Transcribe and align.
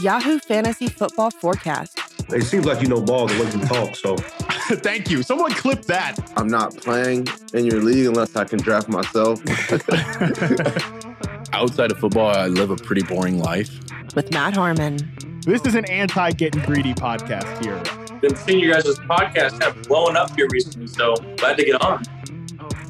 Yahoo 0.00 0.38
Fantasy 0.38 0.88
Football 0.88 1.30
Forecast. 1.30 1.98
It 2.30 2.42
seems 2.44 2.64
like 2.64 2.80
you 2.80 2.88
know 2.88 3.00
ball 3.00 3.26
the 3.26 3.34
way 3.34 3.50
you 3.50 3.66
talk, 3.66 3.94
so. 3.94 4.16
Thank 4.76 5.10
you. 5.10 5.22
Someone 5.22 5.52
clip 5.52 5.82
that. 5.82 6.16
I'm 6.36 6.48
not 6.48 6.74
playing 6.76 7.28
in 7.52 7.66
your 7.66 7.82
league 7.82 8.06
unless 8.06 8.36
I 8.36 8.44
can 8.44 8.58
draft 8.58 8.88
myself. 8.88 9.40
Outside 11.52 11.92
of 11.92 11.98
football, 11.98 12.34
I 12.34 12.46
live 12.46 12.70
a 12.70 12.76
pretty 12.76 13.02
boring 13.02 13.38
life. 13.38 13.70
With 14.14 14.32
Matt 14.32 14.54
Harmon. 14.54 14.96
This 15.44 15.62
is 15.66 15.74
an 15.74 15.84
anti 15.86 16.30
getting 16.30 16.62
greedy 16.62 16.94
podcast 16.94 17.62
here. 17.62 17.82
Been 18.20 18.36
seeing 18.36 18.60
you 18.60 18.72
guys' 18.72 18.98
podcast 19.00 19.60
kind 19.60 19.76
of 19.76 19.82
blowing 19.82 20.16
up 20.16 20.34
here 20.36 20.46
recently, 20.50 20.86
so 20.86 21.14
glad 21.36 21.58
to 21.58 21.64
get 21.64 21.82
on. 21.82 22.02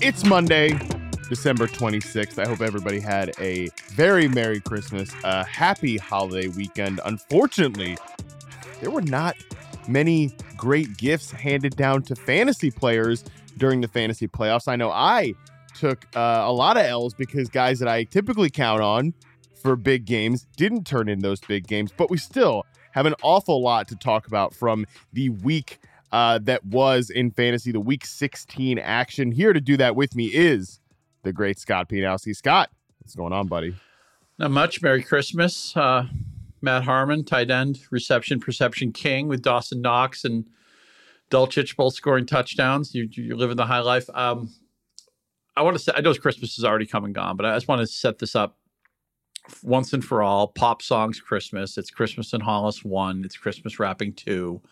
It's 0.00 0.24
Monday, 0.24 0.78
December 1.32 1.66
26th. 1.66 2.38
I 2.38 2.46
hope 2.46 2.60
everybody 2.60 3.00
had 3.00 3.32
a 3.40 3.70
very 3.92 4.28
Merry 4.28 4.60
Christmas, 4.60 5.10
a 5.24 5.42
happy 5.46 5.96
holiday 5.96 6.48
weekend. 6.48 7.00
Unfortunately, 7.06 7.96
there 8.82 8.90
were 8.90 9.00
not 9.00 9.34
many 9.88 10.36
great 10.58 10.94
gifts 10.98 11.30
handed 11.30 11.74
down 11.74 12.02
to 12.02 12.14
fantasy 12.14 12.70
players 12.70 13.24
during 13.56 13.80
the 13.80 13.88
fantasy 13.88 14.28
playoffs. 14.28 14.68
I 14.68 14.76
know 14.76 14.90
I 14.90 15.32
took 15.74 16.04
uh, 16.14 16.42
a 16.44 16.52
lot 16.52 16.76
of 16.76 16.84
L's 16.84 17.14
because 17.14 17.48
guys 17.48 17.78
that 17.78 17.88
I 17.88 18.04
typically 18.04 18.50
count 18.50 18.82
on 18.82 19.14
for 19.54 19.74
big 19.74 20.04
games 20.04 20.46
didn't 20.58 20.86
turn 20.86 21.08
in 21.08 21.20
those 21.20 21.40
big 21.40 21.66
games, 21.66 21.94
but 21.96 22.10
we 22.10 22.18
still 22.18 22.66
have 22.90 23.06
an 23.06 23.14
awful 23.22 23.62
lot 23.62 23.88
to 23.88 23.96
talk 23.96 24.26
about 24.26 24.54
from 24.54 24.84
the 25.14 25.30
week 25.30 25.78
uh, 26.12 26.40
that 26.42 26.62
was 26.66 27.08
in 27.08 27.30
fantasy, 27.30 27.72
the 27.72 27.80
week 27.80 28.04
16 28.04 28.78
action. 28.78 29.32
Here 29.32 29.54
to 29.54 29.62
do 29.62 29.78
that 29.78 29.96
with 29.96 30.14
me 30.14 30.26
is 30.26 30.78
the 31.22 31.32
great 31.32 31.58
Scott 31.58 31.88
Pianowski. 31.88 32.34
Scott, 32.34 32.70
what's 32.98 33.14
going 33.14 33.32
on, 33.32 33.46
buddy? 33.46 33.74
Not 34.38 34.50
much. 34.50 34.82
Merry 34.82 35.02
Christmas. 35.02 35.76
Uh, 35.76 36.06
Matt 36.60 36.84
Harmon, 36.84 37.24
tight 37.24 37.50
end, 37.50 37.80
reception, 37.90 38.38
perception 38.38 38.92
king 38.92 39.28
with 39.28 39.42
Dawson 39.42 39.80
Knox 39.80 40.24
and 40.24 40.46
Dulcich 41.30 41.76
both 41.76 41.94
scoring 41.94 42.26
touchdowns. 42.26 42.94
You, 42.94 43.08
you're 43.10 43.36
living 43.36 43.56
the 43.56 43.66
high 43.66 43.80
life. 43.80 44.08
Um, 44.14 44.52
I 45.56 45.62
want 45.62 45.76
to 45.76 45.82
say, 45.82 45.92
I 45.94 46.00
know 46.00 46.14
Christmas 46.14 46.58
is 46.58 46.64
already 46.64 46.86
come 46.86 47.04
and 47.04 47.14
gone, 47.14 47.36
but 47.36 47.46
I 47.46 47.54
just 47.54 47.68
want 47.68 47.80
to 47.80 47.86
set 47.86 48.18
this 48.18 48.36
up 48.36 48.58
once 49.62 49.92
and 49.92 50.04
for 50.04 50.22
all. 50.22 50.48
Pop 50.48 50.82
songs 50.82 51.20
Christmas. 51.20 51.76
It's 51.76 51.90
Christmas 51.90 52.32
in 52.32 52.40
Hollis 52.40 52.84
1. 52.84 53.22
It's 53.24 53.36
Christmas 53.36 53.78
Wrapping 53.78 54.14
2 54.14 54.62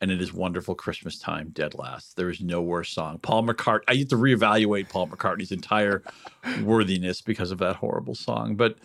and 0.00 0.10
it 0.10 0.20
is 0.20 0.32
wonderful 0.32 0.74
Christmas 0.74 1.18
time, 1.18 1.50
dead 1.50 1.74
last. 1.74 2.16
There 2.16 2.30
is 2.30 2.40
no 2.40 2.62
worse 2.62 2.90
song. 2.90 3.18
Paul 3.18 3.44
McCartney. 3.44 3.82
I 3.88 3.94
have 3.96 4.08
to 4.08 4.16
reevaluate 4.16 4.88
Paul 4.88 5.08
McCartney's 5.08 5.52
entire 5.52 6.02
worthiness 6.62 7.20
because 7.20 7.50
of 7.50 7.58
that 7.58 7.76
horrible 7.76 8.14
song. 8.14 8.56
But 8.56 8.78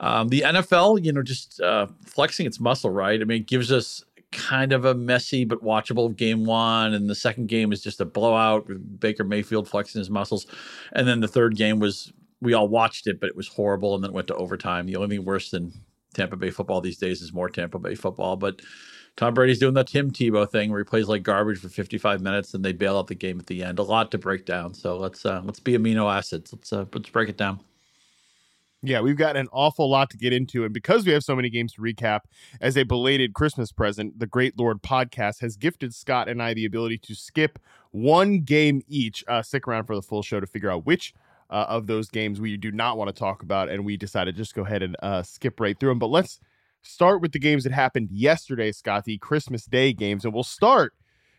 um, 0.00 0.28
the 0.28 0.42
NFL, 0.42 1.04
you 1.04 1.12
know, 1.12 1.22
just 1.22 1.60
uh, 1.60 1.86
flexing 2.04 2.46
its 2.46 2.58
muscle, 2.60 2.90
right? 2.90 3.20
I 3.20 3.24
mean, 3.24 3.42
it 3.42 3.46
gives 3.46 3.70
us 3.70 4.04
kind 4.32 4.72
of 4.72 4.84
a 4.84 4.94
messy 4.94 5.44
but 5.44 5.62
watchable 5.62 6.14
game 6.14 6.44
one, 6.44 6.92
and 6.92 7.08
the 7.08 7.14
second 7.14 7.48
game 7.48 7.72
is 7.72 7.80
just 7.80 8.00
a 8.00 8.04
blowout. 8.04 8.68
With 8.68 9.00
Baker 9.00 9.24
Mayfield 9.24 9.68
flexing 9.68 10.00
his 10.00 10.10
muscles, 10.10 10.46
and 10.92 11.06
then 11.06 11.20
the 11.20 11.28
third 11.28 11.56
game 11.56 11.78
was 11.78 12.12
we 12.40 12.52
all 12.52 12.68
watched 12.68 13.06
it, 13.06 13.20
but 13.20 13.28
it 13.28 13.36
was 13.36 13.48
horrible, 13.48 13.94
and 13.94 14.02
then 14.02 14.10
it 14.10 14.14
went 14.14 14.28
to 14.28 14.34
overtime. 14.34 14.86
The 14.86 14.96
only 14.96 15.16
thing 15.16 15.24
worse 15.24 15.50
than 15.50 15.72
Tampa 16.14 16.36
Bay 16.36 16.50
football 16.50 16.80
these 16.80 16.98
days 16.98 17.20
is 17.22 17.32
more 17.32 17.48
Tampa 17.48 17.78
Bay 17.78 17.94
football, 17.94 18.36
but 18.36 18.60
Tom 19.18 19.34
Brady's 19.34 19.58
doing 19.58 19.74
the 19.74 19.82
Tim 19.82 20.12
Tebow 20.12 20.48
thing 20.48 20.70
where 20.70 20.78
he 20.78 20.84
plays 20.84 21.08
like 21.08 21.24
garbage 21.24 21.58
for 21.58 21.68
55 21.68 22.20
minutes 22.20 22.54
and 22.54 22.64
they 22.64 22.72
bail 22.72 22.96
out 22.96 23.08
the 23.08 23.16
game 23.16 23.40
at 23.40 23.48
the 23.48 23.64
end. 23.64 23.80
A 23.80 23.82
lot 23.82 24.12
to 24.12 24.18
break 24.18 24.46
down. 24.46 24.72
So 24.72 24.96
let's 24.96 25.26
uh, 25.26 25.42
let's 25.44 25.58
be 25.58 25.72
amino 25.72 26.10
acids. 26.10 26.52
Let's 26.52 26.72
uh, 26.72 26.84
let's 26.94 27.10
break 27.10 27.28
it 27.28 27.36
down. 27.36 27.58
Yeah, 28.80 29.00
we've 29.00 29.16
got 29.16 29.36
an 29.36 29.48
awful 29.50 29.90
lot 29.90 30.08
to 30.10 30.16
get 30.16 30.32
into. 30.32 30.64
And 30.64 30.72
because 30.72 31.04
we 31.04 31.10
have 31.10 31.24
so 31.24 31.34
many 31.34 31.50
games 31.50 31.72
to 31.72 31.80
recap, 31.80 32.20
as 32.60 32.76
a 32.76 32.84
belated 32.84 33.34
Christmas 33.34 33.72
present, 33.72 34.20
the 34.20 34.26
Great 34.28 34.56
Lord 34.56 34.82
podcast 34.82 35.40
has 35.40 35.56
gifted 35.56 35.92
Scott 35.92 36.28
and 36.28 36.40
I 36.40 36.54
the 36.54 36.64
ability 36.64 36.98
to 36.98 37.16
skip 37.16 37.58
one 37.90 38.42
game 38.42 38.82
each. 38.86 39.24
Uh, 39.26 39.42
stick 39.42 39.66
around 39.66 39.86
for 39.86 39.96
the 39.96 40.02
full 40.02 40.22
show 40.22 40.38
to 40.38 40.46
figure 40.46 40.70
out 40.70 40.86
which 40.86 41.12
uh, 41.50 41.66
of 41.68 41.88
those 41.88 42.08
games 42.08 42.40
we 42.40 42.56
do 42.56 42.70
not 42.70 42.96
want 42.96 43.08
to 43.08 43.18
talk 43.18 43.42
about. 43.42 43.68
And 43.68 43.84
we 43.84 43.96
decided 43.96 44.36
just 44.36 44.54
go 44.54 44.62
ahead 44.62 44.84
and 44.84 44.94
uh, 45.02 45.24
skip 45.24 45.58
right 45.58 45.76
through 45.76 45.90
them. 45.90 45.98
But 45.98 46.10
let's 46.10 46.38
start 46.88 47.20
with 47.20 47.32
the 47.32 47.38
games 47.38 47.64
that 47.64 47.72
happened 47.72 48.08
yesterday, 48.10 48.72
Scott, 48.72 49.04
the 49.04 49.18
Christmas 49.18 49.66
Day 49.66 49.92
games. 49.92 50.24
And 50.24 50.32
we'll 50.32 50.42
start 50.42 50.94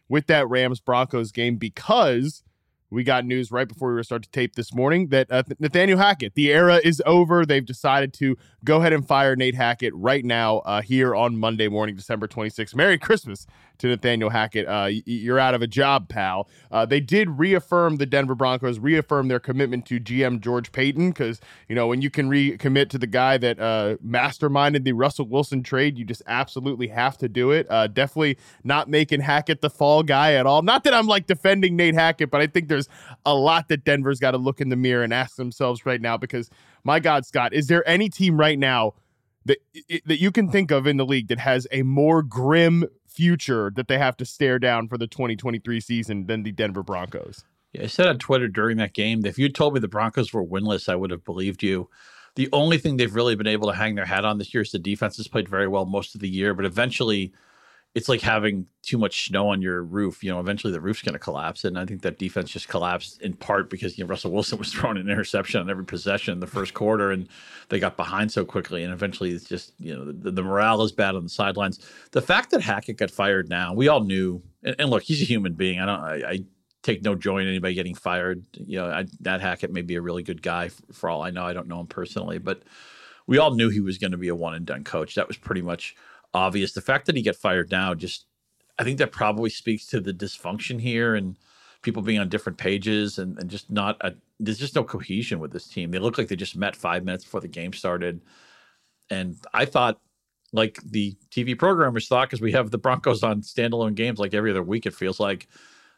with 0.08 0.28
that 0.28 0.48
Rams 0.48 0.80
Broncos 0.80 1.32
game 1.32 1.58
because 1.58 2.44
we 2.92 3.04
got 3.04 3.26
news 3.26 3.52
right 3.52 3.68
before 3.68 3.90
we 3.90 3.96
were 3.96 4.04
start 4.04 4.24
to 4.24 4.30
tape 4.30 4.56
this 4.56 4.74
morning 4.74 5.08
that 5.08 5.32
uh, 5.32 5.44
Nathaniel 5.60 5.98
Hackett, 5.98 6.36
the 6.36 6.52
era 6.52 6.80
is 6.84 7.02
over. 7.06 7.46
They've 7.46 7.66
decided 7.66 8.14
to 8.16 8.38
go 8.64 8.78
ahead 8.78 8.94
and 8.94 9.08
fire 9.08 9.36
Nate 9.36 9.56
Hackett 9.56 9.94
right 9.96 10.24
now 10.24 10.60
uh, 10.60 10.82
here 10.82 11.16
on 11.16 11.38
Monday 11.38 11.68
morning, 11.68 11.96
December 11.96 12.28
26th. 12.28 12.76
Merry 12.76 12.98
Christmas 12.98 13.48
to 13.80 13.88
Nathaniel 13.88 14.30
Hackett. 14.30 14.68
Uh, 14.68 14.90
you're 15.06 15.40
out 15.40 15.56
of 15.56 15.62
a 15.62 15.68
job, 15.68 16.10
pal. 16.10 16.48
Uh, 16.72 16.86
they 16.86 17.00
did 17.00 17.40
reaffirm 17.40 17.96
the 17.96 18.06
Denver 18.06 18.36
Broncos, 18.36 18.78
reaffirm 18.78 19.28
their 19.28 19.40
commitment 19.40 19.86
to 19.88 20.00
GM 20.00 20.42
George 20.42 20.72
Paton 20.72 21.10
because, 21.10 21.40
you 21.68 21.76
know, 21.76 21.88
when 21.88 22.02
you 22.02 22.10
can 22.10 22.30
recommit 22.30 22.90
to 22.90 22.98
the 22.98 23.08
guy 23.08 23.38
that 23.38 23.60
uh, 23.60 23.96
masterminded 24.06 24.84
the 24.84 24.94
Russell 24.94 25.28
Wilson 25.28 25.64
trade, 25.64 25.98
you 25.98 26.06
just 26.06 26.22
absolutely 26.28 26.88
have 26.88 27.18
to 27.18 27.30
do 27.30 27.52
it. 27.52 27.68
Uh, 27.70 27.88
definitely 27.88 28.38
not 28.64 28.90
making 28.90 29.22
Hackett 29.22 29.62
the 29.62 29.70
fall 29.70 30.04
guy 30.04 30.34
at 30.34 30.46
all. 30.46 30.62
Not 30.62 30.84
that 30.84 30.94
I'm 30.94 31.08
like 31.08 31.26
defending 31.26 31.76
Nate 31.76 31.96
Hackett, 31.96 32.30
but 32.30 32.42
I 32.42 32.48
think 32.48 32.68
there's 32.68 32.90
a 33.26 33.34
lot 33.34 33.70
that 33.70 33.86
Denver's 33.86 34.20
got 34.20 34.32
to 34.32 34.38
look 34.38 34.62
in 34.62 34.70
the 34.70 34.76
mirror 34.76 35.04
and 35.04 35.14
ask 35.14 35.38
themselves 35.38 35.86
right 35.86 36.02
now 36.02 36.18
because, 36.18 36.50
my 36.84 37.00
God, 37.00 37.26
Scott, 37.26 37.54
is 37.54 37.68
there 37.68 37.88
any 37.88 38.10
team 38.10 38.40
right 38.40 38.60
now? 38.60 38.94
That, 39.46 39.58
that 40.06 40.20
you 40.20 40.32
can 40.32 40.52
think 40.52 40.70
of 40.70 40.86
in 40.86 40.98
the 40.98 41.06
league 41.06 41.30
that 41.30 41.40
has 41.40 41.66
a 41.72 41.82
more 41.82 42.22
grim 42.22 42.86
future 43.20 43.70
that 43.76 43.90
they 43.90 43.98
have 43.98 44.16
to 44.16 44.24
stare 44.24 44.60
down 44.60 44.88
for 44.88 44.98
the 44.98 45.06
2023 45.06 45.82
season 45.82 46.26
than 46.28 46.44
the 46.44 46.54
Denver 46.54 46.84
Broncos. 46.84 47.44
Yeah, 47.74 47.84
I 47.84 47.88
said 47.88 48.08
on 48.08 48.18
Twitter 48.18 48.48
during 48.48 48.78
that 48.78 48.94
game 48.94 49.22
that 49.22 49.30
if 49.30 49.38
you 49.38 49.50
told 49.50 49.74
me 49.74 49.82
the 49.82 49.90
Broncos 49.90 50.32
were 50.32 50.46
winless, 50.46 50.88
I 50.88 50.96
would 50.96 51.12
have 51.12 51.26
believed 51.26 51.62
you. 51.62 51.90
The 52.36 52.48
only 52.54 52.78
thing 52.78 52.96
they've 52.96 53.14
really 53.14 53.36
been 53.36 53.46
able 53.46 53.68
to 53.68 53.76
hang 53.76 53.96
their 53.96 54.06
hat 54.06 54.24
on 54.24 54.38
this 54.38 54.54
year 54.54 54.64
is 54.64 54.72
the 54.72 54.80
defense 54.80 55.18
has 55.18 55.28
played 55.28 55.50
very 55.50 55.68
well 55.68 55.86
most 55.86 56.16
of 56.16 56.22
the 56.22 56.30
year, 56.30 56.54
but 56.54 56.64
eventually 56.64 57.34
it's 57.96 58.08
like 58.08 58.22
having 58.22 58.68
too 58.84 58.98
much 58.98 59.26
snow 59.28 59.50
on 59.50 59.62
your 59.62 59.82
roof. 59.82 60.24
You 60.24 60.32
know, 60.32 60.40
eventually 60.40 60.72
the 60.72 60.82
roof's 60.82 61.02
going 61.02 61.14
to 61.14 61.20
collapse. 61.20 61.64
And 61.64 61.78
I 61.78 61.86
think 61.86 62.04
that 62.04 62.20
defense 62.20 62.52
just 62.52 62.68
collapsed 62.68 63.22
in 63.22 63.34
part 63.34 63.70
because, 63.70 63.98
you 63.98 64.04
know, 64.04 64.10
Russell 64.10 64.32
Wilson 64.32 64.58
was 64.60 64.72
throwing 64.72 64.98
an 64.98 65.10
interception 65.10 65.60
on 65.60 65.70
every 65.70 65.86
possession 65.86 66.34
in 66.34 66.40
the 66.40 66.48
first 66.48 66.74
quarter 66.74 67.12
and 67.12 67.28
they 67.70 67.80
got 67.80 67.98
behind 67.98 68.32
so 68.32 68.46
quickly. 68.46 68.84
And 68.84 68.94
eventually 68.94 69.32
it's 69.32 69.46
just, 69.46 69.74
you 69.80 69.96
know, 69.96 70.06
the, 70.12 70.32
the 70.32 70.44
morale 70.44 70.84
is 70.84 70.92
bad 70.92 71.16
on 71.16 71.24
the 71.24 71.30
sidelines. 71.30 71.80
The 72.12 72.22
fact 72.22 72.52
that 72.52 72.62
Hackett 72.62 72.98
got 72.98 73.10
fired 73.10 73.50
now, 73.50 73.74
we 73.74 73.88
all 73.88 74.02
knew. 74.02 74.44
And, 74.64 74.76
and 74.78 74.90
look, 74.92 75.04
he's 75.04 75.22
a 75.22 75.26
human 75.26 75.54
being. 75.54 75.80
I 75.80 75.86
don't, 75.86 76.00
I, 76.00 76.30
I 76.30 76.40
take 76.84 77.04
no 77.04 77.16
joy 77.16 77.40
in 77.40 77.48
anybody 77.48 77.74
getting 77.74 77.96
fired. 77.96 78.46
You 78.54 78.80
know, 78.80 78.90
I, 78.92 79.06
that 79.22 79.42
Hackett 79.42 79.74
may 79.74 79.82
be 79.82 79.96
a 79.96 80.02
really 80.02 80.24
good 80.24 80.44
guy 80.44 80.70
for, 80.70 80.94
for 80.94 81.10
all 81.10 81.24
I 81.24 81.32
know. 81.32 81.44
I 81.44 81.54
don't 81.54 81.68
know 81.68 81.80
him 81.80 81.88
personally, 81.88 82.38
but 82.38 82.62
we 83.26 83.40
all 83.40 83.56
knew 83.56 83.70
he 83.70 83.80
was 83.80 83.98
going 83.98 84.12
to 84.12 84.18
be 84.18 84.28
a 84.28 84.36
one 84.36 84.54
and 84.54 84.66
done 84.66 84.84
coach. 84.84 85.16
That 85.16 85.28
was 85.28 85.38
pretty 85.38 85.62
much 85.62 85.96
obvious. 86.34 86.74
The 86.74 86.82
fact 86.82 87.06
that 87.06 87.16
he 87.16 87.22
got 87.22 87.36
fired 87.36 87.72
now 87.72 87.94
just 87.94 88.26
I 88.78 88.84
think 88.84 88.98
that 89.00 89.12
probably 89.12 89.50
speaks 89.50 89.86
to 89.88 90.00
the 90.00 90.14
dysfunction 90.14 90.80
here 90.80 91.16
and 91.16 91.38
people 91.82 92.02
being 92.02 92.20
on 92.20 92.30
different 92.30 92.58
pages 92.58 93.18
and, 93.20 93.38
and 93.38 93.50
just 93.50 93.70
not 93.70 93.98
a, 94.02 94.14
there's 94.40 94.58
just 94.58 94.76
no 94.76 94.84
cohesion 94.84 95.40
with 95.40 95.52
this 95.52 95.68
team. 95.68 95.92
They 95.92 96.00
look 96.00 96.18
like 96.18 96.30
they 96.30 96.36
just 96.38 96.56
met 96.56 96.76
five 96.76 97.04
minutes 97.04 97.26
before 97.26 97.42
the 97.42 97.48
game 97.48 97.74
started. 97.74 98.22
And 99.10 99.38
I 99.54 99.66
thought 99.66 100.00
like 100.54 100.80
the 100.84 101.16
TV 101.30 101.58
programmers 101.58 102.08
thought, 102.08 102.30
because 102.30 102.42
we 102.42 102.54
have 102.54 102.72
the 102.72 102.78
Broncos 102.78 103.22
on 103.24 103.42
standalone 103.42 103.96
games 103.96 104.20
like 104.20 104.34
every 104.34 104.52
other 104.52 104.64
week, 104.64 104.86
it 104.86 104.94
feels 104.96 105.20
like 105.20 105.48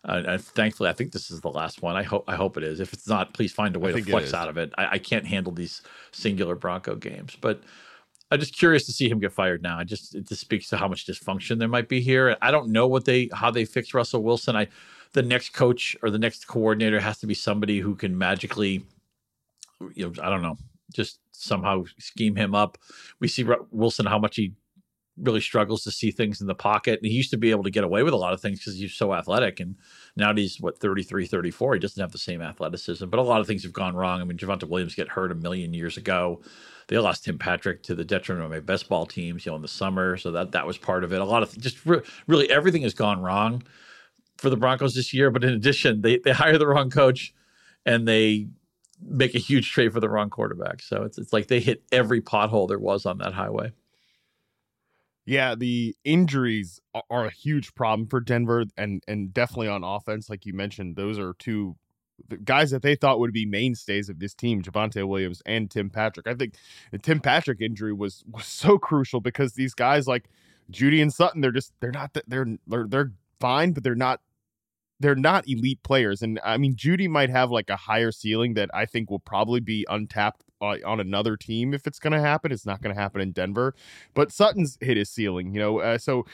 Uh, 0.03 0.23
and 0.25 0.41
thankfully, 0.43 0.89
I 0.89 0.93
think 0.93 1.11
this 1.11 1.29
is 1.29 1.41
the 1.41 1.49
last 1.51 1.83
one. 1.83 1.95
I 1.95 2.01
hope 2.01 2.23
I 2.27 2.35
hope 2.35 2.57
it 2.57 2.63
is. 2.63 2.79
If 2.79 2.91
it's 2.91 3.07
not, 3.07 3.33
please 3.35 3.51
find 3.51 3.75
a 3.75 3.79
way 3.79 3.91
to 3.91 4.01
flex 4.01 4.33
out 4.33 4.49
of 4.49 4.57
it. 4.57 4.73
I, 4.75 4.93
I, 4.93 4.97
can't 4.97 5.27
handle 5.27 5.53
these 5.53 5.83
singular 6.11 6.55
Bronco 6.55 6.95
games. 6.95 7.37
But 7.39 7.61
I'm 8.31 8.39
just 8.39 8.57
curious 8.57 8.85
to 8.85 8.93
see 8.93 9.09
him 9.09 9.19
get 9.19 9.33
fired 9.33 9.61
now. 9.61 9.77
I 9.77 9.83
just 9.83 10.15
it 10.15 10.27
just 10.27 10.41
speaks 10.41 10.69
to 10.69 10.77
how 10.77 10.87
much 10.87 11.05
dysfunction 11.05 11.59
there 11.59 11.67
might 11.67 11.89
be 11.89 11.99
here. 11.99 12.37
I 12.41 12.49
don't 12.49 12.69
know 12.69 12.87
what 12.87 13.03
they 13.05 13.29
how 13.33 13.51
they 13.51 13.65
fix 13.65 13.93
Russell 13.93 14.23
Wilson. 14.23 14.55
I 14.55 14.67
the 15.13 15.21
next 15.21 15.49
coach 15.49 15.97
or 16.01 16.09
the 16.09 16.19
next 16.19 16.47
coordinator 16.47 16.99
has 16.99 17.17
to 17.19 17.27
be 17.27 17.33
somebody 17.33 17.79
who 17.79 17.95
can 17.95 18.17
magically, 18.17 18.85
you 19.93 20.07
know, 20.07 20.23
I 20.23 20.29
don't 20.29 20.41
know, 20.41 20.57
just 20.93 21.19
somehow 21.33 21.83
scheme 21.99 22.35
him 22.35 22.55
up. 22.55 22.77
We 23.19 23.27
see 23.27 23.45
Wilson 23.71 24.05
how 24.05 24.19
much 24.19 24.37
he 24.37 24.53
really 25.17 25.41
struggles 25.41 25.83
to 25.83 25.91
see 25.91 26.11
things 26.11 26.41
in 26.41 26.47
the 26.47 26.55
pocket. 26.55 26.99
And 27.01 27.07
he 27.07 27.15
used 27.15 27.31
to 27.31 27.37
be 27.37 27.51
able 27.51 27.63
to 27.63 27.69
get 27.69 27.83
away 27.83 28.03
with 28.03 28.13
a 28.13 28.17
lot 28.17 28.33
of 28.33 28.41
things 28.41 28.59
because 28.59 28.77
he's 28.77 28.93
so 28.93 29.13
athletic. 29.13 29.59
And 29.59 29.75
now 30.15 30.33
he's, 30.33 30.59
what, 30.59 30.79
33, 30.79 31.25
34. 31.27 31.73
He 31.73 31.79
doesn't 31.79 32.01
have 32.01 32.11
the 32.11 32.17
same 32.17 32.41
athleticism. 32.41 33.07
But 33.07 33.19
a 33.19 33.23
lot 33.23 33.41
of 33.41 33.47
things 33.47 33.63
have 33.63 33.73
gone 33.73 33.95
wrong. 33.95 34.21
I 34.21 34.23
mean, 34.23 34.37
Javonte 34.37 34.67
Williams 34.67 34.95
get 34.95 35.09
hurt 35.09 35.31
a 35.31 35.35
million 35.35 35.73
years 35.73 35.97
ago. 35.97 36.41
They 36.87 36.97
lost 36.97 37.25
Tim 37.25 37.37
Patrick 37.37 37.83
to 37.83 37.95
the 37.95 38.03
detriment 38.03 38.45
of 38.45 38.51
my 38.51 38.59
best 38.59 38.89
ball 38.89 39.05
teams, 39.05 39.45
you 39.45 39.51
know, 39.51 39.55
in 39.55 39.61
the 39.61 39.67
summer. 39.67 40.17
So 40.17 40.31
that 40.31 40.51
that 40.53 40.65
was 40.67 40.77
part 40.77 41.03
of 41.03 41.13
it. 41.13 41.21
A 41.21 41.25
lot 41.25 41.43
of 41.43 41.57
just 41.57 41.85
re- 41.85 42.01
really 42.27 42.49
everything 42.49 42.81
has 42.81 42.93
gone 42.93 43.21
wrong 43.21 43.63
for 44.37 44.49
the 44.49 44.57
Broncos 44.57 44.95
this 44.95 45.13
year. 45.13 45.29
But 45.29 45.43
in 45.43 45.53
addition, 45.53 46.01
they, 46.01 46.17
they 46.17 46.31
hire 46.31 46.57
the 46.57 46.67
wrong 46.67 46.89
coach 46.89 47.33
and 47.85 48.07
they 48.07 48.47
make 49.03 49.35
a 49.35 49.39
huge 49.39 49.71
trade 49.71 49.93
for 49.93 49.99
the 49.99 50.09
wrong 50.09 50.29
quarterback. 50.29 50.81
So 50.81 51.03
it's, 51.03 51.17
it's 51.17 51.33
like 51.33 51.47
they 51.47 51.59
hit 51.59 51.83
every 51.91 52.21
pothole 52.21 52.67
there 52.67 52.79
was 52.79 53.05
on 53.05 53.17
that 53.19 53.33
highway. 53.33 53.71
Yeah, 55.31 55.55
the 55.55 55.95
injuries 56.03 56.81
are 57.09 57.25
a 57.25 57.29
huge 57.29 57.73
problem 57.73 58.09
for 58.09 58.19
Denver, 58.19 58.65
and 58.75 59.01
and 59.07 59.33
definitely 59.33 59.69
on 59.69 59.81
offense, 59.81 60.29
like 60.29 60.45
you 60.45 60.51
mentioned, 60.51 60.97
those 60.97 61.17
are 61.17 61.35
two 61.39 61.77
guys 62.43 62.71
that 62.71 62.81
they 62.81 62.95
thought 62.95 63.17
would 63.17 63.31
be 63.31 63.45
mainstays 63.45 64.09
of 64.09 64.19
this 64.19 64.33
team, 64.33 64.61
Javonte 64.61 65.07
Williams 65.07 65.41
and 65.45 65.71
Tim 65.71 65.89
Patrick. 65.89 66.27
I 66.27 66.33
think 66.33 66.55
the 66.91 66.97
Tim 66.97 67.21
Patrick 67.21 67.61
injury 67.61 67.93
was 67.93 68.25
was 68.29 68.45
so 68.45 68.77
crucial 68.77 69.21
because 69.21 69.53
these 69.53 69.73
guys 69.73 70.05
like 70.05 70.25
Jeudy 70.69 71.01
and 71.01 71.13
Sutton, 71.13 71.39
they're 71.39 71.53
just 71.53 71.71
they're 71.79 71.91
not 71.93 72.11
they're 72.27 72.47
they're 72.67 72.87
they're 72.89 73.13
fine, 73.39 73.71
but 73.71 73.85
they're 73.85 73.95
not 73.95 74.19
they're 74.99 75.15
not 75.15 75.47
elite 75.47 75.81
players. 75.81 76.21
And 76.21 76.41
I 76.43 76.57
mean, 76.57 76.75
Jeudy 76.75 77.07
might 77.07 77.29
have 77.29 77.51
like 77.51 77.69
a 77.69 77.77
higher 77.77 78.11
ceiling 78.11 78.55
that 78.55 78.69
I 78.73 78.85
think 78.85 79.09
will 79.09 79.19
probably 79.19 79.61
be 79.61 79.85
untapped 79.89 80.43
uh, 80.61 80.77
on 80.85 80.99
another 80.99 81.35
team 81.35 81.73
if 81.73 81.87
it's 81.87 81.99
going 81.99 82.13
to 82.13 82.19
happen. 82.19 82.51
It's 82.51 82.65
not 82.65 82.81
going 82.81 82.93
to 82.95 83.01
happen 83.01 83.21
in 83.21 83.31
Denver, 83.31 83.75
but 84.13 84.31
Sutton's 84.31 84.77
hit 84.81 84.97
his 84.97 85.09
ceiling, 85.09 85.53
you 85.53 85.59
know. 85.59 85.79
Uh, 85.79 85.97
so 85.97 86.25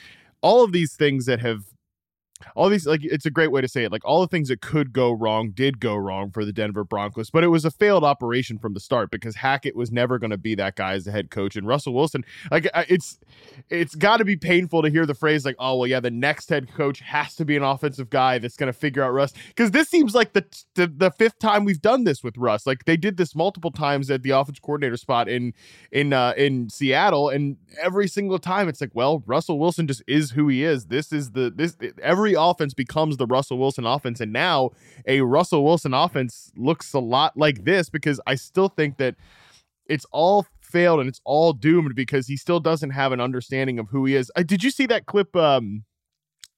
all 0.41 0.63
of 0.63 0.71
these 0.71 0.95
things 0.95 1.25
that 1.25 1.39
have 1.39 1.63
all 2.55 2.69
these 2.69 2.85
like 2.85 3.03
it's 3.03 3.25
a 3.25 3.31
great 3.31 3.51
way 3.51 3.61
to 3.61 3.67
say 3.67 3.83
it 3.83 3.91
like 3.91 4.03
all 4.05 4.21
the 4.21 4.27
things 4.27 4.47
that 4.49 4.61
could 4.61 4.93
go 4.93 5.11
wrong 5.11 5.51
did 5.51 5.79
go 5.79 5.95
wrong 5.95 6.31
for 6.31 6.43
the 6.45 6.53
denver 6.53 6.83
broncos 6.83 7.29
but 7.29 7.43
it 7.43 7.47
was 7.47 7.65
a 7.65 7.71
failed 7.71 8.03
operation 8.03 8.57
from 8.57 8.73
the 8.73 8.79
start 8.79 9.11
because 9.11 9.35
hackett 9.35 9.75
was 9.75 9.91
never 9.91 10.17
going 10.17 10.31
to 10.31 10.37
be 10.37 10.55
that 10.55 10.75
guy 10.75 10.93
as 10.93 11.05
the 11.05 11.11
head 11.11 11.29
coach 11.29 11.55
and 11.55 11.67
russell 11.67 11.93
wilson 11.93 12.23
like 12.51 12.67
it's 12.89 13.19
it's 13.69 13.95
got 13.95 14.17
to 14.17 14.25
be 14.25 14.35
painful 14.35 14.81
to 14.81 14.89
hear 14.89 15.05
the 15.05 15.13
phrase 15.13 15.45
like 15.45 15.55
oh 15.59 15.77
well 15.77 15.87
yeah 15.87 15.99
the 15.99 16.11
next 16.11 16.49
head 16.49 16.73
coach 16.73 16.99
has 16.99 17.35
to 17.35 17.45
be 17.45 17.55
an 17.55 17.63
offensive 17.63 18.09
guy 18.09 18.37
that's 18.39 18.57
going 18.57 18.71
to 18.71 18.77
figure 18.77 19.03
out 19.03 19.13
russ 19.13 19.33
because 19.49 19.71
this 19.71 19.87
seems 19.87 20.15
like 20.15 20.33
the, 20.33 20.45
the 20.75 20.87
the 20.87 21.11
fifth 21.11 21.39
time 21.39 21.63
we've 21.63 21.81
done 21.81 22.03
this 22.03 22.23
with 22.23 22.37
russ 22.37 22.65
like 22.65 22.85
they 22.85 22.97
did 22.97 23.17
this 23.17 23.35
multiple 23.35 23.71
times 23.71 24.09
at 24.09 24.23
the 24.23 24.31
offense 24.31 24.59
coordinator 24.59 24.97
spot 24.97 25.29
in 25.29 25.53
in 25.91 26.13
uh 26.13 26.33
in 26.37 26.69
seattle 26.69 27.29
and 27.29 27.57
every 27.81 28.07
single 28.07 28.39
time 28.39 28.67
it's 28.67 28.81
like 28.81 28.91
well 28.93 29.23
russell 29.25 29.59
wilson 29.59 29.87
just 29.87 30.03
is 30.07 30.31
who 30.31 30.47
he 30.47 30.63
is. 30.63 30.85
This 30.85 31.11
is 31.11 31.31
the 31.31 31.51
this 31.53 31.75
every 32.01 32.26
offense 32.33 32.73
becomes 32.73 33.17
the 33.17 33.25
Russell 33.25 33.57
Wilson 33.57 33.85
offense. 33.85 34.19
And 34.19 34.33
now 34.33 34.71
a 35.05 35.21
Russell 35.21 35.63
Wilson 35.63 35.93
offense 35.93 36.51
looks 36.55 36.93
a 36.93 36.99
lot 36.99 37.37
like 37.37 37.63
this 37.63 37.89
because 37.89 38.19
I 38.27 38.35
still 38.35 38.69
think 38.69 38.97
that 38.97 39.15
it's 39.87 40.05
all 40.11 40.45
failed 40.61 40.99
and 40.99 41.07
it's 41.07 41.21
all 41.23 41.53
doomed 41.53 41.95
because 41.95 42.27
he 42.27 42.37
still 42.37 42.59
doesn't 42.59 42.89
have 42.91 43.11
an 43.11 43.21
understanding 43.21 43.79
of 43.79 43.89
who 43.89 44.05
he 44.05 44.15
is. 44.15 44.31
Uh, 44.35 44.43
did 44.43 44.63
you 44.63 44.71
see 44.71 44.85
that 44.87 45.05
clip 45.05 45.35
um, 45.35 45.85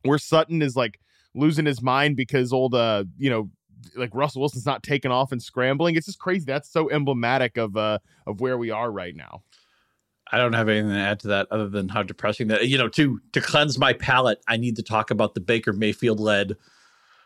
where 0.04 0.18
Sutton 0.18 0.62
is 0.62 0.76
like 0.76 1.00
losing 1.36 1.66
his 1.66 1.82
mind 1.82 2.16
because 2.16 2.52
old 2.52 2.74
uh, 2.74 3.04
you 3.18 3.30
know, 3.30 3.50
like 3.96 4.14
Russell 4.14 4.42
Wilson's 4.42 4.66
not 4.66 4.84
taking 4.84 5.12
off 5.12 5.32
and 5.32 5.42
scrambling. 5.42 5.96
It's 5.96 6.06
just 6.06 6.20
crazy. 6.20 6.46
That's 6.46 6.72
so 6.72 6.90
emblematic 6.90 7.58
of 7.58 7.78
uh 7.78 8.00
of 8.28 8.42
where 8.42 8.58
we 8.58 8.72
are 8.72 8.92
right 8.92 9.16
now. 9.16 9.44
I 10.32 10.38
don't 10.38 10.54
have 10.54 10.70
anything 10.70 10.92
to 10.92 10.98
add 10.98 11.20
to 11.22 11.28
that 11.30 11.48
other 11.52 11.68
than 11.68 11.90
how 11.90 12.04
depressing 12.04 12.48
that. 12.50 12.68
You 12.68 12.78
know, 12.78 12.88
to 12.90 13.20
to 13.34 13.42
cleanse 13.42 13.78
my 13.78 13.94
palate, 13.94 14.42
I 14.48 14.58
need 14.58 14.76
to 14.76 14.84
talk 14.84 15.12
about 15.12 15.34
the 15.34 15.40
Baker 15.40 15.74
Mayfield 15.74 16.20
led 16.20 16.56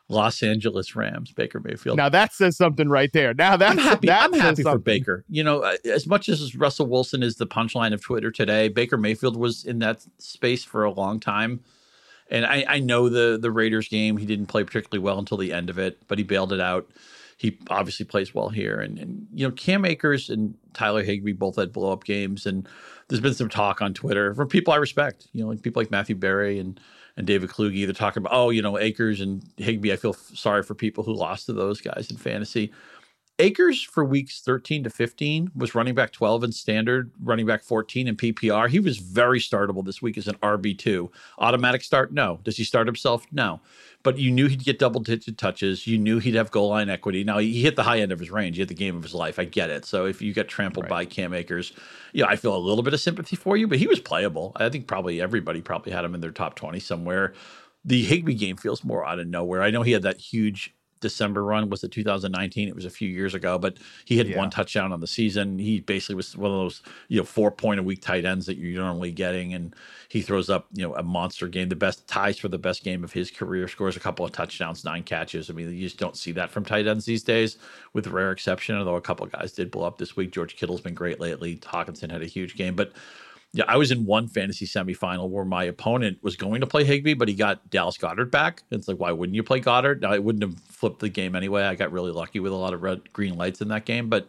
Los 0.09 0.41
Angeles 0.41 0.95
Rams. 0.95 1.31
Baker 1.31 1.59
Mayfield. 1.59 1.97
Now 1.97 2.09
that 2.09 2.33
says 2.33 2.55
something 2.55 2.87
right 2.87 3.11
there. 3.11 3.33
Now 3.33 3.57
that's 3.57 3.73
I'm 3.73 3.77
happy. 3.77 4.07
That 4.07 4.23
I'm 4.23 4.33
happy 4.33 4.63
for 4.63 4.77
Baker. 4.77 5.25
You 5.27 5.43
know, 5.43 5.61
as 5.85 6.07
much 6.07 6.29
as 6.29 6.55
Russell 6.55 6.87
Wilson 6.87 7.23
is 7.23 7.35
the 7.35 7.47
punchline 7.47 7.93
of 7.93 8.01
Twitter 8.01 8.31
today, 8.31 8.69
Baker 8.69 8.97
Mayfield 8.97 9.35
was 9.35 9.65
in 9.65 9.79
that 9.79 10.05
space 10.17 10.63
for 10.63 10.83
a 10.83 10.91
long 10.91 11.19
time. 11.19 11.61
And 12.29 12.45
I, 12.45 12.65
I 12.67 12.79
know 12.79 13.09
the 13.09 13.37
the 13.39 13.51
Raiders 13.51 13.89
game, 13.89 14.17
he 14.17 14.25
didn't 14.25 14.47
play 14.47 14.63
particularly 14.63 15.03
well 15.03 15.19
until 15.19 15.37
the 15.37 15.51
end 15.51 15.69
of 15.69 15.77
it, 15.77 16.01
but 16.07 16.17
he 16.17 16.23
bailed 16.23 16.53
it 16.53 16.61
out 16.61 16.89
he 17.43 17.57
obviously 17.69 18.05
plays 18.05 18.33
well 18.33 18.47
here. 18.47 18.79
And, 18.79 18.97
and 18.97 19.27
you 19.33 19.45
know, 19.45 19.53
Cam 19.53 19.83
Akers 19.83 20.29
and 20.29 20.55
Tyler 20.73 21.03
Higbee 21.03 21.33
both 21.33 21.57
had 21.57 21.73
blow 21.73 21.91
up 21.91 22.05
games. 22.05 22.45
And 22.45 22.67
there's 23.07 23.21
been 23.21 23.33
some 23.33 23.49
talk 23.49 23.81
on 23.81 23.93
Twitter 23.93 24.33
from 24.33 24.47
people 24.47 24.73
I 24.73 24.77
respect, 24.77 25.27
you 25.33 25.43
know, 25.43 25.49
like 25.49 25.61
people 25.61 25.81
like 25.81 25.91
Matthew 25.91 26.15
Berry 26.15 26.59
and 26.59 26.79
and 27.15 27.27
David 27.27 27.49
Kluge. 27.49 27.85
They're 27.85 27.93
talking 27.93 28.21
about, 28.23 28.33
oh, 28.33 28.49
you 28.49 28.61
know, 28.61 28.79
Akers 28.79 29.21
and 29.21 29.43
Higbee. 29.57 29.93
I 29.93 29.97
feel 29.97 30.13
sorry 30.13 30.63
for 30.63 30.73
people 30.73 31.03
who 31.03 31.13
lost 31.13 31.45
to 31.45 31.53
those 31.53 31.79
guys 31.79 32.09
in 32.09 32.17
fantasy. 32.17 32.71
Akers 33.39 33.81
for 33.81 34.05
weeks 34.05 34.41
13 34.41 34.83
to 34.83 34.91
15 34.91 35.51
was 35.55 35.73
running 35.73 35.95
back 35.95 36.11
12 36.11 36.43
in 36.43 36.51
standard, 36.51 37.11
running 37.19 37.47
back 37.47 37.63
14 37.63 38.07
in 38.07 38.15
PPR. 38.15 38.69
He 38.69 38.79
was 38.79 38.99
very 38.99 39.39
startable 39.39 39.83
this 39.83 40.03
week 40.03 40.19
as 40.19 40.27
an 40.27 40.35
RB2. 40.35 41.09
Automatic 41.39 41.81
start? 41.81 42.13
No. 42.13 42.39
Does 42.43 42.57
he 42.57 42.63
start 42.63 42.85
himself? 42.85 43.25
No. 43.31 43.59
But 44.03 44.19
you 44.19 44.29
knew 44.29 44.47
he'd 44.47 44.63
get 44.63 44.77
double 44.77 45.01
digit 45.01 45.39
touches. 45.39 45.87
You 45.87 45.97
knew 45.97 46.19
he'd 46.19 46.35
have 46.35 46.51
goal 46.51 46.69
line 46.69 46.89
equity. 46.89 47.23
Now, 47.23 47.39
he 47.39 47.63
hit 47.63 47.75
the 47.75 47.81
high 47.81 48.01
end 48.01 48.11
of 48.11 48.19
his 48.19 48.29
range. 48.29 48.57
He 48.57 48.61
hit 48.61 48.69
the 48.69 48.75
game 48.75 48.95
of 48.95 49.01
his 49.01 49.15
life. 49.15 49.39
I 49.39 49.45
get 49.45 49.71
it. 49.71 49.85
So 49.85 50.05
if 50.05 50.21
you 50.21 50.31
get 50.31 50.47
trampled 50.47 50.83
right. 50.83 50.89
by 50.89 51.05
Cam 51.05 51.33
Akers, 51.33 51.73
yeah, 52.13 52.27
I 52.27 52.35
feel 52.35 52.55
a 52.55 52.57
little 52.57 52.83
bit 52.83 52.93
of 52.93 53.01
sympathy 53.01 53.35
for 53.35 53.57
you, 53.57 53.67
but 53.67 53.79
he 53.79 53.87
was 53.87 53.99
playable. 53.99 54.51
I 54.57 54.69
think 54.69 54.85
probably 54.85 55.19
everybody 55.19 55.61
probably 55.61 55.91
had 55.91 56.05
him 56.05 56.13
in 56.13 56.21
their 56.21 56.29
top 56.29 56.53
20 56.53 56.79
somewhere. 56.79 57.33
The 57.83 58.03
Higbee 58.03 58.35
game 58.35 58.57
feels 58.57 58.83
more 58.83 59.03
out 59.03 59.19
of 59.19 59.25
nowhere. 59.25 59.63
I 59.63 59.71
know 59.71 59.81
he 59.81 59.91
had 59.91 60.03
that 60.03 60.17
huge 60.17 60.75
December 61.03 61.43
run 61.43 61.69
was 61.69 61.83
it 61.83 61.91
2019? 61.91 62.67
It 62.67 62.75
was 62.75 62.85
a 62.85 62.89
few 62.89 63.09
years 63.09 63.35
ago, 63.35 63.59
but 63.59 63.77
he 64.05 64.17
had 64.17 64.27
yeah. 64.27 64.37
one 64.37 64.49
touchdown 64.49 64.91
on 64.91 65.01
the 65.01 65.07
season. 65.07 65.59
He 65.59 65.81
basically 65.81 66.15
was 66.15 66.35
one 66.35 66.49
of 66.49 66.57
those 66.57 66.81
you 67.09 67.19
know 67.19 67.25
four 67.25 67.51
point 67.51 67.79
a 67.79 67.83
week 67.83 68.01
tight 68.01 68.25
ends 68.25 68.45
that 68.47 68.57
you're 68.57 68.81
normally 68.81 69.11
getting, 69.11 69.53
and 69.53 69.75
he 70.07 70.21
throws 70.21 70.49
up 70.49 70.67
you 70.73 70.81
know 70.81 70.95
a 70.95 71.03
monster 71.03 71.47
game, 71.47 71.69
the 71.69 71.75
best 71.75 72.07
ties 72.07 72.39
for 72.39 72.47
the 72.47 72.57
best 72.57 72.83
game 72.83 73.03
of 73.03 73.13
his 73.13 73.29
career, 73.29 73.67
scores 73.67 73.97
a 73.97 73.99
couple 73.99 74.25
of 74.25 74.31
touchdowns, 74.31 74.83
nine 74.83 75.03
catches. 75.03 75.49
I 75.49 75.53
mean, 75.53 75.71
you 75.71 75.83
just 75.83 75.99
don't 75.99 76.17
see 76.17 76.31
that 76.31 76.49
from 76.49 76.65
tight 76.65 76.87
ends 76.87 77.05
these 77.05 77.23
days, 77.23 77.57
with 77.91 78.07
rare 78.07 78.31
exception. 78.31 78.75
Although 78.75 78.95
a 78.95 79.01
couple 79.01 79.25
of 79.25 79.31
guys 79.33 79.51
did 79.51 79.69
blow 79.69 79.85
up 79.85 79.97
this 79.97 80.15
week. 80.15 80.31
George 80.31 80.55
Kittle's 80.55 80.81
been 80.81 80.95
great 80.95 81.19
lately. 81.19 81.57
Hockenson 81.57 82.09
had 82.09 82.21
a 82.21 82.27
huge 82.27 82.55
game, 82.55 82.75
but 82.75 82.93
yeah, 83.53 83.65
I 83.67 83.77
was 83.77 83.91
in 83.91 84.05
one 84.05 84.27
fantasy 84.27 84.65
semifinal 84.65 85.29
where 85.29 85.45
my 85.45 85.63
opponent 85.63 86.17
was 86.23 86.35
going 86.35 86.61
to 86.61 86.67
play 86.67 86.83
Higbee, 86.83 87.13
but 87.13 87.27
he 87.27 87.35
got 87.35 87.69
Dallas 87.69 87.97
Goedert 87.97 88.31
back. 88.31 88.63
It's 88.71 88.87
like, 88.87 88.97
why 88.97 89.11
wouldn't 89.11 89.35
you 89.35 89.43
play 89.43 89.61
Goedert? 89.61 90.01
Now, 90.01 90.11
I 90.11 90.17
wouldn't 90.17 90.43
have 90.43 90.59
flipped 90.63 90.99
the 90.99 91.09
game 91.09 91.35
anyway. 91.35 91.63
I 91.63 91.75
got 91.75 91.91
really 91.91 92.11
lucky 92.11 92.39
with 92.39 92.51
a 92.51 92.55
lot 92.55 92.73
of 92.73 92.81
red 92.81 93.13
green 93.13 93.37
lights 93.37 93.61
in 93.61 93.67
that 93.67 93.85
game, 93.85 94.09
but 94.09 94.27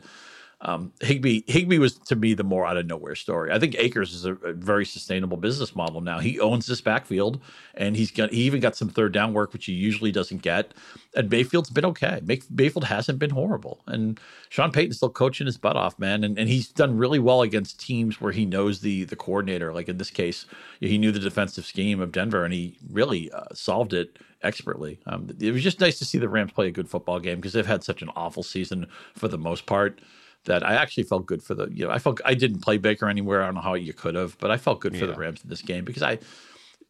um, 0.67 0.93
Higbee 1.01 1.43
Higbee 1.47 1.79
was 1.79 1.99
to 1.99 2.17
me 2.17 2.33
the 2.33 2.43
more 2.43 2.67
out 2.67 2.79
of 2.79 2.87
nowhere 2.87 3.15
story. 3.15 3.53
I 3.53 3.59
think 3.59 3.77
Akers 3.79 4.15
is 4.15 4.25
a, 4.25 4.33
a, 4.37 4.53
very 4.55 4.87
sustainable 4.87 5.37
business 5.37 5.77
model 5.77 6.01
now. 6.01 6.21
He 6.21 6.41
owns 6.41 6.67
this 6.67 6.81
backfield, 6.81 7.39
and 7.75 7.95
he's 7.95 8.11
got 8.11 8.33
he 8.33 8.43
even 8.43 8.61
got 8.61 8.75
some 8.75 8.89
third 8.89 9.13
down 9.13 9.35
work, 9.35 9.53
which 9.53 9.67
he 9.67 9.73
usually 9.73 10.11
doesn't 10.11 10.41
get. 10.41 10.73
And 11.15 11.31
Mayfield's 11.31 11.69
been 11.69 11.85
okay. 11.85 12.21
Mayfield 12.25 12.85
hasn't 12.85 13.19
been 13.19 13.31
horrible, 13.31 13.83
and 13.87 14.19
Sean 14.49 14.73
Payton's 14.73 14.97
still 14.97 15.11
coaching 15.11 15.47
his 15.47 15.59
butt 15.59 15.77
off, 15.77 15.99
man. 15.99 16.25
And, 16.25 16.39
and 16.39 16.49
he's 16.49 16.69
done 16.69 16.97
really 16.97 17.19
well 17.19 17.43
against 17.43 17.79
teams 17.79 18.21
where 18.21 18.33
he 18.33 18.47
knows 18.47 18.81
the 18.81 19.05
the 19.05 19.17
coordinator. 19.17 19.73
Like 19.75 19.91
in 19.91 19.99
this 19.99 20.11
case, 20.11 20.47
he 20.81 20.97
knew 20.97 21.13
the 21.13 21.19
defensive 21.19 21.67
scheme 21.67 22.01
of 22.01 22.11
Denver, 22.11 22.43
and 22.43 22.55
he 22.55 22.79
really 22.91 23.31
uh, 23.33 23.45
solved 23.53 23.93
it 23.93 24.19
expertly. 24.43 24.99
Um, 25.07 25.29
it 25.41 25.53
was 25.53 25.63
just 25.63 25.81
nice 25.81 25.99
to 25.99 26.07
see 26.07 26.19
the 26.19 26.29
Rams 26.29 26.53
play 26.53 26.69
a 26.69 26.71
good 26.71 26.89
football 26.89 27.21
game 27.21 27.37
because 27.37 27.53
they've 27.53 27.67
had 27.67 27.85
such 27.85 28.01
an 28.01 28.11
awful 28.17 28.43
season 28.43 28.87
for 29.15 29.29
the 29.29 29.39
most 29.39 29.67
part 29.67 30.01
that 30.45 30.67
I 30.67 30.75
actually 30.75 31.05
felt 31.05 31.27
good 31.27 31.43
for 31.43 31.55
the 31.55 31.69
you 31.71 31.87
know 31.87 31.91
I 31.91 31.99
felt 31.99 32.21
I 32.25 32.35
didn't 32.35 32.61
play 32.61 32.79
Baker 32.79 33.09
anywhere. 33.09 33.43
I 33.43 33.47
don't 33.47 33.57
know 33.57 33.61
how 33.61 33.75
you 33.75 33.93
could 33.93 34.15
have, 34.15 34.39
but 34.39 34.51
I 34.51 34.57
felt 34.57 34.81
good 34.81 34.97
for 34.97 35.07
the 35.07 35.15
Rams 35.15 35.43
in 35.43 35.51
this 35.51 35.63
game 35.63 35.85
because 35.85 36.03
I 36.03 36.19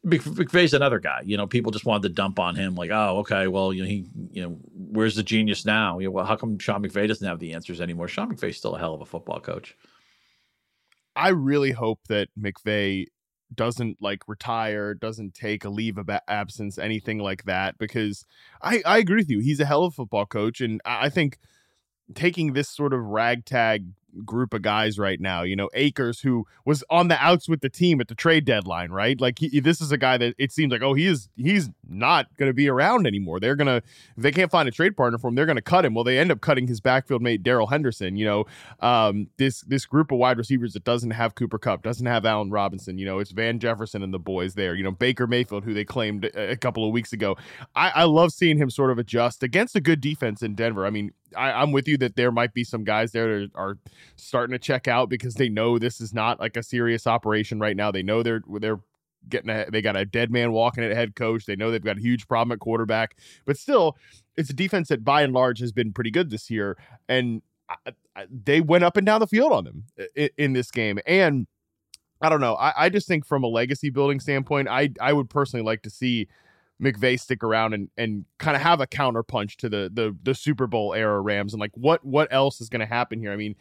McVay's 0.05 0.73
another 0.73 0.99
guy. 0.99 1.21
You 1.25 1.37
know, 1.37 1.47
people 1.47 1.71
just 1.71 1.85
wanted 1.85 2.03
to 2.03 2.13
dump 2.13 2.39
on 2.39 2.55
him, 2.55 2.75
like, 2.75 2.91
oh, 2.91 3.19
okay, 3.19 3.47
well, 3.47 3.73
you 3.73 3.81
know, 3.81 3.89
he, 3.89 4.05
you 4.31 4.43
know, 4.43 4.57
where's 4.73 5.15
the 5.15 5.23
genius 5.23 5.65
now? 5.65 5.99
You 5.99 6.07
know, 6.07 6.11
well, 6.11 6.25
how 6.25 6.35
come 6.35 6.59
Sean 6.59 6.83
McVay 6.83 7.07
doesn't 7.07 7.27
have 7.27 7.39
the 7.39 7.53
answers 7.53 7.81
anymore? 7.81 8.07
Sean 8.07 8.33
McVay's 8.33 8.57
still 8.57 8.75
a 8.75 8.79
hell 8.79 8.93
of 8.93 9.01
a 9.01 9.05
football 9.05 9.39
coach. 9.39 9.75
I 11.15 11.29
really 11.29 11.71
hope 11.71 12.01
that 12.07 12.27
McVay 12.39 13.07
doesn't 13.53 13.97
like 14.01 14.27
retire, 14.27 14.93
doesn't 14.93 15.33
take 15.33 15.65
a 15.65 15.69
leave 15.69 15.97
of 15.97 16.09
absence, 16.27 16.77
anything 16.77 17.19
like 17.19 17.45
that. 17.45 17.77
Because 17.77 18.25
I, 18.61 18.81
I 18.85 18.97
agree 18.99 19.17
with 19.17 19.29
you. 19.29 19.39
He's 19.39 19.59
a 19.59 19.65
hell 19.65 19.85
of 19.85 19.93
a 19.93 19.95
football 19.95 20.25
coach. 20.25 20.61
And 20.61 20.81
I 20.85 21.09
think 21.09 21.39
taking 22.13 22.53
this 22.53 22.69
sort 22.69 22.93
of 22.93 23.01
ragtag 23.05 23.85
group 24.23 24.53
of 24.53 24.61
guys 24.61 24.97
right 24.97 25.19
now. 25.19 25.43
You 25.43 25.55
know, 25.55 25.69
Akers, 25.73 26.21
who 26.21 26.45
was 26.63 26.83
on 26.89 27.07
the 27.07 27.17
outs 27.23 27.49
with 27.49 27.61
the 27.61 27.69
team 27.69 27.99
at 27.99 28.07
the 28.07 28.15
trade 28.15 28.45
deadline, 28.45 28.91
right? 28.91 29.19
Like 29.19 29.39
he, 29.39 29.59
this 29.59 29.81
is 29.81 29.91
a 29.91 29.97
guy 29.97 30.17
that 30.17 30.35
it 30.37 30.51
seems 30.51 30.71
like, 30.71 30.81
oh, 30.81 30.93
he 30.93 31.07
is 31.07 31.29
he's 31.35 31.69
not 31.87 32.27
going 32.37 32.49
to 32.49 32.53
be 32.53 32.69
around 32.69 33.07
anymore. 33.07 33.39
They're 33.39 33.55
gonna 33.55 33.77
if 33.77 34.23
they 34.23 34.31
can't 34.31 34.51
find 34.51 34.67
a 34.67 34.71
trade 34.71 34.95
partner 34.95 35.17
for 35.17 35.27
him, 35.27 35.35
they're 35.35 35.45
to 35.45 35.61
cut 35.61 35.85
him. 35.85 35.93
Well, 35.93 36.03
they 36.03 36.17
end 36.19 36.31
up 36.31 36.41
cutting 36.41 36.67
his 36.67 36.81
backfield 36.81 37.21
mate 37.21 37.43
Darrell 37.43 37.67
Henderson. 37.67 38.15
You 38.15 38.25
know, 38.25 38.45
um, 38.79 39.27
this 39.37 39.61
this 39.61 39.85
group 39.85 40.11
of 40.11 40.17
wide 40.17 40.37
receivers 40.37 40.73
that 40.73 40.83
doesn't 40.83 41.11
have 41.11 41.35
Cooper 41.35 41.57
Kupp, 41.57 41.83
doesn't 41.83 42.05
have 42.05 42.25
Allen 42.25 42.51
Robinson. 42.51 42.97
You 42.97 43.05
know, 43.05 43.19
it's 43.19 43.31
Van 43.31 43.59
Jefferson 43.59 44.03
and 44.03 44.13
the 44.13 44.19
boys 44.19 44.55
there. 44.55 44.75
You 44.75 44.83
know, 44.83 44.91
Baker 44.91 45.27
Mayfield, 45.27 45.63
who 45.63 45.73
they 45.73 45.85
claimed 45.85 46.25
a 46.35 46.55
couple 46.55 46.85
of 46.85 46.91
weeks 46.91 47.13
ago. 47.13 47.37
I, 47.75 47.89
I 47.89 48.03
love 48.03 48.31
seeing 48.31 48.57
him 48.57 48.69
sort 48.69 48.91
of 48.91 48.99
adjust 48.99 49.43
against 49.43 49.75
a 49.75 49.81
good 49.81 50.01
defense 50.01 50.41
in 50.41 50.55
Denver. 50.55 50.85
I 50.85 50.89
mean, 50.89 51.11
I, 51.35 51.61
am 51.61 51.71
with 51.71 51.87
you 51.87 51.97
that 51.97 52.15
there 52.15 52.31
might 52.31 52.53
be 52.53 52.63
some 52.63 52.83
guys 52.83 53.11
there 53.11 53.41
that 53.41 53.51
are 53.55 53.77
starting 54.15 54.53
to 54.53 54.59
check 54.59 54.87
out 54.87 55.09
because 55.09 55.35
they 55.35 55.49
know 55.49 55.77
this 55.77 56.01
is 56.01 56.13
not 56.13 56.39
like 56.39 56.57
a 56.57 56.63
serious 56.63 57.07
operation 57.07 57.59
right 57.59 57.75
now. 57.75 57.91
They 57.91 58.03
know 58.03 58.23
they're 58.23 58.43
they're 58.59 58.79
getting 59.27 59.49
a, 59.49 59.69
they 59.69 59.81
got 59.81 59.97
a 59.97 60.05
dead 60.05 60.31
man 60.31 60.51
walking 60.51 60.83
at 60.83 60.91
head 60.91 61.15
coach. 61.15 61.45
They 61.45 61.55
know 61.55 61.71
they've 61.71 61.83
got 61.83 61.97
a 61.97 62.01
huge 62.01 62.27
problem 62.27 62.53
at 62.53 62.59
quarterback, 62.59 63.17
but 63.45 63.57
still, 63.57 63.97
it's 64.35 64.49
a 64.49 64.53
defense 64.53 64.89
that 64.89 65.03
by 65.03 65.21
and 65.21 65.33
large 65.33 65.59
has 65.59 65.71
been 65.71 65.93
pretty 65.93 66.11
good 66.11 66.29
this 66.29 66.49
year, 66.49 66.77
and 67.07 67.41
I, 67.69 67.91
I, 68.15 68.25
they 68.29 68.61
went 68.61 68.83
up 68.83 68.97
and 68.97 69.05
down 69.05 69.19
the 69.19 69.27
field 69.27 69.51
on 69.51 69.63
them 69.63 69.83
in, 70.15 70.29
in 70.37 70.53
this 70.53 70.71
game. 70.71 70.99
And 71.05 71.47
I 72.21 72.29
don't 72.29 72.41
know, 72.41 72.55
I, 72.55 72.85
I 72.85 72.89
just 72.89 73.07
think 73.07 73.25
from 73.25 73.43
a 73.43 73.47
legacy 73.47 73.89
building 73.89 74.19
standpoint, 74.19 74.67
I 74.67 74.91
I 75.01 75.13
would 75.13 75.29
personally 75.29 75.65
like 75.65 75.81
to 75.83 75.89
see 75.89 76.27
McVay 76.81 77.19
stick 77.19 77.43
around 77.43 77.73
and 77.73 77.89
and 77.97 78.25
kind 78.37 78.55
of 78.55 78.61
have 78.61 78.81
a 78.81 78.87
counterpunch 78.87 79.55
to 79.57 79.69
the 79.69 79.89
the 79.93 80.15
the 80.23 80.35
Super 80.35 80.67
Bowl 80.67 80.93
era 80.93 81.19
Rams 81.21 81.53
and 81.53 81.59
like 81.59 81.71
what 81.75 82.03
what 82.05 82.27
else 82.31 82.59
is 82.59 82.69
going 82.69 82.81
to 82.81 82.85
happen 82.85 83.19
here? 83.19 83.31
I 83.31 83.37
mean, 83.37 83.55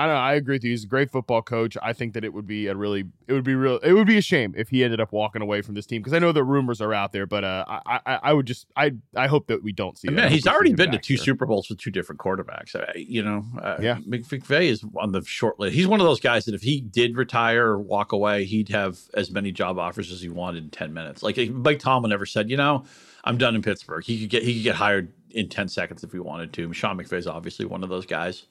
I 0.00 0.06
don't 0.06 0.14
know. 0.14 0.20
I 0.22 0.32
agree 0.32 0.54
with 0.54 0.64
you. 0.64 0.70
He's 0.70 0.84
a 0.84 0.86
great 0.86 1.10
football 1.10 1.42
coach. 1.42 1.76
I 1.82 1.92
think 1.92 2.14
that 2.14 2.24
it 2.24 2.32
would 2.32 2.46
be 2.46 2.68
a 2.68 2.74
really, 2.74 3.04
it 3.28 3.34
would 3.34 3.44
be 3.44 3.54
real, 3.54 3.76
it 3.80 3.92
would 3.92 4.06
be 4.06 4.16
a 4.16 4.22
shame 4.22 4.54
if 4.56 4.70
he 4.70 4.82
ended 4.82 4.98
up 4.98 5.12
walking 5.12 5.42
away 5.42 5.60
from 5.60 5.74
this 5.74 5.84
team 5.84 6.00
because 6.00 6.14
I 6.14 6.18
know 6.18 6.32
the 6.32 6.42
rumors 6.42 6.80
are 6.80 6.94
out 6.94 7.12
there, 7.12 7.26
but 7.26 7.44
uh, 7.44 7.66
I, 7.68 8.00
I, 8.06 8.18
I 8.22 8.32
would 8.32 8.46
just, 8.46 8.66
I, 8.74 8.92
I 9.14 9.26
hope 9.26 9.48
that 9.48 9.62
we 9.62 9.72
don't 9.72 9.98
see. 9.98 10.08
I 10.08 10.12
mean, 10.12 10.30
he's 10.30 10.46
already 10.46 10.72
been 10.72 10.90
to 10.92 10.98
two 10.98 11.16
here. 11.16 11.22
Super 11.22 11.44
Bowls 11.44 11.68
with 11.68 11.76
two 11.76 11.90
different 11.90 12.18
quarterbacks. 12.18 12.74
Uh, 12.74 12.90
you 12.96 13.22
know, 13.22 13.44
uh, 13.60 13.76
yeah. 13.78 13.98
McVay 14.08 14.70
is 14.70 14.82
on 14.96 15.12
the 15.12 15.22
short 15.22 15.60
list. 15.60 15.74
He's 15.74 15.86
one 15.86 16.00
of 16.00 16.06
those 16.06 16.20
guys 16.20 16.46
that 16.46 16.54
if 16.54 16.62
he 16.62 16.80
did 16.80 17.18
retire 17.18 17.66
or 17.66 17.78
walk 17.78 18.12
away, 18.12 18.46
he'd 18.46 18.70
have 18.70 18.98
as 19.12 19.30
many 19.30 19.52
job 19.52 19.78
offers 19.78 20.10
as 20.10 20.22
he 20.22 20.30
wanted 20.30 20.64
in 20.64 20.70
ten 20.70 20.94
minutes. 20.94 21.22
Like 21.22 21.36
Mike 21.50 21.78
Tomlin 21.78 22.08
never 22.08 22.24
said, 22.24 22.48
you 22.48 22.56
know, 22.56 22.86
I'm 23.24 23.36
done 23.36 23.54
in 23.54 23.60
Pittsburgh. 23.60 24.02
He 24.02 24.18
could 24.20 24.30
get, 24.30 24.44
he 24.44 24.54
could 24.54 24.64
get 24.64 24.76
hired 24.76 25.12
in 25.30 25.50
ten 25.50 25.68
seconds 25.68 26.02
if 26.02 26.10
he 26.10 26.20
wanted 26.20 26.54
to. 26.54 26.72
Sean 26.72 26.96
McVay 26.96 27.18
is 27.18 27.26
obviously 27.26 27.66
one 27.66 27.82
of 27.82 27.90
those 27.90 28.06
guys. 28.06 28.46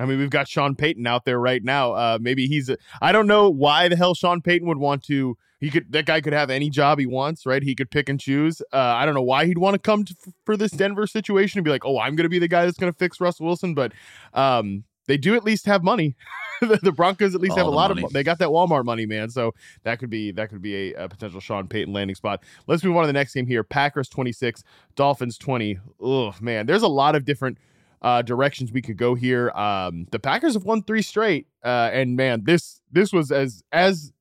I 0.00 0.06
mean, 0.06 0.18
we've 0.18 0.30
got 0.30 0.48
Sean 0.48 0.74
Payton 0.74 1.06
out 1.06 1.24
there 1.24 1.38
right 1.38 1.62
now. 1.62 1.92
Uh, 1.92 2.18
maybe 2.20 2.46
he's. 2.46 2.70
I 3.02 3.12
don't 3.12 3.26
know 3.26 3.50
why 3.50 3.88
the 3.88 3.96
hell 3.96 4.14
Sean 4.14 4.40
Payton 4.40 4.66
would 4.68 4.78
want 4.78 5.04
to. 5.04 5.36
He 5.58 5.70
could. 5.70 5.92
That 5.92 6.06
guy 6.06 6.20
could 6.20 6.32
have 6.32 6.50
any 6.50 6.70
job 6.70 6.98
he 6.98 7.06
wants, 7.06 7.44
right? 7.44 7.62
He 7.62 7.74
could 7.74 7.90
pick 7.90 8.08
and 8.08 8.18
choose. 8.18 8.62
Uh, 8.72 8.78
I 8.78 9.04
don't 9.04 9.14
know 9.14 9.22
why 9.22 9.46
he'd 9.46 9.58
want 9.58 9.74
to 9.74 9.78
come 9.78 10.04
to, 10.04 10.14
for 10.44 10.56
this 10.56 10.72
Denver 10.72 11.06
situation 11.06 11.58
and 11.58 11.64
be 11.64 11.70
like, 11.70 11.84
"Oh, 11.84 11.98
I'm 11.98 12.16
going 12.16 12.24
to 12.24 12.30
be 12.30 12.38
the 12.38 12.48
guy 12.48 12.64
that's 12.64 12.78
going 12.78 12.92
to 12.92 12.98
fix 12.98 13.20
Russ 13.20 13.40
Wilson." 13.40 13.74
But 13.74 13.92
um, 14.32 14.84
they 15.06 15.16
do 15.16 15.34
at 15.34 15.44
least 15.44 15.66
have 15.66 15.82
money. 15.82 16.14
the 16.60 16.92
Broncos 16.92 17.34
at 17.34 17.40
least 17.40 17.52
All 17.52 17.58
have 17.58 17.66
a 17.66 17.70
lot 17.70 17.90
money. 17.90 18.04
of. 18.04 18.12
They 18.12 18.22
got 18.22 18.38
that 18.38 18.48
Walmart 18.48 18.84
money, 18.84 19.06
man. 19.06 19.28
So 19.30 19.54
that 19.82 19.98
could 19.98 20.10
be 20.10 20.30
that 20.32 20.50
could 20.50 20.62
be 20.62 20.92
a, 20.92 21.04
a, 21.04 21.08
potential 21.08 21.40
Sean 21.40 21.66
Payton 21.66 21.92
landing 21.92 22.14
spot. 22.14 22.42
Let's 22.66 22.84
move 22.84 22.96
on 22.96 23.02
to 23.02 23.06
the 23.06 23.12
next 23.12 23.34
game 23.34 23.46
here. 23.46 23.64
Packers 23.64 24.08
26, 24.08 24.62
Dolphins 24.94 25.36
20. 25.36 25.78
Oh 26.00 26.34
man, 26.40 26.66
there's 26.66 26.82
a 26.82 26.88
lot 26.88 27.14
of 27.14 27.24
different 27.24 27.58
uh, 28.02 28.22
directions 28.22 28.72
we 28.72 28.82
could 28.82 28.96
go 28.96 29.14
here. 29.14 29.50
Um, 29.50 30.06
the 30.10 30.18
Packers 30.18 30.54
have 30.54 30.64
won 30.64 30.82
three 30.82 31.02
straight, 31.02 31.46
uh, 31.64 31.90
and 31.92 32.16
man, 32.16 32.44
this 32.44 32.80
this 32.90 33.12
was 33.12 33.30
as 33.30 33.62
as 33.72 34.12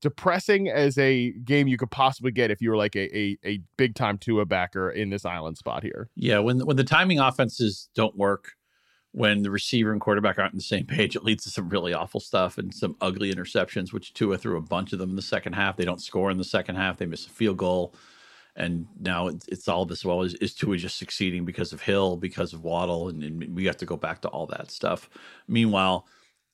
depressing 0.00 0.68
as 0.68 0.98
a 0.98 1.30
game 1.44 1.68
you 1.68 1.78
could 1.78 1.90
possibly 1.90 2.32
get 2.32 2.50
if 2.50 2.60
you 2.60 2.70
were 2.70 2.76
like 2.76 2.96
a 2.96 3.16
a, 3.16 3.38
a 3.44 3.60
big 3.76 3.94
time 3.94 4.18
Tua 4.18 4.44
backer 4.44 4.90
in 4.90 5.10
this 5.10 5.24
island 5.24 5.56
spot 5.56 5.82
here. 5.82 6.08
Yeah, 6.16 6.40
when 6.40 6.58
when 6.60 6.76
the 6.76 6.84
timing 6.84 7.20
offenses 7.20 7.88
don't 7.94 8.16
work, 8.16 8.52
when 9.12 9.42
the 9.42 9.50
receiver 9.50 9.92
and 9.92 10.00
quarterback 10.00 10.38
aren't 10.38 10.54
on 10.54 10.58
the 10.58 10.62
same 10.62 10.86
page, 10.86 11.14
it 11.14 11.24
leads 11.24 11.44
to 11.44 11.50
some 11.50 11.68
really 11.68 11.94
awful 11.94 12.20
stuff 12.20 12.58
and 12.58 12.74
some 12.74 12.96
ugly 13.00 13.32
interceptions. 13.32 13.92
Which 13.92 14.14
Tua 14.14 14.36
threw 14.36 14.56
a 14.56 14.62
bunch 14.62 14.92
of 14.92 14.98
them 14.98 15.10
in 15.10 15.16
the 15.16 15.22
second 15.22 15.52
half. 15.52 15.76
They 15.76 15.84
don't 15.84 16.02
score 16.02 16.30
in 16.30 16.38
the 16.38 16.44
second 16.44 16.74
half. 16.74 16.98
They 16.98 17.06
miss 17.06 17.26
a 17.26 17.30
field 17.30 17.58
goal 17.58 17.94
and 18.56 18.86
now 19.00 19.28
it's 19.28 19.68
all 19.68 19.86
this 19.86 20.04
well 20.04 20.22
is, 20.22 20.34
is 20.34 20.54
Tua 20.54 20.76
just 20.76 20.98
succeeding 20.98 21.44
because 21.44 21.72
of 21.72 21.80
Hill, 21.80 22.16
because 22.16 22.52
of 22.52 22.64
Waddle, 22.64 23.08
and, 23.08 23.22
and, 23.22 23.54
we 23.54 23.64
have 23.64 23.78
to 23.78 23.86
go 23.86 23.96
back 23.96 24.20
to 24.22 24.28
all 24.28 24.46
that 24.48 24.70
stuff. 24.70 25.08
Meanwhile, 25.48 26.06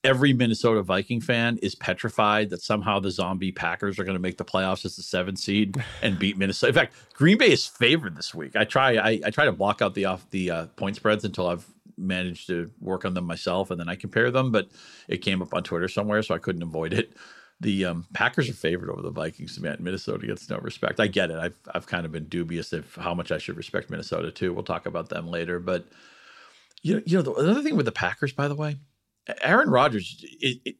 every 0.04 0.32
Minnesota 0.32 0.82
Viking 0.82 1.20
fan 1.20 1.58
is 1.58 1.74
petrified 1.74 2.50
that 2.50 2.62
somehow 2.62 3.00
the 3.00 3.10
zombie 3.10 3.50
Packers 3.50 3.98
are 3.98 4.04
going 4.04 4.16
to 4.16 4.22
make 4.22 4.38
the 4.38 4.44
playoffs 4.44 4.84
as 4.84 4.94
the 4.94 5.02
seven 5.02 5.34
seed 5.34 5.76
and 6.02 6.18
beat 6.18 6.38
Minnesota. 6.38 6.68
In 6.68 6.74
fact, 6.74 6.94
Green 7.14 7.38
Bay 7.38 7.50
is 7.50 7.66
favored 7.66 8.16
this 8.16 8.34
week. 8.34 8.54
I 8.54 8.64
try 8.64 8.96
I, 8.96 9.20
I 9.24 9.30
try 9.30 9.44
to 9.44 9.52
block 9.52 9.82
out 9.82 9.94
the 9.94 10.04
off 10.04 10.28
the 10.30 10.50
uh, 10.50 10.66
point 10.76 10.96
spreads 10.96 11.24
until 11.24 11.48
I've 11.48 11.66
managed 11.96 12.46
to 12.46 12.70
work 12.80 13.04
on 13.04 13.14
them 13.14 13.24
myself, 13.24 13.72
and 13.72 13.80
then 13.80 13.88
I 13.88 13.96
compare 13.96 14.30
them. 14.30 14.52
But 14.52 14.68
it 15.08 15.18
came 15.18 15.42
up 15.42 15.52
on 15.52 15.64
Twitter 15.64 15.88
somewhere, 15.88 16.22
so 16.22 16.34
I 16.34 16.38
couldn't 16.38 16.62
avoid 16.62 16.92
it 16.92 17.12
the 17.60 17.84
um, 17.86 18.06
Packers 18.14 18.48
are 18.48 18.54
favored 18.54 18.90
over 18.90 19.02
the 19.02 19.10
Vikings. 19.10 19.58
Man, 19.58 19.76
Minnesota 19.80 20.26
gets 20.26 20.48
no 20.48 20.58
respect. 20.58 21.00
I 21.00 21.06
get 21.06 21.30
it. 21.30 21.38
I've 21.38 21.56
I've 21.74 21.86
kind 21.86 22.06
of 22.06 22.12
been 22.12 22.26
dubious 22.26 22.72
of 22.72 22.94
how 22.94 23.14
much 23.14 23.32
I 23.32 23.38
should 23.38 23.56
respect 23.56 23.90
Minnesota 23.90 24.30
too. 24.30 24.52
We'll 24.52 24.64
talk 24.64 24.86
about 24.86 25.08
them 25.08 25.28
later. 25.28 25.58
But 25.58 25.86
you 26.82 26.94
know, 26.94 27.02
you 27.04 27.16
know, 27.16 27.22
the, 27.22 27.34
another 27.34 27.62
thing 27.62 27.76
with 27.76 27.86
the 27.86 27.92
Packers, 27.92 28.32
by 28.32 28.48
the 28.48 28.54
way, 28.54 28.76
Aaron 29.42 29.70
Rodgers. 29.70 30.24
It, 30.40 30.60
it, 30.64 30.76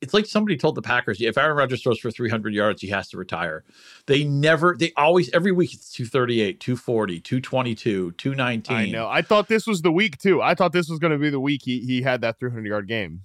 it's 0.00 0.12
like 0.12 0.26
somebody 0.26 0.56
told 0.56 0.74
the 0.74 0.82
Packers, 0.82 1.20
if 1.20 1.38
Aaron 1.38 1.56
Rodgers 1.56 1.80
throws 1.80 2.00
for 2.00 2.10
300 2.10 2.52
yards, 2.52 2.82
he 2.82 2.88
has 2.88 3.08
to 3.10 3.16
retire. 3.16 3.62
They 4.06 4.24
never, 4.24 4.76
they 4.76 4.92
always, 4.96 5.32
every 5.32 5.52
week 5.52 5.72
it's 5.72 5.92
238, 5.92 6.58
240, 6.58 7.20
222, 7.20 8.10
219. 8.10 8.76
I 8.76 8.90
know. 8.90 9.08
I 9.08 9.22
thought 9.22 9.46
this 9.46 9.64
was 9.64 9.82
the 9.82 9.92
week 9.92 10.18
too. 10.18 10.42
I 10.42 10.56
thought 10.56 10.72
this 10.72 10.88
was 10.88 10.98
going 10.98 11.12
to 11.12 11.18
be 11.18 11.30
the 11.30 11.38
week 11.38 11.62
he, 11.64 11.78
he 11.78 12.02
had 12.02 12.20
that 12.22 12.40
300 12.40 12.66
yard 12.66 12.88
game 12.88 13.22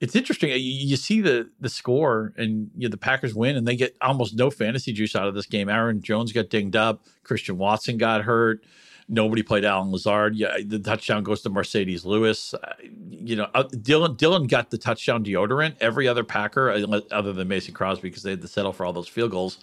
it's 0.00 0.14
interesting. 0.14 0.50
You, 0.50 0.56
you, 0.58 0.96
see 0.96 1.20
the 1.20 1.50
the 1.60 1.68
score, 1.68 2.32
and 2.36 2.70
you 2.76 2.88
know, 2.88 2.90
the 2.90 2.98
Packers 2.98 3.34
win, 3.34 3.56
and 3.56 3.66
they 3.66 3.76
get 3.76 3.96
almost 4.00 4.36
no 4.36 4.50
fantasy 4.50 4.92
juice 4.92 5.16
out 5.16 5.26
of 5.26 5.34
this 5.34 5.46
game. 5.46 5.68
Aaron 5.68 6.02
Jones 6.02 6.32
got 6.32 6.50
dinged 6.50 6.76
up. 6.76 7.04
Christian 7.22 7.56
Watson 7.56 7.96
got 7.96 8.22
hurt. 8.22 8.64
Nobody 9.08 9.42
played 9.42 9.64
Allen 9.64 9.92
Lazard. 9.92 10.34
Yeah, 10.34 10.56
the 10.64 10.80
touchdown 10.80 11.22
goes 11.22 11.40
to 11.42 11.50
Marcedes 11.50 12.04
Lewis. 12.04 12.52
Uh, 12.54 12.72
you 13.08 13.36
know, 13.36 13.48
uh, 13.54 13.62
Dillon 13.80 14.16
Dillon 14.16 14.46
got 14.48 14.70
the 14.70 14.78
touchdown 14.78 15.24
deodorant. 15.24 15.76
Every 15.80 16.08
other 16.08 16.24
Packer, 16.24 16.70
uh, 16.70 17.00
other 17.10 17.32
than 17.32 17.48
Mason 17.48 17.72
Crosby, 17.72 18.10
because 18.10 18.22
they 18.22 18.30
had 18.30 18.42
to 18.42 18.48
settle 18.48 18.72
for 18.72 18.84
all 18.84 18.92
those 18.92 19.08
field 19.08 19.30
goals. 19.30 19.58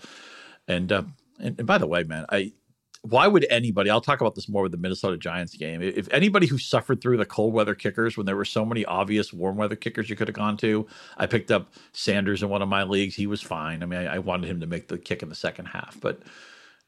And 0.68 0.92
uh, 0.92 1.04
and, 1.40 1.60
and 1.60 1.68
by 1.68 1.78
the 1.78 1.88
way, 1.88 2.04
man, 2.04 2.26
I 2.30 2.54
why 3.04 3.28
would 3.28 3.46
anybody 3.50 3.90
i'll 3.90 4.02
talk 4.02 4.22
about 4.22 4.34
this 4.34 4.50
more 4.50 4.64
with 4.64 4.72
the 4.72 4.78
minnesota 4.78 5.18
giants 5.18 5.56
game. 5.56 5.82
If 5.82 6.12
anybody 6.12 6.48
who 6.48 6.58
suffered 6.58 7.02
through 7.02 7.18
the 7.18 7.26
cold 7.26 7.54
weather 7.54 7.76
kickers 7.76 8.18
when 8.18 8.26
there 8.26 8.36
were 8.36 8.46
so 8.46 8.66
many 8.66 8.86
obvious 8.86 9.34
warm 9.34 9.58
weather 9.58 9.76
kickers 9.76 10.10
you 10.10 10.16
could 10.16 10.28
have 10.28 10.36
gone 10.36 10.58
to 10.58 10.88
i 11.18 11.26
picked 11.26 11.52
up 11.52 11.74
sanders 11.92 12.42
in 12.42 12.50
one 12.50 12.62
of 12.62 12.70
my 12.70 12.84
leagues. 12.84 13.16
He 13.16 13.28
was 13.28 13.42
fine. 13.42 13.84
I 13.84 13.86
mean 13.86 14.00
i, 14.00 14.16
I 14.16 14.20
wanted 14.20 14.50
him 14.50 14.62
to 14.62 14.68
make 14.68 14.88
the 14.88 14.98
kick 14.98 15.22
in 15.22 15.30
the 15.30 15.36
second 15.36 15.66
half 15.66 16.00
but 16.00 16.22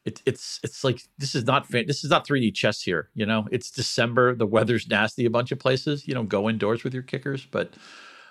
it, 0.05 0.21
it's 0.25 0.59
it's 0.63 0.83
like 0.83 1.01
this 1.17 1.35
is 1.35 1.45
not 1.45 1.69
this 1.69 2.03
is 2.03 2.09
not 2.09 2.27
3d 2.27 2.53
chess 2.53 2.81
here 2.81 3.09
you 3.13 3.25
know? 3.25 3.47
It's 3.51 3.69
december. 3.69 4.35
The 4.35 4.47
weather's 4.47 4.87
nasty 4.87 5.25
a 5.25 5.29
bunch 5.29 5.51
of 5.51 5.59
places. 5.59 6.07
You 6.07 6.13
know 6.15 6.23
go 6.23 6.49
indoors 6.49 6.83
with 6.83 6.93
your 6.93 7.03
kickers 7.03 7.45
but 7.45 7.73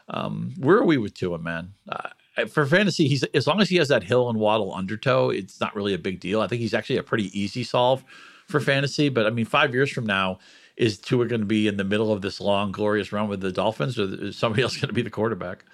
um, 0.08 0.52
where 0.58 0.76
are 0.76 0.84
we 0.84 0.98
with 0.98 1.14
Tua, 1.14 1.38
man? 1.38 1.72
Uh, 1.88 2.10
for 2.48 2.66
fantasy, 2.66 3.08
he's 3.08 3.22
as 3.34 3.46
long 3.46 3.60
as 3.60 3.68
he 3.68 3.76
has 3.76 3.88
that 3.88 4.02
Hill 4.02 4.28
and 4.28 4.38
Waddle 4.38 4.74
undertow, 4.74 5.30
it's 5.30 5.60
not 5.60 5.74
really 5.74 5.94
a 5.94 5.98
big 5.98 6.20
deal. 6.20 6.40
I 6.40 6.46
think 6.46 6.60
he's 6.60 6.74
actually 6.74 6.96
a 6.96 7.02
pretty 7.02 7.38
easy 7.38 7.64
solve 7.64 8.04
for 8.48 8.60
fantasy. 8.60 9.08
But 9.08 9.26
I 9.26 9.30
mean, 9.30 9.44
five 9.44 9.72
years 9.72 9.90
from 9.90 10.06
now, 10.06 10.38
is 10.76 10.98
Tua 10.98 11.26
going 11.26 11.40
to 11.40 11.46
be 11.46 11.68
in 11.68 11.76
the 11.76 11.84
middle 11.84 12.12
of 12.12 12.22
this 12.22 12.40
long, 12.40 12.72
glorious 12.72 13.12
run 13.12 13.28
with 13.28 13.40
the 13.40 13.52
Dolphins, 13.52 13.98
or 13.98 14.24
is 14.24 14.36
somebody 14.36 14.62
else 14.64 14.76
going 14.76 14.88
to 14.88 14.94
be 14.94 15.02
the 15.02 15.10
quarterback? 15.10 15.64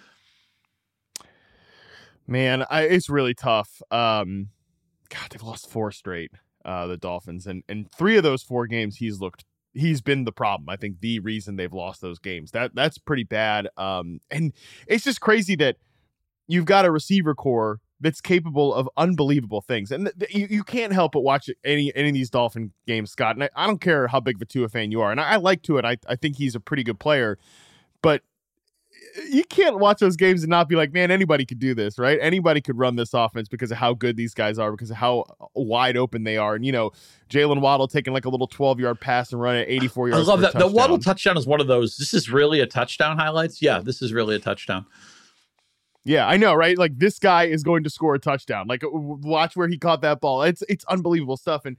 Man, 2.26 2.64
I, 2.70 2.82
it's 2.82 3.08
really 3.08 3.34
tough. 3.34 3.82
Um, 3.90 4.48
God, 5.08 5.30
they've 5.30 5.42
lost 5.42 5.68
four 5.68 5.90
straight. 5.90 6.30
Uh, 6.62 6.86
the 6.86 6.98
Dolphins, 6.98 7.46
and 7.46 7.64
and 7.70 7.90
three 7.90 8.18
of 8.18 8.22
those 8.22 8.42
four 8.42 8.66
games, 8.66 8.96
he's 8.96 9.18
looked 9.18 9.44
he's 9.72 10.00
been 10.00 10.24
the 10.24 10.32
problem. 10.32 10.68
I 10.68 10.76
think 10.76 11.00
the 11.00 11.20
reason 11.20 11.56
they've 11.56 11.72
lost 11.72 12.00
those 12.00 12.18
games. 12.18 12.50
That 12.52 12.74
that's 12.74 12.98
pretty 12.98 13.24
bad. 13.24 13.68
Um, 13.76 14.20
and 14.30 14.52
it's 14.86 15.04
just 15.04 15.20
crazy 15.20 15.56
that 15.56 15.76
you've 16.52 16.64
got 16.64 16.84
a 16.84 16.90
receiver 16.90 17.34
corps 17.34 17.80
that's 18.00 18.20
capable 18.20 18.74
of 18.74 18.88
unbelievable 18.96 19.60
things. 19.60 19.90
And 19.90 20.10
th- 20.18 20.34
you, 20.34 20.46
you 20.48 20.64
can't 20.64 20.92
help 20.92 21.12
but 21.12 21.20
watch 21.20 21.50
any 21.64 21.94
any 21.94 22.08
of 22.08 22.14
these 22.14 22.30
Dolphin 22.30 22.72
games, 22.86 23.10
Scott. 23.10 23.36
And 23.36 23.44
I, 23.44 23.50
I 23.54 23.66
don't 23.66 23.80
care 23.80 24.08
how 24.08 24.20
big 24.20 24.36
of 24.36 24.42
a 24.42 24.46
Tua 24.46 24.68
fan 24.68 24.90
you 24.90 25.00
are. 25.00 25.10
And 25.10 25.20
I, 25.20 25.32
I 25.32 25.36
like 25.36 25.62
Tua. 25.62 25.82
I, 25.84 25.96
I 26.08 26.16
think 26.16 26.36
he's 26.36 26.54
a 26.54 26.60
pretty 26.60 26.82
good 26.82 26.98
player. 26.98 27.38
But 28.02 28.22
eh, 29.16 29.26
you 29.30 29.44
can't 29.44 29.78
watch 29.78 30.00
those 30.00 30.16
games 30.16 30.42
and 30.42 30.48
not 30.48 30.66
be 30.66 30.76
like, 30.76 30.92
man, 30.94 31.10
anybody 31.10 31.44
could 31.44 31.58
do 31.58 31.74
this, 31.74 31.98
right? 31.98 32.18
Anybody 32.22 32.62
could 32.62 32.78
run 32.78 32.96
this 32.96 33.12
offense 33.12 33.48
because 33.48 33.70
of 33.70 33.76
how 33.76 33.92
good 33.92 34.16
these 34.16 34.32
guys 34.32 34.58
are, 34.58 34.70
because 34.70 34.90
of 34.90 34.96
how 34.96 35.24
uh, 35.38 35.46
wide 35.54 35.98
open 35.98 36.24
they 36.24 36.38
are. 36.38 36.54
And, 36.54 36.64
you 36.64 36.72
know, 36.72 36.92
Jalen 37.28 37.60
Waddle 37.60 37.86
taking 37.86 38.14
like 38.14 38.24
a 38.24 38.30
little 38.30 38.46
12 38.46 38.80
yard 38.80 38.98
pass 38.98 39.30
and 39.32 39.42
running 39.42 39.66
84 39.68 40.08
yards. 40.08 40.26
I 40.26 40.30
love 40.30 40.40
that. 40.40 40.58
The 40.58 40.66
Waddle 40.66 40.98
touchdown 40.98 41.36
is 41.36 41.46
one 41.46 41.60
of 41.60 41.66
those. 41.66 41.98
This 41.98 42.14
is 42.14 42.30
really 42.30 42.60
a 42.60 42.66
touchdown 42.66 43.18
highlights. 43.18 43.60
Yeah, 43.60 43.80
this 43.80 44.00
is 44.00 44.14
really 44.14 44.36
a 44.36 44.40
touchdown. 44.40 44.86
Yeah, 46.04 46.26
I 46.26 46.36
know, 46.36 46.54
right? 46.54 46.78
Like 46.78 46.98
this 46.98 47.18
guy 47.18 47.44
is 47.44 47.62
going 47.62 47.84
to 47.84 47.90
score 47.90 48.14
a 48.14 48.18
touchdown. 48.18 48.66
Like 48.66 48.82
watch 48.84 49.54
where 49.54 49.68
he 49.68 49.78
caught 49.78 50.00
that 50.02 50.20
ball. 50.20 50.42
It's 50.42 50.62
it's 50.68 50.84
unbelievable 50.86 51.36
stuff. 51.36 51.64
And 51.66 51.76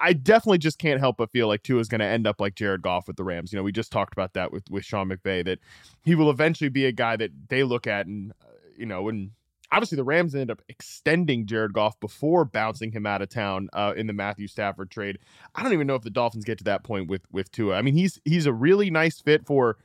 I 0.00 0.12
definitely 0.12 0.58
just 0.58 0.78
can't 0.78 1.00
help 1.00 1.18
but 1.18 1.30
feel 1.30 1.48
like 1.48 1.62
Tua 1.62 1.80
is 1.80 1.88
going 1.88 2.00
to 2.00 2.06
end 2.06 2.26
up 2.26 2.40
like 2.40 2.54
Jared 2.54 2.82
Goff 2.82 3.06
with 3.06 3.16
the 3.16 3.24
Rams. 3.24 3.52
You 3.52 3.58
know, 3.58 3.62
we 3.62 3.72
just 3.72 3.92
talked 3.92 4.12
about 4.12 4.32
that 4.34 4.52
with 4.52 4.68
with 4.70 4.84
Sean 4.84 5.08
McVay 5.08 5.44
that 5.44 5.60
he 6.02 6.14
will 6.14 6.30
eventually 6.30 6.70
be 6.70 6.86
a 6.86 6.92
guy 6.92 7.16
that 7.16 7.30
they 7.48 7.62
look 7.62 7.86
at 7.86 8.06
and 8.06 8.32
uh, 8.42 8.46
you 8.76 8.86
know, 8.86 9.08
and 9.08 9.30
obviously 9.70 9.96
the 9.96 10.04
Rams 10.04 10.34
ended 10.34 10.50
up 10.50 10.62
extending 10.68 11.46
Jared 11.46 11.72
Goff 11.72 11.98
before 12.00 12.44
bouncing 12.44 12.92
him 12.92 13.06
out 13.06 13.22
of 13.22 13.28
town 13.28 13.68
uh, 13.72 13.94
in 13.96 14.06
the 14.06 14.12
Matthew 14.12 14.46
Stafford 14.46 14.90
trade. 14.90 15.18
I 15.54 15.62
don't 15.62 15.72
even 15.72 15.86
know 15.86 15.94
if 15.94 16.02
the 16.02 16.10
Dolphins 16.10 16.44
get 16.44 16.58
to 16.58 16.64
that 16.64 16.82
point 16.82 17.08
with 17.08 17.22
with 17.30 17.52
Tua. 17.52 17.76
I 17.76 17.82
mean, 17.82 17.94
he's 17.94 18.20
he's 18.24 18.46
a 18.46 18.52
really 18.52 18.90
nice 18.90 19.20
fit 19.20 19.46
for 19.46 19.76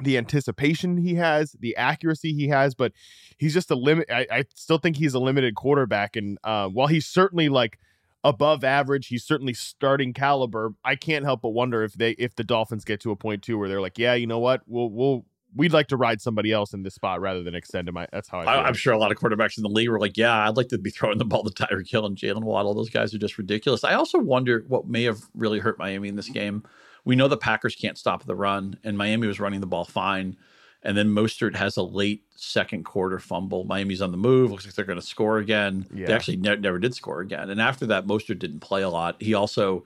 the 0.00 0.16
anticipation 0.18 0.96
he 0.96 1.14
has, 1.14 1.56
the 1.60 1.76
accuracy 1.76 2.32
he 2.32 2.48
has, 2.48 2.74
but 2.74 2.92
he's 3.38 3.54
just 3.54 3.70
a 3.70 3.74
limit. 3.74 4.10
I, 4.10 4.26
I 4.30 4.44
still 4.54 4.78
think 4.78 4.96
he's 4.96 5.14
a 5.14 5.18
limited 5.18 5.54
quarterback, 5.54 6.16
and 6.16 6.38
uh, 6.44 6.68
while 6.68 6.86
he's 6.86 7.06
certainly 7.06 7.48
like 7.48 7.78
above 8.24 8.64
average. 8.64 9.08
He's 9.08 9.24
certainly 9.24 9.54
starting 9.54 10.12
caliber. 10.12 10.74
I 10.84 10.96
can't 10.96 11.24
help 11.24 11.42
but 11.42 11.50
wonder 11.50 11.82
if 11.82 11.94
they 11.94 12.12
if 12.12 12.34
the 12.34 12.44
Dolphins 12.44 12.84
get 12.84 13.00
to 13.00 13.10
a 13.10 13.16
point 13.16 13.42
too 13.42 13.58
where 13.58 13.68
they're 13.68 13.80
like, 13.80 13.98
yeah, 13.98 14.14
you 14.14 14.26
know 14.26 14.38
what, 14.38 14.62
we'll 14.66 14.90
we'll 14.90 15.24
we'd 15.56 15.72
like 15.72 15.86
to 15.88 15.96
ride 15.96 16.20
somebody 16.20 16.52
else 16.52 16.74
in 16.74 16.82
this 16.82 16.94
spot 16.94 17.20
rather 17.20 17.42
than 17.42 17.54
extend 17.54 17.88
him. 17.88 17.96
I, 17.96 18.06
that's 18.12 18.28
how 18.28 18.40
I. 18.40 18.44
I 18.44 18.68
am 18.68 18.74
sure 18.74 18.92
a 18.92 18.98
lot 18.98 19.10
of 19.10 19.18
quarterbacks 19.18 19.56
in 19.56 19.62
the 19.62 19.68
league 19.68 19.88
were 19.88 19.98
like, 19.98 20.16
yeah, 20.16 20.46
I'd 20.46 20.56
like 20.56 20.68
to 20.68 20.78
be 20.78 20.90
throwing 20.90 21.18
the 21.18 21.24
ball 21.24 21.44
to 21.44 21.50
Tyreek 21.50 21.90
Hill 21.90 22.06
and 22.06 22.16
Jalen 22.16 22.42
Waddle. 22.42 22.74
Those 22.74 22.90
guys 22.90 23.14
are 23.14 23.18
just 23.18 23.38
ridiculous. 23.38 23.84
I 23.84 23.94
also 23.94 24.18
wonder 24.18 24.64
what 24.68 24.86
may 24.86 25.04
have 25.04 25.20
really 25.34 25.58
hurt 25.58 25.78
Miami 25.78 26.08
in 26.08 26.16
this 26.16 26.28
game. 26.28 26.64
We 27.08 27.16
know 27.16 27.26
the 27.26 27.38
Packers 27.38 27.74
can't 27.74 27.96
stop 27.96 28.24
the 28.24 28.34
run, 28.34 28.78
and 28.84 28.98
Miami 28.98 29.26
was 29.26 29.40
running 29.40 29.60
the 29.60 29.66
ball 29.66 29.86
fine. 29.86 30.36
And 30.82 30.94
then 30.94 31.08
Mostert 31.08 31.56
has 31.56 31.78
a 31.78 31.82
late 31.82 32.24
second 32.36 32.84
quarter 32.84 33.18
fumble. 33.18 33.64
Miami's 33.64 34.02
on 34.02 34.10
the 34.10 34.18
move. 34.18 34.50
Looks 34.50 34.66
like 34.66 34.74
they're 34.74 34.84
going 34.84 35.00
to 35.00 35.06
score 35.06 35.38
again. 35.38 35.86
Yeah. 35.90 36.08
They 36.08 36.12
actually 36.12 36.36
ne- 36.36 36.56
never 36.56 36.78
did 36.78 36.94
score 36.94 37.20
again. 37.20 37.48
And 37.48 37.62
after 37.62 37.86
that, 37.86 38.06
Mostert 38.06 38.38
didn't 38.38 38.60
play 38.60 38.82
a 38.82 38.90
lot. 38.90 39.16
He 39.22 39.32
also 39.32 39.84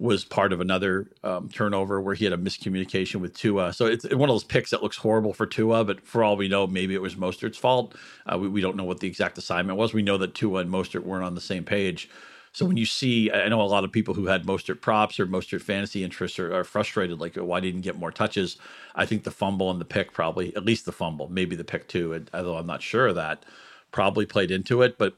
was 0.00 0.24
part 0.24 0.52
of 0.52 0.60
another 0.60 1.08
um, 1.22 1.48
turnover 1.48 2.00
where 2.00 2.16
he 2.16 2.24
had 2.24 2.34
a 2.34 2.36
miscommunication 2.36 3.20
with 3.20 3.32
Tua. 3.36 3.72
So 3.72 3.86
it's 3.86 4.04
one 4.04 4.28
of 4.28 4.34
those 4.34 4.42
picks 4.42 4.70
that 4.70 4.82
looks 4.82 4.96
horrible 4.96 5.32
for 5.32 5.46
Tua, 5.46 5.84
but 5.84 6.04
for 6.04 6.24
all 6.24 6.36
we 6.36 6.48
know, 6.48 6.66
maybe 6.66 6.96
it 6.96 7.00
was 7.00 7.14
Mostert's 7.14 7.58
fault. 7.58 7.94
Uh, 8.26 8.38
we, 8.38 8.48
we 8.48 8.60
don't 8.60 8.76
know 8.76 8.84
what 8.84 8.98
the 8.98 9.06
exact 9.06 9.38
assignment 9.38 9.78
was. 9.78 9.94
We 9.94 10.02
know 10.02 10.18
that 10.18 10.34
Tua 10.34 10.62
and 10.62 10.70
Mostert 10.70 11.04
weren't 11.04 11.24
on 11.24 11.36
the 11.36 11.40
same 11.40 11.62
page. 11.62 12.10
So 12.56 12.64
when 12.64 12.78
you 12.78 12.86
see, 12.86 13.30
I 13.30 13.50
know 13.50 13.60
a 13.60 13.64
lot 13.64 13.84
of 13.84 13.92
people 13.92 14.14
who 14.14 14.28
had 14.28 14.46
Mostert 14.46 14.80
props 14.80 15.20
or 15.20 15.26
Mostert 15.26 15.60
fantasy 15.60 16.02
interests 16.02 16.38
are, 16.38 16.54
are, 16.54 16.64
frustrated, 16.64 17.20
like 17.20 17.36
why 17.36 17.60
didn't 17.60 17.82
get 17.82 17.98
more 17.98 18.10
touches? 18.10 18.56
I 18.94 19.04
think 19.04 19.24
the 19.24 19.30
fumble 19.30 19.70
and 19.70 19.78
the 19.78 19.84
pick 19.84 20.14
probably, 20.14 20.56
at 20.56 20.64
least 20.64 20.86
the 20.86 20.92
fumble, 20.92 21.28
maybe 21.28 21.54
the 21.54 21.64
pick 21.64 21.86
too, 21.86 22.24
although 22.32 22.56
I'm 22.56 22.66
not 22.66 22.80
sure 22.80 23.08
of 23.08 23.14
that, 23.16 23.44
probably 23.92 24.24
played 24.24 24.50
into 24.50 24.80
it. 24.80 24.96
But 24.96 25.12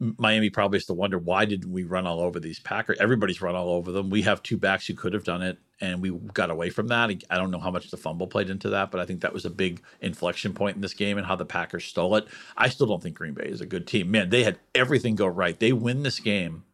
Miami 0.00 0.48
probably 0.48 0.76
has 0.76 0.86
to 0.86 0.94
wonder 0.94 1.18
why 1.18 1.44
didn't 1.44 1.70
we 1.70 1.84
run 1.84 2.06
all 2.06 2.20
over 2.20 2.40
these 2.40 2.58
Packers? 2.58 2.98
Everybody's 2.98 3.42
run 3.42 3.54
all 3.54 3.68
over 3.68 3.92
them. 3.92 4.08
We 4.08 4.22
have 4.22 4.42
two 4.42 4.56
backs 4.56 4.86
who 4.86 4.94
could 4.94 5.12
have 5.12 5.24
done 5.24 5.42
it, 5.42 5.58
and 5.78 6.00
we 6.00 6.10
got 6.32 6.50
away 6.50 6.70
from 6.70 6.88
that. 6.88 7.10
I 7.28 7.36
don't 7.36 7.50
know 7.50 7.60
how 7.60 7.70
much 7.70 7.90
the 7.90 7.98
fumble 7.98 8.26
played 8.26 8.48
into 8.48 8.70
that, 8.70 8.90
but 8.90 9.00
I 9.00 9.04
think 9.04 9.20
that 9.20 9.34
was 9.34 9.44
a 9.44 9.50
big 9.50 9.82
inflection 10.00 10.54
point 10.54 10.76
in 10.76 10.80
this 10.80 10.94
game 10.94 11.18
and 11.18 11.26
how 11.26 11.36
the 11.36 11.44
Packers 11.44 11.84
stole 11.84 12.16
it. 12.16 12.26
I 12.56 12.70
still 12.70 12.86
don't 12.86 13.02
think 13.02 13.16
Green 13.16 13.34
Bay 13.34 13.44
is 13.44 13.60
a 13.60 13.66
good 13.66 13.86
team. 13.86 14.10
Man, 14.10 14.30
they 14.30 14.42
had 14.42 14.58
everything 14.74 15.16
go 15.16 15.26
right. 15.26 15.60
They 15.60 15.74
win 15.74 16.02
this 16.02 16.18
game, 16.18 16.64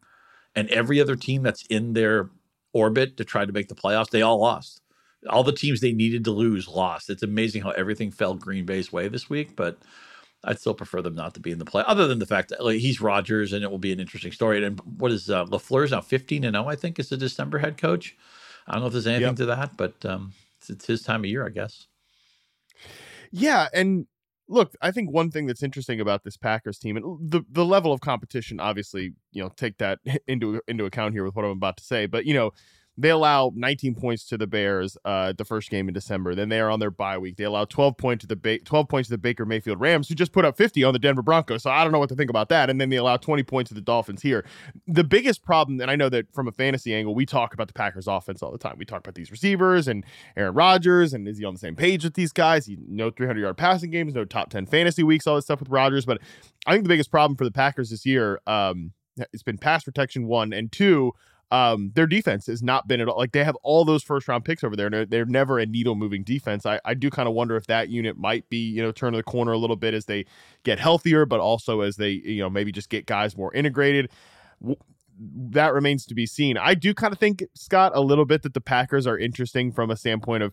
and 0.54 0.68
every 0.70 1.00
other 1.00 1.16
team 1.16 1.42
that's 1.42 1.66
in 1.66 1.94
their 1.94 2.30
orbit 2.72 3.16
to 3.16 3.24
try 3.24 3.44
to 3.44 3.52
make 3.52 3.68
the 3.68 3.74
playoffs, 3.74 4.10
they 4.10 4.22
all 4.22 4.38
lost. 4.38 4.80
All 5.28 5.42
the 5.42 5.50
teams 5.50 5.80
they 5.80 5.92
needed 5.92 6.22
to 6.24 6.30
lose 6.30 6.68
lost. 6.68 7.10
It's 7.10 7.24
amazing 7.24 7.62
how 7.62 7.70
everything 7.70 8.12
fell 8.12 8.34
Green 8.34 8.66
Bay's 8.66 8.92
way 8.92 9.08
this 9.08 9.28
week, 9.28 9.56
but 9.56 9.78
I'd 10.46 10.60
still 10.60 10.74
prefer 10.74 11.02
them 11.02 11.14
not 11.14 11.34
to 11.34 11.40
be 11.40 11.50
in 11.50 11.58
the 11.58 11.64
play. 11.64 11.82
Other 11.86 12.06
than 12.06 12.20
the 12.20 12.26
fact 12.26 12.50
that 12.50 12.64
like, 12.64 12.78
he's 12.78 13.00
Rodgers, 13.00 13.52
and 13.52 13.64
it 13.64 13.70
will 13.70 13.78
be 13.78 13.92
an 13.92 14.00
interesting 14.00 14.32
story. 14.32 14.64
And 14.64 14.80
what 14.98 15.12
is 15.12 15.28
uh, 15.28 15.44
LaFleur's 15.46 15.90
now 15.90 16.00
fifteen 16.00 16.44
and 16.44 16.54
zero? 16.54 16.64
Oh, 16.64 16.68
I 16.68 16.76
think 16.76 16.98
is 16.98 17.08
the 17.08 17.16
December 17.16 17.58
head 17.58 17.76
coach. 17.76 18.16
I 18.66 18.72
don't 18.72 18.82
know 18.82 18.86
if 18.86 18.92
there's 18.92 19.06
anything 19.06 19.26
yep. 19.26 19.36
to 19.36 19.46
that, 19.46 19.76
but 19.76 20.04
um, 20.06 20.32
it's, 20.58 20.70
it's 20.70 20.86
his 20.86 21.02
time 21.02 21.20
of 21.20 21.30
year, 21.30 21.46
I 21.46 21.50
guess. 21.50 21.86
Yeah, 23.30 23.68
and 23.74 24.06
look, 24.48 24.74
I 24.80 24.90
think 24.90 25.10
one 25.10 25.30
thing 25.30 25.46
that's 25.46 25.62
interesting 25.62 26.00
about 26.00 26.24
this 26.24 26.36
Packers 26.36 26.78
team 26.78 26.96
and 26.96 27.30
the 27.30 27.42
the 27.50 27.64
level 27.64 27.92
of 27.92 28.00
competition, 28.00 28.60
obviously, 28.60 29.14
you 29.32 29.42
know, 29.42 29.50
take 29.56 29.78
that 29.78 29.98
into 30.26 30.60
into 30.68 30.84
account 30.84 31.14
here 31.14 31.24
with 31.24 31.34
what 31.34 31.44
I'm 31.44 31.50
about 31.52 31.76
to 31.78 31.84
say. 31.84 32.06
But 32.06 32.24
you 32.24 32.34
know, 32.34 32.52
they 32.98 33.10
allow 33.10 33.52
19 33.54 33.94
points 33.94 34.24
to 34.26 34.38
the 34.38 34.46
Bears 34.46 34.96
uh, 35.04 35.32
the 35.36 35.44
first 35.44 35.70
game 35.70 35.88
in 35.88 35.94
December. 35.94 36.34
Then 36.34 36.48
they 36.48 36.60
are 36.60 36.70
on 36.70 36.80
their 36.80 36.90
bye 36.90 37.18
week. 37.18 37.36
They 37.36 37.44
allow 37.44 37.66
12 37.66 37.96
points 37.98 38.22
to 38.22 38.26
the 38.26 38.36
ba- 38.36 38.58
12 38.60 38.88
points 38.88 39.08
to 39.08 39.14
the 39.14 39.18
Baker 39.18 39.44
Mayfield 39.44 39.80
Rams, 39.80 40.08
who 40.08 40.14
just 40.14 40.32
put 40.32 40.44
up 40.44 40.56
50 40.56 40.82
on 40.82 40.92
the 40.94 40.98
Denver 40.98 41.22
Broncos. 41.22 41.62
So 41.62 41.70
I 41.70 41.82
don't 41.84 41.92
know 41.92 41.98
what 41.98 42.08
to 42.08 42.14
think 42.14 42.30
about 42.30 42.48
that. 42.48 42.70
And 42.70 42.80
then 42.80 42.88
they 42.88 42.96
allow 42.96 43.18
20 43.18 43.42
points 43.42 43.68
to 43.68 43.74
the 43.74 43.82
Dolphins 43.82 44.22
here. 44.22 44.44
The 44.86 45.04
biggest 45.04 45.42
problem, 45.42 45.80
and 45.80 45.90
I 45.90 45.96
know 45.96 46.08
that 46.08 46.32
from 46.32 46.48
a 46.48 46.52
fantasy 46.52 46.94
angle, 46.94 47.14
we 47.14 47.26
talk 47.26 47.52
about 47.52 47.66
the 47.66 47.74
Packers 47.74 48.06
offense 48.06 48.42
all 48.42 48.50
the 48.50 48.58
time. 48.58 48.76
We 48.78 48.86
talk 48.86 49.00
about 49.00 49.14
these 49.14 49.30
receivers 49.30 49.88
and 49.88 50.04
Aaron 50.36 50.54
Rodgers, 50.54 51.12
and 51.12 51.28
is 51.28 51.38
he 51.38 51.44
on 51.44 51.54
the 51.54 51.60
same 51.60 51.76
page 51.76 52.02
with 52.02 52.14
these 52.14 52.32
guys? 52.32 52.64
He 52.64 52.78
no 52.88 53.10
300 53.10 53.40
yard 53.40 53.58
passing 53.58 53.90
games, 53.90 54.14
no 54.14 54.24
top 54.24 54.48
10 54.48 54.66
fantasy 54.66 55.02
weeks, 55.02 55.26
all 55.26 55.36
this 55.36 55.44
stuff 55.44 55.60
with 55.60 55.68
Rodgers. 55.68 56.06
But 56.06 56.20
I 56.66 56.72
think 56.72 56.84
the 56.84 56.88
biggest 56.88 57.10
problem 57.10 57.36
for 57.36 57.44
the 57.44 57.50
Packers 57.50 57.90
this 57.90 58.06
year, 58.06 58.40
um, 58.46 58.92
it's 59.32 59.42
been 59.42 59.58
pass 59.58 59.84
protection 59.84 60.26
one 60.26 60.52
and 60.52 60.72
two 60.72 61.12
um, 61.52 61.92
their 61.94 62.06
defense 62.06 62.46
has 62.46 62.62
not 62.62 62.88
been 62.88 63.00
at 63.00 63.08
all 63.08 63.16
like 63.16 63.32
they 63.32 63.44
have 63.44 63.56
all 63.62 63.84
those 63.84 64.02
first 64.02 64.26
round 64.26 64.44
picks 64.44 64.64
over 64.64 64.74
there. 64.74 64.90
They're, 64.90 65.06
they're 65.06 65.24
never 65.24 65.58
a 65.58 65.66
needle 65.66 65.94
moving 65.94 66.24
defense. 66.24 66.66
I, 66.66 66.80
I 66.84 66.94
do 66.94 67.08
kind 67.08 67.28
of 67.28 67.34
wonder 67.34 67.56
if 67.56 67.66
that 67.66 67.88
unit 67.88 68.16
might 68.16 68.48
be, 68.48 68.58
you 68.58 68.82
know, 68.82 68.90
turn 68.90 69.14
the 69.14 69.22
corner 69.22 69.52
a 69.52 69.58
little 69.58 69.76
bit 69.76 69.94
as 69.94 70.06
they 70.06 70.24
get 70.64 70.80
healthier, 70.80 71.24
but 71.24 71.38
also 71.38 71.82
as 71.82 71.96
they, 71.96 72.10
you 72.10 72.40
know, 72.42 72.50
maybe 72.50 72.72
just 72.72 72.88
get 72.88 73.06
guys 73.06 73.36
more 73.36 73.54
integrated. 73.54 74.10
That 75.18 75.72
remains 75.72 76.04
to 76.06 76.14
be 76.14 76.26
seen. 76.26 76.58
I 76.58 76.74
do 76.74 76.92
kind 76.92 77.12
of 77.12 77.18
think, 77.18 77.44
Scott, 77.54 77.92
a 77.94 78.00
little 78.00 78.24
bit 78.26 78.42
that 78.42 78.54
the 78.54 78.60
Packers 78.60 79.06
are 79.06 79.18
interesting 79.18 79.72
from 79.72 79.90
a 79.90 79.96
standpoint 79.96 80.42
of 80.42 80.52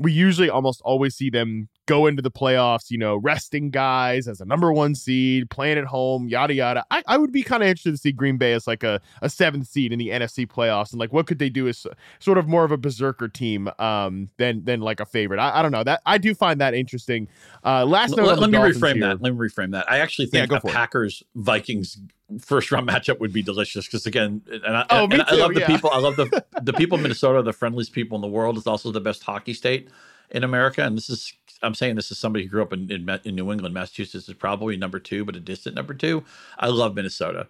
we 0.00 0.12
usually 0.12 0.48
almost 0.48 0.80
always 0.82 1.14
see 1.14 1.28
them 1.28 1.68
go 1.84 2.06
into 2.06 2.22
the 2.22 2.30
playoffs, 2.30 2.90
you 2.90 2.96
know, 2.96 3.16
resting 3.16 3.70
guys 3.70 4.26
as 4.28 4.40
a 4.40 4.44
number 4.46 4.72
one 4.72 4.94
seed, 4.94 5.50
playing 5.50 5.76
at 5.76 5.84
home, 5.84 6.26
yada 6.26 6.54
yada. 6.54 6.84
I, 6.90 7.02
I 7.06 7.18
would 7.18 7.32
be 7.32 7.42
kind 7.42 7.62
of 7.62 7.68
interested 7.68 7.90
to 7.90 7.96
see 7.98 8.12
Green 8.12 8.38
Bay 8.38 8.54
as 8.54 8.66
like 8.66 8.82
a, 8.82 9.00
a 9.20 9.28
seventh 9.28 9.66
seed 9.66 9.92
in 9.92 9.98
the 9.98 10.08
NFC 10.08 10.46
playoffs, 10.46 10.92
and 10.92 11.00
like 11.00 11.12
what 11.12 11.26
could 11.26 11.38
they 11.38 11.50
do 11.50 11.68
as 11.68 11.86
sort 12.18 12.38
of 12.38 12.48
more 12.48 12.64
of 12.64 12.72
a 12.72 12.78
berserker 12.78 13.28
team 13.28 13.68
um 13.78 14.30
than 14.38 14.64
than 14.64 14.80
like 14.80 15.00
a 15.00 15.06
favorite. 15.06 15.38
I, 15.38 15.58
I 15.58 15.62
don't 15.62 15.72
know 15.72 15.84
that 15.84 16.00
I 16.06 16.16
do 16.16 16.34
find 16.34 16.60
that 16.60 16.72
interesting. 16.72 17.28
Uh, 17.62 17.84
last 17.84 18.16
note, 18.16 18.26
let, 18.26 18.38
let 18.38 18.50
me 18.50 18.56
Dolphins 18.56 18.78
reframe 18.78 18.94
here. 18.94 19.08
that. 19.08 19.22
Let 19.22 19.34
me 19.34 19.38
reframe 19.38 19.72
that. 19.72 19.90
I 19.90 19.98
actually 19.98 20.26
think 20.26 20.40
Yeah, 20.40 20.44
a 20.44 20.46
go 20.46 20.60
for 20.60 20.68
it. 20.68 20.74
Packers 20.74 21.22
Vikings 21.34 21.98
first 22.38 22.70
round 22.70 22.88
matchup 22.90 23.18
would 23.20 23.32
be 23.32 23.42
delicious 23.42 23.86
because 23.86 24.06
again, 24.06 24.42
and 24.50 24.76
I, 24.76 24.86
Oh, 24.90 25.04
and 25.04 25.12
me 25.12 25.20
I 25.26 25.34
love 25.34 25.52
too, 25.52 25.60
the 25.60 25.66
people. 25.66 25.90
I 25.90 25.98
love 25.98 26.16
the 26.16 26.44
the 26.62 26.72
people 26.72 26.96
of 26.96 27.02
Minnesota, 27.02 27.38
are 27.38 27.42
the 27.42 27.52
friendliest 27.52 27.92
people 27.92 28.16
in 28.16 28.22
the 28.22 28.28
world. 28.28 28.56
It's 28.58 28.66
also 28.66 28.92
the 28.92 29.00
best 29.00 29.22
hockey 29.22 29.54
state 29.54 29.88
in 30.30 30.44
America, 30.44 30.82
and 30.82 30.96
this 30.96 31.10
is. 31.10 31.32
I'm 31.62 31.74
saying 31.74 31.96
this 31.96 32.10
is 32.10 32.16
somebody 32.16 32.44
who 32.44 32.50
grew 32.50 32.62
up 32.62 32.72
in, 32.72 32.90
in 32.90 33.20
in 33.24 33.34
New 33.34 33.52
England, 33.52 33.74
Massachusetts 33.74 34.28
is 34.28 34.34
probably 34.34 34.76
number 34.78 34.98
two, 34.98 35.24
but 35.26 35.36
a 35.36 35.40
distant 35.40 35.74
number 35.76 35.92
two. 35.92 36.24
I 36.58 36.68
love 36.68 36.94
Minnesota, 36.94 37.48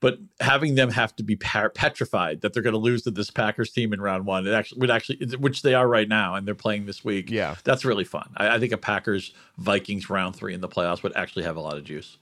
but 0.00 0.18
having 0.38 0.76
them 0.76 0.90
have 0.90 1.16
to 1.16 1.24
be 1.24 1.34
par- 1.34 1.70
petrified 1.70 2.42
that 2.42 2.52
they're 2.52 2.62
going 2.62 2.74
to 2.74 2.78
lose 2.78 3.02
to 3.02 3.10
this 3.10 3.30
Packers 3.32 3.72
team 3.72 3.92
in 3.92 4.00
round 4.00 4.24
one, 4.26 4.46
it 4.46 4.52
actually 4.52 4.80
would 4.82 4.90
actually, 4.90 5.16
which 5.36 5.62
they 5.62 5.74
are 5.74 5.88
right 5.88 6.08
now, 6.08 6.36
and 6.36 6.46
they're 6.46 6.54
playing 6.54 6.86
this 6.86 7.04
week. 7.04 7.28
Yeah. 7.30 7.56
that's 7.64 7.84
really 7.84 8.04
fun. 8.04 8.30
I, 8.36 8.54
I 8.54 8.58
think 8.60 8.72
a 8.72 8.76
Packers 8.78 9.32
Vikings 9.58 10.08
round 10.08 10.36
three 10.36 10.54
in 10.54 10.60
the 10.60 10.68
playoffs 10.68 11.02
would 11.02 11.16
actually 11.16 11.42
have 11.44 11.56
a 11.56 11.60
lot 11.60 11.76
of 11.76 11.82
juice. 11.82 12.18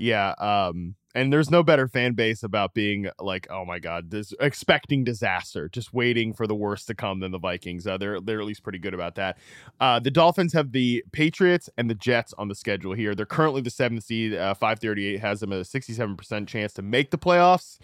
Yeah, 0.00 0.30
um, 0.38 0.94
and 1.12 1.32
there's 1.32 1.50
no 1.50 1.64
better 1.64 1.88
fan 1.88 2.12
base 2.12 2.44
about 2.44 2.72
being 2.72 3.10
like, 3.18 3.48
oh 3.50 3.64
my 3.64 3.80
god, 3.80 4.12
this 4.12 4.32
expecting 4.38 5.02
disaster, 5.02 5.68
just 5.68 5.92
waiting 5.92 6.32
for 6.32 6.46
the 6.46 6.54
worst 6.54 6.86
to 6.86 6.94
come 6.94 7.18
than 7.18 7.32
the 7.32 7.38
Vikings. 7.40 7.84
Uh, 7.84 7.98
they're 7.98 8.20
they're 8.20 8.38
at 8.38 8.46
least 8.46 8.62
pretty 8.62 8.78
good 8.78 8.94
about 8.94 9.16
that. 9.16 9.38
Uh, 9.80 9.98
the 9.98 10.12
Dolphins 10.12 10.52
have 10.52 10.70
the 10.70 11.02
Patriots 11.10 11.68
and 11.76 11.90
the 11.90 11.96
Jets 11.96 12.32
on 12.38 12.46
the 12.46 12.54
schedule 12.54 12.92
here. 12.92 13.16
They're 13.16 13.26
currently 13.26 13.60
the 13.60 13.70
seventh 13.70 14.04
seed. 14.04 14.34
Uh, 14.34 14.54
Five 14.54 14.78
thirty 14.78 15.04
eight 15.04 15.20
has 15.20 15.40
them 15.40 15.50
a 15.50 15.64
sixty 15.64 15.94
seven 15.94 16.16
percent 16.16 16.48
chance 16.48 16.72
to 16.74 16.82
make 16.82 17.10
the 17.10 17.18
playoffs. 17.18 17.78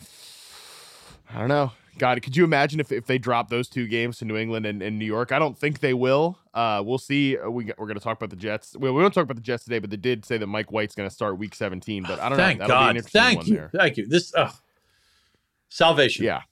I 1.29 1.41
don't 1.41 1.49
know. 1.49 1.73
God, 1.99 2.21
could 2.23 2.37
you 2.37 2.45
imagine 2.45 2.81
if, 2.81 2.91
if 2.93 3.07
they 3.07 3.19
drop 3.19 3.49
those 3.51 3.69
two 3.69 3.87
games 3.87 4.19
to 4.19 4.25
New 4.25 4.37
England 4.37 4.67
and, 4.67 4.83
and 4.83 4.99
New 4.99 5.05
York? 5.05 5.31
I 5.33 5.39
don't 5.39 5.57
think 5.57 5.81
they 5.81 5.95
will. 5.95 6.39
Uh, 6.53 6.83
we'll 6.85 6.99
see. 6.99 7.39
Uh, 7.39 7.51
We, 7.51 7.67
we're 7.79 7.87
going 7.87 7.99
to 7.99 8.03
talk 8.03 8.17
about 8.17 8.31
the 8.31 8.37
Jets. 8.37 8.77
Well, 8.79 8.93
we 8.95 9.01
won't 9.03 9.15
talk 9.15 9.23
about 9.25 9.37
the 9.37 9.43
Jets 9.43 9.65
today, 9.65 9.79
but 9.79 9.91
they 9.91 9.97
did 9.97 10.25
say 10.25 10.37
that 10.39 10.47
Mike 10.47 10.73
White's 10.73 10.95
going 10.95 11.09
to 11.09 11.15
start 11.15 11.39
week 11.39 11.55
17. 11.55 12.03
But 12.03 12.19
I 12.21 12.29
don't 12.29 12.37
Thank 12.39 12.59
know. 12.61 12.67
That'll 12.67 12.83
be 12.83 12.85
an 12.85 12.87
God. 12.89 12.97
interesting 12.97 13.21
Thank 13.23 13.39
one 13.39 13.47
you. 13.47 13.55
there. 13.55 13.71
Thank 13.75 13.97
you. 13.97 14.07
This 14.07 14.35
uh, 14.35 14.51
salvation. 15.69 16.25
Yeah. 16.25 16.43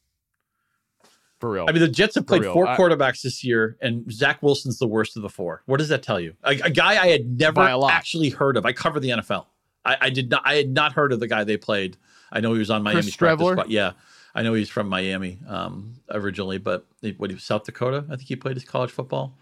For 1.40 1.50
real. 1.50 1.66
I 1.68 1.72
mean, 1.72 1.80
the 1.82 1.88
Jets 1.88 2.14
have 2.14 2.26
played 2.26 2.44
four 2.44 2.68
I- 2.68 2.76
quarterbacks 2.76 3.22
this 3.22 3.42
year, 3.42 3.76
and 3.80 4.10
Zach 4.12 4.42
Wilson's 4.42 4.78
the 4.78 4.86
worst 4.86 5.16
of 5.16 5.22
the 5.22 5.28
four. 5.28 5.62
What 5.66 5.78
does 5.78 5.88
that 5.88 6.02
tell 6.02 6.20
you? 6.20 6.34
A, 6.44 6.50
a 6.60 6.70
guy 6.70 7.02
I 7.02 7.08
had 7.08 7.38
never 7.38 7.54
By 7.54 7.70
a 7.70 7.78
lot. 7.78 7.92
actually 7.92 8.30
heard 8.30 8.56
of. 8.56 8.64
I 8.64 8.72
cover 8.72 9.00
the 9.00 9.08
NFL. 9.10 9.46
I, 9.84 9.96
I 10.02 10.10
did 10.10 10.30
not. 10.30 10.42
I 10.44 10.54
had 10.54 10.70
not 10.70 10.92
heard 10.92 11.12
of 11.12 11.18
the 11.18 11.26
guy 11.26 11.42
they 11.42 11.56
played. 11.56 11.96
I 12.30 12.38
know 12.40 12.52
he 12.52 12.60
was 12.60 12.70
on 12.70 12.84
Miami 12.84 13.02
Chris 13.02 13.16
practice 13.16 13.48
squad. 13.48 13.68
Yeah, 13.70 13.92
I 14.34 14.42
know 14.42 14.54
he's 14.54 14.68
from 14.68 14.88
Miami 14.88 15.38
um, 15.46 15.94
originally, 16.10 16.58
but 16.58 16.86
he- 17.00 17.12
what 17.12 17.30
he 17.30 17.34
was 17.34 17.44
South 17.44 17.64
Dakota. 17.64 18.04
I 18.08 18.16
think 18.16 18.28
he 18.28 18.36
played 18.36 18.56
his 18.56 18.64
college 18.64 18.90
football. 18.90 19.36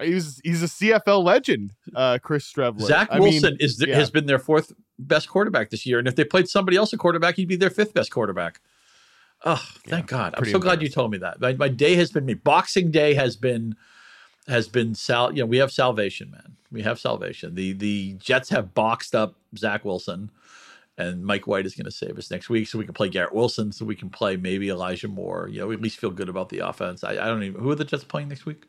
he's 0.00 0.40
he's 0.44 0.62
a 0.62 0.66
CFL 0.66 1.22
legend, 1.22 1.72
uh, 1.94 2.18
Chris 2.22 2.50
Streveler. 2.50 2.80
Zach 2.82 3.08
I 3.10 3.18
mean, 3.18 3.30
Wilson 3.30 3.56
is 3.60 3.84
yeah. 3.86 3.94
has 3.96 4.10
been 4.10 4.26
their 4.26 4.38
fourth 4.38 4.72
best 4.98 5.28
quarterback 5.28 5.70
this 5.70 5.84
year, 5.86 5.98
and 5.98 6.08
if 6.08 6.16
they 6.16 6.24
played 6.24 6.48
somebody 6.48 6.76
else 6.76 6.92
a 6.92 6.96
quarterback, 6.96 7.36
he'd 7.36 7.48
be 7.48 7.56
their 7.56 7.70
fifth 7.70 7.94
best 7.94 8.10
quarterback. 8.10 8.60
Oh, 9.44 9.62
thank 9.86 10.06
God! 10.06 10.34
I'm 10.36 10.44
so 10.46 10.58
glad 10.58 10.82
you 10.82 10.88
told 10.88 11.12
me 11.12 11.18
that. 11.18 11.40
My, 11.40 11.52
my 11.52 11.68
day 11.68 11.94
has 11.94 12.10
been 12.10 12.26
me. 12.26 12.34
Boxing 12.34 12.90
Day 12.90 13.14
has 13.14 13.36
been 13.36 13.76
has 14.48 14.66
been 14.66 14.94
sal. 14.94 15.32
You 15.32 15.42
know, 15.42 15.46
we 15.46 15.58
have 15.58 15.70
salvation, 15.70 16.30
man. 16.30 16.56
We 16.72 16.82
have 16.82 16.98
salvation. 16.98 17.54
The 17.54 17.72
the 17.72 18.14
Jets 18.14 18.48
have 18.50 18.74
boxed 18.74 19.14
up 19.14 19.34
Zach 19.56 19.84
Wilson, 19.84 20.30
and 20.98 21.24
Mike 21.24 21.46
White 21.46 21.64
is 21.64 21.74
going 21.74 21.84
to 21.86 21.90
save 21.90 22.18
us 22.18 22.30
next 22.30 22.50
week, 22.50 22.68
so 22.68 22.76
we 22.78 22.84
can 22.84 22.92
play 22.92 23.08
Garrett 23.08 23.32
Wilson, 23.32 23.72
so 23.72 23.84
we 23.84 23.94
can 23.94 24.10
play 24.10 24.36
maybe 24.36 24.68
Elijah 24.68 25.08
Moore. 25.08 25.48
You 25.50 25.60
know, 25.60 25.68
we 25.68 25.74
at 25.74 25.80
least 25.80 25.98
feel 25.98 26.10
good 26.10 26.28
about 26.28 26.48
the 26.50 26.58
offense. 26.58 27.04
I, 27.04 27.12
I 27.12 27.26
don't 27.26 27.42
even 27.44 27.62
who 27.62 27.70
are 27.70 27.76
the 27.76 27.84
Jets 27.84 28.04
playing 28.04 28.28
next 28.28 28.44
week. 28.44 28.66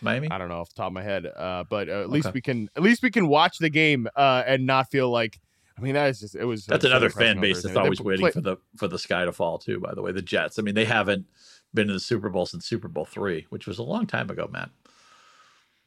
Miami. 0.00 0.28
I 0.30 0.38
don't 0.38 0.48
know 0.48 0.60
off 0.60 0.70
the 0.70 0.74
top 0.74 0.88
of 0.88 0.92
my 0.94 1.02
head, 1.02 1.26
uh, 1.26 1.64
but 1.68 1.88
uh, 1.88 2.00
at 2.00 2.10
least 2.10 2.32
we 2.32 2.40
can 2.40 2.68
at 2.76 2.82
least 2.82 3.02
we 3.02 3.10
can 3.10 3.28
watch 3.28 3.58
the 3.58 3.70
game 3.70 4.08
uh, 4.16 4.42
and 4.46 4.66
not 4.66 4.90
feel 4.90 5.10
like. 5.10 5.38
I 5.78 5.80
mean, 5.80 5.94
that 5.94 6.10
is 6.10 6.20
just 6.20 6.34
it 6.34 6.44
was. 6.44 6.66
That's 6.66 6.84
another 6.84 7.08
fan 7.08 7.40
base 7.40 7.62
that's 7.62 7.74
They 7.74 7.80
always 7.80 8.00
play- 8.00 8.16
waiting 8.16 8.30
for 8.32 8.40
the 8.40 8.56
for 8.76 8.88
the 8.88 8.98
sky 8.98 9.24
to 9.24 9.32
fall 9.32 9.58
too. 9.58 9.80
By 9.80 9.94
the 9.94 10.02
way, 10.02 10.12
the 10.12 10.22
Jets. 10.22 10.58
I 10.58 10.62
mean, 10.62 10.74
they 10.74 10.84
haven't 10.84 11.26
been 11.72 11.86
to 11.86 11.92
the 11.94 12.00
Super 12.00 12.28
Bowl 12.28 12.46
since 12.46 12.66
Super 12.66 12.88
Bowl 12.88 13.04
three, 13.04 13.46
which 13.50 13.66
was 13.66 13.78
a 13.78 13.82
long 13.82 14.06
time 14.06 14.28
ago, 14.30 14.48
Matt. 14.52 14.70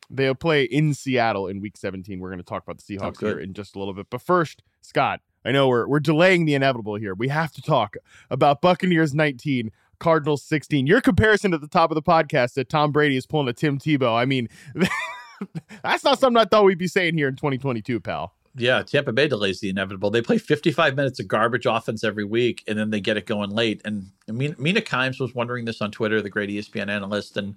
They'll 0.09 0.35
play 0.35 0.63
in 0.63 0.93
Seattle 0.93 1.47
in 1.47 1.61
Week 1.61 1.77
17. 1.77 2.19
We're 2.19 2.29
going 2.29 2.37
to 2.37 2.43
talk 2.43 2.63
about 2.63 2.77
the 2.77 2.97
Seahawks 2.97 3.19
here 3.19 3.39
in 3.39 3.53
just 3.53 3.75
a 3.75 3.79
little 3.79 3.93
bit, 3.93 4.07
but 4.09 4.21
first, 4.21 4.61
Scott, 4.85 5.21
I 5.43 5.51
know 5.51 5.67
we're 5.67 5.87
we're 5.87 5.99
delaying 5.99 6.45
the 6.45 6.55
inevitable 6.55 6.95
here. 6.95 7.13
We 7.13 7.27
have 7.29 7.51
to 7.53 7.61
talk 7.61 7.95
about 8.29 8.61
Buccaneers 8.61 9.13
19. 9.13 9.71
Cardinals 9.99 10.43
16. 10.43 10.87
Your 10.87 10.99
comparison 10.99 11.53
at 11.53 11.61
the 11.61 11.69
top 11.69 11.89
of 11.89 11.95
the 11.95 12.01
podcast 12.01 12.55
that 12.55 12.67
Tom 12.67 12.91
Brady 12.91 13.15
is 13.15 13.25
pulling 13.25 13.47
a 13.47 13.53
Tim 13.53 13.79
Tebow. 13.79 14.13
I 14.13 14.25
mean, 14.25 14.49
that's 15.83 16.03
not 16.03 16.19
something 16.19 16.37
I 16.37 16.45
thought 16.45 16.65
we'd 16.65 16.77
be 16.77 16.87
saying 16.87 17.17
here 17.17 17.27
in 17.27 17.35
2022, 17.35 17.99
pal. 18.01 18.33
Yeah, 18.57 18.83
Tampa 18.83 19.11
Bay 19.11 19.27
delays 19.27 19.59
the 19.59 19.69
inevitable. 19.69 20.09
They 20.09 20.21
play 20.21 20.37
55 20.37 20.95
minutes 20.95 21.19
of 21.19 21.27
garbage 21.27 21.65
offense 21.65 22.03
every 22.03 22.23
week, 22.23 22.63
and 22.67 22.79
then 22.79 22.89
they 22.89 23.01
get 23.01 23.17
it 23.17 23.25
going 23.25 23.49
late. 23.49 23.81
And 23.83 24.11
I 24.29 24.31
mean, 24.31 24.55
Mina 24.57 24.81
Kimes 24.81 25.19
was 25.19 25.35
wondering 25.35 25.65
this 25.65 25.81
on 25.81 25.91
Twitter, 25.91 26.21
the 26.21 26.29
great 26.29 26.49
ESPN 26.49 26.89
analyst, 26.89 27.35
and 27.35 27.55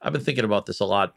I've 0.00 0.12
been 0.12 0.22
thinking 0.22 0.44
about 0.44 0.66
this 0.66 0.80
a 0.80 0.84
lot. 0.84 1.16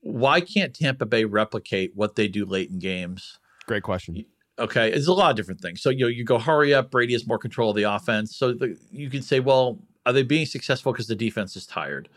Why 0.00 0.40
can't 0.40 0.74
Tampa 0.74 1.06
Bay 1.06 1.24
replicate 1.24 1.92
what 1.94 2.14
they 2.14 2.28
do 2.28 2.44
late 2.44 2.70
in 2.70 2.78
games? 2.78 3.38
Great 3.66 3.82
question. 3.82 4.24
Okay, 4.60 4.92
it's 4.92 5.08
a 5.08 5.12
lot 5.12 5.30
of 5.30 5.36
different 5.36 5.60
things. 5.60 5.80
So 5.80 5.90
you 5.90 6.00
know, 6.00 6.08
you 6.08 6.22
go 6.24 6.38
hurry 6.38 6.74
up. 6.74 6.90
Brady 6.90 7.14
has 7.14 7.26
more 7.26 7.38
control 7.38 7.70
of 7.70 7.76
the 7.76 7.84
offense. 7.84 8.36
So 8.36 8.52
the, 8.52 8.78
you 8.92 9.08
can 9.08 9.22
say, 9.22 9.40
well, 9.40 9.78
are 10.04 10.12
they 10.12 10.22
being 10.22 10.46
successful 10.46 10.92
because 10.92 11.06
the 11.06 11.14
defense 11.14 11.56
is 11.56 11.66
tired? 11.66 12.08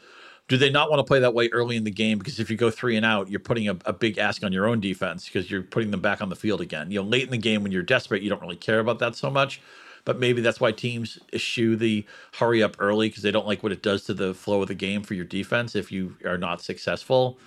Do 0.49 0.57
they 0.57 0.69
not 0.69 0.89
want 0.89 0.99
to 0.99 1.05
play 1.05 1.19
that 1.19 1.33
way 1.33 1.47
early 1.49 1.77
in 1.77 1.85
the 1.85 1.91
game? 1.91 2.17
Because 2.17 2.39
if 2.39 2.51
you 2.51 2.57
go 2.57 2.69
three 2.69 2.97
and 2.97 3.05
out, 3.05 3.29
you're 3.29 3.39
putting 3.39 3.69
a, 3.69 3.77
a 3.85 3.93
big 3.93 4.17
ask 4.17 4.43
on 4.43 4.51
your 4.51 4.67
own 4.67 4.81
defense 4.81 5.25
because 5.25 5.49
you're 5.49 5.63
putting 5.63 5.91
them 5.91 6.01
back 6.01 6.21
on 6.21 6.27
the 6.27 6.35
field 6.35 6.59
again. 6.59 6.91
You 6.91 7.01
know, 7.01 7.07
late 7.07 7.23
in 7.23 7.31
the 7.31 7.37
game 7.37 7.63
when 7.63 7.71
you're 7.71 7.81
desperate, 7.81 8.21
you 8.21 8.29
don't 8.29 8.41
really 8.41 8.57
care 8.57 8.79
about 8.79 8.99
that 8.99 9.15
so 9.15 9.29
much. 9.29 9.61
But 10.03 10.19
maybe 10.19 10.41
that's 10.41 10.59
why 10.59 10.73
teams 10.73 11.17
eschew 11.31 11.77
the 11.77 12.05
hurry 12.33 12.61
up 12.61 12.75
early 12.77 13.07
because 13.07 13.23
they 13.23 13.31
don't 13.31 13.47
like 13.47 13.63
what 13.63 13.71
it 13.71 13.81
does 13.81 14.03
to 14.05 14.13
the 14.13 14.33
flow 14.33 14.61
of 14.61 14.67
the 14.67 14.75
game 14.75 15.01
for 15.01 15.13
your 15.13 15.23
defense 15.23 15.77
if 15.77 15.93
you 15.93 16.17
are 16.25 16.37
not 16.37 16.61
successful. 16.61 17.39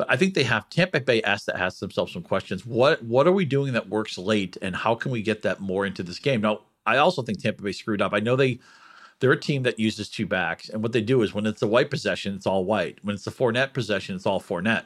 But 0.00 0.10
I 0.10 0.16
think 0.16 0.32
they 0.32 0.44
have 0.44 0.66
Tampa 0.70 0.98
Bay 1.00 1.20
asked 1.24 1.44
to 1.44 1.60
ask 1.60 1.78
themselves 1.78 2.14
some 2.14 2.22
questions. 2.22 2.64
What 2.64 3.02
what 3.04 3.26
are 3.26 3.32
we 3.32 3.44
doing 3.44 3.74
that 3.74 3.90
works 3.90 4.16
late, 4.16 4.56
and 4.62 4.74
how 4.74 4.94
can 4.94 5.10
we 5.10 5.20
get 5.20 5.42
that 5.42 5.60
more 5.60 5.84
into 5.84 6.02
this 6.02 6.18
game? 6.18 6.40
Now, 6.40 6.60
I 6.86 6.96
also 6.96 7.20
think 7.20 7.42
Tampa 7.42 7.62
Bay 7.62 7.72
screwed 7.72 8.00
up. 8.00 8.14
I 8.14 8.20
know 8.20 8.34
they 8.34 8.60
they're 9.18 9.32
a 9.32 9.38
team 9.38 9.62
that 9.64 9.78
uses 9.78 10.08
two 10.08 10.24
backs, 10.24 10.70
and 10.70 10.82
what 10.82 10.92
they 10.92 11.02
do 11.02 11.20
is 11.20 11.34
when 11.34 11.44
it's 11.44 11.60
a 11.60 11.66
white 11.66 11.90
possession, 11.90 12.34
it's 12.34 12.46
all 12.46 12.64
white. 12.64 12.98
When 13.02 13.14
it's 13.14 13.26
a 13.26 13.30
Fournette 13.30 13.74
possession, 13.74 14.16
it's 14.16 14.24
all 14.24 14.40
Fournette. 14.40 14.84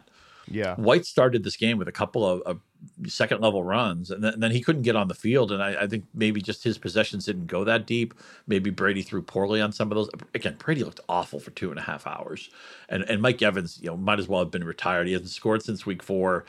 Yeah. 0.50 0.74
White 0.76 1.07
started 1.07 1.42
this 1.42 1.57
game 1.57 1.78
with 1.78 1.88
a 1.88 1.92
couple 1.92 2.26
of, 2.26 2.42
of 2.42 2.61
second 3.07 3.40
level 3.40 3.64
runs, 3.64 4.11
and 4.11 4.22
then, 4.22 4.35
and 4.35 4.42
then 4.42 4.50
he 4.50 4.61
couldn't 4.61 4.83
get 4.83 4.94
on 4.94 5.09
the 5.09 5.14
field. 5.14 5.52
And 5.52 5.62
I, 5.62 5.83
I 5.83 5.87
think 5.87 6.04
maybe 6.12 6.40
just 6.40 6.62
his 6.62 6.76
possessions 6.76 7.24
didn't 7.24 7.46
go 7.46 7.64
that 7.64 7.87
deep. 7.87 8.14
Maybe 8.46 8.70
Brady 8.70 9.02
threw 9.02 9.22
poorly 9.22 9.61
on 9.61 9.72
some 9.72 9.90
of 9.90 9.96
those. 9.96 10.11
Again, 10.35 10.57
Brady 10.59 10.85
looked 10.85 11.00
awful 11.09 11.40
for 11.40 11.50
two 11.52 11.70
and 11.70 11.78
a 11.78 11.83
half 11.83 12.07
hours, 12.07 12.50
and 12.88 13.02
and 13.04 13.22
Mike 13.22 13.40
Evans, 13.40 13.78
you 13.80 13.88
know, 13.88 13.96
might 13.96 14.18
as 14.18 14.28
well 14.28 14.40
have 14.40 14.50
been 14.50 14.64
retired. 14.64 15.07
He 15.07 15.14
hasn't 15.14 15.30
scored 15.30 15.62
since 15.62 15.87
week 15.87 16.02
four. 16.02 16.44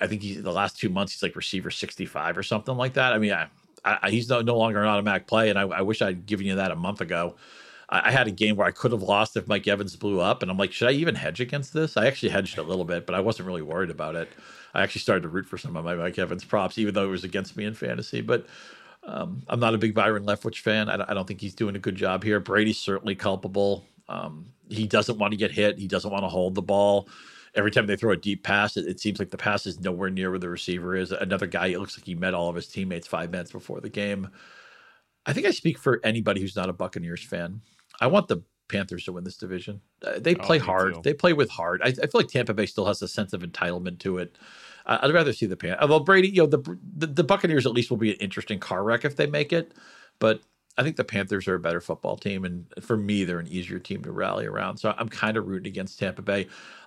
I 0.00 0.06
think 0.06 0.22
he's 0.22 0.42
the 0.42 0.52
last 0.52 0.78
two 0.78 0.88
months 0.88 1.12
he's 1.12 1.22
like 1.22 1.36
receiver 1.36 1.70
sixty 1.70 2.06
five 2.06 2.36
or 2.36 2.42
something 2.42 2.76
like 2.76 2.94
that. 2.94 3.12
I 3.12 3.18
mean, 3.18 3.32
I, 3.32 3.48
I, 3.84 4.10
he's 4.10 4.28
no, 4.28 4.42
no 4.42 4.56
longer 4.56 4.82
an 4.82 4.88
automatic 4.88 5.26
play, 5.26 5.48
and 5.48 5.58
I, 5.58 5.62
I 5.62 5.82
wish 5.82 6.02
I'd 6.02 6.26
given 6.26 6.46
you 6.46 6.56
that 6.56 6.72
a 6.72 6.76
month 6.76 7.00
ago. 7.00 7.36
I, 7.88 8.08
I 8.08 8.10
had 8.12 8.28
a 8.28 8.32
game 8.32 8.56
where 8.56 8.66
I 8.66 8.70
could 8.72 8.92
have 8.92 9.02
lost 9.02 9.36
if 9.36 9.48
Mike 9.48 9.66
Evans 9.68 9.96
blew 9.96 10.20
up, 10.20 10.42
and 10.42 10.50
I'm 10.50 10.58
like, 10.58 10.72
should 10.72 10.88
I 10.88 10.92
even 10.92 11.14
hedge 11.14 11.40
against 11.40 11.72
this? 11.72 11.96
I 11.96 12.06
actually 12.06 12.30
hedged 12.30 12.58
a 12.58 12.62
little 12.62 12.84
bit, 12.84 13.06
but 13.06 13.14
I 13.14 13.20
wasn't 13.20 13.46
really 13.46 13.62
worried 13.62 13.90
about 13.90 14.16
it. 14.16 14.28
I 14.74 14.82
actually 14.82 15.00
started 15.00 15.22
to 15.22 15.28
root 15.28 15.46
for 15.46 15.58
some 15.58 15.76
of 15.76 15.84
my 15.84 15.94
Mike 15.94 16.18
Evans 16.18 16.44
props, 16.44 16.78
even 16.78 16.94
though 16.94 17.04
it 17.04 17.10
was 17.10 17.24
against 17.24 17.56
me 17.56 17.64
in 17.64 17.74
fantasy. 17.74 18.20
But 18.20 18.46
um, 19.04 19.42
I'm 19.48 19.60
not 19.60 19.74
a 19.74 19.78
big 19.78 19.94
Byron 19.94 20.24
Leftwich 20.26 20.60
fan. 20.60 20.88
I, 20.88 20.96
don't- 20.98 21.10
I 21.10 21.14
don't 21.14 21.26
think 21.26 21.40
he's 21.40 21.54
doing 21.54 21.76
a 21.76 21.80
good 21.80 21.96
job 21.96 22.22
here. 22.22 22.40
Brady's 22.40 22.78
certainly 22.78 23.14
culpable. 23.14 23.84
Um, 24.08 24.46
he 24.68 24.86
doesn't 24.86 25.18
want 25.18 25.32
to 25.32 25.36
get 25.36 25.50
hit. 25.50 25.78
He 25.78 25.88
doesn't 25.88 26.10
want 26.10 26.24
to 26.24 26.28
hold 26.28 26.54
the 26.54 26.62
ball. 26.62 27.08
Every 27.54 27.70
time 27.70 27.86
they 27.86 27.96
throw 27.96 28.12
a 28.12 28.16
deep 28.16 28.42
pass, 28.44 28.76
it, 28.76 28.86
it 28.86 29.00
seems 29.00 29.18
like 29.18 29.30
the 29.30 29.38
pass 29.38 29.66
is 29.66 29.80
nowhere 29.80 30.10
near 30.10 30.30
where 30.30 30.38
the 30.38 30.48
receiver 30.48 30.94
is. 30.94 31.12
Another 31.12 31.46
guy, 31.46 31.68
it 31.68 31.78
looks 31.80 31.98
like 31.98 32.04
he 32.06 32.14
met 32.14 32.34
all 32.34 32.48
of 32.48 32.56
his 32.56 32.68
teammates 32.68 33.06
five 33.06 33.30
minutes 33.30 33.52
before 33.52 33.80
the 33.80 33.88
game. 33.88 34.28
I 35.26 35.32
think 35.32 35.46
I 35.46 35.50
speak 35.50 35.78
for 35.78 36.00
anybody 36.04 36.40
who's 36.40 36.56
not 36.56 36.68
a 36.68 36.72
Buccaneers 36.74 37.22
fan. 37.24 37.62
I 38.00 38.06
want 38.06 38.28
the 38.28 38.42
Panthers 38.68 39.04
to 39.04 39.12
win 39.12 39.24
this 39.24 39.36
division. 39.36 39.80
Uh, 40.04 40.18
they 40.18 40.34
Oh, 40.34 40.38
play 40.40 40.58
hard. 40.58 40.94
too. 40.94 41.00
They 41.02 41.14
play 41.14 41.32
with 41.32 41.50
heart. 41.50 41.80
I, 41.82 41.88
I 41.88 41.92
feel 41.92 42.10
like 42.14 42.28
Tampa 42.28 42.52
Bay 42.54 42.66
still 42.66 42.86
has 42.86 43.00
a 43.02 43.08
sense 43.08 43.32
of 43.32 43.40
entitlement 43.42 43.98
to 44.00 44.18
it. 44.18 44.36
I- 44.86 44.98
I'd 45.02 45.14
rather 45.14 45.32
see 45.32 45.46
the 45.46 45.56
Pan. 45.56 45.76
Although 45.80 46.00
Brady, 46.00 46.28
you 46.28 46.42
know, 46.42 46.46
the, 46.46 46.78
the 46.96 47.06
the 47.06 47.24
Buccaneers 47.24 47.66
at 47.66 47.72
least 47.72 47.90
will 47.90 47.96
be 47.96 48.10
an 48.10 48.16
interesting 48.18 48.58
car 48.60 48.84
wreck 48.84 49.04
if 49.04 49.16
they 49.16 49.26
make 49.26 49.52
it. 49.52 49.72
But 50.18 50.40
I 50.76 50.82
think 50.82 50.96
the 50.96 51.04
Panthers 51.04 51.48
are 51.48 51.54
a 51.56 51.58
better 51.60 51.80
football 51.80 52.16
team, 52.16 52.44
and 52.44 52.66
for 52.80 52.96
me, 52.96 53.24
they're 53.24 53.40
an 53.40 53.48
easier 53.48 53.78
team 53.80 54.02
to 54.04 54.12
rally 54.12 54.46
around. 54.46 54.76
So 54.76 54.94
I'm 54.96 55.08
kind 55.08 55.36
of 55.36 55.46
rooting 55.48 55.70
against 55.70 55.98
Tampa 55.98 56.22
Bay. 56.22 56.46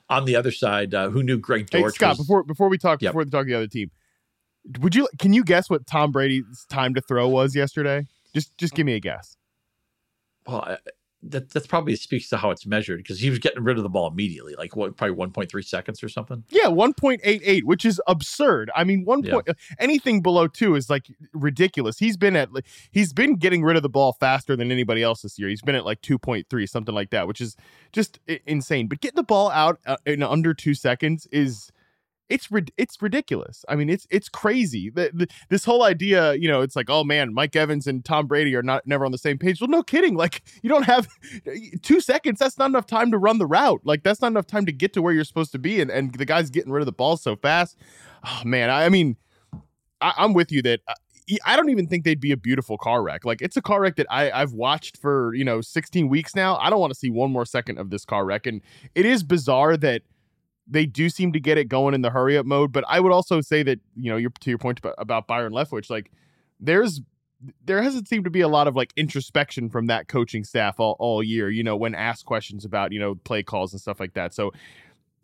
On 0.10 0.26
the 0.26 0.36
other 0.36 0.52
side, 0.52 0.94
uh, 0.94 1.10
who 1.10 1.24
knew 1.24 1.38
Greg 1.38 1.68
Hey 1.72 1.84
Scott, 1.90 2.18
was? 2.18 2.20
before 2.20 2.44
before 2.44 2.70
we 2.70 2.78
talk 2.78 3.02
Yep. 3.02 3.12
before 3.12 3.24
we 3.24 3.30
talk 3.30 3.46
the 3.48 3.54
other 3.56 3.68
team, 3.68 3.92
would 4.80 4.94
you 4.96 5.08
can 5.20 5.34
you 5.34 5.44
guess 5.44 5.70
what 5.70 5.88
Tom 5.88 6.12
Brady's 6.12 6.66
time 6.70 6.94
to 6.94 7.02
throw 7.02 7.28
was 7.28 7.56
yesterday? 7.56 8.08
Just 8.34 8.58
just 8.58 8.74
give 8.76 8.86
me 8.86 8.94
a 8.94 9.00
guess. 9.00 9.36
well, 10.48 10.62
I, 10.62 10.78
that 11.24 11.50
that's 11.52 11.68
probably 11.68 11.96
speaks 11.96 12.30
to 12.30 12.38
how 12.38 12.50
it's 12.50 12.66
measured 12.66 12.98
because 12.98 13.20
he 13.20 13.30
was 13.30 13.38
getting 13.40 13.64
rid 13.64 13.78
of 13.78 13.84
the 13.84 13.90
ball 13.90 14.08
immediately, 14.10 14.56
like 14.58 14.76
what, 14.76 14.98
probably 14.98 15.16
1.3 15.16 15.64
seconds 15.64 16.04
or 16.04 16.10
something. 16.10 16.44
Yeah, 16.50 16.66
1.88, 16.66 17.64
which 17.64 17.86
is 17.86 18.02
absurd. 18.08 18.72
I 18.76 18.84
mean, 18.84 19.06
one 19.06 19.24
Yeah. 19.24 19.34
point 19.34 19.50
anything 19.80 20.22
below 20.22 20.48
2 20.48 20.76
is 20.76 20.90
like 20.90 21.06
ridiculous. 21.34 22.00
He's 22.00 22.18
been 22.18 22.36
at 22.36 22.52
like, 22.54 22.66
he's 22.92 23.14
been 23.14 23.36
getting 23.36 23.64
rid 23.64 23.76
of 23.78 23.84
the 23.84 23.90
ball 23.90 24.14
faster 24.14 24.56
than 24.56 24.72
anybody 24.72 25.04
else 25.04 25.22
this 25.22 25.38
year. 25.38 25.48
He's 25.50 25.62
been 25.62 25.76
at 25.76 25.86
like 25.86 26.02
2.3, 26.02 26.68
something 26.68 26.96
like 26.96 27.12
that, 27.12 27.28
which 27.28 27.40
is 27.42 27.56
just 27.92 28.20
insane. 28.48 28.88
But 28.88 29.02
getting 29.02 29.18
the 29.18 29.24
ball 29.24 29.52
out 29.52 29.80
uh, 29.86 29.98
in 30.06 30.24
under 30.24 30.54
2 30.56 30.74
seconds 30.74 31.28
is 31.32 31.72
it's 32.32 32.48
it's 32.78 33.02
ridiculous. 33.02 33.66
I 33.68 33.76
mean, 33.76 33.90
it's 33.90 34.08
it's 34.10 34.30
crazy. 34.30 34.90
The, 34.90 35.12
the, 35.14 35.28
this 35.50 35.66
whole 35.66 35.84
idea, 35.84 36.34
you 36.36 36.48
know, 36.48 36.62
it's 36.62 36.76
like, 36.76 36.90
oh 36.90 37.04
man, 37.04 37.34
Mike 37.34 37.56
Evans 37.56 37.88
and 37.88 38.04
Tom 38.06 38.26
Brady 38.26 38.56
are 38.56 38.64
not 38.64 38.88
never 38.88 39.06
on 39.06 39.12
the 39.12 39.18
same 39.18 39.38
page. 39.38 39.60
Well, 39.60 39.68
no 39.68 39.84
kidding. 39.84 40.16
Like, 40.16 40.44
you 40.62 40.70
don't 40.70 40.84
have 40.86 41.08
two 41.82 42.00
seconds. 42.00 42.40
That's 42.40 42.58
not 42.58 42.70
enough 42.70 42.88
time 42.88 43.12
to 43.12 43.18
run 43.18 43.38
the 43.38 43.46
route. 43.48 43.82
Like, 43.84 44.04
that's 44.04 44.22
not 44.22 44.28
enough 44.28 44.48
time 44.48 44.66
to 44.66 44.72
get 44.72 44.94
to 44.94 45.02
where 45.02 45.14
you're 45.14 45.26
supposed 45.26 45.52
to 45.52 45.60
be. 45.60 45.82
And 45.82 45.92
and 45.92 46.14
the 46.14 46.26
guy's 46.26 46.50
getting 46.50 46.72
rid 46.72 46.82
of 46.82 46.86
the 46.86 46.92
ball 46.94 47.18
so 47.18 47.36
fast. 47.36 47.78
Oh 48.26 48.42
man, 48.46 48.70
I, 48.70 48.86
I 48.86 48.90
mean, 48.90 49.18
I, 50.00 50.14
I'm 50.18 50.34
with 50.34 50.52
you 50.52 50.62
that. 50.64 50.80
uh, 50.88 50.94
I 51.46 51.56
don't 51.56 51.70
even 51.70 51.88
think 51.88 52.04
they'd 52.04 52.20
be 52.20 52.32
a 52.34 52.38
beautiful 52.38 52.78
car 52.78 53.02
wreck. 53.04 53.24
Like 53.24 53.42
it's 53.42 53.56
a 53.56 53.62
car 53.62 53.80
wreck 53.80 53.96
that 53.96 54.08
I, 54.10 54.32
I've 54.32 54.52
watched 54.54 54.98
for 54.98 55.34
you 55.34 55.46
know 55.46 55.62
16 55.62 56.10
weeks 56.10 56.36
now. 56.36 56.58
I 56.58 56.70
don't 56.70 56.80
want 56.80 56.92
to 56.92 57.00
see 57.00 57.10
one 57.10 57.32
more 57.32 57.46
second 57.46 57.78
of 57.78 57.90
this 57.90 58.04
car 58.04 58.26
wreck, 58.26 58.48
and 58.48 58.62
it 58.96 59.06
is 59.06 59.24
bizarre 59.24 59.78
that 59.78 60.02
they 60.72 60.86
do 60.86 61.10
seem 61.10 61.34
to 61.34 61.40
get 61.40 61.58
it 61.58 61.66
going 61.66 61.94
in 61.94 62.02
the 62.02 62.10
hurry 62.10 62.38
up 62.38 62.46
mode. 62.46 62.72
But 62.72 62.84
I 62.88 63.00
would 63.00 63.12
also 63.12 63.42
say 63.42 63.62
that 63.64 63.80
you 63.96 64.10
know, 64.10 64.18
your 64.18 64.32
to 64.40 64.50
your 64.50 64.58
point 64.58 64.80
about, 64.80 64.96
about 64.98 65.28
Byron 65.28 65.54
Leftwich, 65.54 65.90
like 65.90 66.12
there's 66.60 67.02
there 67.66 67.82
hasn't 67.82 68.08
seemed 68.08 68.24
to 68.24 68.30
be 68.30 68.42
a 68.42 68.48
lot 68.48 68.68
of 68.68 68.76
like 68.76 68.94
introspection 68.96 69.70
from 69.70 69.88
that 69.88 70.08
coaching 70.08 70.44
staff 70.44 70.80
all, 70.80 70.96
all 71.00 71.22
year. 71.22 71.50
You 71.50 71.64
know, 71.64 71.76
when 71.76 71.94
asked 71.94 72.26
questions 72.26 72.66
about 72.66 72.92
you 72.92 73.00
know 73.00 73.16
play 73.16 73.44
calls 73.44 73.74
and 73.74 73.82
stuff 73.82 74.00
like 74.00 74.14
that. 74.14 74.34
So. 74.34 74.52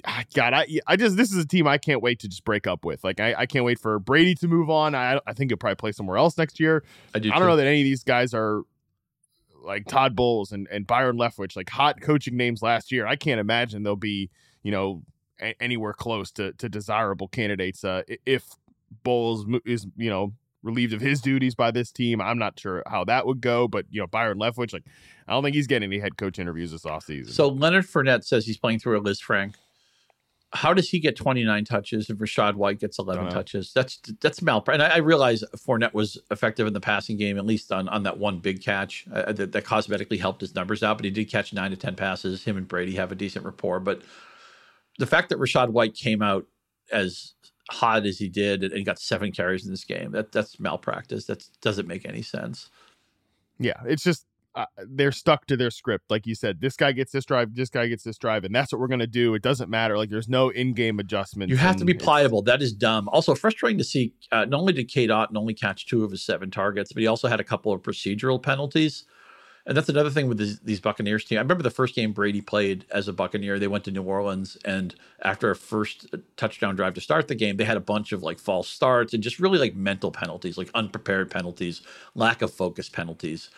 ah, 0.05 0.23
God, 0.36 0.53
I 0.53 0.67
I 0.86 0.95
just 0.95 1.17
this 1.17 1.31
is 1.31 1.38
a 1.38 1.47
team 1.47 1.67
I 1.67 1.79
can't 1.79 2.03
wait 2.03 2.19
to 2.19 2.27
just 2.27 2.43
break 2.43 2.67
up 2.67 2.86
with. 2.86 3.03
Like 3.03 3.19
I, 3.19 3.33
I 3.36 3.45
can't 3.47 3.65
wait 3.65 3.79
for 3.79 3.97
Brady 3.97 4.36
to 4.36 4.47
move 4.47 4.69
on. 4.69 4.93
I 4.93 5.19
I 5.25 5.33
think 5.33 5.49
he'll 5.49 5.57
probably 5.57 5.75
play 5.75 5.91
somewhere 5.91 6.17
else 6.17 6.38
next 6.38 6.60
year. 6.60 6.83
I 7.15 7.19
do. 7.19 7.31
I 7.31 7.39
don't 7.39 7.47
know 7.47 7.55
that 7.55 7.65
any 7.65 7.81
of 7.81 7.86
these 7.86 8.03
guys 8.03 8.33
are 8.33 8.62
like 9.67 9.86
Todd 9.86 10.15
Bowles 10.15 10.51
and, 10.51 10.67
and 10.71 10.88
Byron 10.88 11.17
Leftwich, 11.17 11.55
like 11.55 11.69
hot 11.69 12.01
coaching 12.01 12.38
names 12.38 12.62
last 12.62 12.91
year. 12.91 13.05
I 13.05 13.15
can't 13.15 13.39
imagine 13.39 13.83
they'll 13.83 13.95
be, 13.95 14.29
you 14.63 14.71
know, 14.71 15.03
a- 15.41 15.62
anywhere 15.62 15.93
close 15.93 16.32
to, 16.32 16.54
to 16.54 16.69
desirable 16.69 17.28
candidates. 17.28 17.84
Uh, 17.84 18.04
if 18.26 18.45
Bowles 19.04 19.45
is, 19.65 19.88
you 19.97 20.10
know, 20.10 20.34
relieved 20.63 20.93
of 20.93 21.02
his 21.02 21.21
duties 21.21 21.56
by 21.56 21.71
this 21.71 21.91
team, 21.91 22.21
I'm 22.21 22.38
not 22.38 22.60
sure 22.60 22.84
how 22.88 23.04
that 23.06 23.26
would 23.26 23.41
go. 23.41 23.67
But, 23.67 23.86
you 23.89 24.02
know, 24.02 24.08
Byron 24.08 24.39
Leftwich, 24.39 24.73
like, 24.73 24.86
I 25.28 25.34
don't 25.34 25.43
think 25.43 25.56
he's 25.56 25.67
getting 25.67 25.91
any 25.91 26.00
head 26.00 26.17
coach 26.17 26.39
interviews 26.39 26.71
this 26.71 26.84
offseason. 26.84 27.32
So 27.32 27.47
Leonard 27.47 27.86
Fournette 27.86 28.23
says 28.23 28.45
he's 28.45 28.58
playing 28.58 28.80
through 28.80 28.97
a 28.97 29.02
Lisfranc 29.02 29.54
how 30.54 30.73
does 30.73 30.89
he 30.89 31.00
get 31.00 31.15
29 31.15 31.65
touches 31.65 32.10
if 32.10 32.17
Rachaad 32.17 32.56
White 32.56 32.80
gets 32.80 33.00
11 33.00 33.30
touches? 33.32 33.73
That's 33.73 34.00
that's 34.21 34.41
malpractice. 34.41 34.86
And 34.86 34.93
I, 34.93 34.95
I, 34.95 35.00
realize 35.00 35.43
Fournette 35.58 35.93
was 35.93 36.17
effective 36.32 36.65
in 36.67 36.73
the 36.73 36.80
passing 36.80 37.17
game, 37.17 37.38
at 37.38 37.45
least 37.45 37.71
on, 37.71 37.89
on 37.89 38.04
that 38.04 38.17
one 38.17 38.39
big 38.39 38.63
catch 38.63 39.06
uh, 39.13 39.34
that, 39.34 39.52
that 39.52 39.65
cosmetically 39.65 40.19
helped 40.19 40.39
his 40.39 40.56
numbers 40.56 40.84
out. 40.84 40.97
But 40.97 41.06
he 41.06 41.12
did 41.12 41.26
catch 41.26 41.52
nine 41.52 41.71
to 41.71 41.78
10 41.78 41.95
passes. 41.95 42.43
Him 42.43 42.56
and 42.56 42.67
Brady 42.67 42.95
have 42.95 43.12
a 43.12 43.15
decent 43.15 43.43
rapport. 43.43 43.82
But 43.82 44.04
the 44.97 45.05
fact 45.05 45.29
that 45.29 45.39
Rachaad 45.39 45.69
White 45.69 45.93
came 45.93 46.21
out 46.21 46.45
as 46.91 47.33
hot 47.69 48.05
as 48.05 48.17
he 48.17 48.29
did 48.29 48.63
and 48.63 48.86
got 48.86 48.99
seven 48.99 49.31
carries 49.31 49.65
in 49.65 49.71
this 49.71 49.83
game, 49.83 50.12
that 50.12 50.31
that's 50.31 50.60
malpractice. 50.60 51.25
That 51.25 51.43
doesn't 51.62 51.88
make 51.88 52.05
any 52.05 52.21
sense. 52.21 52.69
Yeah, 53.60 53.81
it's 53.86 54.03
just 54.03 54.25
uh, 54.55 54.65
they're 54.89 55.12
stuck 55.12 55.45
to 55.47 55.55
their 55.55 55.69
script. 55.69 56.10
Like 56.10 56.25
you 56.25 56.33
said, 56.33 56.62
this 56.62 56.75
guy 56.75 56.91
gets 56.91 57.12
this 57.12 57.25
drive, 57.25 57.53
this 57.53 57.69
guy 57.69 57.88
gets 57.88 58.03
this 58.03 58.17
drive, 58.17 58.43
and 58.43 58.55
that's 58.55 58.71
what 58.71 58.79
we're 58.79 58.88
going 58.88 58.99
to 58.99 59.07
do. 59.07 59.36
It 59.36 59.41
doesn't 59.41 59.69
matter. 59.69 59.97
Like 59.97 60.10
there's 60.10 60.29
no 60.29 60.49
in-game 60.49 60.99
adjustment. 60.99 61.51
You 61.51 61.57
have 61.57 61.75
to 61.77 61.86
be 61.86 61.93
pliable. 61.93 62.41
That 62.41 62.62
is 62.62 62.73
dumb. 62.73 63.07
Also 63.10 63.36
frustrating 63.36 63.77
to 63.77 63.83
see. 63.83 64.13
Uh, 64.31 64.45
not 64.45 64.60
only 64.60 64.73
did 64.73 64.86
Cade 64.86 65.10
Otton 65.10 65.38
only 65.38 65.53
catch 65.53 65.86
two 65.86 66.03
of 66.03 66.12
his 66.12 66.23
seven 66.23 66.49
targets, 66.49 66.91
but 66.91 67.01
he 67.01 67.07
also 67.07 67.27
had 67.27 67.39
a 67.39 67.43
couple 67.43 67.71
of 67.71 67.81
procedural 67.81 68.41
penalties. 68.41 69.05
And 69.67 69.75
that's 69.75 69.89
another 69.89 70.10
thing 70.10 70.30
with 70.30 70.38
these, 70.38 70.60
these 70.60 70.80
Buccaneers 70.80 71.25
team. 71.25 71.38
I 71.38 71.41
remember 71.41 71.62
the 71.62 71.69
first 71.69 71.93
game 71.93 72.13
Brady 72.13 72.39
played 72.39 72.86
as 72.89 73.10
a 73.10 73.13
Buccaneer. 73.13 73.60
They 73.60 73.67
went 73.67 73.84
to 73.84 73.91
New 73.91 74.01
Orleans, 74.01 74.58
and 74.63 74.95
after 75.23 75.51
a 75.51 75.58
first 75.58 76.08
touchdown 76.38 76.77
drive 76.77 76.93
to 76.93 77.01
start 77.01 77.27
the 77.27 77.36
game, 77.36 77.58
they 77.58 77.65
had 77.65 77.75
a 77.75 77.82
bunch 77.82 78.13
of 78.13 78.23
like 78.23 78.39
false 78.39 78.69
starts 78.69 79.13
and 79.13 79.21
just 79.21 79.39
really 79.39 79.60
like 79.60 79.75
mental 79.75 80.10
penalties, 80.10 80.58
like 80.58 80.69
unprepared 80.73 81.30
penalties, 81.30 81.82
lack 82.15 82.41
of 82.41 82.53
focus 82.53 82.88
penalties. 82.88 83.49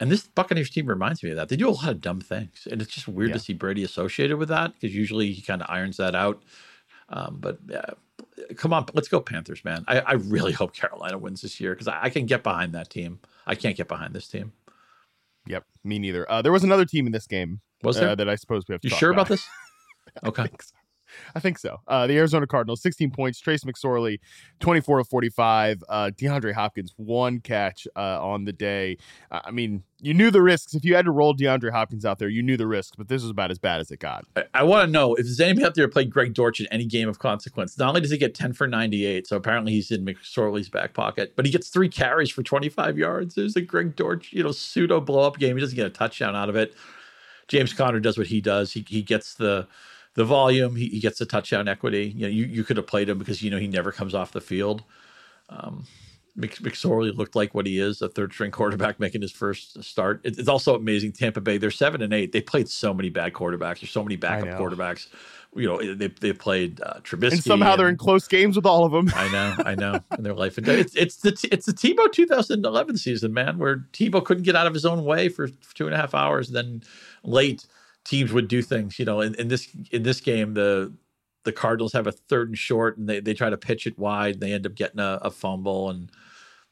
And 0.00 0.10
this 0.10 0.22
Buccaneers 0.22 0.70
team 0.70 0.86
reminds 0.86 1.22
me 1.22 1.28
of 1.28 1.36
that. 1.36 1.50
They 1.50 1.56
do 1.56 1.68
a 1.68 1.72
lot 1.72 1.90
of 1.90 2.00
dumb 2.00 2.22
things, 2.22 2.66
and 2.70 2.80
it's 2.80 2.90
just 2.90 3.06
weird 3.06 3.28
yeah. 3.28 3.34
to 3.34 3.40
see 3.40 3.52
Brady 3.52 3.84
associated 3.84 4.38
with 4.38 4.48
that 4.48 4.72
because 4.72 4.96
usually 4.96 5.30
he 5.30 5.42
kind 5.42 5.60
of 5.60 5.68
irons 5.68 5.98
that 5.98 6.14
out. 6.14 6.42
Um, 7.10 7.36
but 7.38 7.58
come 8.56 8.72
on, 8.72 8.86
let's 8.94 9.08
go 9.08 9.20
Panthers, 9.20 9.64
man! 9.64 9.84
I, 9.88 10.00
I 10.00 10.12
really 10.12 10.52
hope 10.52 10.74
Carolina 10.74 11.18
wins 11.18 11.42
this 11.42 11.60
year 11.60 11.74
because 11.74 11.88
I, 11.88 12.04
I, 12.04 12.10
can 12.10 12.26
get 12.26 12.42
behind 12.42 12.72
that 12.72 12.88
team. 12.88 13.18
I 13.46 13.54
can't 13.54 13.76
get 13.76 13.88
behind 13.88 14.14
this 14.14 14.28
team. 14.28 14.52
Yep, 15.46 15.64
me 15.84 15.98
neither. 15.98 16.30
Uh, 16.30 16.42
there 16.42 16.52
was 16.52 16.64
another 16.64 16.84
team 16.84 17.06
in 17.06 17.12
this 17.12 17.26
game. 17.26 17.60
Was 17.82 17.96
there 17.96 18.10
uh, 18.10 18.14
that 18.14 18.28
I 18.28 18.34
suppose 18.36 18.64
we 18.68 18.74
have? 18.74 18.80
To. 18.82 18.88
You 18.88 18.94
sure 18.94 19.10
about, 19.10 19.22
about 19.22 19.28
this? 19.28 19.46
okay. 20.24 20.50
I 21.34 21.40
think 21.40 21.58
so. 21.58 21.80
Uh, 21.86 22.06
the 22.06 22.16
Arizona 22.16 22.46
Cardinals, 22.46 22.82
16 22.82 23.10
points. 23.10 23.40
Trace 23.40 23.64
McSorley, 23.64 24.18
24 24.60 24.98
to 24.98 25.04
45. 25.04 25.82
Uh, 25.88 26.10
DeAndre 26.16 26.52
Hopkins, 26.52 26.92
one 26.96 27.40
catch 27.40 27.86
uh, 27.96 28.24
on 28.24 28.44
the 28.44 28.52
day. 28.52 28.96
I 29.30 29.50
mean, 29.50 29.82
you 30.00 30.14
knew 30.14 30.30
the 30.30 30.42
risks. 30.42 30.74
If 30.74 30.84
you 30.84 30.94
had 30.94 31.04
to 31.04 31.10
roll 31.10 31.34
DeAndre 31.34 31.70
Hopkins 31.70 32.04
out 32.04 32.18
there, 32.18 32.28
you 32.28 32.42
knew 32.42 32.56
the 32.56 32.66
risks, 32.66 32.96
but 32.96 33.08
this 33.08 33.22
was 33.22 33.30
about 33.30 33.50
as 33.50 33.58
bad 33.58 33.80
as 33.80 33.90
it 33.90 33.98
got. 33.98 34.24
I, 34.36 34.44
I 34.54 34.62
want 34.62 34.86
to 34.86 34.90
know 34.90 35.14
if 35.14 35.24
there's 35.24 35.40
anybody 35.40 35.66
out 35.66 35.74
there 35.74 35.86
who 35.86 35.90
played 35.90 36.10
Greg 36.10 36.34
Dortch 36.34 36.60
in 36.60 36.66
any 36.66 36.86
game 36.86 37.08
of 37.08 37.18
consequence. 37.18 37.78
Not 37.78 37.88
only 37.88 38.00
does 38.00 38.10
he 38.10 38.18
get 38.18 38.34
10 38.34 38.52
for 38.54 38.66
98, 38.66 39.26
so 39.26 39.36
apparently 39.36 39.72
he's 39.72 39.90
in 39.90 40.04
McSorley's 40.04 40.68
back 40.68 40.94
pocket, 40.94 41.34
but 41.36 41.44
he 41.46 41.52
gets 41.52 41.68
three 41.68 41.88
carries 41.88 42.30
for 42.30 42.42
25 42.42 42.98
yards. 42.98 43.34
There's 43.34 43.56
a 43.56 43.60
Greg 43.60 43.96
Dortch, 43.96 44.32
you 44.32 44.42
know, 44.42 44.52
pseudo 44.52 45.00
blow 45.00 45.26
up 45.26 45.38
game. 45.38 45.56
He 45.56 45.60
doesn't 45.60 45.76
get 45.76 45.86
a 45.86 45.90
touchdown 45.90 46.34
out 46.34 46.48
of 46.48 46.56
it. 46.56 46.74
James 47.48 47.72
Conner 47.72 48.00
does 48.00 48.16
what 48.16 48.28
he 48.28 48.40
does. 48.40 48.72
He, 48.72 48.84
he 48.88 49.02
gets 49.02 49.34
the 49.34 49.66
the 50.14 50.24
volume. 50.24 50.76
He, 50.76 50.88
he 50.88 51.00
gets 51.00 51.18
the 51.18 51.26
touchdown 51.26 51.68
equity. 51.68 52.12
You 52.16 52.22
know, 52.22 52.28
you, 52.28 52.46
you 52.46 52.64
could 52.64 52.76
have 52.76 52.86
played 52.86 53.08
him 53.08 53.18
because 53.18 53.42
you 53.42 53.50
know 53.50 53.58
he 53.58 53.68
never 53.68 53.92
comes 53.92 54.14
off 54.14 54.32
the 54.32 54.40
field. 54.40 54.82
Um, 55.48 55.86
McSorley 56.38 57.14
looked 57.14 57.34
like 57.34 57.54
what 57.54 57.66
he 57.66 57.78
is, 57.78 58.02
a 58.02 58.08
third 58.08 58.32
string 58.32 58.50
quarterback 58.50 59.00
making 59.00 59.22
his 59.22 59.32
first 59.32 59.82
start. 59.82 60.20
It's 60.24 60.48
also 60.48 60.74
amazing. 60.74 61.12
Tampa 61.12 61.40
Bay, 61.40 61.58
they're 61.58 61.70
seven 61.70 62.02
and 62.02 62.12
eight. 62.12 62.32
They 62.32 62.40
played 62.40 62.68
so 62.68 62.94
many 62.94 63.10
bad 63.10 63.32
quarterbacks. 63.32 63.80
There's 63.80 63.90
so 63.90 64.02
many 64.02 64.16
backup 64.16 64.48
quarterbacks. 64.58 65.08
You 65.54 65.66
know, 65.66 65.94
they 65.94 66.06
they 66.06 66.32
played 66.32 66.80
uh, 66.80 67.00
Trubisky, 67.00 67.32
and 67.32 67.42
somehow 67.42 67.72
and, 67.72 67.80
they're 67.80 67.88
in 67.88 67.96
close 67.96 68.28
games 68.28 68.54
with 68.54 68.66
all 68.66 68.84
of 68.84 68.92
them. 68.92 69.10
I 69.16 69.32
know, 69.32 69.54
I 69.66 69.74
know, 69.74 70.00
in 70.16 70.22
their 70.22 70.34
life. 70.34 70.56
And 70.56 70.66
death. 70.66 70.78
it's 70.78 70.94
it's 70.94 71.16
the 71.16 71.48
it's 71.50 71.66
the 71.66 71.72
Tebow 71.72 72.10
2011 72.10 72.96
season, 72.98 73.34
man, 73.34 73.58
where 73.58 73.78
Tebow 73.92 74.24
couldn't 74.24 74.44
get 74.44 74.54
out 74.54 74.68
of 74.68 74.74
his 74.74 74.84
own 74.84 75.04
way 75.04 75.28
for, 75.28 75.48
for 75.48 75.74
two 75.74 75.86
and 75.86 75.94
a 75.94 75.98
half 75.98 76.14
hours. 76.14 76.48
And 76.48 76.56
then 76.56 76.82
late, 77.24 77.66
teams 78.04 78.32
would 78.32 78.48
do 78.48 78.62
things. 78.62 78.98
You 78.98 79.04
know, 79.04 79.20
in, 79.20 79.34
in 79.34 79.48
this 79.48 79.68
in 79.90 80.02
this 80.02 80.20
game, 80.20 80.54
the 80.54 80.92
the 81.44 81.52
Cardinals 81.52 81.92
have 81.92 82.06
a 82.06 82.12
third 82.12 82.48
and 82.48 82.58
short, 82.58 82.98
and 82.98 83.08
they, 83.08 83.20
they 83.20 83.34
try 83.34 83.50
to 83.50 83.56
pitch 83.56 83.86
it 83.86 83.98
wide. 83.98 84.34
And 84.34 84.42
they 84.42 84.52
end 84.52 84.66
up 84.66 84.74
getting 84.74 85.00
a, 85.00 85.18
a 85.22 85.30
fumble. 85.30 85.90
And 85.90 86.10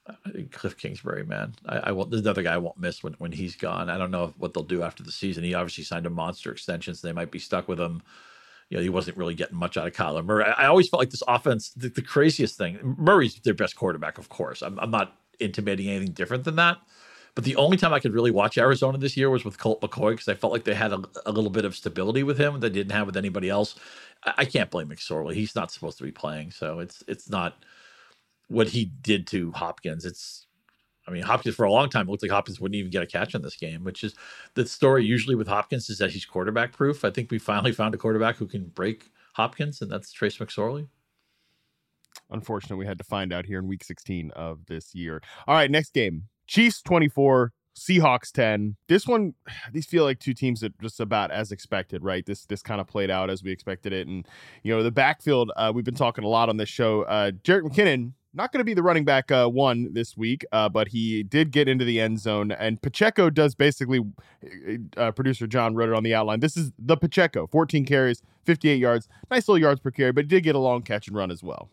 uh, 0.07 0.13
Cliff 0.53 0.77
Kingsbury, 0.77 1.25
man, 1.25 1.55
I, 1.67 1.79
I 1.79 1.93
won't. 1.93 2.11
There's 2.11 2.23
another 2.23 2.43
guy 2.43 2.55
I 2.55 2.59
won't 2.59 2.79
miss 2.79 3.03
when 3.03 3.15
when 3.15 3.33
he's 3.33 3.57
gone. 3.57 3.91
I 3.91 3.99
don't 3.99 4.11
know 4.11 4.35
what 4.39 4.55
they'll 4.55 4.63
do 4.63 4.83
after 4.83 5.03
the 5.03 5.13
season. 5.13 5.45
He 5.45 5.55
obviously 5.55 5.85
signed 5.85 6.07
a 6.07 6.11
monster 6.11 6.53
extension, 6.53 6.95
so 6.95 7.07
they 7.07 7.13
might 7.13 7.31
be 7.31 7.39
stuck 7.39 7.69
with 7.69 7.81
him. 7.81 8.03
You 8.71 8.77
know, 8.77 8.83
he 8.83 8.91
wasn't 8.91 9.17
really 9.17 9.35
getting 9.35 9.57
much 9.57 9.79
out 9.79 9.87
of 9.87 9.95
Kyler 9.95 10.25
Murray. 10.25 10.45
I, 10.45 10.65
I 10.65 10.67
always 10.67 10.89
felt 10.89 11.01
like 11.01 11.11
this 11.11 11.23
offense, 11.27 11.71
the, 11.71 11.89
the, 11.89 12.03
craziest 12.03 12.59
thing. 12.59 12.97
Murray's 12.99 13.41
their 13.41 13.55
best 13.55 13.77
quarterback, 13.77 14.19
of 14.19 14.29
course. 14.29 14.61
I'm, 14.61 14.79
I'm 14.79 14.91
not 14.91 15.17
intimating 15.41 15.89
anything 15.89 16.13
different 16.13 16.45
than 16.45 16.57
that. 16.57 16.77
But 17.39 17.45
the 17.45 17.55
only 17.55 17.77
time 17.77 17.93
I 17.93 18.01
could 18.01 18.15
really 18.15 18.33
watch 18.33 18.59
Arizona 18.59 18.99
this 18.99 19.17
year 19.17 19.31
was 19.31 19.45
with 19.45 19.59
Colt 19.59 19.81
McCoy 19.81 20.11
because 20.11 20.27
I 20.27 20.35
felt 20.35 20.53
like 20.53 20.65
they 20.65 20.75
had 20.75 20.93
a, 20.93 21.01
a, 21.25 21.31
little 21.31 21.51
bit 21.51 21.65
of 21.65 21.77
stability 21.77 22.25
with 22.25 22.37
him 22.37 22.55
that 22.55 22.59
they 22.59 22.69
didn't 22.69 22.91
have 22.91 23.07
with 23.07 23.17
anybody 23.17 23.49
else. 23.49 23.77
I, 24.25 24.35
I, 24.39 24.45
can't 24.45 24.73
blame 24.73 24.89
McSorley; 24.89 25.35
he's 25.35 25.55
not 25.55 25.71
supposed 25.71 25.99
to 25.99 26.03
be 26.03 26.11
playing, 26.11 26.51
so 26.51 26.81
it's 26.81 27.05
it's 27.07 27.31
not 27.31 27.63
what 28.49 28.67
he 28.67 28.87
did 28.87 29.29
to 29.29 29.53
Hopkins. 29.53 30.05
It's 30.05 30.49
I 31.07 31.13
mean, 31.13 31.23
Hopkins 31.23 31.55
for 31.55 31.63
a 31.63 31.71
long 31.71 31.89
time 31.91 32.09
looked 32.09 32.25
like 32.25 32.33
Hopkins 32.33 32.59
wouldn't 32.61 32.75
even 32.75 32.91
get 32.91 33.05
a 33.05 33.07
catch 33.07 33.37
in 33.37 33.43
this 33.43 33.55
game, 33.55 33.85
which 33.85 34.03
is 34.03 34.17
the 34.55 34.67
story 34.67 35.05
usually 35.05 35.37
with 35.37 35.47
Hopkins 35.47 35.89
is 35.91 35.99
that 35.99 36.11
he's 36.11 36.25
quarterback 36.25 36.73
proof. 36.73 37.05
I 37.05 37.11
think 37.11 37.31
we 37.31 37.39
finally 37.39 37.71
found 37.71 37.95
a 37.95 37.99
quarterback 37.99 38.35
who 38.35 38.49
can 38.49 38.65
break 38.65 39.13
Hopkins, 39.35 39.81
and 39.81 39.89
that's 39.89 40.11
Trace 40.11 40.39
McSorley. 40.39 40.89
Unfortunately, 42.31 42.79
we 42.79 42.87
had 42.87 42.99
to 42.99 43.05
find 43.05 43.33
out 43.33 43.47
here 43.47 43.61
in 43.61 43.69
week 43.69 43.85
16 43.85 44.33
of 44.33 44.67
this 44.67 44.93
year. 44.93 45.23
All 45.47 45.55
right, 45.55 45.71
next 45.71 45.95
game. 45.95 46.25
Chiefs 46.49 46.83
24, 46.83 47.53
Seahawks 47.77 48.33
10. 48.33 48.77
This 48.89 49.07
one, 49.07 49.35
these 49.73 49.87
feel 49.87 50.05
like 50.05 50.19
two 50.19 50.35
teams 50.35 50.61
that 50.61 50.79
just 50.81 50.99
about 50.99 51.31
as 51.31 51.53
expected, 51.53 52.03
right? 52.03 52.27
This 52.27 52.45
this 52.47 52.63
kind 52.63 52.81
of 52.81 52.89
played 52.89 53.11
out 53.11 53.31
as 53.31 53.45
we 53.45 53.53
expected 53.53 53.93
it. 53.93 54.09
And, 54.09 54.27
you 54.65 54.75
know, 54.75 54.83
the 54.83 54.91
backfield, 54.91 55.53
uh, 55.57 55.71
we've 55.73 55.85
been 55.85 55.95
talking 55.95 56.25
a 56.25 56.29
lot 56.29 56.49
on 56.49 56.57
this 56.57 56.69
show. 56.69 57.03
Uh, 57.03 57.31
Jerick 57.31 57.63
McKinnon, 57.63 58.13
not 58.35 58.53
going 58.53 58.61
to 58.61 58.65
be 58.65 58.75
the 58.75 58.83
running 58.83 59.05
back 59.05 59.31
uh, 59.31 59.47
one 59.47 59.93
this 59.93 60.17
week, 60.17 60.45
uh, 60.53 60.69
but 60.69 60.89
he 60.89 61.23
did 61.23 61.51
get 61.51 61.69
into 61.69 61.85
the 61.85 62.01
end 62.01 62.21
zone. 62.21 62.53
And 62.53 62.81
Pacheco 62.81 63.31
does 63.31 63.55
basically, 63.55 64.01
uh, 64.45 65.01
uh 65.01 65.13
producer 65.13 65.47
John 65.47 65.75
wrote 65.75 65.89
it 65.89 65.95
on 65.95 66.03
the 66.03 66.15
outline. 66.15 66.41
This 66.41 66.57
is 66.57 66.73
the 66.79 66.97
Pacheco 66.97 67.47
14 67.47 67.85
carries, 67.85 68.23
58 68.45 68.77
yards, 68.77 69.09
nice 69.31 69.49
little 69.49 69.61
yards 69.61 69.81
per 69.81 69.91
carry, 69.91 70.13
but 70.13 70.25
he 70.25 70.29
did 70.29 70.43
get 70.43 70.55
a 70.55 70.59
long 70.59 70.83
catch 70.83 71.09
and 71.09 71.17
run 71.17 71.31
as 71.31 71.43
well. 71.43 71.69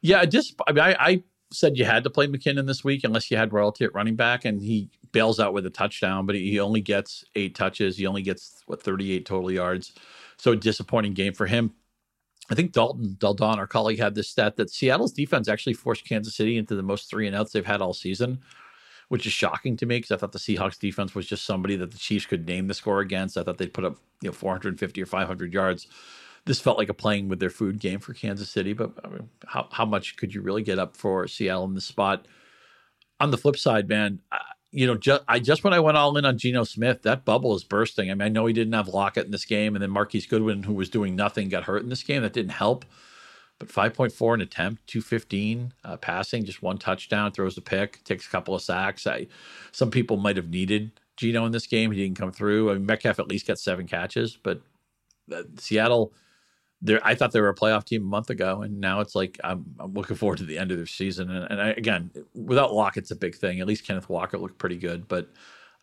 Yeah, 0.00 0.24
just 0.24 0.54
I 0.66 0.72
mean, 0.72 0.82
I, 0.82 0.96
I 0.98 1.22
said 1.52 1.76
you 1.76 1.84
had 1.84 2.04
to 2.04 2.10
play 2.10 2.26
McKinnon 2.26 2.66
this 2.66 2.84
week 2.84 3.04
unless 3.04 3.30
you 3.30 3.36
had 3.36 3.52
royalty 3.52 3.84
at 3.84 3.94
running 3.94 4.16
back, 4.16 4.44
and 4.44 4.60
he 4.60 4.90
bails 5.12 5.40
out 5.40 5.52
with 5.52 5.66
a 5.66 5.70
touchdown, 5.70 6.26
but 6.26 6.34
he 6.34 6.58
only 6.58 6.80
gets 6.80 7.24
eight 7.34 7.54
touches. 7.54 7.96
He 7.96 8.06
only 8.06 8.22
gets 8.22 8.62
what 8.66 8.82
38 8.82 9.26
total 9.26 9.50
yards. 9.50 9.92
So 10.38 10.52
a 10.52 10.56
disappointing 10.56 11.14
game 11.14 11.34
for 11.34 11.46
him. 11.46 11.72
I 12.50 12.54
think 12.54 12.72
Dalton 12.72 13.16
Del 13.18 13.34
Don, 13.34 13.58
our 13.58 13.66
colleague, 13.66 13.98
had 13.98 14.14
this 14.14 14.28
stat 14.28 14.56
that 14.56 14.70
Seattle's 14.70 15.12
defense 15.12 15.48
actually 15.48 15.74
forced 15.74 16.06
Kansas 16.06 16.34
City 16.34 16.58
into 16.58 16.74
the 16.74 16.82
most 16.82 17.08
three 17.08 17.26
and 17.26 17.36
outs 17.36 17.52
they've 17.52 17.64
had 17.64 17.80
all 17.80 17.94
season, 17.94 18.40
which 19.08 19.26
is 19.26 19.32
shocking 19.32 19.76
to 19.76 19.86
me 19.86 19.98
because 19.98 20.10
I 20.10 20.16
thought 20.16 20.32
the 20.32 20.38
Seahawks 20.38 20.78
defense 20.78 21.14
was 21.14 21.26
just 21.26 21.44
somebody 21.44 21.76
that 21.76 21.92
the 21.92 21.98
Chiefs 21.98 22.26
could 22.26 22.46
name 22.46 22.66
the 22.66 22.74
score 22.74 23.00
against. 23.00 23.36
I 23.36 23.44
thought 23.44 23.58
they'd 23.58 23.72
put 23.72 23.84
up 23.84 23.96
you 24.20 24.28
know 24.28 24.32
450 24.32 25.02
or 25.02 25.06
500 25.06 25.52
yards 25.52 25.86
this 26.44 26.60
felt 26.60 26.78
like 26.78 26.88
a 26.88 26.94
playing 26.94 27.28
with 27.28 27.40
their 27.40 27.50
food 27.50 27.78
game 27.78 28.00
for 28.00 28.14
Kansas 28.14 28.50
City. 28.50 28.72
But 28.72 28.92
I 29.04 29.08
mean, 29.08 29.28
how 29.46 29.68
how 29.70 29.84
much 29.84 30.16
could 30.16 30.34
you 30.34 30.42
really 30.42 30.62
get 30.62 30.78
up 30.78 30.96
for 30.96 31.26
Seattle 31.28 31.64
in 31.64 31.74
the 31.74 31.80
spot? 31.80 32.26
On 33.20 33.30
the 33.30 33.38
flip 33.38 33.56
side, 33.56 33.88
man, 33.88 34.20
I, 34.32 34.40
you 34.72 34.86
know, 34.86 34.96
just 34.96 35.22
I 35.28 35.38
just 35.38 35.62
when 35.62 35.74
I 35.74 35.80
went 35.80 35.96
all 35.96 36.16
in 36.16 36.24
on 36.24 36.38
Geno 36.38 36.64
Smith, 36.64 37.02
that 37.02 37.24
bubble 37.24 37.54
is 37.54 37.62
bursting. 37.62 38.10
I 38.10 38.14
mean, 38.14 38.22
I 38.22 38.28
know 38.28 38.46
he 38.46 38.52
didn't 38.52 38.72
have 38.72 38.88
Lockett 38.88 39.26
in 39.26 39.30
this 39.30 39.44
game, 39.44 39.76
and 39.76 39.82
then 39.82 39.90
Marquise 39.90 40.26
Goodwin, 40.26 40.64
who 40.64 40.74
was 40.74 40.88
doing 40.88 41.14
nothing, 41.14 41.48
got 41.48 41.64
hurt 41.64 41.82
in 41.82 41.90
this 41.90 42.02
game. 42.02 42.22
That 42.22 42.32
didn't 42.32 42.52
help. 42.52 42.84
But 43.58 43.68
5.4 43.68 44.34
an 44.34 44.40
attempt, 44.40 44.88
215 44.88 45.72
uh, 45.84 45.96
passing, 45.98 46.44
just 46.44 46.62
one 46.62 46.78
touchdown, 46.78 47.30
throws 47.30 47.56
a 47.56 47.60
pick, 47.60 48.02
takes 48.02 48.26
a 48.26 48.30
couple 48.30 48.56
of 48.56 48.62
sacks. 48.62 49.06
I, 49.06 49.28
some 49.70 49.88
people 49.88 50.16
might 50.16 50.36
have 50.36 50.48
needed 50.48 50.90
Geno 51.16 51.46
in 51.46 51.52
this 51.52 51.68
game. 51.68 51.92
He 51.92 52.02
didn't 52.02 52.18
come 52.18 52.32
through. 52.32 52.70
I 52.70 52.74
mean, 52.74 52.86
Metcalf 52.86 53.20
at 53.20 53.28
least 53.28 53.46
got 53.46 53.60
seven 53.60 53.86
catches, 53.86 54.36
but 54.36 54.62
uh, 55.32 55.44
Seattle 55.58 56.12
there, 56.82 57.00
I 57.04 57.14
thought 57.14 57.32
they 57.32 57.40
were 57.40 57.48
a 57.48 57.54
playoff 57.54 57.84
team 57.84 58.02
a 58.02 58.06
month 58.06 58.28
ago, 58.28 58.62
and 58.62 58.80
now 58.80 59.00
it's 59.00 59.14
like 59.14 59.38
I'm, 59.44 59.64
I'm 59.78 59.94
looking 59.94 60.16
forward 60.16 60.38
to 60.38 60.44
the 60.44 60.58
end 60.58 60.72
of 60.72 60.76
their 60.76 60.86
season. 60.86 61.30
And, 61.30 61.50
and 61.50 61.62
I, 61.62 61.68
again, 61.70 62.10
without 62.34 62.74
Lock, 62.74 62.96
it's 62.96 63.10
a 63.12 63.16
big 63.16 63.36
thing. 63.36 63.60
At 63.60 63.66
least 63.68 63.86
Kenneth 63.86 64.08
Walker 64.08 64.36
looked 64.38 64.58
pretty 64.58 64.76
good, 64.78 65.08
but 65.08 65.30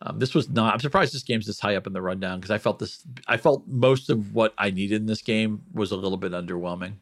Um, 0.02 0.18
this 0.18 0.34
was 0.34 0.48
not. 0.48 0.72
I'm 0.72 0.80
surprised 0.80 1.14
this 1.14 1.22
game's 1.22 1.46
this 1.46 1.60
high 1.60 1.76
up 1.76 1.86
in 1.86 1.92
the 1.92 2.00
rundown 2.00 2.38
because 2.40 2.50
I 2.50 2.58
felt 2.58 2.78
this. 2.78 3.04
I 3.28 3.36
felt 3.36 3.64
most 3.66 4.08
of 4.08 4.34
what 4.34 4.54
I 4.56 4.70
needed 4.70 5.02
in 5.02 5.06
this 5.06 5.20
game 5.22 5.62
was 5.74 5.92
a 5.92 5.96
little 5.96 6.16
bit 6.18 6.32
underwhelming. 6.32 6.94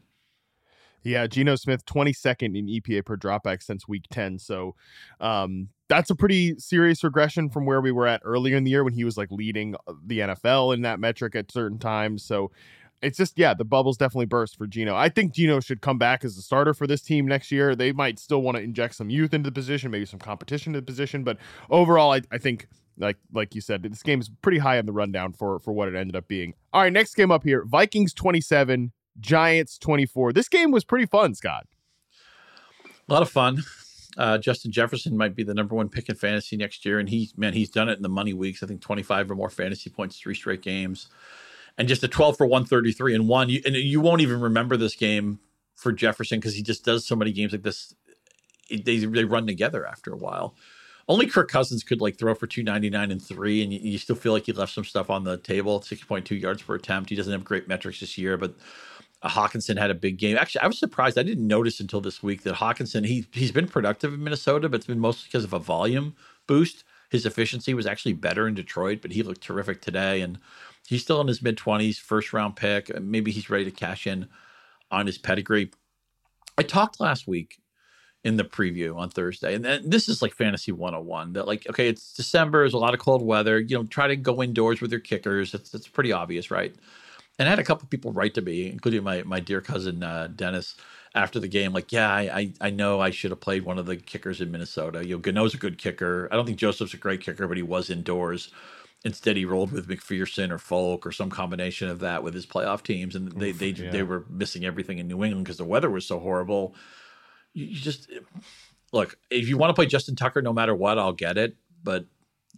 Yeah, 1.04 1.26
Geno 1.28 1.54
Smith, 1.54 1.86
22nd 1.86 2.58
in 2.58 2.66
EPA 2.66 3.04
per 3.06 3.16
dropback 3.16 3.62
since 3.62 3.86
week 3.86 4.04
10. 4.10 4.40
So 4.40 4.74
um, 5.20 5.68
that's 5.88 6.10
a 6.10 6.14
pretty 6.16 6.58
serious 6.58 7.04
regression 7.04 7.48
from 7.50 7.66
where 7.66 7.80
we 7.80 7.92
were 7.92 8.06
at 8.08 8.20
earlier 8.24 8.56
in 8.56 8.64
the 8.64 8.72
year 8.72 8.82
when 8.82 8.92
he 8.92 9.04
was 9.04 9.16
like 9.16 9.30
leading 9.30 9.76
uh, 9.86 9.92
the 10.04 10.18
NFL 10.18 10.74
in 10.74 10.82
that 10.82 10.98
metric 10.98 11.36
at 11.36 11.52
certain 11.52 11.78
times. 11.78 12.24
So 12.24 12.50
it's 13.00 13.18
just, 13.18 13.38
yeah, 13.38 13.54
the 13.54 13.64
bubbles 13.64 13.96
definitely 13.96 14.26
burst 14.26 14.56
for 14.56 14.66
Geno. 14.66 14.94
I 14.94 15.08
think 15.08 15.32
Geno 15.32 15.60
should 15.60 15.80
come 15.80 15.98
back 15.98 16.24
as 16.24 16.36
a 16.36 16.42
starter 16.42 16.74
for 16.74 16.86
this 16.86 17.00
team 17.00 17.26
next 17.26 17.52
year. 17.52 17.76
They 17.76 17.92
might 17.92 18.18
still 18.18 18.42
want 18.42 18.56
to 18.56 18.62
inject 18.62 18.94
some 18.94 19.10
youth 19.10 19.32
into 19.32 19.50
the 19.50 19.54
position, 19.54 19.90
maybe 19.90 20.04
some 20.04 20.18
competition 20.18 20.72
to 20.72 20.80
the 20.80 20.86
position. 20.86 21.24
But 21.24 21.38
overall, 21.70 22.12
I, 22.12 22.22
I 22.30 22.38
think 22.38 22.66
like 22.98 23.16
like 23.32 23.54
you 23.54 23.60
said, 23.60 23.82
this 23.82 24.02
game 24.02 24.20
is 24.20 24.28
pretty 24.42 24.58
high 24.58 24.78
on 24.78 24.86
the 24.86 24.92
rundown 24.92 25.32
for 25.32 25.58
for 25.60 25.72
what 25.72 25.88
it 25.88 25.94
ended 25.94 26.16
up 26.16 26.28
being. 26.28 26.54
All 26.72 26.82
right, 26.82 26.92
next 26.92 27.14
game 27.14 27.30
up 27.30 27.44
here: 27.44 27.64
Vikings 27.64 28.12
twenty 28.12 28.40
seven, 28.40 28.92
Giants 29.20 29.78
twenty 29.78 30.06
four. 30.06 30.32
This 30.32 30.48
game 30.48 30.70
was 30.70 30.84
pretty 30.84 31.06
fun, 31.06 31.34
Scott. 31.34 31.66
A 33.08 33.12
lot 33.12 33.22
of 33.22 33.30
fun. 33.30 33.62
Uh, 34.16 34.36
Justin 34.36 34.72
Jefferson 34.72 35.16
might 35.16 35.36
be 35.36 35.44
the 35.44 35.54
number 35.54 35.76
one 35.76 35.88
pick 35.88 36.08
in 36.08 36.16
fantasy 36.16 36.56
next 36.56 36.84
year, 36.84 36.98
and 36.98 37.08
he 37.08 37.30
man, 37.36 37.52
he's 37.52 37.70
done 37.70 37.88
it 37.88 37.96
in 37.96 38.02
the 38.02 38.08
money 38.08 38.34
weeks. 38.34 38.62
I 38.62 38.66
think 38.66 38.80
twenty 38.80 39.02
five 39.02 39.30
or 39.30 39.36
more 39.36 39.50
fantasy 39.50 39.90
points, 39.90 40.18
three 40.18 40.34
straight 40.34 40.62
games, 40.62 41.08
and 41.78 41.88
just 41.88 42.04
a 42.04 42.08
twelve 42.08 42.36
for 42.36 42.46
one 42.46 42.66
thirty 42.66 42.92
three 42.92 43.14
and 43.14 43.26
one. 43.28 43.48
You, 43.48 43.62
and 43.64 43.74
you 43.74 44.00
won't 44.00 44.20
even 44.20 44.40
remember 44.40 44.76
this 44.76 44.94
game 44.94 45.40
for 45.74 45.92
Jefferson 45.92 46.38
because 46.38 46.54
he 46.54 46.62
just 46.62 46.84
does 46.84 47.06
so 47.06 47.16
many 47.16 47.32
games 47.32 47.52
like 47.52 47.62
this. 47.62 47.94
They 48.70 48.98
they 48.98 49.24
run 49.24 49.46
together 49.46 49.86
after 49.86 50.12
a 50.12 50.16
while 50.16 50.54
only 51.08 51.26
Kirk 51.26 51.50
Cousins 51.50 51.82
could 51.82 52.00
like 52.00 52.18
throw 52.18 52.34
for 52.34 52.46
299 52.46 53.10
and 53.10 53.22
three, 53.22 53.62
and 53.62 53.72
you, 53.72 53.80
you, 53.80 53.98
still 53.98 54.14
feel 54.14 54.32
like 54.32 54.44
he 54.44 54.52
left 54.52 54.74
some 54.74 54.84
stuff 54.84 55.08
on 55.08 55.24
the 55.24 55.38
table. 55.38 55.80
6.2 55.80 56.38
yards 56.38 56.62
per 56.62 56.74
attempt. 56.74 57.08
He 57.10 57.16
doesn't 57.16 57.32
have 57.32 57.44
great 57.44 57.66
metrics 57.66 58.00
this 58.00 58.18
year, 58.18 58.36
but 58.36 58.54
uh, 59.22 59.28
Hockenson 59.28 59.78
had 59.78 59.90
a 59.90 59.94
big 59.94 60.18
game. 60.18 60.36
Actually, 60.36 60.60
I 60.60 60.66
was 60.66 60.78
surprised. 60.78 61.18
I 61.18 61.22
didn't 61.22 61.46
notice 61.46 61.80
until 61.80 62.02
this 62.02 62.22
week 62.22 62.42
that 62.42 62.56
Hockenson 62.56 63.06
he 63.06 63.26
he's 63.32 63.52
been 63.52 63.68
productive 63.68 64.12
in 64.12 64.22
Minnesota, 64.22 64.68
but 64.68 64.76
it's 64.76 64.86
been 64.86 65.00
mostly 65.00 65.28
because 65.28 65.44
of 65.44 65.54
a 65.54 65.58
volume 65.58 66.14
boost. 66.46 66.84
His 67.10 67.24
efficiency 67.24 67.72
was 67.72 67.86
actually 67.86 68.12
better 68.12 68.46
in 68.46 68.52
Detroit, 68.52 68.98
but 69.00 69.12
he 69.12 69.22
looked 69.22 69.40
terrific 69.40 69.80
today, 69.80 70.20
and 70.20 70.38
he's 70.88 71.02
still 71.02 71.20
in 71.20 71.28
his 71.28 71.42
mid 71.42 71.58
20s, 71.58 71.98
first 71.98 72.32
round 72.32 72.56
pick. 72.56 72.98
Maybe 73.00 73.30
he's 73.30 73.50
ready 73.50 73.64
to 73.64 73.70
cash 73.70 74.06
in 74.06 74.26
on 74.90 75.06
his 75.06 75.18
pedigree. 75.18 75.70
I 76.56 76.62
talked 76.62 76.98
last 76.98 77.28
week 77.28 77.58
in 78.24 78.36
the 78.36 78.44
preview 78.44 78.96
on 78.96 79.10
Thursday. 79.10 79.54
And, 79.54 79.64
and 79.64 79.92
this 79.92 80.08
is 80.08 80.22
like 80.22 80.34
fantasy 80.34 80.72
101 80.72 81.34
that 81.34 81.46
like, 81.46 81.68
okay, 81.68 81.88
it's 81.88 82.14
December, 82.14 82.60
there's 82.60 82.74
a 82.74 82.78
lot 82.78 82.94
of 82.94 83.00
cold 83.00 83.22
weather, 83.22 83.60
you 83.60 83.76
know, 83.76 83.84
try 83.84 84.08
to 84.08 84.16
go 84.16 84.42
indoors 84.42 84.80
with 84.80 84.90
your 84.90 85.00
kickers. 85.00 85.54
It's, 85.54 85.72
it's 85.74 85.86
pretty 85.86 86.10
obvious, 86.10 86.50
right? 86.50 86.74
And 87.38 87.46
I 87.46 87.50
had 87.50 87.60
a 87.60 87.64
couple 87.64 87.84
of 87.84 87.90
people 87.90 88.12
write 88.12 88.34
to 88.34 88.42
me, 88.42 88.68
including 88.68 89.04
my, 89.04 89.22
my 89.22 89.38
dear 89.38 89.60
cousin, 89.60 90.02
uh, 90.02 90.28
Dennis, 90.34 90.74
after 91.14 91.38
the 91.38 91.48
game, 91.48 91.72
like, 91.72 91.92
yeah, 91.92 92.10
I, 92.12 92.20
I, 92.20 92.52
I 92.60 92.70
know 92.70 93.00
I 93.00 93.10
should 93.10 93.30
have 93.30 93.40
played 93.40 93.62
one 93.62 93.78
of 93.78 93.86
the 93.86 93.96
kickers 93.96 94.40
in 94.40 94.50
Minnesota. 94.50 95.06
You 95.06 95.14
know, 95.14 95.20
Gano's 95.20 95.54
a 95.54 95.58
good 95.58 95.78
kicker. 95.78 96.28
I 96.30 96.36
don't 96.36 96.44
think 96.44 96.58
Joseph's 96.58 96.94
a 96.94 96.98
great 96.98 97.20
kicker, 97.20 97.46
but 97.46 97.56
he 97.56 97.62
was 97.62 97.90
indoors. 97.90 98.50
Instead, 99.04 99.36
he 99.36 99.44
rolled 99.44 99.70
with 99.70 99.88
McPherson 99.88 100.50
or 100.50 100.58
Folk 100.58 101.06
or 101.06 101.12
some 101.12 101.30
combination 101.30 101.88
of 101.88 102.00
that 102.00 102.22
with 102.22 102.34
his 102.34 102.46
playoff 102.46 102.82
teams, 102.82 103.14
and 103.14 103.30
they 103.32 103.50
Oof, 103.50 103.58
they 103.58 103.68
yeah. 103.68 103.90
they 103.90 104.02
were 104.02 104.26
missing 104.28 104.64
everything 104.64 104.98
in 104.98 105.06
New 105.06 105.22
England 105.24 105.44
because 105.44 105.58
the 105.58 105.64
weather 105.64 105.88
was 105.88 106.04
so 106.04 106.18
horrible 106.18 106.74
you, 107.58 107.66
you 107.66 107.76
just 107.76 108.10
look 108.92 109.18
if 109.30 109.48
you 109.48 109.56
want 109.58 109.70
to 109.70 109.74
play 109.74 109.86
Justin 109.86 110.16
Tucker, 110.16 110.42
no 110.42 110.52
matter 110.52 110.74
what, 110.74 110.98
I'll 110.98 111.12
get 111.12 111.38
it. 111.38 111.56
But 111.82 112.06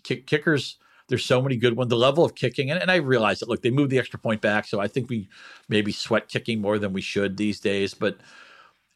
kick, 0.02 0.26
kickers, 0.26 0.76
there's 1.08 1.24
so 1.24 1.42
many 1.42 1.56
good 1.56 1.76
ones. 1.76 1.90
The 1.90 1.96
level 1.96 2.24
of 2.24 2.34
kicking, 2.34 2.70
and, 2.70 2.80
and 2.80 2.90
I 2.90 2.96
realize 2.96 3.40
that 3.40 3.48
look, 3.48 3.62
they 3.62 3.70
moved 3.70 3.90
the 3.90 3.98
extra 3.98 4.18
point 4.18 4.40
back, 4.40 4.66
so 4.66 4.80
I 4.80 4.88
think 4.88 5.08
we 5.08 5.28
maybe 5.68 5.92
sweat 5.92 6.28
kicking 6.28 6.60
more 6.60 6.78
than 6.78 6.92
we 6.92 7.00
should 7.00 7.36
these 7.36 7.60
days. 7.60 7.94
But 7.94 8.18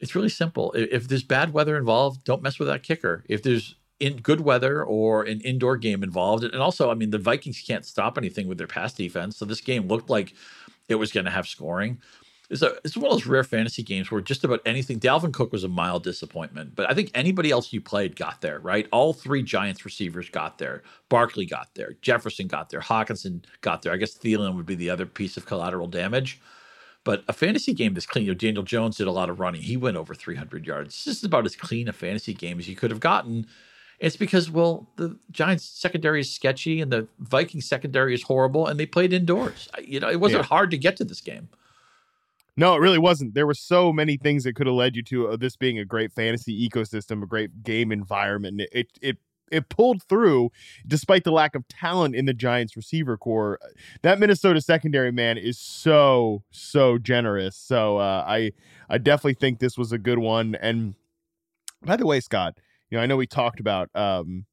it's 0.00 0.14
really 0.14 0.28
simple. 0.28 0.72
If, 0.72 0.92
if 0.92 1.08
there's 1.08 1.24
bad 1.24 1.52
weather 1.52 1.76
involved, 1.76 2.24
don't 2.24 2.42
mess 2.42 2.58
with 2.58 2.68
that 2.68 2.82
kicker. 2.82 3.24
If 3.28 3.42
there's 3.42 3.76
in 4.00 4.16
good 4.16 4.40
weather 4.40 4.84
or 4.84 5.22
an 5.22 5.40
indoor 5.40 5.76
game 5.76 6.02
involved, 6.02 6.44
and 6.44 6.56
also, 6.56 6.90
I 6.90 6.94
mean, 6.94 7.10
the 7.10 7.18
Vikings 7.18 7.62
can't 7.66 7.84
stop 7.84 8.18
anything 8.18 8.48
with 8.48 8.58
their 8.58 8.66
pass 8.66 8.92
defense, 8.92 9.36
so 9.36 9.44
this 9.44 9.60
game 9.60 9.86
looked 9.88 10.10
like 10.10 10.34
it 10.88 10.96
was 10.96 11.12
going 11.12 11.24
to 11.24 11.30
have 11.30 11.46
scoring 11.46 12.00
it's, 12.50 12.62
a, 12.62 12.74
it's 12.84 12.96
one 12.96 13.06
of 13.06 13.12
those 13.12 13.26
rare 13.26 13.44
fantasy 13.44 13.82
games 13.82 14.10
where 14.10 14.20
just 14.20 14.44
about 14.44 14.60
anything. 14.66 15.00
Dalvin 15.00 15.32
Cook 15.32 15.52
was 15.52 15.64
a 15.64 15.68
mild 15.68 16.02
disappointment, 16.02 16.74
but 16.74 16.90
I 16.90 16.94
think 16.94 17.10
anybody 17.14 17.50
else 17.50 17.72
you 17.72 17.80
played 17.80 18.16
got 18.16 18.40
there, 18.42 18.60
right? 18.60 18.86
All 18.92 19.12
three 19.12 19.42
Giants 19.42 19.84
receivers 19.84 20.28
got 20.28 20.58
there. 20.58 20.82
Barkley 21.08 21.46
got 21.46 21.74
there. 21.74 21.94
Jefferson 22.02 22.46
got 22.46 22.68
there. 22.68 22.80
Hockenson 22.80 23.44
got 23.62 23.82
there. 23.82 23.92
I 23.92 23.96
guess 23.96 24.16
Thielen 24.16 24.56
would 24.56 24.66
be 24.66 24.74
the 24.74 24.90
other 24.90 25.06
piece 25.06 25.36
of 25.36 25.46
collateral 25.46 25.88
damage. 25.88 26.40
But 27.02 27.24
a 27.28 27.32
fantasy 27.32 27.74
game 27.74 27.94
that's 27.94 28.06
clean. 28.06 28.24
You 28.24 28.32
know, 28.32 28.38
Daniel 28.38 28.62
Jones 28.62 28.96
did 28.96 29.06
a 29.06 29.12
lot 29.12 29.30
of 29.30 29.40
running. 29.40 29.62
He 29.62 29.76
went 29.76 29.96
over 29.96 30.14
300 30.14 30.66
yards. 30.66 31.04
This 31.04 31.18
is 31.18 31.24
about 31.24 31.46
as 31.46 31.56
clean 31.56 31.88
a 31.88 31.92
fantasy 31.92 32.34
game 32.34 32.58
as 32.58 32.68
you 32.68 32.76
could 32.76 32.90
have 32.90 33.00
gotten. 33.00 33.46
It's 34.04 34.16
because, 34.16 34.50
well, 34.50 34.86
the 34.96 35.16
Giants 35.30 35.64
secondary 35.64 36.20
is 36.20 36.30
sketchy 36.30 36.82
and 36.82 36.92
the 36.92 37.08
Vikings 37.20 37.66
secondary 37.66 38.12
is 38.12 38.22
horrible, 38.22 38.66
and 38.66 38.78
they 38.78 38.84
played 38.84 39.14
indoors. 39.14 39.66
You 39.82 39.98
know, 39.98 40.10
it 40.10 40.20
wasn't 40.20 40.42
yeah. 40.42 40.48
hard 40.48 40.70
to 40.72 40.76
get 40.76 40.98
to 40.98 41.04
this 41.04 41.22
game. 41.22 41.48
No, 42.54 42.74
it 42.74 42.80
really 42.80 42.98
wasn't. 42.98 43.32
There 43.32 43.46
were 43.46 43.54
so 43.54 43.94
many 43.94 44.18
things 44.18 44.44
that 44.44 44.56
could 44.56 44.66
have 44.66 44.76
led 44.76 44.94
you 44.94 45.02
to 45.04 45.28
uh, 45.28 45.36
this 45.36 45.56
being 45.56 45.78
a 45.78 45.86
great 45.86 46.12
fantasy 46.12 46.68
ecosystem, 46.68 47.22
a 47.22 47.26
great 47.26 47.62
game 47.62 47.90
environment. 47.90 48.60
It, 48.60 48.68
it 48.72 48.88
it 49.00 49.16
it 49.50 49.68
pulled 49.70 50.02
through 50.02 50.50
despite 50.86 51.24
the 51.24 51.32
lack 51.32 51.54
of 51.54 51.66
talent 51.68 52.14
in 52.14 52.26
the 52.26 52.34
Giants 52.34 52.76
receiver 52.76 53.16
corps. 53.16 53.58
That 54.02 54.18
Minnesota 54.18 54.60
secondary 54.60 55.12
man 55.12 55.38
is 55.38 55.58
so 55.58 56.42
so 56.50 56.98
generous. 56.98 57.56
So 57.56 57.96
uh, 57.96 58.22
I 58.26 58.52
I 58.90 58.98
definitely 58.98 59.34
think 59.34 59.60
this 59.60 59.78
was 59.78 59.92
a 59.92 59.98
good 59.98 60.18
one. 60.18 60.56
And 60.56 60.94
by 61.82 61.96
the 61.96 62.06
way, 62.06 62.20
Scott, 62.20 62.58
you 62.90 62.98
know 62.98 63.02
I 63.02 63.06
know 63.06 63.16
we 63.16 63.26
talked 63.26 63.60
about 63.60 63.90
um, 63.94 64.46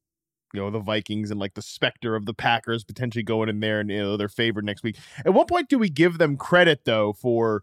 you 0.52 0.60
know 0.60 0.70
the 0.70 0.80
Vikings 0.80 1.30
and 1.30 1.40
like 1.40 1.54
the 1.54 1.62
specter 1.62 2.14
of 2.14 2.26
the 2.26 2.34
Packers 2.34 2.84
potentially 2.84 3.22
going 3.22 3.48
in 3.48 3.60
there 3.60 3.80
and 3.80 3.90
you 3.90 3.98
know 3.98 4.16
they're 4.16 4.28
favored 4.28 4.64
next 4.64 4.82
week. 4.82 4.96
At 5.24 5.34
what 5.34 5.48
point 5.48 5.68
do 5.68 5.78
we 5.78 5.88
give 5.88 6.18
them 6.18 6.36
credit 6.36 6.84
though 6.84 7.12
for 7.12 7.62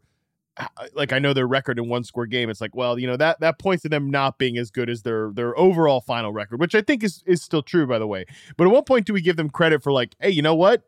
like 0.94 1.14
I 1.14 1.20
know 1.20 1.34
their 1.34 1.48
record 1.48 1.80
in 1.80 1.88
one 1.88 2.04
score 2.04 2.26
game. 2.26 2.50
It's 2.50 2.62
like, 2.62 2.76
well, 2.76 3.00
you 3.00 3.08
know 3.08 3.18
that 3.18 3.40
that 3.40 3.60
points 3.60 3.84
to 3.84 3.90
them 3.90 4.10
not 4.10 4.38
being 4.38 4.58
as 4.58 4.72
good 4.72 4.90
as 4.90 5.04
their 5.04 5.32
their 5.34 5.58
overall 5.58 6.02
final 6.02 6.32
record, 6.32 6.60
which 6.60 6.76
I 6.76 6.82
think 6.82 7.04
is 7.04 7.24
is 7.26 7.42
still 7.42 7.62
true, 7.62 7.88
by 7.88 8.00
the 8.00 8.08
way. 8.08 8.26
But 8.58 8.68
at 8.68 8.72
what 8.72 8.86
point 8.86 9.06
do 9.06 9.14
we 9.14 9.22
give 9.22 9.38
them 9.38 9.50
credit 9.50 9.84
for 9.84 9.92
like, 9.92 10.16
hey, 10.20 10.30
you 10.30 10.42
know 10.42 10.56
what? 10.56 10.84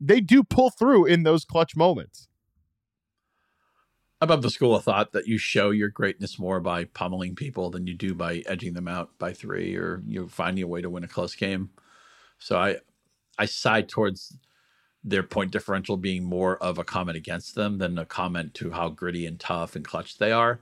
They 0.00 0.20
do 0.20 0.42
pull 0.42 0.70
through 0.70 1.06
in 1.06 1.22
those 1.22 1.44
clutch 1.44 1.76
moments. 1.76 2.28
I'm 4.20 4.30
of 4.30 4.42
the 4.42 4.50
school 4.50 4.74
of 4.74 4.84
thought 4.84 5.12
that 5.12 5.26
you 5.26 5.38
show 5.38 5.70
your 5.70 5.88
greatness 5.88 6.38
more 6.38 6.60
by 6.60 6.84
pummeling 6.84 7.34
people 7.34 7.70
than 7.70 7.86
you 7.86 7.94
do 7.94 8.14
by 8.14 8.42
edging 8.46 8.72
them 8.72 8.88
out 8.88 9.10
by 9.18 9.32
three 9.32 9.76
or 9.76 10.02
you 10.06 10.20
know, 10.20 10.28
finding 10.28 10.64
a 10.64 10.68
way 10.68 10.80
to 10.80 10.90
win 10.90 11.04
a 11.04 11.08
close 11.08 11.34
game. 11.34 11.70
So 12.38 12.56
I 12.58 12.76
I 13.38 13.46
side 13.46 13.88
towards 13.88 14.36
their 15.02 15.22
point 15.22 15.50
differential 15.50 15.96
being 15.96 16.24
more 16.24 16.56
of 16.62 16.78
a 16.78 16.84
comment 16.84 17.16
against 17.16 17.54
them 17.54 17.78
than 17.78 17.98
a 17.98 18.06
comment 18.06 18.54
to 18.54 18.70
how 18.70 18.88
gritty 18.88 19.26
and 19.26 19.38
tough 19.38 19.76
and 19.76 19.84
clutch 19.84 20.16
they 20.16 20.32
are. 20.32 20.60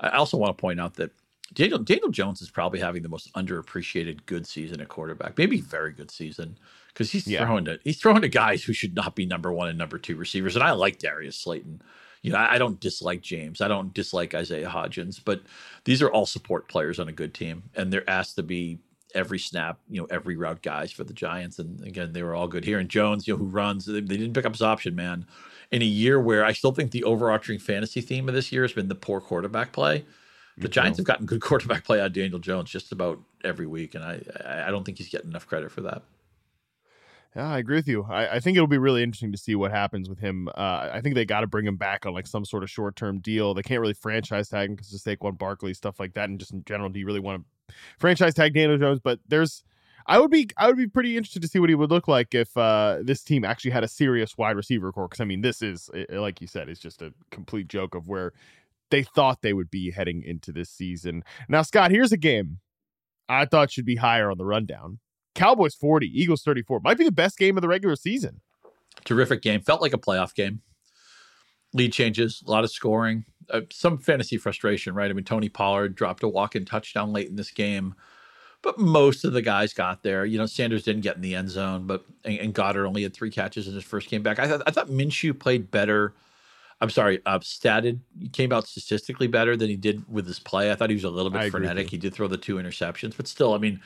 I 0.00 0.10
also 0.10 0.36
want 0.36 0.56
to 0.56 0.60
point 0.60 0.80
out 0.80 0.94
that 0.94 1.12
Daniel 1.52 1.78
Daniel 1.78 2.10
Jones 2.10 2.42
is 2.42 2.50
probably 2.50 2.80
having 2.80 3.02
the 3.02 3.08
most 3.08 3.32
underappreciated 3.34 4.26
good 4.26 4.46
season 4.46 4.80
at 4.80 4.88
quarterback, 4.88 5.38
maybe 5.38 5.60
very 5.60 5.92
good 5.92 6.10
season 6.10 6.58
because 6.88 7.12
he's 7.12 7.26
yeah. 7.26 7.44
throwing 7.44 7.64
to 7.66 7.78
he's 7.84 8.00
throwing 8.00 8.22
to 8.22 8.28
guys 8.28 8.64
who 8.64 8.72
should 8.72 8.94
not 8.94 9.14
be 9.14 9.26
number 9.26 9.52
one 9.52 9.68
and 9.68 9.78
number 9.78 9.98
two 9.98 10.16
receivers. 10.16 10.56
And 10.56 10.64
I 10.64 10.72
like 10.72 10.98
Darius 10.98 11.38
Slayton. 11.38 11.82
You 12.24 12.32
know, 12.32 12.38
I, 12.38 12.56
don't 12.56 12.80
dislike 12.80 13.20
James. 13.20 13.60
I 13.60 13.68
don't 13.68 13.92
dislike 13.92 14.34
Isaiah 14.34 14.66
Hodgins, 14.66 15.20
but 15.22 15.42
these 15.84 16.00
are 16.00 16.10
all 16.10 16.24
support 16.24 16.68
players 16.68 16.98
on 16.98 17.06
a 17.06 17.12
good 17.12 17.34
team, 17.34 17.64
and 17.74 17.92
they're 17.92 18.08
asked 18.08 18.36
to 18.36 18.42
be 18.42 18.78
every 19.14 19.38
snap, 19.38 19.78
you 19.90 20.00
know, 20.00 20.06
every 20.10 20.34
route 20.34 20.62
guys 20.62 20.90
for 20.90 21.04
the 21.04 21.12
Giants. 21.12 21.58
And 21.58 21.84
again, 21.86 22.14
they 22.14 22.22
were 22.22 22.34
all 22.34 22.48
good 22.48 22.64
here. 22.64 22.78
And 22.78 22.88
Jones, 22.88 23.28
you 23.28 23.34
know, 23.34 23.38
who 23.38 23.44
runs, 23.44 23.84
they, 23.84 24.00
they, 24.00 24.16
didn't 24.16 24.32
pick 24.32 24.46
up 24.46 24.52
his 24.52 24.62
option, 24.62 24.94
man. 24.94 25.26
In 25.70 25.82
a 25.82 25.84
year 25.84 26.18
where 26.18 26.46
I 26.46 26.54
still 26.54 26.72
think 26.72 26.92
the 26.92 27.04
overarching 27.04 27.58
fantasy 27.58 28.00
theme 28.00 28.26
of 28.26 28.34
this 28.34 28.50
year 28.50 28.62
has 28.62 28.72
been 28.72 28.88
the 28.88 28.94
poor 28.94 29.20
quarterback 29.20 29.72
play. 29.72 30.06
The 30.56 30.68
Giants 30.68 30.98
have 30.98 31.06
gotten 31.06 31.26
good 31.26 31.40
quarterback 31.42 31.84
play 31.84 32.00
out 32.00 32.06
of 32.06 32.12
Daniel 32.14 32.38
Jones 32.38 32.70
just 32.70 32.90
about 32.90 33.20
every 33.42 33.66
week, 33.66 33.94
and 33.94 34.02
I 34.02 34.22
I 34.66 34.70
don't 34.70 34.84
think 34.84 34.96
he's 34.96 35.08
getting 35.10 35.28
enough 35.28 35.46
credit 35.46 35.70
for 35.70 35.82
that. 35.82 36.02
Yeah, 37.36 37.50
I 37.50 37.58
agree 37.58 37.76
with 37.76 37.88
you. 37.88 38.04
I, 38.08 38.36
I, 38.36 38.40
think 38.40 38.56
it'll 38.56 38.68
be 38.68 38.78
really 38.78 39.02
interesting 39.02 39.32
to 39.32 39.38
see 39.38 39.56
what 39.56 39.72
happens 39.72 40.08
with 40.08 40.20
him. 40.20 40.48
Uh, 40.54 40.90
I 40.92 41.00
think 41.00 41.16
they 41.16 41.24
got 41.24 41.40
to 41.40 41.48
bring 41.48 41.66
him 41.66 41.76
back 41.76 42.06
on 42.06 42.14
like 42.14 42.28
some 42.28 42.44
sort 42.44 42.62
of 42.62 42.70
short 42.70 42.94
term 42.94 43.18
deal. 43.18 43.54
They 43.54 43.62
can't 43.62 43.80
really 43.80 43.94
franchise 43.94 44.48
tag 44.48 44.70
him 44.70 44.76
because 44.76 44.94
of 44.94 45.00
Saquon 45.00 45.36
Barkley 45.36 45.74
stuff 45.74 45.98
like 45.98 46.14
that, 46.14 46.28
and 46.28 46.38
just 46.38 46.52
in 46.52 46.62
general, 46.64 46.90
do 46.90 47.00
you 47.00 47.06
really 47.06 47.20
want 47.20 47.44
to 47.68 47.74
franchise 47.98 48.34
tag 48.34 48.54
Daniel 48.54 48.78
Jones? 48.78 49.00
But 49.02 49.18
there's, 49.26 49.64
I 50.06 50.20
would 50.20 50.30
be, 50.30 50.48
I 50.56 50.68
would 50.68 50.76
be 50.76 50.86
pretty 50.86 51.16
interested 51.16 51.42
to 51.42 51.48
see 51.48 51.58
what 51.58 51.70
he 51.70 51.74
would 51.74 51.90
look 51.90 52.06
like 52.06 52.36
if 52.36 52.56
uh, 52.56 52.98
this 53.02 53.24
team 53.24 53.44
actually 53.44 53.72
had 53.72 53.82
a 53.82 53.88
serious 53.88 54.38
wide 54.38 54.56
receiver 54.56 54.92
corps. 54.92 55.08
Because 55.08 55.20
I 55.20 55.24
mean, 55.24 55.40
this 55.40 55.60
is 55.60 55.90
like 56.10 56.40
you 56.40 56.46
said, 56.46 56.68
it's 56.68 56.80
just 56.80 57.02
a 57.02 57.12
complete 57.32 57.66
joke 57.66 57.96
of 57.96 58.06
where 58.06 58.32
they 58.90 59.02
thought 59.02 59.42
they 59.42 59.54
would 59.54 59.72
be 59.72 59.90
heading 59.90 60.22
into 60.22 60.52
this 60.52 60.70
season. 60.70 61.24
Now, 61.48 61.62
Scott, 61.62 61.90
here's 61.90 62.12
a 62.12 62.16
game 62.16 62.60
I 63.28 63.44
thought 63.44 63.72
should 63.72 63.86
be 63.86 63.96
higher 63.96 64.30
on 64.30 64.38
the 64.38 64.44
rundown 64.44 65.00
Cowboys 65.34 65.74
40, 65.74 66.06
Eagles 66.06 66.42
34. 66.42 66.80
Might 66.80 66.98
be 66.98 67.04
the 67.04 67.12
best 67.12 67.38
game 67.38 67.56
of 67.56 67.62
the 67.62 67.68
regular 67.68 67.96
season. 67.96 68.40
Terrific 69.04 69.42
game. 69.42 69.60
Felt 69.60 69.82
like 69.82 69.92
a 69.92 69.98
playoff 69.98 70.34
game. 70.34 70.62
Lead 71.72 71.92
changes, 71.92 72.42
a 72.46 72.50
lot 72.50 72.62
of 72.62 72.70
scoring, 72.70 73.24
uh, 73.50 73.62
some 73.70 73.98
fantasy 73.98 74.36
frustration, 74.36 74.94
right? 74.94 75.10
I 75.10 75.14
mean, 75.14 75.24
Tony 75.24 75.48
Pollard 75.48 75.94
dropped 75.94 76.22
a 76.22 76.28
walk 76.28 76.54
in 76.54 76.64
touchdown 76.64 77.12
late 77.12 77.28
in 77.28 77.36
this 77.36 77.50
game, 77.50 77.94
but 78.62 78.78
most 78.78 79.24
of 79.24 79.32
the 79.32 79.42
guys 79.42 79.72
got 79.72 80.02
there. 80.02 80.24
You 80.24 80.38
know, 80.38 80.46
Sanders 80.46 80.84
didn't 80.84 81.02
get 81.02 81.16
in 81.16 81.22
the 81.22 81.34
end 81.34 81.50
zone, 81.50 81.86
but 81.86 82.04
and, 82.24 82.38
and 82.38 82.54
Goedert 82.54 82.86
only 82.86 83.02
had 83.02 83.12
three 83.12 83.30
catches 83.30 83.68
in 83.68 83.74
his 83.74 83.84
first 83.84 84.08
game 84.08 84.22
back. 84.22 84.38
I 84.38 84.46
thought 84.46 84.62
I 84.66 84.70
thought 84.70 84.88
Minshew 84.88 85.38
played 85.38 85.70
better. 85.70 86.14
I'm 86.80 86.90
sorry, 86.90 87.20
uh, 87.24 87.38
statted 87.38 88.00
he 88.18 88.28
came 88.28 88.52
out 88.52 88.66
statistically 88.66 89.26
better 89.26 89.56
than 89.56 89.68
he 89.68 89.76
did 89.76 90.04
with 90.08 90.26
his 90.26 90.38
play. 90.38 90.70
I 90.70 90.74
thought 90.74 90.90
he 90.90 90.96
was 90.96 91.04
a 91.04 91.10
little 91.10 91.30
bit 91.30 91.50
frenetic. 91.50 91.90
He 91.90 91.98
did 91.98 92.14
throw 92.14 92.28
the 92.28 92.36
two 92.36 92.56
interceptions, 92.56 93.16
but 93.16 93.26
still, 93.26 93.54
I 93.54 93.58
mean, 93.58 93.80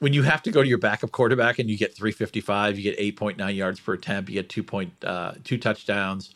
when 0.00 0.12
you 0.12 0.22
have 0.22 0.42
to 0.42 0.50
go 0.50 0.62
to 0.62 0.68
your 0.68 0.78
backup 0.78 1.12
quarterback 1.12 1.58
and 1.58 1.70
you 1.70 1.78
get 1.78 1.94
355, 1.94 2.78
you 2.78 2.82
get 2.82 3.16
8.9 3.16 3.54
yards 3.54 3.80
per 3.80 3.94
attempt, 3.94 4.28
you 4.28 4.34
get 4.34 4.48
two 4.48 4.62
point 4.62 4.92
uh, 5.04 5.32
two 5.44 5.58
touchdowns. 5.58 6.34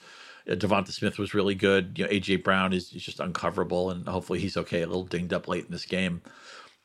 Uh, 0.49 0.55
Devonta 0.55 0.93
Smith 0.93 1.19
was 1.19 1.35
really 1.35 1.55
good. 1.55 1.99
You 1.99 2.05
know, 2.05 2.11
AJ 2.11 2.45
Brown 2.45 2.73
is, 2.73 2.93
is 2.93 3.03
just 3.03 3.19
uncoverable, 3.19 3.91
and 3.91 4.07
hopefully 4.09 4.39
he's 4.39 4.57
okay. 4.57 4.83
A 4.83 4.87
little 4.87 5.05
dinged 5.05 5.33
up 5.33 5.49
late 5.49 5.65
in 5.67 5.73
this 5.73 5.85
game. 5.85 6.23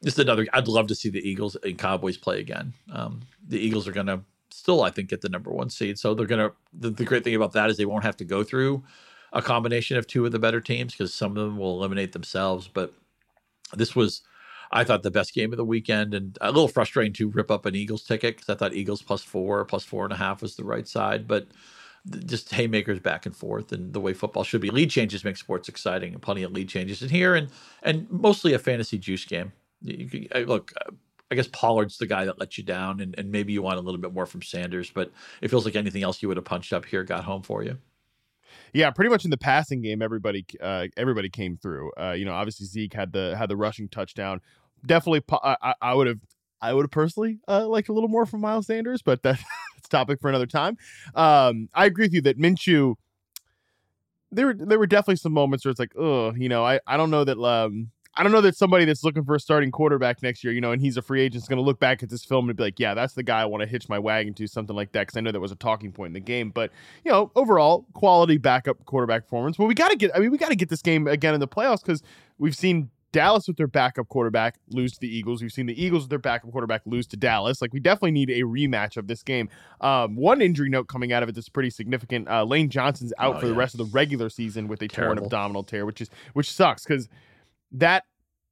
Just 0.03 0.19
another. 0.19 0.45
I'd 0.53 0.67
love 0.67 0.87
to 0.87 0.95
see 0.95 1.09
the 1.09 1.27
Eagles 1.27 1.55
and 1.63 1.77
Cowboys 1.77 2.17
play 2.17 2.39
again. 2.39 2.73
Um, 2.91 3.21
the 3.47 3.59
Eagles 3.59 3.87
are 3.87 3.93
going 3.93 4.07
to 4.07 4.21
still, 4.51 4.83
I 4.83 4.89
think, 4.89 5.09
get 5.09 5.21
the 5.21 5.29
number 5.29 5.51
one 5.51 5.69
seed. 5.69 5.97
So 5.97 6.13
they're 6.13 6.27
going 6.27 6.49
to. 6.49 6.55
The, 6.73 6.89
the 6.89 7.05
great 7.05 7.23
thing 7.23 7.35
about 7.35 7.53
that 7.53 7.69
is 7.69 7.77
they 7.77 7.85
won't 7.85 8.03
have 8.03 8.17
to 8.17 8.25
go 8.25 8.43
through 8.43 8.83
a 9.31 9.41
combination 9.41 9.97
of 9.97 10.05
two 10.07 10.25
of 10.25 10.31
the 10.31 10.39
better 10.39 10.59
teams 10.61 10.93
because 10.93 11.13
some 11.13 11.31
of 11.37 11.43
them 11.43 11.57
will 11.57 11.77
eliminate 11.77 12.11
themselves. 12.11 12.67
But 12.67 12.93
this 13.73 13.95
was 13.95 14.21
I 14.73 14.83
thought 14.83 15.03
the 15.03 15.11
best 15.11 15.33
game 15.33 15.53
of 15.53 15.57
the 15.57 15.63
weekend, 15.63 16.13
and 16.15 16.37
a 16.41 16.51
little 16.51 16.67
frustrating 16.67 17.13
to 17.13 17.29
rip 17.29 17.51
up 17.51 17.65
an 17.67 17.75
Eagles 17.75 18.03
ticket 18.03 18.35
because 18.35 18.49
I 18.49 18.57
thought 18.57 18.73
Eagles 18.73 19.03
plus 19.03 19.23
four, 19.23 19.63
plus 19.65 19.85
four 19.85 20.03
and 20.03 20.11
a 20.11 20.17
half 20.17 20.41
was 20.41 20.55
the 20.55 20.63
right 20.63 20.87
side, 20.87 21.27
but 21.27 21.47
just 22.25 22.51
haymakers 22.51 22.99
back 22.99 23.25
and 23.25 23.35
forth, 23.35 23.71
and 23.71 23.93
the 23.93 24.01
way 24.01 24.13
football 24.13 24.43
should 24.43 24.61
be. 24.61 24.71
Lead 24.71 24.89
changes 24.89 25.23
make 25.23 25.37
sports 25.37 25.69
exciting, 25.69 26.13
and 26.13 26.21
plenty 26.21 26.41
of 26.41 26.51
lead 26.51 26.67
changes 26.67 27.03
in 27.03 27.09
here, 27.09 27.35
and 27.35 27.49
and 27.83 28.09
mostly 28.09 28.53
a 28.53 28.59
fantasy 28.59 28.97
juice 28.97 29.25
game. 29.25 29.53
You, 29.81 30.09
you, 30.11 30.45
look, 30.45 30.73
I 31.29 31.35
guess 31.35 31.47
Pollard's 31.47 31.99
the 31.99 32.07
guy 32.07 32.25
that 32.25 32.39
let 32.39 32.57
you 32.57 32.63
down, 32.63 32.99
and, 32.99 33.13
and 33.17 33.31
maybe 33.31 33.53
you 33.53 33.61
want 33.61 33.77
a 33.77 33.81
little 33.81 34.01
bit 34.01 34.13
more 34.13 34.25
from 34.25 34.41
Sanders, 34.41 34.89
but 34.89 35.11
it 35.41 35.49
feels 35.49 35.65
like 35.65 35.75
anything 35.75 36.03
else 36.03 36.21
you 36.21 36.27
would 36.27 36.37
have 36.37 36.45
punched 36.45 36.73
up 36.73 36.85
here 36.85 37.03
got 37.03 37.23
home 37.23 37.43
for 37.43 37.63
you. 37.63 37.77
Yeah, 38.73 38.89
pretty 38.91 39.09
much 39.09 39.23
in 39.23 39.31
the 39.31 39.37
passing 39.37 39.81
game, 39.81 40.01
everybody 40.01 40.45
uh, 40.59 40.87
everybody 40.97 41.29
came 41.29 41.57
through. 41.57 41.91
Uh, 41.99 42.11
you 42.11 42.25
know, 42.25 42.33
obviously 42.33 42.65
Zeke 42.65 42.93
had 42.93 43.11
the 43.11 43.35
had 43.37 43.49
the 43.49 43.55
rushing 43.55 43.87
touchdown 43.87 44.41
definitely 44.85 45.23
I, 45.43 45.75
I 45.81 45.93
would 45.93 46.07
have 46.07 46.19
I 46.61 46.73
would 46.73 46.83
have 46.83 46.91
personally 46.91 47.39
uh, 47.47 47.67
liked 47.67 47.89
a 47.89 47.93
little 47.93 48.09
more 48.09 48.25
from 48.25 48.41
Miles 48.41 48.67
Sanders, 48.67 49.01
but 49.01 49.21
that's 49.23 49.43
topic 49.89 50.19
for 50.21 50.29
another 50.29 50.47
time. 50.47 50.77
Um, 51.13 51.69
I 51.73 51.85
agree 51.85 52.05
with 52.05 52.13
you 52.13 52.21
that 52.21 52.39
Minshew. 52.39 52.95
There 54.31 54.47
were 54.47 54.53
there 54.53 54.79
were 54.79 54.87
definitely 54.87 55.17
some 55.17 55.33
moments 55.33 55.63
where 55.63 55.69
it's 55.69 55.79
like, 55.79 55.93
oh, 55.95 56.33
you 56.33 56.49
know, 56.49 56.65
I, 56.65 56.79
I 56.87 56.97
don't 56.97 57.11
know 57.11 57.23
that 57.23 57.37
um 57.37 57.91
I 58.15 58.23
don't 58.23 58.31
know 58.31 58.41
that 58.41 58.55
somebody 58.55 58.85
that's 58.85 59.03
looking 59.03 59.23
for 59.23 59.33
a 59.33 59.39
starting 59.39 59.71
quarterback 59.71 60.21
next 60.21 60.43
year, 60.43 60.53
you 60.53 60.61
know, 60.61 60.71
and 60.71 60.79
he's 60.79 60.97
a 60.97 61.01
free 61.01 61.21
agent 61.21 61.43
is 61.43 61.47
going 61.47 61.57
to 61.57 61.63
look 61.63 61.79
back 61.79 62.03
at 62.03 62.09
this 62.09 62.23
film 62.23 62.47
and 62.47 62.55
be 62.55 62.63
like, 62.63 62.79
yeah, 62.79 62.93
that's 62.93 63.13
the 63.13 63.23
guy 63.23 63.41
I 63.41 63.45
want 63.45 63.61
to 63.61 63.67
hitch 63.67 63.89
my 63.89 63.97
wagon 63.97 64.35
to, 64.35 64.47
something 64.47 64.75
like 64.75 64.91
that. 64.91 65.07
Because 65.07 65.17
I 65.17 65.21
know 65.21 65.31
that 65.31 65.39
was 65.39 65.51
a 65.51 65.55
talking 65.55 65.91
point 65.91 66.09
in 66.09 66.13
the 66.13 66.19
game. 66.19 66.51
But 66.51 66.71
you 67.03 67.11
know, 67.11 67.31
overall, 67.35 67.85
quality 67.93 68.37
backup 68.37 68.85
quarterback 68.85 69.23
performance. 69.23 69.57
Well, 69.57 69.67
we 69.67 69.73
got 69.73 69.89
to 69.89 69.95
get. 69.95 70.11
I 70.15 70.19
mean, 70.19 70.31
we 70.31 70.37
got 70.37 70.49
to 70.49 70.55
get 70.55 70.69
this 70.69 70.81
game 70.81 71.07
again 71.07 71.33
in 71.33 71.39
the 71.39 71.47
playoffs 71.47 71.81
because 71.81 72.03
we've 72.37 72.55
seen 72.55 72.89
Dallas 73.13 73.47
with 73.47 73.55
their 73.55 73.67
backup 73.67 74.09
quarterback 74.09 74.57
lose 74.69 74.91
to 74.91 74.99
the 74.99 75.07
Eagles. 75.07 75.41
We've 75.41 75.51
seen 75.51 75.67
the 75.67 75.81
Eagles 75.81 76.03
with 76.03 76.09
their 76.09 76.19
backup 76.19 76.51
quarterback 76.51 76.81
lose 76.85 77.07
to 77.07 77.17
Dallas. 77.17 77.61
Like 77.61 77.71
we 77.71 77.79
definitely 77.79 78.11
need 78.11 78.29
a 78.29 78.41
rematch 78.41 78.97
of 78.97 79.07
this 79.07 79.23
game. 79.23 79.47
Um, 79.79 80.17
one 80.17 80.41
injury 80.41 80.69
note 80.69 80.89
coming 80.89 81.13
out 81.13 81.23
of 81.23 81.29
it 81.29 81.35
that's 81.35 81.47
pretty 81.47 81.69
significant. 81.69 82.27
Uh, 82.27 82.43
Lane 82.43 82.69
Johnson's 82.69 83.13
out 83.17 83.37
oh, 83.37 83.39
for 83.39 83.45
yeah. 83.45 83.53
the 83.53 83.57
rest 83.57 83.73
of 83.73 83.77
the 83.77 83.85
regular 83.85 84.29
season 84.29 84.67
with 84.67 84.81
a 84.81 84.89
Terrible. 84.89 85.15
torn 85.15 85.25
abdominal 85.25 85.63
tear, 85.63 85.85
which 85.85 86.01
is 86.01 86.09
which 86.33 86.51
sucks 86.51 86.83
because 86.83 87.07
that 87.71 88.03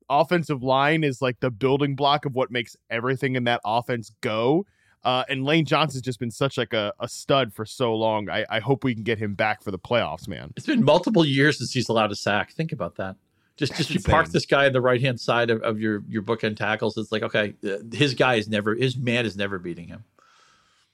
offensive 0.10 0.64
line 0.64 1.04
is 1.04 1.22
like 1.22 1.40
the 1.40 1.52
building 1.52 1.96
block 1.96 2.26
of 2.26 2.36
what 2.36 2.52
makes 2.52 2.78
everything 2.90 3.36
in 3.36 3.44
that 3.46 3.60
offense 3.66 4.12
go. 4.22 4.66
Uh, 5.04 5.24
and 5.30 5.44
Lane 5.44 5.66
Johnson's 5.66 6.04
just 6.04 6.20
been 6.20 6.30
such 6.30 6.58
like 6.58 6.74
a, 6.74 6.94
a 7.00 7.08
stud 7.08 7.54
for 7.54 7.66
so 7.66 7.96
long. 7.96 8.30
I, 8.30 8.46
I 8.50 8.60
hope 8.60 8.84
we 8.84 8.94
can 8.94 9.04
get 9.04 9.18
him 9.18 9.34
back 9.34 9.64
for 9.64 9.72
the 9.72 9.80
playoffs, 9.80 10.28
man. 10.28 10.54
It's 10.56 10.68
been 10.68 10.84
multiple 10.84 11.26
years 11.26 11.58
since 11.58 11.72
he's 11.72 11.90
allowed 11.90 12.12
a 12.12 12.16
sack. 12.16 12.52
Think 12.52 12.72
about 12.72 12.98
that. 12.98 13.16
Just 13.62 13.76
just 13.76 13.92
you 13.92 14.00
park 14.00 14.30
this 14.30 14.48
guy 14.48 14.66
on 14.66 14.74
the 14.74 14.82
right 14.82 15.00
hand 15.00 15.20
side 15.20 15.52
of, 15.52 15.62
of 15.62 15.80
your 15.80 16.04
your 16.10 16.24
bookend 16.24 16.58
tackles. 16.58 16.98
It's 16.98 17.12
like 17.12 17.22
okay, 17.22 17.54
uh, 17.64 17.78
his 17.94 18.16
guy 18.16 18.36
is 18.36 18.50
never 18.50 18.74
his 18.74 18.98
man 18.98 19.24
is 19.24 19.38
never 19.38 19.60
beating 19.60 19.88
him. 19.88 20.04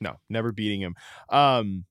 No, 0.02 0.20
never 0.28 0.52
beating 0.52 0.82
him. 0.82 0.98
Um, 1.30 1.86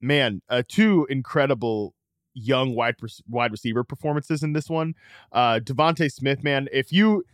man, 0.00 0.40
uh, 0.48 0.62
two 0.68 1.08
incredible 1.10 1.94
young 2.34 2.76
wide 2.76 2.94
wide 3.28 3.50
receiver 3.50 3.82
performances 3.82 4.44
in 4.44 4.52
this 4.52 4.70
one. 4.70 4.94
Uh, 5.32 5.58
DeVonta 5.58 6.08
Smith, 6.10 6.44
man, 6.44 6.68
if 6.72 6.92
you. 6.92 7.24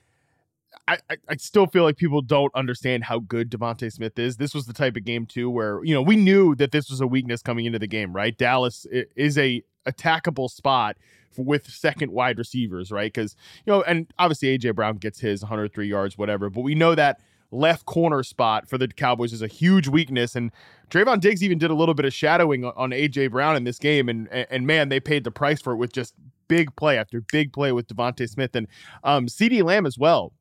I, 0.87 0.99
I 1.29 1.37
still 1.37 1.66
feel 1.66 1.83
like 1.85 1.97
people 1.97 2.22
don't 2.22 2.55
understand 2.55 3.05
how 3.05 3.18
good 3.18 3.51
DeVonta 3.51 3.93
Smith 3.93 4.18
is. 4.18 4.37
This 4.37 4.55
was 4.55 4.66
the 4.66 4.72
type 4.72 4.97
of 4.97 5.05
game 5.05 5.26
too 5.26 5.51
where 5.51 5.85
you 5.85 5.95
know 5.95 6.03
we 6.03 6.16
knew 6.16 6.55
that 6.57 6.72
this 6.72 6.89
was 6.91 7.01
a 7.01 7.07
weakness 7.07 7.43
coming 7.43 7.66
into 7.66 7.79
the 7.79 7.87
game, 7.87 8.14
right? 8.14 8.37
Dallas 8.37 8.87
is 8.91 9.37
a 9.37 9.62
attackable 9.87 10.51
spot 10.51 10.97
with 11.37 11.68
second 11.68 12.12
wide 12.12 12.39
receivers, 12.39 12.91
right? 12.91 13.12
Because, 13.12 13.37
you 13.64 13.72
know, 13.72 13.83
and 13.83 14.12
obviously 14.18 14.57
AJ 14.59 14.74
Brown 14.74 14.97
gets 14.97 15.20
his 15.20 15.43
103 15.43 15.87
yards, 15.87 16.18
whatever, 16.18 16.51
but 16.51 16.62
we 16.62 16.74
know 16.74 16.95
that 16.95 17.20
left 17.51 17.87
corner 17.87 18.22
spot 18.22 18.68
for 18.68 18.76
the 18.76 18.89
Cowboys 18.89 19.33
is 19.33 19.41
a 19.41 19.47
huge 19.47 19.89
weakness. 19.89 20.37
And 20.37 20.53
Trevon 20.91 21.20
Diggs 21.20 21.43
even 21.43 21.59
did 21.59 21.70
a 21.70 21.74
little 21.74 21.95
bit 21.95 22.05
of 22.05 22.12
shadowing 22.12 22.64
on 22.64 22.91
AJ 22.91 23.31
Brown 23.31 23.57
in 23.57 23.64
this 23.64 23.79
game. 23.79 24.09
And, 24.09 24.29
and 24.29 24.66
man, 24.66 24.91
they 24.91 25.01
paid 25.01 25.24
the 25.24 25.31
price 25.31 25.61
for 25.61 25.72
it 25.72 25.76
with 25.76 25.93
just 25.93 26.14
big 26.49 26.74
play 26.76 26.99
after 26.99 27.20
big 27.20 27.53
play 27.53 27.72
with 27.72 27.89
DeVonta 27.89 28.29
Smith 28.29 28.55
and 28.55 28.66
um, 29.05 29.26
CeeDee 29.26 29.62
Lamb 29.62 29.87
as 29.87 29.99
well. 29.99 30.33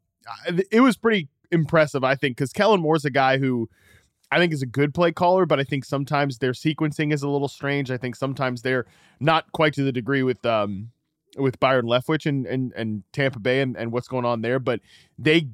It 0.72 0.82
was 0.82 0.98
pretty 0.98 1.30
impressive, 1.52 2.04
I 2.04 2.16
think, 2.16 2.38
because 2.38 2.54
Kellen 2.54 2.82
Moore's 2.82 3.06
a 3.06 3.10
guy 3.10 3.38
who 3.38 3.70
I 4.32 4.38
think 4.38 4.54
is 4.54 4.62
a 4.62 4.68
good 4.68 4.94
play 4.94 5.12
caller, 5.12 5.46
but 5.46 5.60
I 5.60 5.64
think 5.64 5.86
sometimes 5.86 6.40
their 6.40 6.52
sequencing 6.52 7.14
is 7.14 7.24
a 7.24 7.30
little 7.30 7.48
strange. 7.48 7.92
I 7.92 7.98
think 7.98 8.16
sometimes 8.16 8.62
they're 8.62 8.86
not 9.20 9.52
quite 9.54 9.74
to 9.76 9.84
the 9.84 9.92
degree 9.92 10.24
with 10.24 10.46
um 10.46 10.92
with 11.38 11.60
Byron 11.60 11.86
Leftwich 11.86 12.26
and 12.26 12.46
and, 12.46 12.74
and 12.74 13.04
Tampa 13.14 13.40
Bay 13.40 13.62
and, 13.62 13.78
and 13.78 13.92
what's 13.92 14.08
going 14.08 14.26
on 14.26 14.42
there, 14.42 14.60
but 14.60 14.82
they 15.18 15.48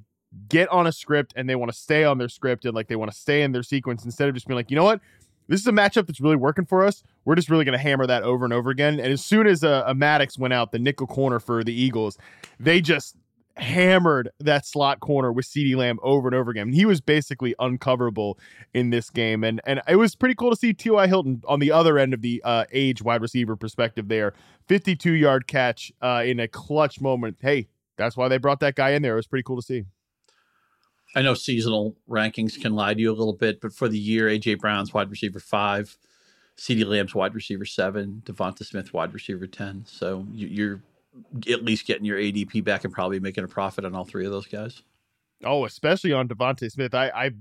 get 0.50 0.68
on 0.70 0.88
a 0.88 0.92
script 0.92 1.34
and 1.36 1.48
they 1.48 1.56
want 1.56 1.72
to 1.72 1.78
stay 1.78 2.04
on 2.04 2.18
their 2.18 2.30
script 2.30 2.66
and 2.66 2.74
like 2.74 2.88
they 2.88 2.96
want 2.96 3.12
to 3.12 3.18
stay 3.18 3.44
in 3.44 3.52
their 3.52 3.64
sequence 3.64 4.04
instead 4.04 4.28
of 4.28 4.34
just 4.34 4.48
being 4.48 4.56
like, 4.56 4.72
you 4.72 4.76
know 4.76 4.84
what? 4.84 5.00
This 5.48 5.60
is 5.60 5.68
a 5.68 5.72
matchup 5.72 6.08
that's 6.08 6.22
really 6.22 6.38
working 6.38 6.66
for 6.66 6.84
us. 6.84 7.04
We're 7.26 7.36
just 7.36 7.50
really 7.50 7.66
going 7.66 7.78
to 7.78 7.84
hammer 7.84 8.08
that 8.08 8.24
over 8.24 8.46
and 8.46 8.54
over 8.54 8.70
again. 8.70 9.00
And 9.00 9.12
as 9.12 9.24
soon 9.24 9.46
as 9.46 9.62
a, 9.62 9.84
a 9.86 9.94
Maddox 9.94 10.38
went 10.38 10.54
out, 10.54 10.72
the 10.72 10.80
nickel 10.80 11.06
corner 11.06 11.40
for 11.40 11.64
the 11.64 11.74
Eagles, 11.74 12.18
they 12.60 12.80
just 12.80 13.18
hammered 13.56 14.30
that 14.40 14.66
slot 14.66 15.00
corner 15.00 15.32
with 15.32 15.46
CeeDee 15.46 15.76
Lamb 15.76 16.00
over 16.02 16.28
and 16.28 16.36
over 16.36 16.50
again. 16.50 16.74
He 16.74 16.86
was 16.86 17.02
basically 17.02 17.54
uncoverable 17.60 18.36
in 18.74 18.90
this 18.90 19.10
game. 19.10 19.44
And 19.44 19.62
and 19.66 19.82
it 19.88 19.96
was 19.98 20.16
pretty 20.16 20.36
cool 20.36 20.50
to 20.50 20.56
see 20.56 20.74
T.Y. 20.74 21.08
Hilton 21.08 21.44
on 21.48 21.60
the 21.60 21.72
other 21.72 21.98
end 21.98 22.14
of 22.14 22.22
the 22.22 22.42
uh, 22.44 22.66
age 22.72 23.02
wide 23.02 23.22
receiver 23.22 23.56
perspective 23.56 24.08
there. 24.08 24.34
52 24.68 25.12
yard 25.14 25.48
catch 25.48 25.92
uh, 26.02 26.24
in 26.26 26.40
a 26.40 26.48
clutch 26.48 27.00
moment. 27.00 27.38
Hey, 27.42 27.68
that's 27.98 28.18
why 28.18 28.28
they 28.28 28.38
brought 28.38 28.60
that 28.62 28.76
guy 28.76 28.92
in 28.92 29.02
there. 29.02 29.14
It 29.14 29.18
was 29.18 29.28
pretty 29.28 29.44
cool 29.44 29.58
to 29.58 29.62
see. 29.62 29.86
I 31.16 31.22
know 31.22 31.36
seasonal 31.36 31.96
rankings 32.10 32.60
can 32.60 32.74
lie 32.74 32.96
to 32.96 33.00
you 33.00 33.12
a 33.12 33.14
little 33.14 33.34
bit, 33.34 33.62
but 33.62 33.74
for 33.74 33.88
the 33.88 34.00
year, 34.00 34.28
AJ 34.28 34.60
Brown's 34.60 34.94
wide 34.96 35.12
receiver 35.12 35.40
five, 35.40 35.96
CeeDee 36.58 36.88
Lamb's 36.88 37.14
wide 37.14 37.36
receiver 37.36 37.66
seven, 37.66 38.24
Devonta 38.26 38.66
Smith 38.66 38.94
wide 38.94 39.14
receiver 39.14 39.46
10. 39.46 39.86
So 39.88 40.26
you, 40.34 40.74
are 40.74 40.82
at 41.50 41.64
least 41.64 41.86
getting 41.86 42.06
your 42.06 42.18
ADP 42.18 42.64
back 42.64 42.84
and 42.84 42.94
probably 42.94 43.20
making 43.20 43.44
a 43.44 43.48
profit 43.48 43.86
on 43.86 43.96
all 43.96 44.06
three 44.06 44.26
of 44.26 44.32
those 44.32 44.48
guys. 44.48 44.82
Oh, 45.44 45.66
especially 45.66 46.14
on 46.14 46.28
DeVonta 46.28 46.72
Smith. 46.72 46.94
I 46.94 47.10
I 47.10 47.32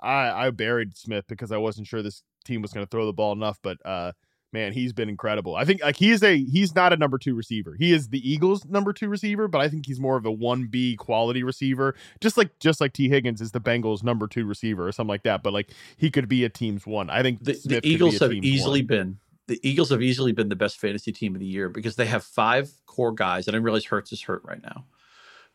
I, 0.00 0.46
I 0.46 0.50
buried 0.50 0.96
Smith 0.96 1.26
because 1.28 1.52
I 1.52 1.58
wasn't 1.58 1.86
sure 1.86 2.02
this 2.02 2.22
team 2.44 2.62
was 2.62 2.72
going 2.72 2.86
to 2.86 2.90
throw 2.90 3.06
the 3.06 3.12
ball 3.12 3.32
enough, 3.32 3.58
but 3.62 3.78
uh 3.84 4.12
man, 4.52 4.72
he's 4.72 4.92
been 4.92 5.08
incredible. 5.08 5.54
I 5.54 5.64
think 5.64 5.82
like 5.82 5.96
he 5.96 6.10
is 6.10 6.22
a 6.22 6.36
he's 6.36 6.74
not 6.74 6.92
a 6.92 6.96
number 6.96 7.18
two 7.18 7.34
receiver. 7.34 7.76
He 7.78 7.92
is 7.92 8.08
the 8.08 8.30
Eagles' 8.30 8.64
number 8.66 8.92
two 8.92 9.08
receiver, 9.08 9.48
but 9.48 9.60
I 9.60 9.68
think 9.68 9.86
he's 9.86 10.00
more 10.00 10.16
of 10.16 10.26
a 10.26 10.30
one 10.30 10.66
B 10.66 10.96
quality 10.96 11.42
receiver. 11.42 11.94
Just 12.20 12.36
like 12.36 12.58
just 12.58 12.80
like 12.80 12.92
Tee 12.92 13.08
Higgins 13.08 13.40
is 13.40 13.52
the 13.52 13.60
Bengals' 13.60 14.02
number 14.02 14.26
two 14.26 14.46
receiver 14.46 14.86
or 14.86 14.92
something 14.92 15.10
like 15.10 15.22
that. 15.24 15.42
But 15.42 15.52
like 15.52 15.70
he 15.96 16.10
could 16.10 16.28
be 16.28 16.44
a 16.44 16.48
team's 16.48 16.86
one. 16.86 17.10
I 17.10 17.22
think 17.22 17.44
the, 17.44 17.60
the 17.64 17.86
Eagles 17.86 18.18
have 18.18 18.32
easily 18.32 18.80
one. 18.80 18.86
been 18.86 19.18
the 19.50 19.60
Eagles 19.68 19.90
have 19.90 20.00
easily 20.00 20.30
been 20.30 20.48
the 20.48 20.54
best 20.54 20.78
fantasy 20.78 21.10
team 21.10 21.34
of 21.34 21.40
the 21.40 21.46
year 21.46 21.68
because 21.68 21.96
they 21.96 22.06
have 22.06 22.22
five 22.22 22.70
core 22.86 23.10
guys. 23.10 23.48
I 23.48 23.50
didn't 23.50 23.64
realize 23.64 23.84
Hurts 23.84 24.12
is 24.12 24.22
hurt 24.22 24.42
right 24.44 24.62
now, 24.62 24.84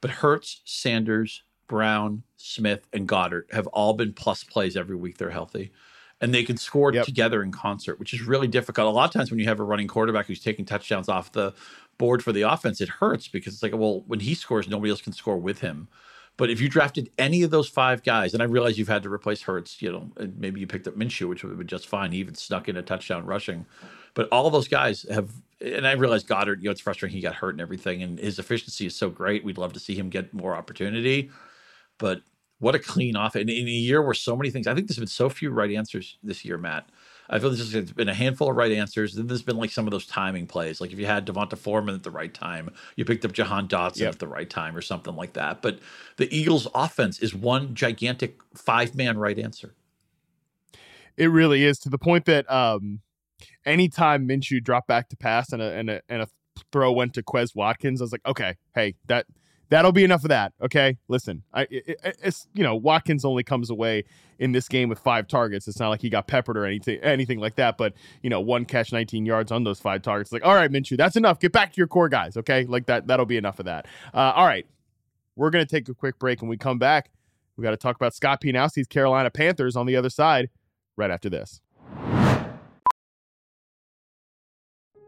but 0.02 0.12
Hurts, 0.12 0.62
Sanders, 0.66 1.43
Brown, 1.70 2.24
Smith, 2.36 2.86
and 2.91 3.08
Goedert 3.08 3.54
have 3.54 3.68
all 3.68 3.93
been 3.93 4.12
plus 4.12 4.43
plays 4.43 4.76
every 4.76 4.98
week 4.98 5.18
they're 5.18 5.30
healthy. 5.30 5.72
And 6.20 6.34
they 6.34 6.43
can 6.43 6.58
score 6.58 6.93
yep. 6.93 7.06
together 7.06 7.41
in 7.41 7.54
concert, 7.54 7.98
which 7.98 8.14
is 8.14 8.22
really 8.22 8.48
difficult. 8.48 8.88
A 8.88 8.89
lot 8.89 9.06
of 9.06 9.14
times 9.14 9.32
when 9.32 9.39
you 9.39 9.48
have 9.48 9.62
a 9.62 9.64
running 9.64 9.88
quarterback 9.88 10.26
who's 10.26 10.41
taking 10.41 10.66
touchdowns 10.66 11.08
off 11.08 11.32
the 11.32 11.54
board 11.98 12.22
for 12.22 12.34
the 12.34 12.41
offense, 12.41 12.82
it 12.82 12.89
hurts 12.89 13.30
because 13.30 13.54
it's 13.54 13.64
like, 13.64 13.74
well, 13.74 14.04
when 14.08 14.20
he 14.20 14.36
scores, 14.36 14.68
nobody 14.68 14.91
else 14.91 15.02
can 15.02 15.14
score 15.14 15.38
with 15.38 15.60
him. 15.60 15.88
But 16.38 16.49
if 16.49 16.59
you 16.59 16.67
drafted 16.67 17.09
any 17.17 17.43
of 17.43 17.51
those 17.51 17.69
five 17.69 18.03
guys, 18.03 18.33
and 18.33 18.43
I 18.43 18.45
realize 18.45 18.77
you've 18.77 18.89
had 18.89 19.03
to 19.03 19.09
replace 19.09 19.41
Hurts, 19.41 19.81
you 19.81 19.91
know, 19.91 20.11
and 20.17 20.38
maybe 20.38 20.59
you 20.59 20.67
picked 20.67 20.88
up 20.88 20.95
Minshew, 20.95 21.29
which 21.29 21.43
would 21.43 21.49
have 21.49 21.57
been 21.57 21.67
just 21.67 21.88
fine. 21.88 22.11
He 22.11 22.17
even 22.17 22.36
snuck 22.36 22.67
in 22.67 22.75
a 22.75 22.81
touchdown 22.81 23.25
rushing. 23.25 23.65
But 24.15 24.27
all 24.29 24.49
those 24.49 24.67
guys 24.67 25.05
have, 25.09 25.29
and 25.61 25.88
I 25.88 25.93
realize 25.93 26.23
Goedert, 26.23 26.59
you 26.59 26.65
know, 26.65 26.71
it's 26.71 26.81
frustrating 26.81 27.15
he 27.15 27.21
got 27.21 27.36
hurt 27.36 27.51
and 27.51 27.61
everything, 27.61 28.03
and 28.03 28.19
his 28.19 28.38
efficiency 28.38 28.86
is 28.86 28.95
so 28.95 29.09
great. 29.09 29.45
We'd 29.45 29.57
love 29.57 29.73
to 29.73 29.79
see 29.79 29.95
him 29.95 30.09
get 30.09 30.33
more 30.33 30.55
opportunity. 30.55 31.29
But 31.97 32.21
what 32.59 32.75
a 32.75 32.79
clean 32.79 33.15
off. 33.15 33.36
And 33.36 33.49
in 33.49 33.67
a 33.67 33.71
year 33.71 34.01
where 34.01 34.13
so 34.13 34.36
many 34.36 34.49
things, 34.49 34.67
I 34.67 34.73
think 34.73 34.88
there's 34.88 34.97
been 34.97 35.07
so 35.07 35.29
few 35.29 35.51
right 35.51 35.71
answers 35.71 36.17
this 36.23 36.43
year, 36.43 36.57
Matt. 36.57 36.89
I 37.30 37.39
feel 37.39 37.49
there's 37.49 37.71
just 37.71 37.73
has 37.73 37.91
been 37.91 38.09
a 38.09 38.13
handful 38.13 38.49
of 38.49 38.55
right 38.55 38.71
answers. 38.71 39.15
Then 39.15 39.28
there's 39.28 39.41
been 39.41 39.57
like 39.57 39.71
some 39.71 39.88
of 39.88 39.91
those 39.91 40.05
timing 40.05 40.47
plays. 40.47 40.80
Like 40.80 40.91
if 40.91 40.99
you 40.99 41.05
had 41.05 41.26
Devonta 41.26 41.57
Foreman 41.57 41.95
at 41.95 42.03
the 42.03 42.11
right 42.11 42.34
time, 42.34 42.69
you 42.95 43.05
picked 43.05 43.26
up 43.26 43.32
Jahan 43.32 43.67
Dotson 43.67 44.01
yep. 44.01 44.13
at 44.13 44.19
the 44.19 44.28
right 44.28 44.49
time 44.49 44.76
or 44.76 44.82
something 44.82 45.15
like 45.15 45.34
that. 45.34 45.61
But 45.61 45.80
the 46.17 46.34
Eagles' 46.36 46.67
offense 46.76 47.19
is 47.19 47.34
one 47.34 47.73
gigantic 47.73 48.38
five 48.53 48.95
man 48.95 49.17
right 49.17 49.38
answer. 49.39 49.73
It 51.17 51.28
really 51.28 51.63
is 51.63 51.80
to 51.80 51.89
the 51.89 51.97
point 51.97 52.26
that 52.26 52.49
um, 52.51 52.99
anytime 53.65 54.28
Minshew 54.28 54.63
dropped 54.63 54.88
back 54.88 55.09
to 55.09 55.17
pass 55.17 55.51
and 55.51 55.61
a, 55.61 55.71
and 55.71 55.89
a, 55.89 56.01
and 56.09 56.21
a 56.21 56.28
throw 56.71 56.91
went 56.91 57.13
to 57.15 57.23
Quez 57.23 57.55
Watkins, 57.55 58.01
I 58.01 58.03
was 58.03 58.11
like, 58.11 58.26
okay, 58.26 58.55
hey, 58.73 58.95
that 59.07 59.26
that'll 59.70 59.91
be 59.91 60.03
enough 60.03 60.24
of 60.24 60.30
that. 60.30 60.53
Okay, 60.61 60.97
listen, 61.07 61.43
I 61.53 61.68
it, 61.70 61.99
it's 62.24 62.47
you 62.53 62.63
know 62.63 62.76
Watkins 62.76 63.26
only 63.26 63.43
comes 63.43 63.70
away 63.70 64.03
in 64.39 64.51
this 64.51 64.68
game 64.68 64.89
with 64.89 64.99
five 64.99 65.28
targets. 65.28 65.68
It's 65.68 65.80
not 65.80 65.89
like 65.89 66.01
he 66.01 66.09
got 66.09 66.28
peppered 66.28 66.57
or 66.57 66.66
anything 66.66 66.99
anything 67.01 67.39
like 67.39 67.55
that. 67.55 67.78
But 67.78 67.93
you 68.22 68.30
know, 68.30 68.41
one 68.41 68.66
catch, 68.66 68.91
19 68.91 69.26
yards 69.26 69.51
on 69.51 69.63
those 69.63 69.80
five 69.80 70.01
targets. 70.01 70.32
Like, 70.32 70.45
all 70.45 70.55
right, 70.55 70.72
Minshew, 70.72 70.97
that's 70.97 71.16
enough. 71.16 71.39
Get 71.39 71.51
back 71.51 71.74
to 71.74 71.78
your 71.78 71.88
core 71.88 72.09
guys. 72.09 72.38
Okay, 72.38 72.66
like 72.66 72.86
that 72.88 73.07
that'll 73.07 73.26
be 73.26 73.38
enough 73.38 73.59
of 73.59 73.66
that. 73.66 73.88
Uh, 74.13 74.34
all 74.36 74.45
right, 74.45 74.66
we're 75.36 75.49
gonna 75.49 75.66
take 75.66 75.88
a 75.89 75.93
quick 75.93 76.20
break, 76.20 76.41
and 76.41 76.49
we 76.49 76.57
come 76.57 76.80
back. 76.80 77.11
We 77.57 77.63
got 77.63 77.72
to 77.72 77.78
talk 77.78 77.95
about 77.95 78.13
Scott 78.13 78.41
Pianowski's 78.41 78.88
Carolina 78.88 79.30
Panthers 79.30 79.76
on 79.76 79.86
the 79.86 79.95
other 79.95 80.09
side 80.09 80.49
right 80.97 81.09
after 81.09 81.30
this. 81.30 81.61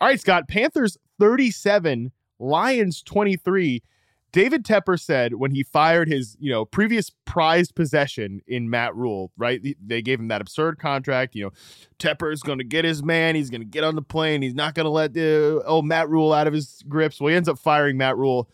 All 0.00 0.08
right, 0.08 0.20
Scott. 0.20 0.48
Panthers 0.48 0.96
37, 1.18 2.12
Lions 2.38 3.02
23. 3.02 3.82
David 4.30 4.62
Tepper 4.64 5.00
said 5.00 5.34
when 5.34 5.50
he 5.52 5.62
fired 5.62 6.06
his, 6.06 6.36
you 6.38 6.52
know, 6.52 6.66
previous 6.66 7.10
prized 7.24 7.74
possession 7.74 8.42
in 8.46 8.68
Matt 8.68 8.94
Rhule, 8.94 9.32
right? 9.38 9.60
They 9.84 10.02
gave 10.02 10.20
him 10.20 10.28
that 10.28 10.42
absurd 10.42 10.78
contract. 10.78 11.34
You 11.34 11.44
know, 11.44 11.50
Tepper's 11.98 12.42
going 12.42 12.58
to 12.58 12.64
get 12.64 12.84
his 12.84 13.02
man. 13.02 13.34
He's 13.34 13.48
going 13.48 13.62
to 13.62 13.66
get 13.66 13.84
on 13.84 13.94
the 13.94 14.02
plane. 14.02 14.42
He's 14.42 14.54
not 14.54 14.74
going 14.74 14.84
to 14.84 14.90
let 14.90 15.14
the 15.14 15.62
oh 15.66 15.80
Matt 15.80 16.10
Rhule 16.10 16.32
out 16.32 16.46
of 16.46 16.52
his 16.52 16.82
grips. 16.88 17.20
Well, 17.20 17.30
he 17.30 17.36
ends 17.36 17.48
up 17.48 17.58
firing 17.58 17.96
Matt 17.96 18.18
Rhule. 18.18 18.50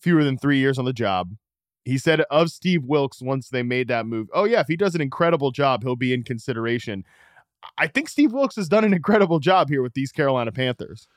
fewer 0.00 0.22
than 0.22 0.38
three 0.38 0.58
years 0.58 0.78
on 0.78 0.84
the 0.84 0.92
job. 0.92 1.34
He 1.84 1.98
said 1.98 2.20
of 2.30 2.50
Steve 2.50 2.84
Wilks 2.84 3.20
once 3.20 3.48
they 3.48 3.62
made 3.62 3.88
that 3.88 4.06
move. 4.06 4.28
Oh 4.32 4.44
yeah, 4.44 4.60
if 4.60 4.68
he 4.68 4.76
does 4.76 4.94
an 4.94 5.00
incredible 5.00 5.50
job, 5.50 5.82
he'll 5.82 5.96
be 5.96 6.14
in 6.14 6.22
consideration. 6.22 7.04
I 7.78 7.86
think 7.86 8.08
Steve 8.08 8.32
Wilks 8.32 8.56
has 8.56 8.68
done 8.68 8.84
an 8.84 8.92
incredible 8.92 9.38
job 9.38 9.68
here 9.68 9.82
with 9.82 9.94
these 9.94 10.12
Carolina 10.12 10.52
Panthers. 10.52 11.08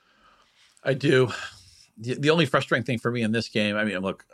I 0.83 0.93
do. 0.93 1.29
The, 1.97 2.15
the 2.15 2.29
only 2.29 2.45
frustrating 2.45 2.85
thing 2.85 2.99
for 2.99 3.11
me 3.11 3.21
in 3.21 3.31
this 3.31 3.49
game, 3.49 3.75
I 3.75 3.83
mean, 3.83 3.99
look, 3.99 4.25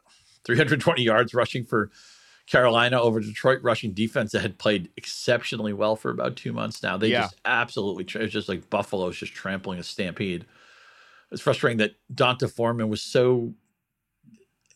320 0.45 1.01
yards 1.01 1.33
rushing 1.33 1.63
for 1.63 1.91
Carolina 2.45 3.01
over 3.01 3.19
Detroit 3.19 3.59
rushing 3.63 3.93
defense 3.93 4.33
that 4.33 4.41
had 4.41 4.57
played 4.57 4.89
exceptionally 4.97 5.73
well 5.73 5.95
for 5.95 6.11
about 6.11 6.35
two 6.35 6.51
months 6.51 6.83
now. 6.83 6.97
They 6.97 7.09
yeah. 7.09 7.21
just 7.21 7.35
absolutely, 7.45 8.03
it's 8.21 8.33
just 8.33 8.49
like 8.49 8.69
Buffalo's 8.69 9.17
just 9.17 9.33
trampling 9.33 9.79
a 9.79 9.83
stampede. 9.83 10.45
It's 11.31 11.41
frustrating 11.41 11.77
that 11.77 11.95
D'Onta 12.13 12.51
Foreman 12.51 12.89
was 12.89 13.01
so 13.01 13.53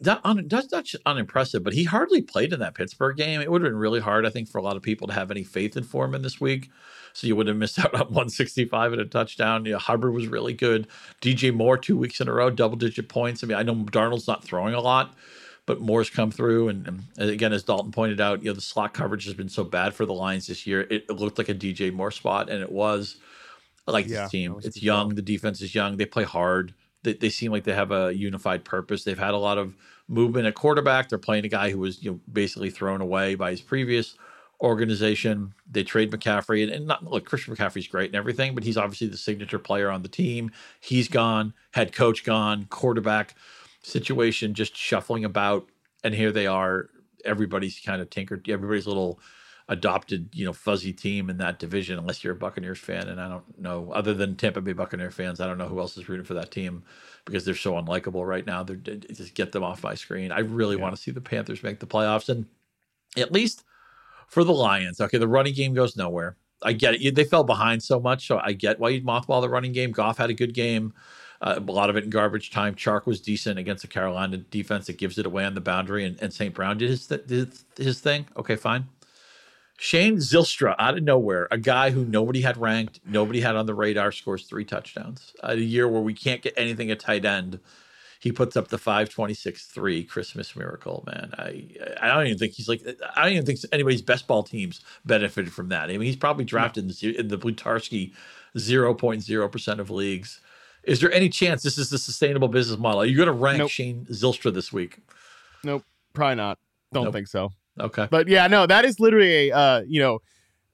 that 0.01 0.21
un, 0.23 0.47
that's 0.47 0.71
not 0.71 0.87
unimpressive, 1.05 1.63
but 1.63 1.73
he 1.73 1.83
hardly 1.83 2.21
played 2.21 2.53
in 2.53 2.59
that 2.59 2.75
Pittsburgh 2.75 3.17
game. 3.17 3.41
It 3.41 3.51
would 3.51 3.61
have 3.61 3.71
been 3.71 3.79
really 3.79 3.99
hard, 3.99 4.25
I 4.25 4.29
think, 4.29 4.47
for 4.47 4.59
a 4.59 4.61
lot 4.61 4.75
of 4.75 4.83
people 4.83 5.07
to 5.07 5.13
have 5.13 5.31
any 5.31 5.43
faith 5.43 5.75
in 5.75 5.83
Foreman 5.83 6.21
this 6.21 6.39
week. 6.39 6.69
So 7.13 7.25
you 7.25 7.35
would 7.35 7.47
have 7.47 7.57
missed 7.57 7.79
out 7.83 7.95
on 7.95 8.01
165 8.01 8.93
and 8.93 9.01
a 9.01 9.05
touchdown. 9.05 9.65
You 9.65 9.73
know, 9.73 9.79
Hubbard 9.79 10.13
was 10.13 10.27
really 10.27 10.53
good. 10.53 10.87
DJ 11.21 11.53
Moore 11.53 11.77
two 11.77 11.97
weeks 11.97 12.21
in 12.21 12.27
a 12.27 12.33
row, 12.33 12.51
double 12.51 12.77
digit 12.77 13.09
points. 13.09 13.43
I 13.43 13.47
mean, 13.47 13.57
I 13.57 13.63
know 13.63 13.73
Darnold's 13.73 14.27
not 14.27 14.43
throwing 14.43 14.75
a 14.75 14.81
lot, 14.81 15.15
but 15.65 15.81
Moore's 15.81 16.11
come 16.11 16.29
through. 16.29 16.69
And, 16.69 16.87
and, 17.17 17.29
again, 17.29 17.51
as 17.51 17.63
Dalton 17.63 17.91
pointed 17.91 18.21
out, 18.21 18.43
you 18.43 18.51
know, 18.51 18.53
the 18.53 18.61
slot 18.61 18.93
coverage 18.93 19.25
has 19.25 19.33
been 19.33 19.49
so 19.49 19.63
bad 19.63 19.95
for 19.95 20.05
the 20.05 20.13
Lions 20.13 20.45
this 20.45 20.67
year. 20.67 20.81
It, 20.81 21.05
it 21.09 21.11
looked 21.11 21.39
like 21.39 21.49
a 21.49 21.55
DJ 21.55 21.91
Moore 21.91 22.11
spot, 22.11 22.51
and 22.51 22.61
it 22.61 22.71
was. 22.71 23.17
I 23.87 23.91
like 23.91 24.07
yeah, 24.07 24.23
this 24.23 24.31
team. 24.31 24.57
It's 24.63 24.83
young. 24.83 25.15
The 25.15 25.21
defense 25.21 25.61
is 25.61 25.73
young. 25.73 25.95
They 25.95 26.05
play 26.05 26.25
hard 26.25 26.73
they, 27.07 27.13
they 27.13 27.29
seem 27.29 27.51
like 27.51 27.63
they 27.63 27.73
have 27.73 27.91
a 27.91 28.13
unified 28.13 28.65
purpose. 28.65 29.03
They've 29.03 29.17
had 29.17 29.33
a 29.33 29.37
lot 29.37 29.57
of 29.57 29.75
movement 30.09 30.45
at 30.45 30.55
quarterback. 30.55 31.07
They're 31.07 31.17
playing 31.17 31.45
a 31.45 31.49
guy 31.49 31.71
who 31.71 31.79
was 31.79 32.03
you 32.03 32.11
know 32.11 32.19
basically 32.31 32.69
thrown 32.69 33.01
away 33.01 33.35
by 33.35 33.51
his 33.51 33.61
previous 33.61 34.15
organization. 34.61 35.53
They 35.71 35.83
trade 35.83 36.11
McCaffrey, 36.11 36.63
and, 36.63 36.71
and 36.71 36.87
not 36.87 37.05
look, 37.05 37.25
Christian 37.25 37.55
McCaffrey's 37.55 37.87
great 37.87 38.09
and 38.09 38.15
everything, 38.15 38.53
but 38.53 38.65
he's 38.65 38.77
obviously 38.77 39.07
the 39.07 39.17
signature 39.17 39.59
player 39.59 39.89
on 39.89 40.01
the 40.01 40.09
team. 40.09 40.51
He's 40.81 41.07
gone, 41.07 41.53
head 41.71 41.93
coach 41.93 42.25
gone, 42.25 42.65
quarterback 42.69 43.35
situation 43.81 44.53
just 44.53 44.75
shuffling 44.75 45.23
about, 45.23 45.69
and 46.03 46.13
here 46.13 46.31
they 46.31 46.47
are. 46.47 46.89
Everybody's 47.23 47.79
kind 47.79 48.01
of 48.01 48.09
tinkered. 48.09 48.49
Everybody's 48.49 48.87
little 48.87 49.19
adopted, 49.69 50.29
you 50.33 50.45
know, 50.45 50.53
fuzzy 50.53 50.93
team 50.93 51.29
in 51.29 51.37
that 51.37 51.59
division, 51.59 51.99
unless 51.99 52.23
you're 52.23 52.33
a 52.33 52.37
Buccaneers 52.37 52.79
fan. 52.79 53.09
And 53.09 53.19
I 53.19 53.27
don't 53.27 53.59
know, 53.59 53.91
other 53.91 54.13
than 54.13 54.35
Tampa 54.35 54.61
Bay 54.61 54.73
Buccaneer 54.73 55.11
fans, 55.11 55.41
I 55.41 55.47
don't 55.47 55.57
know 55.57 55.67
who 55.67 55.79
else 55.79 55.97
is 55.97 56.07
rooting 56.07 56.25
for 56.25 56.35
that 56.35 56.51
team 56.51 56.83
because 57.25 57.43
they're 57.43 57.55
so 57.55 57.73
unlikable 57.73 58.25
right 58.25 58.45
now. 58.45 58.63
They're 58.63 58.77
just 58.77 59.33
get 59.33 59.51
them 59.51 59.63
off 59.63 59.83
my 59.83 59.95
screen. 59.95 60.31
I 60.31 60.39
really 60.39 60.77
yeah. 60.77 60.83
want 60.83 60.95
to 60.95 61.01
see 61.01 61.11
the 61.11 61.21
Panthers 61.21 61.63
make 61.63 61.79
the 61.79 61.87
playoffs, 61.87 62.29
and 62.29 62.45
at 63.17 63.31
least 63.33 63.63
for 64.27 64.43
the 64.43 64.53
Lions. 64.53 65.01
Okay, 65.01 65.17
the 65.17 65.27
running 65.27 65.53
game 65.53 65.73
goes 65.73 65.97
nowhere. 65.97 66.37
I 66.63 66.73
get 66.73 66.95
it. 66.95 67.15
They 67.15 67.23
fell 67.25 67.43
behind 67.43 67.83
so 67.83 67.99
much, 67.99 68.25
so 68.25 68.39
I 68.39 68.53
get 68.53 68.79
why 68.79 68.89
you'd 68.89 69.05
mothball 69.05 69.41
the 69.41 69.49
running 69.49 69.73
game. 69.73 69.91
Goff 69.91 70.17
had 70.17 70.29
a 70.29 70.33
good 70.33 70.53
game. 70.53 70.93
Uh, 71.39 71.59
a 71.59 71.71
lot 71.71 71.89
of 71.89 71.95
it 71.97 72.03
in 72.03 72.09
garbage 72.09 72.49
time. 72.49 72.73
Chark 72.73 73.05
was 73.05 73.21
decent 73.21 73.59
against 73.59 73.83
the 73.83 73.87
Carolina 73.87 74.37
defense 74.37 74.87
that 74.87 74.97
gives 74.97 75.19
it 75.19 75.25
away 75.25 75.45
on 75.45 75.53
the 75.53 75.61
boundary, 75.61 76.05
and, 76.05 76.19
and 76.19 76.33
St. 76.33 76.53
Brown 76.53 76.79
did 76.79 76.89
his, 76.89 77.05
th- 77.05 77.27
did 77.27 77.51
his 77.77 77.99
thing. 77.99 78.25
Okay, 78.37 78.55
fine. 78.55 78.87
Shane 79.77 80.17
Zylstra 80.17 80.75
out 80.79 80.97
of 80.97 81.03
nowhere, 81.03 81.47
a 81.51 81.57
guy 81.57 81.91
who 81.91 82.03
nobody 82.03 82.41
had 82.41 82.57
ranked, 82.57 82.99
nobody 83.05 83.41
had 83.41 83.55
on 83.55 83.67
the 83.67 83.75
radar, 83.75 84.11
scores 84.11 84.43
three 84.43 84.65
touchdowns. 84.65 85.33
a 85.43 85.55
year 85.55 85.87
where 85.87 86.01
we 86.01 86.15
can't 86.15 86.41
get 86.41 86.53
anything 86.57 86.89
at 86.89 86.99
tight 86.99 87.25
end, 87.25 87.59
he 88.19 88.31
puts 88.31 88.57
up 88.57 88.69
the 88.69 88.77
526-3 88.77 90.09
Christmas 90.09 90.55
miracle, 90.55 91.03
man. 91.05 91.31
I 91.37 91.67
I 92.01 92.07
don't 92.07 92.25
even 92.25 92.39
think 92.39 92.53
he's 92.53 92.67
like 92.67 92.81
I 93.15 93.23
don't 93.23 93.33
even 93.33 93.45
think 93.45 93.59
anybody's 93.71 94.01
best 94.01 94.25
ball 94.25 94.41
teams 94.41 94.81
benefited 95.05 95.53
from 95.53 95.69
that. 95.69 95.83
I 95.83 95.93
mean, 95.93 96.01
he's 96.01 96.15
probably 96.15 96.43
drafted 96.43 96.85
in 96.85 96.87
the, 96.89 97.19
in 97.19 97.27
the 97.27 97.37
Blutarsky 97.37 98.13
0.0% 98.57 99.79
of 99.79 99.89
leagues. 99.91 100.41
Is 100.83 101.01
there 101.01 101.11
any 101.11 101.29
chance 101.29 101.61
this 101.61 101.77
is 101.77 101.91
the 101.91 101.99
sustainable 101.99 102.47
business 102.47 102.79
model? 102.79 103.01
Are 103.01 103.05
you 103.05 103.17
going 103.17 103.27
to 103.27 103.33
rank 103.33 103.59
nope. 103.59 103.69
Shane 103.69 104.07
Zylstra 104.09 104.51
this 104.51 104.73
week? 104.73 104.99
Nope, 105.63 105.83
probably 106.13 106.35
not. 106.35 106.57
Don't 106.93 107.03
nope. 107.05 107.13
think 107.13 107.27
so. 107.27 107.51
Okay. 107.79 108.07
But 108.09 108.27
yeah, 108.27 108.47
no, 108.47 108.65
that 108.65 108.85
is 108.85 108.99
literally 108.99 109.49
a 109.49 109.55
uh, 109.55 109.81
you 109.87 109.99
know, 109.99 110.19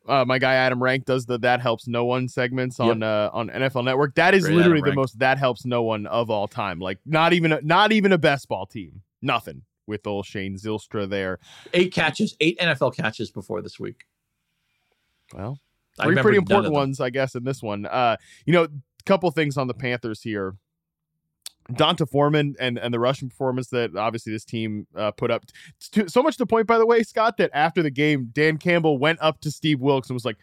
uh, 0.08 0.26
my 0.26 0.40
guy 0.40 0.56
Adam 0.56 0.82
Rank 0.82 1.06
does 1.06 1.26
the 1.26 1.38
that 1.40 1.62
helps 1.62 1.88
no 1.88 2.06
one 2.06 2.28
segments 2.28 2.80
on 2.80 3.00
yep. 3.00 3.08
uh, 3.08 3.30
on 3.34 3.50
NFL 3.50 3.86
Network. 3.86 4.16
That 4.16 4.34
is 4.34 4.46
Great 4.46 4.58
literally 4.58 4.82
the 4.82 4.94
most 4.94 5.20
that 5.20 5.38
helps 5.38 5.66
no 5.66 5.84
one 5.84 6.08
of 6.08 6.30
all 6.30 6.48
time. 6.48 6.80
Like 6.80 7.00
not 7.06 7.34
even 7.34 7.54
a, 7.54 7.62
not 7.62 7.92
even 7.92 8.12
a 8.12 8.18
best 8.18 8.48
ball 8.48 8.66
team. 8.66 9.02
Nothing 9.22 9.64
with 9.88 10.06
old 10.08 10.26
Shane 10.26 10.56
Zylstra 10.56 11.10
there. 11.10 11.40
Eight 11.74 11.94
catches, 11.94 12.36
eight 12.40 12.58
NFL 12.60 12.96
catches 12.96 13.32
before 13.32 13.62
this 13.62 13.80
week. 13.80 14.06
Well, 15.34 15.60
three 16.02 16.16
pretty 16.16 16.38
important 16.38 16.74
ones, 16.74 17.00
I 17.00 17.10
guess, 17.10 17.36
in 17.36 17.44
this 17.44 17.62
one. 17.62 17.86
Uh, 17.86 18.18
you 18.46 18.54
know, 18.54 18.64
a 18.64 18.70
couple 19.06 19.30
things 19.32 19.58
on 19.58 19.68
the 19.68 19.74
Panthers 19.74 20.22
here. 20.22 20.56
D'Onta 21.72 22.08
Foreman 22.08 22.56
and, 22.60 22.78
and 22.78 22.94
the 22.94 23.00
rushing 23.00 23.30
performance 23.30 23.68
that 23.70 23.96
obviously 23.96 24.34
this 24.34 24.46
team 24.46 24.88
uh, 24.96 25.12
put 25.12 25.32
up. 25.32 25.46
So 26.08 26.22
much 26.22 26.36
to 26.36 26.40
the 26.40 26.48
point, 26.48 26.68
by 26.68 26.78
the 26.78 26.86
way, 26.86 27.04
Scott, 27.04 27.38
that 27.38 27.52
after 27.54 27.82
the 27.82 27.92
game, 27.92 28.30
Dan 28.34 28.58
Campbell 28.58 28.98
went 28.98 29.20
up 29.22 29.40
to 29.42 29.52
Steve 29.52 29.80
Wilks 29.80 30.10
and 30.10 30.16
was 30.16 30.26
like, 30.26 30.38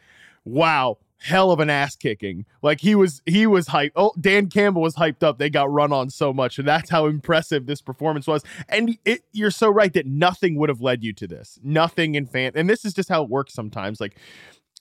wow, 0.44 0.96
hell 1.18 1.50
of 1.50 1.60
an 1.60 1.68
ass 1.68 1.94
kicking. 1.94 2.46
Like 2.62 2.80
he 2.80 2.94
was 2.94 3.22
he 3.26 3.46
was 3.46 3.68
hyped. 3.68 3.92
Oh, 3.94 4.12
Dan 4.20 4.48
Campbell 4.48 4.82
was 4.82 4.96
hyped 4.96 5.22
up. 5.22 5.38
They 5.38 5.50
got 5.50 5.70
run 5.70 5.92
on 5.92 6.10
so 6.10 6.32
much, 6.32 6.58
and 6.58 6.66
that's 6.66 6.90
how 6.90 7.06
impressive 7.06 7.66
this 7.66 7.82
performance 7.82 8.26
was. 8.26 8.42
And 8.68 8.98
it, 9.04 9.22
you're 9.32 9.50
so 9.50 9.68
right 9.68 9.92
that 9.92 10.06
nothing 10.06 10.56
would 10.56 10.68
have 10.68 10.80
led 10.80 11.04
you 11.04 11.12
to 11.14 11.26
this. 11.26 11.58
Nothing 11.62 12.14
in 12.14 12.26
fan, 12.26 12.52
and 12.54 12.68
this 12.68 12.84
is 12.84 12.94
just 12.94 13.08
how 13.08 13.22
it 13.22 13.28
works 13.28 13.54
sometimes. 13.54 14.00
Like 14.00 14.16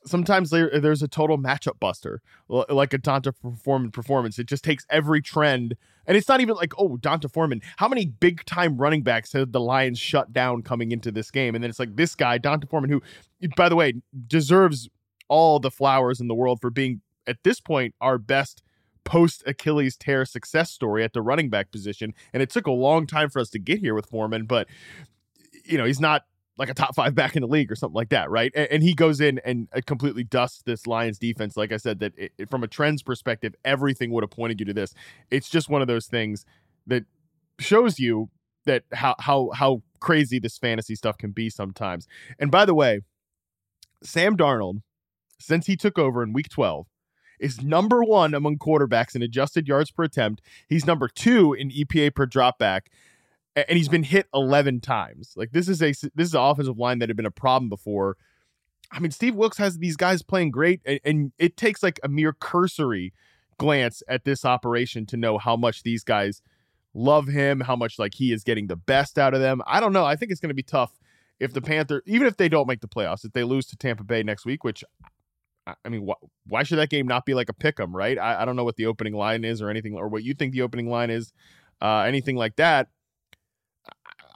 sometimes 0.05 0.49
there, 0.49 0.79
there's 0.79 1.01
a 1.01 1.07
total 1.07 1.37
matchup 1.37 1.79
buster, 1.79 2.21
like 2.47 2.93
a 2.93 2.97
D'Onta 2.97 3.33
Foreman 3.61 3.91
performance. 3.91 4.39
It 4.39 4.47
just 4.47 4.63
takes 4.63 4.85
every 4.89 5.21
trend, 5.21 5.75
and 6.05 6.17
it's 6.17 6.27
not 6.27 6.41
even 6.41 6.55
like, 6.55 6.73
oh, 6.77 6.97
D'Onta 6.97 7.31
Foreman. 7.31 7.61
How 7.77 7.87
many 7.87 8.05
big 8.05 8.45
time 8.45 8.77
running 8.77 9.03
backs 9.03 9.33
had 9.33 9.53
the 9.53 9.59
Lions 9.59 9.99
shut 9.99 10.33
down 10.33 10.61
coming 10.63 10.91
into 10.91 11.11
this 11.11 11.31
game? 11.31 11.55
And 11.55 11.63
then 11.63 11.69
it's 11.69 11.79
like 11.79 11.95
this 11.95 12.15
guy, 12.15 12.37
D'Onta 12.37 12.69
Foreman, 12.69 12.89
who, 12.89 13.01
by 13.55 13.69
the 13.69 13.75
way, 13.75 13.93
deserves 14.27 14.89
all 15.27 15.59
the 15.59 15.71
flowers 15.71 16.19
in 16.19 16.27
the 16.27 16.35
world 16.35 16.59
for 16.59 16.69
being 16.69 17.01
at 17.27 17.37
this 17.43 17.59
point 17.59 17.93
our 18.01 18.17
best 18.17 18.63
post 19.03 19.43
Achilles 19.45 19.95
tear 19.95 20.25
success 20.25 20.71
story 20.71 21.03
at 21.03 21.13
the 21.13 21.21
running 21.21 21.49
back 21.49 21.71
position. 21.71 22.13
And 22.33 22.43
it 22.43 22.49
took 22.49 22.67
a 22.67 22.71
long 22.71 23.07
time 23.07 23.29
for 23.29 23.39
us 23.39 23.49
to 23.51 23.59
get 23.59 23.79
here 23.79 23.95
with 23.95 24.07
Foreman, 24.07 24.45
but 24.45 24.67
you 25.65 25.77
know, 25.77 25.85
he's 25.85 25.99
not 25.99 26.25
like 26.59 26.69
a 26.69 26.73
top 26.73 26.93
five 26.93 27.15
back 27.15 27.35
in 27.35 27.41
the 27.41 27.47
league 27.47 27.71
or 27.71 27.75
something 27.75 27.95
like 27.95 28.09
that, 28.09 28.29
right? 28.29 28.51
And, 28.53 28.67
and 28.69 28.83
he 28.83 28.93
goes 28.93 29.21
in 29.21 29.39
and 29.45 29.69
uh, 29.73 29.79
completely 29.85 30.23
dusts 30.23 30.61
this 30.63 30.85
Lions 30.85 31.17
defense. 31.17 31.55
Like 31.55 31.71
I 31.71 31.77
said, 31.77 31.99
that 31.99 32.13
it, 32.17 32.33
it, 32.37 32.49
from 32.49 32.63
a 32.63 32.67
trends 32.67 33.01
perspective, 33.01 33.55
everything 33.63 34.11
would 34.11 34.23
have 34.23 34.29
pointed 34.29 34.59
you 34.59 34.65
to 34.65 34.73
this. 34.73 34.93
It's 35.31 35.49
just 35.49 35.69
one 35.69 35.81
of 35.81 35.87
those 35.87 36.07
things 36.07 36.45
that 36.85 37.05
shows 37.59 37.97
you 37.97 38.29
that 38.65 38.83
how 38.91 39.15
how 39.19 39.49
how 39.55 39.81
crazy 39.99 40.37
this 40.37 40.57
fantasy 40.57 40.95
stuff 40.95 41.17
can 41.17 41.31
be 41.31 41.49
sometimes. 41.49 42.07
And 42.37 42.51
by 42.51 42.65
the 42.65 42.75
way, 42.75 43.01
Sam 44.03 44.37
Darnold 44.37 44.81
since 45.39 45.65
he 45.65 45.77
took 45.77 45.97
over 45.97 46.21
in 46.21 46.33
week 46.33 46.49
12 46.49 46.85
is 47.39 47.61
number 47.61 48.03
one 48.03 48.33
among 48.33 48.57
quarterbacks 48.57 49.15
in 49.15 49.21
adjusted 49.21 49.67
yards 49.67 49.91
per 49.91 50.03
attempt. 50.03 50.41
He's 50.67 50.85
number 50.85 51.07
two 51.07 51.53
in 51.53 51.69
EPA 51.69 52.13
per 52.13 52.27
dropback, 52.27 52.81
and 53.67 53.77
he's 53.77 53.89
been 53.89 54.03
hit 54.03 54.27
11 54.33 54.81
times. 54.81 55.33
Like 55.35 55.51
this 55.51 55.67
is 55.67 55.81
a 55.81 55.91
this 55.91 56.27
is 56.27 56.33
an 56.33 56.41
offensive 56.41 56.77
line 56.77 56.99
that 56.99 57.09
had 57.09 57.17
been 57.17 57.25
a 57.25 57.31
problem 57.31 57.69
before. 57.69 58.17
I 58.91 58.99
mean, 58.99 59.11
Steve 59.11 59.35
Wilks 59.35 59.57
has 59.57 59.77
these 59.77 59.95
guys 59.95 60.23
playing 60.23 60.51
great, 60.51 60.81
and, 60.85 60.99
and 61.05 61.31
it 61.37 61.57
takes 61.57 61.83
like 61.83 61.99
a 62.03 62.07
mere 62.07 62.33
cursory 62.33 63.13
glance 63.57 64.01
at 64.07 64.23
this 64.23 64.45
operation 64.45 65.05
to 65.07 65.17
know 65.17 65.37
how 65.37 65.55
much 65.55 65.83
these 65.83 66.03
guys 66.03 66.41
love 66.93 67.27
him, 67.27 67.59
how 67.59 67.75
much 67.75 67.99
like 67.99 68.15
he 68.15 68.31
is 68.33 68.43
getting 68.43 68.67
the 68.67 68.75
best 68.75 69.19
out 69.19 69.33
of 69.33 69.41
them. 69.41 69.61
I 69.67 69.79
don't 69.79 69.93
know. 69.93 70.05
I 70.05 70.15
think 70.15 70.31
it's 70.31 70.41
going 70.41 70.49
to 70.49 70.55
be 70.55 70.63
tough 70.63 70.99
if 71.39 71.53
the 71.53 71.61
Panther, 71.61 72.01
even 72.05 72.27
if 72.27 72.37
they 72.37 72.49
don't 72.49 72.67
make 72.67 72.81
the 72.81 72.87
playoffs, 72.87 73.23
if 73.23 73.33
they 73.33 73.43
lose 73.43 73.67
to 73.67 73.77
Tampa 73.77 74.03
Bay 74.03 74.23
next 74.23 74.45
week, 74.45 74.63
which 74.63 74.83
I 75.85 75.89
mean, 75.89 76.07
wh- 76.07 76.51
why 76.51 76.63
should 76.63 76.79
that 76.79 76.89
game 76.89 77.07
not 77.07 77.25
be 77.25 77.33
like 77.33 77.49
a 77.49 77.53
pick 77.53 77.79
'em, 77.79 77.95
right? 77.95 78.17
I, 78.17 78.41
I, 78.41 78.45
don't 78.45 78.55
know 78.55 78.63
what 78.63 78.75
the 78.75 78.87
opening 78.87 79.13
line 79.13 79.43
is 79.43 79.61
or 79.61 79.69
anything, 79.69 79.95
or 79.95 80.07
what 80.07 80.23
you 80.23 80.33
think 80.33 80.53
the 80.53 80.61
opening 80.61 80.89
line 80.89 81.09
is, 81.09 81.31
uh, 81.81 81.99
anything 81.99 82.35
like 82.35 82.55
that. 82.57 82.87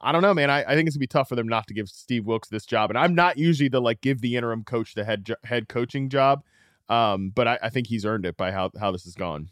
I, 0.04 0.12
don't 0.12 0.22
know, 0.22 0.34
man. 0.34 0.49
I, 0.49 0.64
I 0.64 0.76
think 0.76 0.88
it's 0.88 0.95
gonna 0.95 1.01
be 1.01 1.08
tough 1.08 1.30
for 1.30 1.36
them 1.36 1.47
not 1.47 1.68
to 1.68 1.74
give 1.74 1.89
Steve 1.89 2.26
Wilks 2.26 2.49
this 2.49 2.66
job, 2.66 2.91
and 2.91 2.97
I'm 2.97 3.16
not 3.16 3.38
usually 3.38 3.70
the 3.70 3.82
like 3.82 4.01
give 4.01 4.22
the 4.22 4.36
interim 4.36 4.64
coach 4.64 4.93
the 4.93 5.04
head 5.04 5.28
head 5.43 5.68
coaching 5.70 6.10
job, 6.10 6.43
um, 6.89 7.32
but 7.34 7.47
I, 7.47 7.60
I 7.64 7.70
think 7.70 7.88
he's 7.88 8.06
earned 8.06 8.26
it 8.26 8.38
by 8.38 8.51
how 8.51 8.72
how 8.80 8.91
this 8.91 9.04
has 9.06 9.16
gone. 9.16 9.49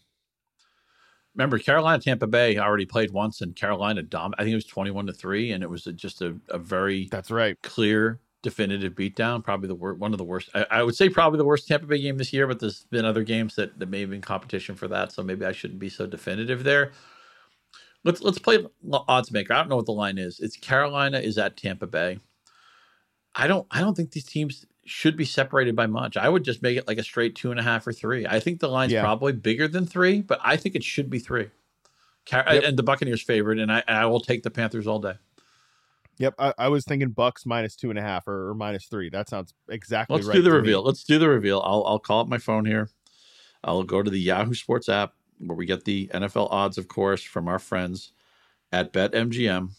Remember, 1.35 1.57
Carolina 1.57 2.01
Tampa 2.01 2.27
Bay 2.27 2.57
already 2.57 2.85
played 2.85 3.11
once, 3.11 3.41
and 3.41 3.55
Carolina 3.55 4.03
dom. 4.03 4.33
I 4.37 4.43
think 4.43 4.51
it 4.51 4.55
was 4.55 4.65
twenty-one 4.65 5.07
to 5.07 5.13
three, 5.13 5.51
and 5.51 5.63
it 5.63 5.69
was 5.69 5.85
just 5.95 6.21
a, 6.21 6.35
a 6.49 6.57
very 6.57 7.07
that's 7.09 7.31
right 7.31 7.57
clear 7.61 8.19
definitive 8.41 8.93
beatdown. 8.93 9.43
Probably 9.43 9.67
the 9.67 9.75
worst, 9.75 9.99
one 9.99 10.13
of 10.13 10.17
the 10.17 10.23
worst. 10.23 10.49
I, 10.53 10.65
I, 10.71 10.83
would 10.83 10.95
say 10.95 11.09
probably 11.09 11.37
the 11.37 11.45
worst 11.45 11.67
Tampa 11.67 11.85
Bay 11.85 12.01
game 12.01 12.17
this 12.17 12.33
year, 12.33 12.47
but 12.47 12.59
there's 12.59 12.85
been 12.85 13.05
other 13.05 13.23
games 13.23 13.55
that, 13.55 13.77
that 13.79 13.89
may 13.89 14.01
have 14.01 14.09
been 14.09 14.21
competition 14.21 14.75
for 14.75 14.87
that. 14.87 15.11
So 15.11 15.23
maybe 15.23 15.45
I 15.45 15.51
shouldn't 15.51 15.79
be 15.79 15.89
so 15.89 16.05
definitive 16.05 16.63
there. 16.63 16.91
Let's 18.03 18.21
let's 18.21 18.39
play 18.39 18.65
odds 18.91 19.31
maker. 19.31 19.53
I 19.53 19.57
don't 19.57 19.69
know 19.69 19.75
what 19.75 19.85
the 19.85 19.91
line 19.91 20.17
is. 20.17 20.39
It's 20.39 20.57
Carolina 20.57 21.19
is 21.19 21.37
at 21.37 21.57
Tampa 21.57 21.87
Bay. 21.87 22.19
I 23.35 23.47
don't 23.47 23.67
I 23.71 23.79
don't 23.79 23.95
think 23.95 24.11
these 24.11 24.25
teams 24.25 24.65
should 24.85 25.15
be 25.15 25.25
separated 25.25 25.75
by 25.75 25.87
much. 25.87 26.17
I 26.17 26.27
would 26.27 26.43
just 26.43 26.61
make 26.61 26.77
it 26.77 26.87
like 26.87 26.97
a 26.97 27.03
straight 27.03 27.35
two 27.35 27.51
and 27.51 27.59
a 27.59 27.63
half 27.63 27.85
or 27.85 27.93
three. 27.93 28.25
I 28.25 28.39
think 28.39 28.59
the 28.59 28.69
line's 28.69 28.91
yeah. 28.91 29.01
probably 29.01 29.33
bigger 29.33 29.67
than 29.67 29.85
three, 29.85 30.21
but 30.21 30.39
I 30.43 30.57
think 30.57 30.75
it 30.75 30.83
should 30.83 31.09
be 31.09 31.19
three. 31.19 31.49
Car- 32.25 32.45
yep. 32.51 32.63
And 32.63 32.77
the 32.77 32.83
Buccaneers 32.83 33.21
favored, 33.21 33.59
and 33.59 33.71
I 33.71 33.83
I 33.87 34.05
will 34.07 34.19
take 34.19 34.43
the 34.43 34.51
Panthers 34.51 34.87
all 34.87 34.99
day. 34.99 35.15
Yep, 36.17 36.35
I, 36.37 36.53
I, 36.59 36.67
was 36.67 36.85
thinking 36.85 37.09
Bucks 37.09 37.47
minus 37.47 37.75
two 37.75 37.89
and 37.89 37.97
a 37.97 38.01
half 38.01 38.27
or, 38.27 38.49
or 38.49 38.53
minus 38.53 38.85
three. 38.85 39.09
That 39.09 39.27
sounds 39.27 39.55
exactly 39.69 40.17
Let's 40.17 40.27
right. 40.27 40.35
Let's 40.35 40.45
do 40.45 40.51
the 40.51 40.55
reveal. 40.55 40.81
Me. 40.83 40.87
Let's 40.87 41.03
do 41.03 41.17
the 41.17 41.27
reveal. 41.27 41.61
I'll 41.65 41.83
I'll 41.87 41.99
call 41.99 42.21
up 42.21 42.27
my 42.27 42.37
phone 42.37 42.65
here. 42.65 42.89
I'll 43.63 43.83
go 43.83 44.03
to 44.03 44.11
the 44.11 44.19
Yahoo 44.19 44.53
Sports 44.53 44.87
app 44.89 45.13
where 45.45 45.55
we 45.55 45.65
get 45.65 45.85
the 45.85 46.09
NFL 46.13 46.51
odds, 46.51 46.77
of 46.77 46.87
course, 46.87 47.23
from 47.23 47.47
our 47.47 47.59
friends 47.59 48.13
at 48.71 48.93
BetMGM. 48.93 49.69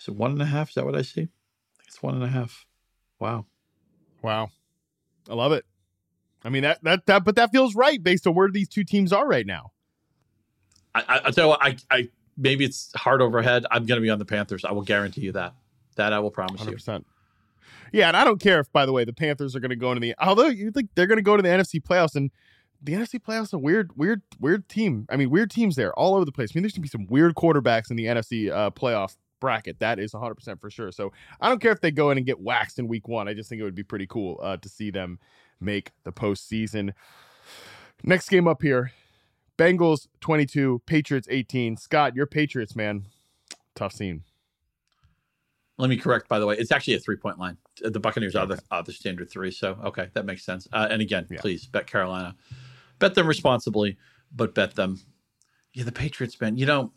Is 0.00 0.08
it 0.08 0.14
one 0.14 0.32
and 0.32 0.42
a 0.42 0.46
half? 0.46 0.70
Is 0.70 0.74
that 0.76 0.84
what 0.84 0.96
I 0.96 1.02
see? 1.02 1.22
I 1.22 1.76
think 1.76 1.88
it's 1.88 2.02
one 2.02 2.14
and 2.14 2.24
a 2.24 2.28
half. 2.28 2.66
Wow. 3.18 3.46
Wow. 4.22 4.50
I 5.28 5.34
love 5.34 5.52
it. 5.52 5.64
I 6.44 6.48
mean 6.48 6.62
that 6.64 6.82
that 6.82 7.06
that 7.06 7.24
but 7.24 7.36
that 7.36 7.52
feels 7.52 7.76
right 7.76 8.02
based 8.02 8.26
on 8.26 8.34
where 8.34 8.50
these 8.50 8.68
two 8.68 8.82
teams 8.82 9.12
are 9.12 9.28
right 9.28 9.46
now. 9.46 9.70
I 10.94 11.02
I, 11.08 11.20
I 11.26 11.30
tell 11.30 11.44
you 11.44 11.48
what, 11.50 11.62
I 11.62 11.76
I 11.90 12.08
maybe 12.36 12.64
it's 12.64 12.90
hard 12.96 13.22
overhead. 13.22 13.64
I'm 13.70 13.86
going 13.86 14.00
to 14.00 14.02
be 14.02 14.10
on 14.10 14.18
the 14.18 14.24
Panthers. 14.24 14.64
I 14.64 14.72
will 14.72 14.82
guarantee 14.82 15.22
you 15.22 15.32
that. 15.32 15.54
That 15.96 16.12
I 16.12 16.18
will 16.20 16.30
promise 16.30 16.62
100%. 16.62 16.98
you. 16.98 17.04
Yeah, 17.92 18.08
and 18.08 18.16
I 18.16 18.24
don't 18.24 18.40
care 18.40 18.58
if, 18.58 18.72
by 18.72 18.86
the 18.86 18.92
way, 18.92 19.04
the 19.04 19.12
Panthers 19.12 19.54
are 19.54 19.60
going 19.60 19.70
to 19.70 19.76
go 19.76 19.92
into 19.92 20.00
the. 20.00 20.14
Although 20.18 20.46
you 20.46 20.70
think 20.70 20.88
they're 20.94 21.06
going 21.06 21.18
to 21.18 21.22
go 21.22 21.36
to 21.36 21.42
the 21.42 21.50
NFC 21.50 21.82
playoffs, 21.82 22.16
and 22.16 22.30
the 22.82 22.92
NFC 22.92 23.20
playoffs 23.20 23.52
a 23.52 23.58
weird, 23.58 23.96
weird, 23.96 24.22
weird 24.40 24.68
team. 24.68 25.06
I 25.08 25.16
mean, 25.16 25.30
weird 25.30 25.50
teams 25.50 25.76
there 25.76 25.92
all 25.94 26.14
over 26.14 26.24
the 26.24 26.32
place. 26.32 26.50
I 26.50 26.58
mean, 26.58 26.62
there's 26.62 26.72
going 26.72 26.76
to 26.76 26.80
be 26.82 26.88
some 26.88 27.06
weird 27.06 27.34
quarterbacks 27.34 27.90
in 27.90 27.96
the 27.96 28.06
NFC 28.06 28.50
uh, 28.50 28.70
playoff 28.70 29.16
bracket. 29.40 29.78
That 29.80 29.98
is 29.98 30.12
100% 30.12 30.60
for 30.60 30.70
sure. 30.70 30.90
So 30.92 31.12
I 31.40 31.48
don't 31.48 31.60
care 31.60 31.72
if 31.72 31.80
they 31.80 31.90
go 31.90 32.10
in 32.10 32.18
and 32.18 32.26
get 32.26 32.40
waxed 32.40 32.78
in 32.78 32.88
week 32.88 33.08
one. 33.08 33.28
I 33.28 33.34
just 33.34 33.48
think 33.48 33.60
it 33.60 33.64
would 33.64 33.74
be 33.74 33.82
pretty 33.82 34.06
cool 34.06 34.40
uh, 34.42 34.56
to 34.56 34.68
see 34.68 34.90
them 34.90 35.18
make 35.60 35.92
the 36.04 36.12
postseason. 36.12 36.92
Next 38.02 38.28
game 38.28 38.48
up 38.48 38.62
here 38.62 38.92
Bengals 39.58 40.08
22, 40.20 40.82
Patriots 40.86 41.28
18. 41.30 41.76
Scott, 41.76 42.16
your 42.16 42.26
Patriots, 42.26 42.74
man. 42.74 43.06
Tough 43.74 43.92
scene. 43.92 44.22
Let 45.78 45.88
me 45.88 45.96
correct, 45.96 46.28
by 46.28 46.38
the 46.38 46.46
way. 46.46 46.56
It's 46.56 46.70
actually 46.70 46.94
a 46.94 47.00
three 47.00 47.16
point 47.16 47.38
line. 47.38 47.56
The 47.80 48.00
Buccaneers 48.00 48.36
are, 48.36 48.46
the, 48.46 48.60
are 48.70 48.82
the 48.82 48.92
standard 48.92 49.30
three. 49.30 49.50
So, 49.50 49.78
okay, 49.84 50.08
that 50.14 50.26
makes 50.26 50.44
sense. 50.44 50.68
Uh, 50.72 50.88
and 50.90 51.00
again, 51.00 51.26
yeah. 51.30 51.40
please 51.40 51.66
bet 51.66 51.86
Carolina. 51.86 52.36
Bet 53.02 53.16
them 53.16 53.26
responsibly, 53.26 53.98
but 54.32 54.54
bet 54.54 54.76
them. 54.76 55.00
Yeah, 55.74 55.82
the 55.82 55.90
Patriots, 55.90 56.40
man. 56.40 56.56
You 56.56 56.66
know, 56.66 56.92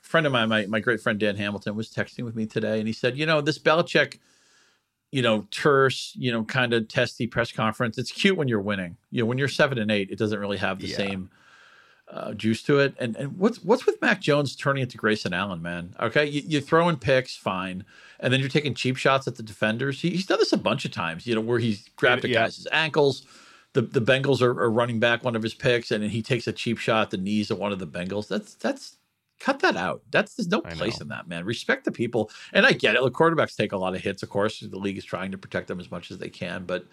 friend 0.00 0.24
of 0.24 0.32
mine, 0.32 0.48
my, 0.48 0.64
my 0.64 0.80
great 0.80 1.02
friend 1.02 1.20
Dan 1.20 1.36
Hamilton, 1.36 1.76
was 1.76 1.90
texting 1.90 2.24
with 2.24 2.34
me 2.34 2.46
today, 2.46 2.78
and 2.78 2.86
he 2.86 2.94
said, 2.94 3.18
you 3.18 3.26
know, 3.26 3.42
this 3.42 3.58
Belichick, 3.58 4.20
you 5.12 5.20
know, 5.20 5.46
terse, 5.50 6.14
you 6.16 6.32
know, 6.32 6.44
kind 6.44 6.72
of 6.72 6.88
testy 6.88 7.26
press 7.26 7.52
conference. 7.52 7.98
It's 7.98 8.10
cute 8.10 8.38
when 8.38 8.48
you're 8.48 8.62
winning. 8.62 8.96
You 9.10 9.22
know, 9.22 9.26
when 9.26 9.36
you're 9.36 9.48
seven 9.48 9.76
and 9.76 9.90
eight, 9.90 10.10
it 10.10 10.18
doesn't 10.18 10.38
really 10.38 10.56
have 10.56 10.78
the 10.78 10.86
yeah. 10.86 10.96
same 10.96 11.30
uh, 12.08 12.32
juice 12.32 12.62
to 12.62 12.78
it. 12.78 12.94
And 12.98 13.14
and 13.16 13.36
what's 13.36 13.62
what's 13.62 13.84
with 13.84 14.00
Mac 14.00 14.22
Jones 14.22 14.56
turning 14.56 14.80
it 14.80 14.84
into 14.84 14.96
Grayson 14.96 15.34
Allen, 15.34 15.60
man? 15.60 15.94
Okay, 16.00 16.24
you, 16.24 16.42
you're 16.46 16.62
throwing 16.62 16.96
picks, 16.96 17.36
fine, 17.36 17.84
and 18.18 18.32
then 18.32 18.40
you're 18.40 18.48
taking 18.48 18.72
cheap 18.72 18.96
shots 18.96 19.28
at 19.28 19.36
the 19.36 19.42
defenders. 19.42 20.00
He, 20.00 20.08
he's 20.08 20.24
done 20.24 20.38
this 20.38 20.54
a 20.54 20.58
bunch 20.58 20.86
of 20.86 20.90
times, 20.90 21.26
you 21.26 21.34
know, 21.34 21.42
where 21.42 21.58
he's 21.58 21.86
grabbed 21.96 22.24
a 22.24 22.28
yeah. 22.28 22.44
guy's 22.44 22.66
ankles. 22.72 23.26
The 23.72 23.82
the 23.82 24.00
Bengals 24.00 24.42
are, 24.42 24.50
are 24.60 24.70
running 24.70 24.98
back 24.98 25.24
one 25.24 25.36
of 25.36 25.42
his 25.42 25.54
picks, 25.54 25.90
and 25.90 26.02
he 26.04 26.22
takes 26.22 26.46
a 26.46 26.52
cheap 26.52 26.78
shot 26.78 27.02
at 27.02 27.10
the 27.10 27.16
knees 27.16 27.50
of 27.50 27.58
one 27.58 27.72
of 27.72 27.78
the 27.78 27.86
Bengals. 27.86 28.28
That's 28.28 28.54
that's 28.54 28.96
cut 29.38 29.60
that 29.60 29.76
out. 29.76 30.02
That's 30.10 30.34
there's 30.34 30.48
no 30.48 30.60
place 30.60 31.00
in 31.00 31.08
that, 31.08 31.28
man. 31.28 31.44
Respect 31.44 31.84
the 31.84 31.92
people. 31.92 32.30
And 32.52 32.66
I 32.66 32.72
get 32.72 32.94
it. 32.94 33.02
The 33.02 33.10
quarterbacks 33.10 33.56
take 33.56 33.72
a 33.72 33.76
lot 33.76 33.94
of 33.94 34.02
hits, 34.02 34.22
of 34.22 34.28
course. 34.28 34.60
The 34.60 34.78
league 34.78 34.98
is 34.98 35.04
trying 35.04 35.32
to 35.32 35.38
protect 35.38 35.68
them 35.68 35.80
as 35.80 35.90
much 35.90 36.10
as 36.10 36.18
they 36.18 36.28
can, 36.28 36.64
but 36.64 36.86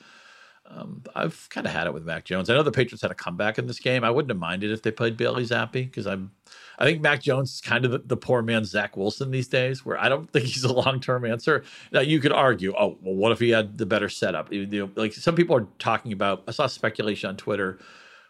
um, 0.70 1.04
I've 1.16 1.48
kind 1.50 1.66
of 1.66 1.74
had 1.74 1.88
it 1.88 1.94
with 1.94 2.06
Mac 2.06 2.26
Jones. 2.26 2.50
I 2.50 2.54
know 2.54 2.64
the 2.64 2.72
Patriots 2.72 3.02
had 3.02 3.12
a 3.12 3.16
comeback 3.16 3.58
in 3.58 3.68
this 3.68 3.80
game. 3.80 4.04
I 4.04 4.10
wouldn't 4.10 4.30
have 4.30 4.38
minded 4.38 4.72
if 4.72 4.82
they 4.82 4.92
played 4.92 5.16
Bailey 5.16 5.44
Zappe 5.44 5.72
because 5.72 6.06
I'm, 6.06 6.32
I 6.78 6.86
think 6.86 7.02
Mac 7.02 7.22
Jones 7.22 7.54
is 7.54 7.62
kind 7.62 7.86
of 7.86 7.92
the, 7.92 8.00
the, 8.00 8.18
poor 8.18 8.42
man 8.42 8.66
Zach 8.66 8.98
Wilson 8.98 9.32
these 9.32 9.48
days, 9.48 9.86
where 9.86 9.98
I 9.98 10.10
don't 10.10 10.30
think 10.34 10.46
he's 10.46 10.64
a 10.64 10.74
long 10.74 11.00
term 11.00 11.26
answer. 11.26 11.64
Now 11.92 12.02
you 12.02 12.20
could 12.20 12.34
argue, 12.34 12.74
oh, 12.78 12.98
well, 13.02 13.16
what 13.16 13.32
if 13.32 13.40
he 13.40 13.52
had 13.52 13.78
the 13.78 13.86
better 13.86 14.10
setup? 14.10 14.52
You 14.52 14.66
know, 14.66 14.92
like 14.96 15.14
some 15.14 15.36
people 15.36 15.56
are 15.56 15.68
talking 15.80 16.12
about. 16.12 16.44
I 16.48 16.52
saw 16.52 16.68
speculation 16.68 17.30
on 17.30 17.38
Twitter. 17.38 17.80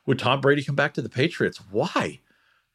Would 0.06 0.20
Tom 0.20 0.40
Brady 0.40 0.64
come 0.64 0.76
back 0.76 0.94
to 0.94 1.02
the 1.02 1.10
Patriots? 1.10 1.60
Why? 1.72 2.20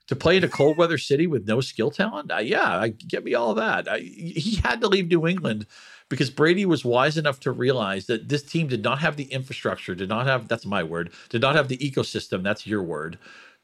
To 0.08 0.16
play 0.16 0.36
in 0.36 0.44
a 0.44 0.48
cold 0.48 0.76
weather 0.76 0.98
city 0.98 1.26
with 1.26 1.46
no 1.46 1.60
skill 1.60 1.90
talent? 1.90 2.30
Uh, 2.30 2.38
yeah, 2.38 2.78
I, 2.78 2.88
get 2.88 3.24
me 3.24 3.34
all 3.34 3.54
that. 3.54 3.88
I, 3.88 3.98
he 4.00 4.56
had 4.56 4.80
to 4.80 4.88
leave 4.88 5.08
New 5.08 5.26
England 5.26 5.66
because 6.12 6.28
Brady 6.28 6.66
was 6.66 6.84
wise 6.84 7.16
enough 7.16 7.40
to 7.40 7.50
realize 7.50 8.04
that 8.04 8.28
this 8.28 8.42
team 8.42 8.66
did 8.66 8.84
not 8.84 8.98
have 8.98 9.16
the 9.16 9.32
infrastructure, 9.32 9.94
did 9.94 10.10
not 10.10 10.26
have 10.26 10.46
that's 10.46 10.66
my 10.66 10.82
word, 10.82 11.10
did 11.30 11.40
not 11.40 11.54
have 11.54 11.68
the 11.68 11.78
ecosystem, 11.78 12.42
that's 12.42 12.66
your 12.66 12.82
word, 12.82 13.18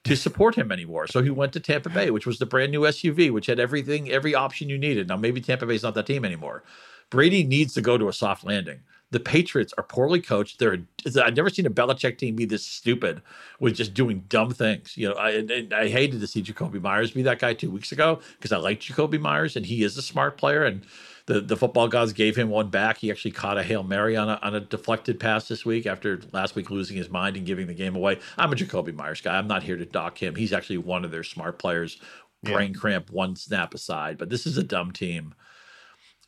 to 0.05 0.17
support 0.27 0.55
him 0.55 0.73
anymore. 0.73 1.07
So 1.09 1.23
he 1.23 1.29
went 1.29 1.53
to 1.53 1.61
Tampa 1.61 1.91
Bay, 1.91 2.11
which 2.11 2.25
was 2.25 2.39
the 2.39 2.47
brand 2.47 2.73
new 2.73 2.81
SUV, 2.81 3.31
which 3.31 3.45
had 3.45 3.61
everything, 3.61 4.11
every 4.11 4.35
option 4.35 4.71
you 4.71 4.79
needed. 4.79 5.09
Now 5.09 5.19
maybe 5.19 5.43
Tampa 5.43 5.67
Bay's 5.67 5.83
not 5.83 5.93
that 5.93 6.07
team 6.07 6.25
anymore. 6.25 6.65
Brady 7.11 7.45
needs 7.45 7.75
to 7.75 7.83
go 7.83 7.99
to 7.99 8.09
a 8.09 8.15
soft 8.15 8.45
landing. 8.47 8.81
The 9.11 9.21
Patriots 9.21 9.75
are 9.77 9.85
poorly 9.85 10.23
coached. 10.23 10.59
They're 10.59 10.79
I've 11.23 11.37
never 11.37 11.51
seen 11.51 11.67
a 11.67 11.71
Belichick 11.71 12.17
team 12.17 12.35
be 12.35 12.47
this 12.47 12.65
stupid 12.65 13.21
with 13.61 13.75
just 13.75 13.93
doing 13.93 14.25
dumb 14.31 14.53
things. 14.53 14.97
You 14.97 15.11
know, 15.11 15.17
I 15.17 15.67
I 15.75 15.89
hated 15.89 16.21
to 16.21 16.27
see 16.27 16.43
Jakobi 16.43 16.81
Meyers 16.81 17.11
be 17.11 17.23
that 17.23 17.41
guy 17.41 17.53
two 17.53 17.71
weeks 17.71 17.93
ago 17.93 18.21
because 18.39 18.53
I 18.53 18.57
like 18.57 18.81
Jakobi 18.81 19.21
Meyers 19.21 19.55
and 19.55 19.67
he 19.67 19.83
is 19.83 19.99
a 19.99 20.03
smart 20.03 20.39
player 20.39 20.65
and 20.65 20.87
the, 21.29 21.43
the 21.43 21.59
football 21.59 21.89
gods 21.89 22.15
gave 22.15 22.37
him 22.37 22.49
one 22.49 22.71
back. 22.71 22.97
He 22.97 23.11
actually 23.11 23.33
caught 23.33 23.59
a 23.59 23.63
Hail 23.63 23.83
Mary 23.83 24.17
on 24.17 24.31
a, 24.31 24.41
on 24.43 24.55
a 24.55 24.61
deflected 24.61 25.21
pass 25.21 25.47
this 25.47 25.63
week 25.63 25.85
after 25.85 26.23
last 26.33 26.55
week 26.55 26.71
losing 26.71 26.97
his 26.97 27.11
mind 27.11 27.37
and 27.37 27.45
giving 27.45 27.67
the 27.67 27.75
game 27.75 27.95
away. 27.95 28.19
I'm 28.39 28.51
a 28.51 28.57
Jakobi 28.57 28.95
Meyers 28.95 29.21
guy. 29.21 29.37
I'm 29.37 29.47
not 29.47 29.63
here 29.63 29.77
to 29.77 29.85
dock 29.85 30.17
him. 30.17 30.37
He's 30.37 30.55
actually 30.55 30.79
one 30.79 31.05
of 31.05 31.11
their 31.11 31.23
smart 31.23 31.59
players. 31.59 32.01
Brain 32.43 32.73
yeah. 32.73 32.81
cramp 32.81 33.11
one 33.11 33.37
snap 33.37 33.75
aside, 33.75 34.17
but 34.17 34.31
this 34.31 34.47
is 34.47 34.57
a 34.57 34.63
dumb 34.63 34.91
team. 34.91 35.35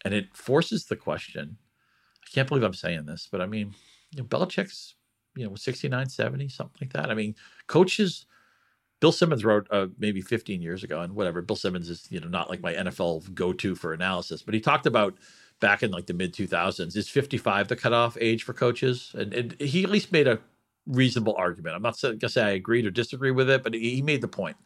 And 0.04 0.12
it 0.12 0.36
forces 0.36 0.84
the 0.84 0.96
question 0.96 1.56
I 2.22 2.28
can't 2.34 2.46
believe 2.46 2.62
I'm 2.62 2.74
saying 2.74 3.06
this, 3.06 3.26
but 3.32 3.40
I 3.40 3.46
mean, 3.46 3.74
you 4.14 4.22
know, 4.22 4.28
Belichick's, 4.28 4.96
you 5.34 5.48
know, 5.48 5.54
69, 5.54 6.10
70, 6.10 6.48
something 6.48 6.78
like 6.78 6.92
that. 6.92 7.10
I 7.10 7.14
mean, 7.14 7.34
coaches, 7.68 8.26
Bill 9.00 9.12
Simmons 9.12 9.44
wrote 9.44 9.66
uh, 9.70 9.86
maybe 9.98 10.20
15 10.20 10.60
years 10.60 10.84
ago, 10.84 11.00
and 11.00 11.14
whatever. 11.14 11.40
Bill 11.42 11.56
Simmons 11.56 11.88
is, 11.88 12.06
you 12.10 12.20
know, 12.20 12.28
not 12.28 12.50
like 12.50 12.60
my 12.60 12.74
NFL 12.74 13.34
go 13.34 13.52
to 13.52 13.74
for 13.74 13.92
analysis, 13.92 14.42
but 14.42 14.54
he 14.54 14.60
talked 14.60 14.86
about 14.86 15.16
back 15.58 15.82
in 15.82 15.90
like 15.90 16.06
the 16.06 16.14
mid 16.14 16.34
2000s, 16.34 16.96
is 16.96 17.08
55 17.08 17.68
the 17.68 17.76
cutoff 17.76 18.16
age 18.20 18.42
for 18.42 18.52
coaches? 18.52 19.14
And, 19.16 19.32
and 19.32 19.60
he 19.60 19.84
at 19.84 19.90
least 19.90 20.12
made 20.12 20.26
a 20.26 20.38
reasonable 20.86 21.34
argument. 21.36 21.76
I'm 21.76 21.82
not 21.82 21.96
to 21.98 22.28
say 22.28 22.42
I 22.42 22.50
agreed 22.50 22.86
or 22.86 22.90
disagree 22.90 23.30
with 23.30 23.48
it, 23.48 23.62
but 23.62 23.74
he 23.74 24.02
made 24.02 24.20
the 24.20 24.28
point. 24.28 24.56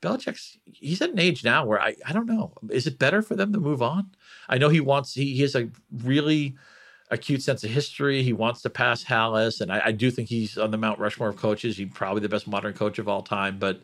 Belichick's 0.00 0.58
he's 0.64 1.02
at 1.02 1.10
an 1.10 1.18
age 1.18 1.42
now 1.42 1.66
where 1.66 1.80
I, 1.80 1.96
I 2.06 2.12
don't 2.12 2.26
know. 2.26 2.52
Is 2.70 2.86
it 2.86 3.00
better 3.00 3.20
for 3.20 3.34
them 3.34 3.52
to 3.52 3.58
move 3.58 3.82
on? 3.82 4.10
I 4.48 4.58
know 4.58 4.68
he 4.68 4.80
wants 4.80 5.14
he, 5.14 5.34
he 5.34 5.42
has 5.42 5.56
a 5.56 5.70
really 6.04 6.56
acute 7.10 7.42
sense 7.42 7.64
of 7.64 7.70
history. 7.70 8.22
He 8.22 8.32
wants 8.32 8.62
to 8.62 8.70
pass 8.70 9.04
Halas, 9.04 9.60
and 9.60 9.72
I, 9.72 9.86
I, 9.86 9.92
do 9.92 10.10
think 10.10 10.28
he's 10.28 10.58
on 10.58 10.70
the 10.70 10.76
Mount 10.76 10.98
Rushmore 10.98 11.28
of 11.28 11.36
coaches. 11.36 11.76
He's 11.76 11.90
probably 11.92 12.20
the 12.20 12.28
best 12.28 12.46
modern 12.46 12.74
coach 12.74 12.98
of 12.98 13.08
all 13.08 13.22
time. 13.22 13.58
But 13.58 13.82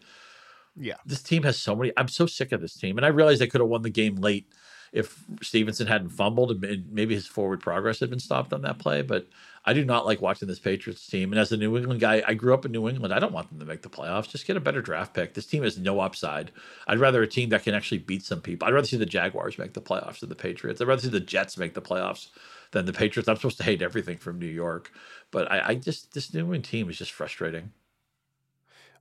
yeah, 0.76 0.96
this 1.06 1.22
team 1.22 1.42
has 1.44 1.58
so 1.58 1.74
many. 1.74 1.92
I'm 1.96 2.08
so 2.08 2.26
sick 2.26 2.52
of 2.52 2.60
this 2.60 2.74
team, 2.74 2.96
and 2.96 3.06
I 3.06 3.08
realized 3.08 3.40
they 3.40 3.46
could 3.46 3.60
have 3.60 3.70
won 3.70 3.82
the 3.82 3.90
game 3.90 4.16
late 4.16 4.46
if 4.92 5.24
Stevenson 5.42 5.88
hadn't 5.88 6.10
fumbled 6.10 6.52
and 6.52 6.92
maybe 6.92 7.14
his 7.14 7.26
forward 7.26 7.60
progress 7.60 7.98
had 7.98 8.10
been 8.10 8.20
stopped 8.20 8.52
on 8.52 8.62
that 8.62 8.78
play. 8.78 9.02
But 9.02 9.26
I 9.66 9.72
do 9.72 9.84
not 9.84 10.04
like 10.04 10.20
watching 10.20 10.46
this 10.46 10.58
Patriots 10.58 11.06
team. 11.06 11.32
And 11.32 11.40
as 11.40 11.50
a 11.50 11.56
New 11.56 11.76
England 11.76 12.00
guy, 12.00 12.22
I 12.26 12.34
grew 12.34 12.52
up 12.52 12.66
in 12.66 12.72
New 12.72 12.86
England. 12.86 13.14
I 13.14 13.18
don't 13.18 13.32
want 13.32 13.48
them 13.48 13.58
to 13.60 13.64
make 13.64 13.80
the 13.80 13.88
playoffs. 13.88 14.28
Just 14.28 14.46
get 14.46 14.58
a 14.58 14.60
better 14.60 14.82
draft 14.82 15.14
pick. 15.14 15.32
This 15.32 15.46
team 15.46 15.62
has 15.62 15.78
no 15.78 16.00
upside. 16.00 16.50
I'd 16.86 16.98
rather 16.98 17.22
a 17.22 17.26
team 17.26 17.48
that 17.48 17.62
can 17.62 17.74
actually 17.74 17.98
beat 17.98 18.24
some 18.24 18.42
people. 18.42 18.68
I'd 18.68 18.74
rather 18.74 18.86
see 18.86 18.98
the 18.98 19.06
Jaguars 19.06 19.56
make 19.56 19.72
the 19.72 19.80
playoffs 19.80 20.20
than 20.20 20.28
the 20.28 20.34
Patriots. 20.34 20.80
I'd 20.80 20.88
rather 20.88 21.00
see 21.00 21.08
the 21.08 21.18
Jets 21.18 21.56
make 21.56 21.72
the 21.72 21.80
playoffs 21.80 22.28
than 22.72 22.84
the 22.84 22.92
Patriots. 22.92 23.28
I'm 23.28 23.36
supposed 23.36 23.56
to 23.56 23.64
hate 23.64 23.80
everything 23.80 24.18
from 24.18 24.38
New 24.38 24.46
York, 24.46 24.92
but 25.30 25.50
I, 25.50 25.68
I 25.68 25.74
just 25.76 26.12
this 26.12 26.34
New 26.34 26.40
England 26.40 26.64
team 26.64 26.90
is 26.90 26.98
just 26.98 27.12
frustrating. 27.12 27.72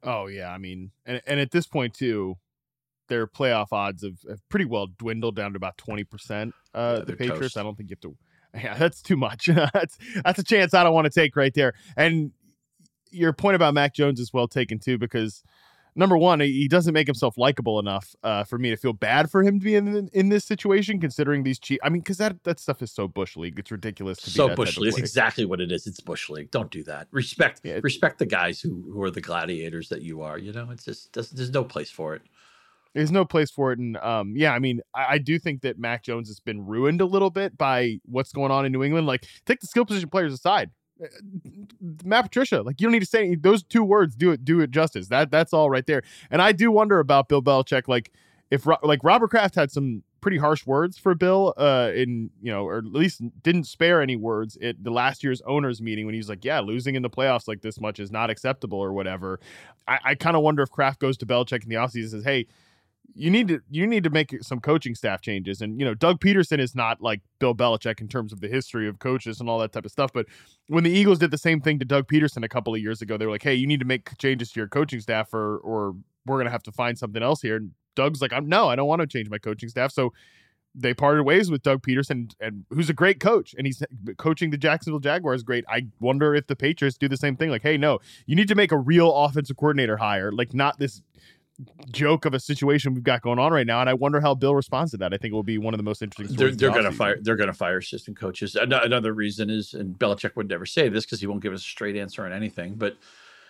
Oh 0.01 0.28
yeah, 0.28 0.49
I 0.49 0.57
mean, 0.57 0.91
and 1.05 1.22
and 1.28 1.39
at 1.39 1.51
this 1.51 1.68
point 1.68 1.93
too, 1.93 2.38
their 3.09 3.28
playoff 3.28 3.68
odds 3.72 4.03
have, 4.03 4.20
have 4.30 4.47
pretty 4.47 4.66
well 4.66 4.88
dwindled 4.88 5.36
down 5.36 5.53
to 5.53 5.57
about 5.57 5.78
twenty 5.78 6.03
percent. 6.03 6.53
Uh, 6.74 6.97
yeah, 6.99 7.05
the 7.05 7.16
Patriots. 7.18 7.39
Toast. 7.39 7.57
I 7.57 7.64
don't 7.64 7.76
think 7.76 7.89
you 7.89 7.95
have 7.95 8.11
to. 8.11 8.18
Yeah, 8.56 8.76
that's 8.76 9.01
too 9.01 9.18
much. 9.18 9.45
that's 9.74 9.97
that's 10.24 10.39
a 10.39 10.43
chance 10.43 10.74
I 10.74 10.84
don't 10.84 10.93
want 10.93 11.06
to 11.06 11.12
take 11.12 11.36
right 11.36 11.54
there. 11.54 11.74
And 11.97 12.32
your 13.12 13.34
point 13.34 13.56
about 13.56 13.74
Mac 13.74 13.93
Jones 13.93 14.20
is 14.20 14.34
well 14.34 14.47
taken 14.47 14.80
too, 14.80 14.97
because 14.97 15.43
number 15.95 16.18
one, 16.18 16.39
he 16.39 16.68
doesn't 16.68 16.93
make 16.93 17.08
himself 17.08 17.38
likable 17.38 17.80
enough 17.80 18.16
uh, 18.24 18.43
for 18.43 18.58
me 18.58 18.70
to 18.70 18.76
feel 18.76 18.93
bad 18.93 19.30
for 19.30 19.43
him 19.43 19.60
to 19.60 19.64
be 19.64 19.76
in 19.76 20.10
in 20.14 20.30
this 20.30 20.45
situation, 20.45 20.99
considering 20.99 21.43
these 21.43 21.60
cheap. 21.60 21.80
I 21.84 21.89
mean, 21.89 22.01
because 22.01 22.18
that 22.18 22.43
that 22.43 22.60
stuff 22.60 22.82
is 22.82 22.91
so 22.91 23.08
bush 23.08 23.36
league. 23.36 23.58
It's 23.60 23.72
ridiculous. 23.72 24.20
To 24.20 24.30
so 24.30 24.56
bush 24.56 24.78
league. 24.78 24.89
It's 24.89 24.97
exactly 24.97 25.45
what 25.45 25.62
it 25.62 25.72
is. 25.72 25.88
It's 25.88 25.99
bush 25.99 26.30
league. 26.30 26.51
Don't 26.51 26.72
do 26.72 26.84
that. 26.84 27.08
Respect 27.12 27.62
yeah, 27.64 27.80
respect 27.82 28.20
the 28.20 28.26
guys 28.26 28.62
who 28.62 28.84
who 28.91 29.01
are 29.04 29.12
the 29.12 29.22
gladiators 29.22 29.89
that 29.89 30.01
you 30.01 30.22
are. 30.22 30.38
You 30.38 30.51
know, 30.51 30.70
it's 30.72 30.86
just 30.86 31.14
there's 31.14 31.51
no 31.51 31.64
place 31.64 31.89
for 31.89 32.16
it. 32.16 32.24
There's 32.94 33.12
no 33.12 33.26
place 33.26 33.50
for 33.50 33.72
it, 33.72 33.80
and 33.80 33.98
um, 33.98 34.34
yeah, 34.36 34.54
I 34.54 34.60
mean, 34.60 34.82
I, 34.94 35.14
I 35.14 35.18
do 35.18 35.39
think 35.39 35.62
that 35.62 35.80
Mac 35.80 36.04
Jones 36.04 36.28
has 36.28 36.39
been 36.39 36.66
ruined 36.66 37.02
a 37.02 37.06
little 37.06 37.32
bit 37.32 37.58
by 37.58 38.00
what's 38.06 38.32
going 38.32 38.52
on 38.52 38.66
in 38.66 38.72
New 38.72 38.84
England. 38.84 39.08
Like, 39.08 39.28
take 39.46 39.60
the 39.62 39.68
skill 39.68 39.86
position 39.86 40.10
players 40.10 40.34
aside 40.34 40.70
uh, 41.04 41.08
Matt 42.04 42.26
Patricia. 42.26 42.62
Like 42.62 42.80
you 42.80 42.86
don't 42.86 42.91
need 42.91 43.00
to 43.00 43.06
say 43.06 43.26
any, 43.26 43.36
those 43.36 43.64
two 43.64 43.84
words. 43.84 44.16
Do 44.16 44.32
it. 44.32 44.46
Do 44.46 44.60
it 44.60 44.72
justice. 44.72 45.08
That 45.08 45.32
that's 45.32 45.54
all 45.54 45.70
right 45.70 45.86
there. 45.86 46.04
And 46.30 46.41
I 46.41 46.52
do 46.52 46.72
wonder 46.72 47.00
about 47.00 47.30
Bill 47.30 47.41
Belichick. 47.41 47.88
Like 47.88 48.12
if 48.52 48.68
like 48.84 49.00
Robert 49.04 49.30
Kraft 49.30 49.56
had 49.56 49.72
some 49.72 50.04
pretty 50.22 50.38
harsh 50.38 50.66
words 50.66 50.98
for 50.98 51.16
Bill. 51.16 51.54
Uh, 51.58 51.91
in 51.94 52.30
you 52.41 52.52
know, 52.52 52.66
or 52.66 52.78
at 52.78 52.86
least 52.86 53.22
didn't 53.44 53.66
spare 53.66 54.02
any 54.02 54.16
words 54.16 54.58
at 54.62 54.84
the 54.84 54.91
last 54.91 55.24
year's 55.24 55.41
owners 55.41 55.82
meeting 55.82 56.06
when 56.06 56.14
he 56.14 56.20
was 56.20 56.30
like, 56.30 56.46
"Yeah, 56.46 56.60
losing 56.60 56.96
in 56.96 57.02
the 57.02 57.10
playoffs 57.10 57.48
like 57.48 57.62
this 57.62 57.80
much 57.80 58.00
is 58.00 58.12
not 58.12 58.30
acceptable" 58.30 58.80
or 58.80 58.94
whatever. 58.94 59.39
I, 59.88 60.00
I 60.04 60.16
kind 60.16 60.36
of 60.36 60.44
wonder 60.44 60.64
if 60.64 60.72
Kraft 60.72 61.00
goes 61.00 61.18
to 61.18 61.26
Belichick 61.26 61.64
in 61.64 61.70
the 61.70 61.76
offseason 61.76 62.02
and 62.02 62.12
says, 62.12 62.24
"Hey." 62.24 62.48
You 63.16 63.30
need 63.30 63.47
to 63.49 63.61
you 63.70 63.86
need 63.86 64.03
to 64.03 64.09
make 64.09 64.36
some 64.41 64.59
coaching 64.59 64.95
staff 64.95 65.22
changes. 65.22 65.61
And 65.61 65.80
you 65.80 65.86
know, 65.86 65.93
Doug 65.93 66.20
Pederson 66.20 66.59
is 66.59 66.76
not 66.76 67.01
like 67.01 67.22
Bill 67.39 67.53
Belichick 67.53 68.01
in 68.01 68.07
terms 68.07 68.34
of 68.34 68.41
the 68.41 68.47
history 68.47 68.88
of 68.88 68.99
coaches 68.99 69.39
and 69.39 69.49
all 69.49 69.59
that 69.59 69.72
type 69.72 69.86
of 69.86 69.91
stuff. 69.91 70.11
But 70.14 70.26
when 70.68 70.84
the 70.84 70.91
Eagles 70.91 71.20
did 71.20 71.32
the 71.32 71.38
same 71.38 71.61
thing 71.61 71.80
to 71.80 71.86
Doug 71.86 72.07
Pederson 72.07 72.43
a 72.43 72.49
couple 72.49 72.74
of 72.74 72.82
years 72.82 73.01
ago, 73.01 73.18
they 73.18 73.26
were 73.26 73.32
like, 73.32 73.43
"Hey, 73.43 73.55
you 73.55 73.68
need 73.68 73.80
to 73.80 73.86
make 73.86 74.18
changes 74.18 74.51
to 74.51 74.59
your 74.59 74.68
coaching 74.68 74.99
staff, 74.99 75.34
or 75.34 75.57
or 75.57 75.95
we're 76.26 76.38
gonna 76.38 76.49
have 76.49 76.64
to 76.64 76.72
find 76.72 76.97
something 76.97 77.22
else 77.22 77.41
here." 77.41 77.57
And 77.57 77.72
Doug's 77.95 78.22
like, 78.22 78.34
"I'm 78.34 78.47
no, 78.47 78.70
I 78.70 78.76
don't 78.76 78.88
want 78.88 79.01
to 79.01 79.07
change 79.07 79.30
my 79.30 79.38
coaching 79.38 79.70
staff." 79.70 79.91
So 79.91 80.14
they 80.76 80.93
parted 80.93 81.24
ways 81.24 81.51
with 81.51 81.61
Doug 81.61 81.84
Pederson, 81.84 82.32
and 82.39 82.66
who's 82.72 82.89
a 82.89 82.93
great 82.93 83.20
coach, 83.20 83.53
and 83.57 83.68
he's 83.68 83.84
coaching 84.18 84.49
the 84.49 84.57
Jacksonville 84.57 84.99
Jaguars. 84.99 85.43
Great. 85.43 85.66
I 85.70 85.88
wonder 85.99 86.34
if 86.34 86.47
the 86.47 86.55
Patriots 86.55 86.97
do 86.97 87.07
the 87.07 87.18
same 87.18 87.36
thing. 87.36 87.49
Like, 87.49 87.61
hey, 87.61 87.78
no, 87.78 87.99
you 88.26 88.36
need 88.36 88.47
to 88.47 88.55
make 88.55 88.72
a 88.72 88.78
real 88.78 89.14
offensive 89.14 89.57
coordinator 89.57 89.97
hire, 89.97 90.32
like 90.32 90.53
not 90.53 90.80
this 90.80 91.03
joke 91.91 92.26
of 92.26 92.34
a 92.34 92.39
situation 92.39 92.93
we've 92.93 93.03
got 93.03 93.22
going 93.22 93.39
on 93.39 93.51
right 93.51 93.68
now, 93.68 93.82
and 93.82 93.89
I 93.89 93.93
wonder 93.93 94.22
how 94.22 94.36
Bill 94.36 94.55
responds 94.55 94.91
to 94.91 94.97
that. 94.97 95.14
I 95.14 95.18
think 95.18 95.32
it 95.32 95.36
will 95.36 95.43
be 95.43 95.57
one 95.57 95.74
of 95.74 95.78
the 95.78 95.84
most 95.84 96.01
interesting. 96.01 96.36
They're, 96.36 96.51
they're 96.51 96.72
going 96.72 96.84
to 96.84 96.91
fire. 96.91 97.18
They're 97.22 97.36
going 97.36 97.47
to 97.47 97.53
fire 97.53 97.78
assistant 97.78 98.18
coaches. 98.18 98.55
Another 98.55 99.14
reason 99.14 99.49
is, 99.49 99.74
and 99.74 99.97
Belichick 99.97 100.36
would 100.36 100.49
never 100.49 100.66
say 100.66 100.89
this 100.89 101.05
because 101.05 101.20
he 101.20 101.28
won't 101.28 101.41
give 101.41 101.53
us 101.53 101.61
a 101.61 101.66
straight 101.66 101.95
answer 101.95 102.26
on 102.26 102.34
anything. 102.34 102.76
But 102.76 102.97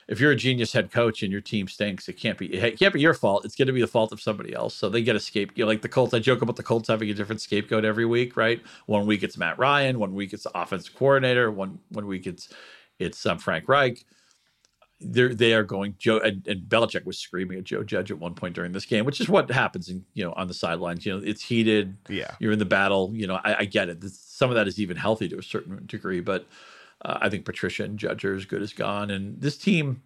if 0.08 0.20
you're 0.20 0.32
a 0.32 0.36
genius 0.36 0.74
head 0.74 0.92
coach 0.92 1.24
and 1.24 1.32
your 1.32 1.42
team 1.42 1.68
stinks, 1.68 2.10
it 2.10 2.14
can't 2.14 2.38
be 2.38 2.54
it 2.54 2.78
can't 2.78 2.94
be 2.94 3.02
your 3.02 3.14
fault. 3.14 3.46
It's 3.46 3.56
going 3.56 3.68
to 3.68 3.74
be 3.74 3.82
the 3.82 3.88
fault 3.88 4.12
of 4.12 4.22
somebody 4.22 4.54
else. 4.54 4.76
So 4.76 4.90
they 4.90 5.02
get 5.02 5.16
a 5.16 5.20
scapegoat. 5.20 5.68
Like 5.68 5.82
the 5.82 5.90
Colts. 5.90 6.14
I 6.14 6.20
joke 6.20 6.42
about 6.42 6.56
the 6.56 6.64
Colts 6.64 6.90
having 6.90 7.10
a 7.10 7.14
different 7.14 7.42
scapegoat 7.42 7.86
every 7.86 8.06
week, 8.06 8.36
right? 8.36 8.62
One 8.86 9.06
week 9.06 9.24
it's 9.24 9.38
Matt 9.38 9.58
Ryan, 9.58 10.00
one 10.00 10.14
week 10.14 10.34
it's 10.34 10.44
the 10.44 10.58
offensive 10.58 10.96
coordinator, 10.96 11.52
one 11.52 11.80
one 11.90 12.08
week 12.08 12.28
it's 12.28 12.50
it's 13.00 13.26
um, 13.26 13.38
Frank 13.38 13.68
Reich 13.68 14.06
they're 15.04 15.34
they 15.34 15.54
are 15.54 15.64
going 15.64 15.96
Joe 16.00 16.20
and, 16.20 16.46
and 16.48 16.62
Belichick 16.62 17.06
was 17.06 17.18
screaming 17.18 17.58
at 17.58 17.64
Joe 17.64 17.84
Judge 17.84 18.12
at 18.12 18.20
one 18.20 18.34
point 18.34 18.56
during 18.56 18.72
this 18.72 18.86
game, 18.86 19.06
which 19.06 19.20
is 19.22 19.30
what 19.30 19.50
happens 19.52 19.90
in 19.90 20.06
you 20.14 20.24
know 20.24 20.34
on 20.34 20.48
the 20.48 20.54
sidelines. 20.54 21.06
You 21.06 21.18
know, 21.18 21.24
it's 21.24 21.42
heated. 21.42 21.98
Yeah, 22.10 22.32
you're 22.40 22.52
in 22.52 22.60
the 22.60 22.66
battle. 22.66 23.12
You 23.14 23.28
know, 23.28 23.40
I, 23.44 23.60
I 23.60 23.66
get 23.66 23.90
it. 23.90 24.04
Some 24.04 24.50
of 24.50 24.56
that 24.56 24.68
is 24.68 24.80
even 24.80 24.98
healthy 24.98 25.30
to 25.30 25.38
a 25.38 25.44
certain 25.44 25.86
degree, 25.86 26.22
but 26.22 26.48
uh, 27.04 27.18
I 27.22 27.30
think 27.30 27.46
Patricia 27.46 27.84
and 27.84 28.00
Judge 28.00 28.26
are 28.26 28.36
as 28.36 28.46
good 28.46 28.62
as 28.62 28.74
gone. 28.74 29.12
And 29.12 29.40
this 29.42 29.58
team, 29.58 30.02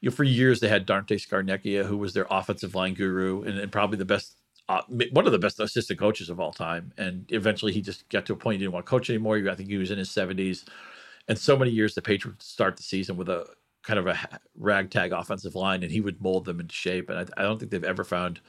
you 0.00 0.10
know, 0.10 0.14
for 0.14 0.24
years 0.24 0.60
they 0.60 0.68
had 0.68 0.86
Dante 0.86 1.16
Scarnecchia, 1.16 1.84
who 1.84 1.96
was 1.96 2.14
their 2.14 2.26
offensive 2.30 2.74
line 2.74 2.94
guru 2.94 3.42
and, 3.42 3.58
and 3.58 3.72
probably 3.72 3.98
the 3.98 4.04
best. 4.04 4.36
Uh, 4.66 4.80
one 5.12 5.26
of 5.26 5.32
the 5.32 5.38
best 5.38 5.60
assistant 5.60 5.98
coaches 5.98 6.30
of 6.30 6.40
all 6.40 6.50
time, 6.50 6.90
and 6.96 7.26
eventually 7.28 7.70
he 7.70 7.82
just 7.82 8.08
got 8.08 8.24
to 8.24 8.32
a 8.32 8.36
point 8.36 8.54
he 8.54 8.58
didn't 8.60 8.72
want 8.72 8.86
to 8.86 8.88
coach 8.88 9.10
anymore. 9.10 9.36
I 9.36 9.54
think 9.54 9.68
he 9.68 9.76
was 9.76 9.90
in 9.90 9.98
his 9.98 10.08
70s, 10.08 10.64
and 11.28 11.38
so 11.38 11.54
many 11.54 11.70
years 11.70 11.94
the 11.94 12.00
Patriots 12.00 12.46
start 12.46 12.78
the 12.78 12.82
season 12.82 13.18
with 13.18 13.28
a 13.28 13.46
kind 13.84 13.98
of 13.98 14.06
a 14.06 14.18
ragtag 14.56 15.12
offensive 15.12 15.54
line, 15.54 15.82
and 15.82 15.92
he 15.92 16.00
would 16.00 16.20
mold 16.20 16.46
them 16.46 16.60
into 16.60 16.74
shape. 16.74 17.10
And 17.10 17.18
I, 17.18 17.40
I, 17.40 17.42
don't 17.42 17.58
think 17.58 17.70
they've 17.70 17.84
ever 17.84 18.02
found 18.02 18.40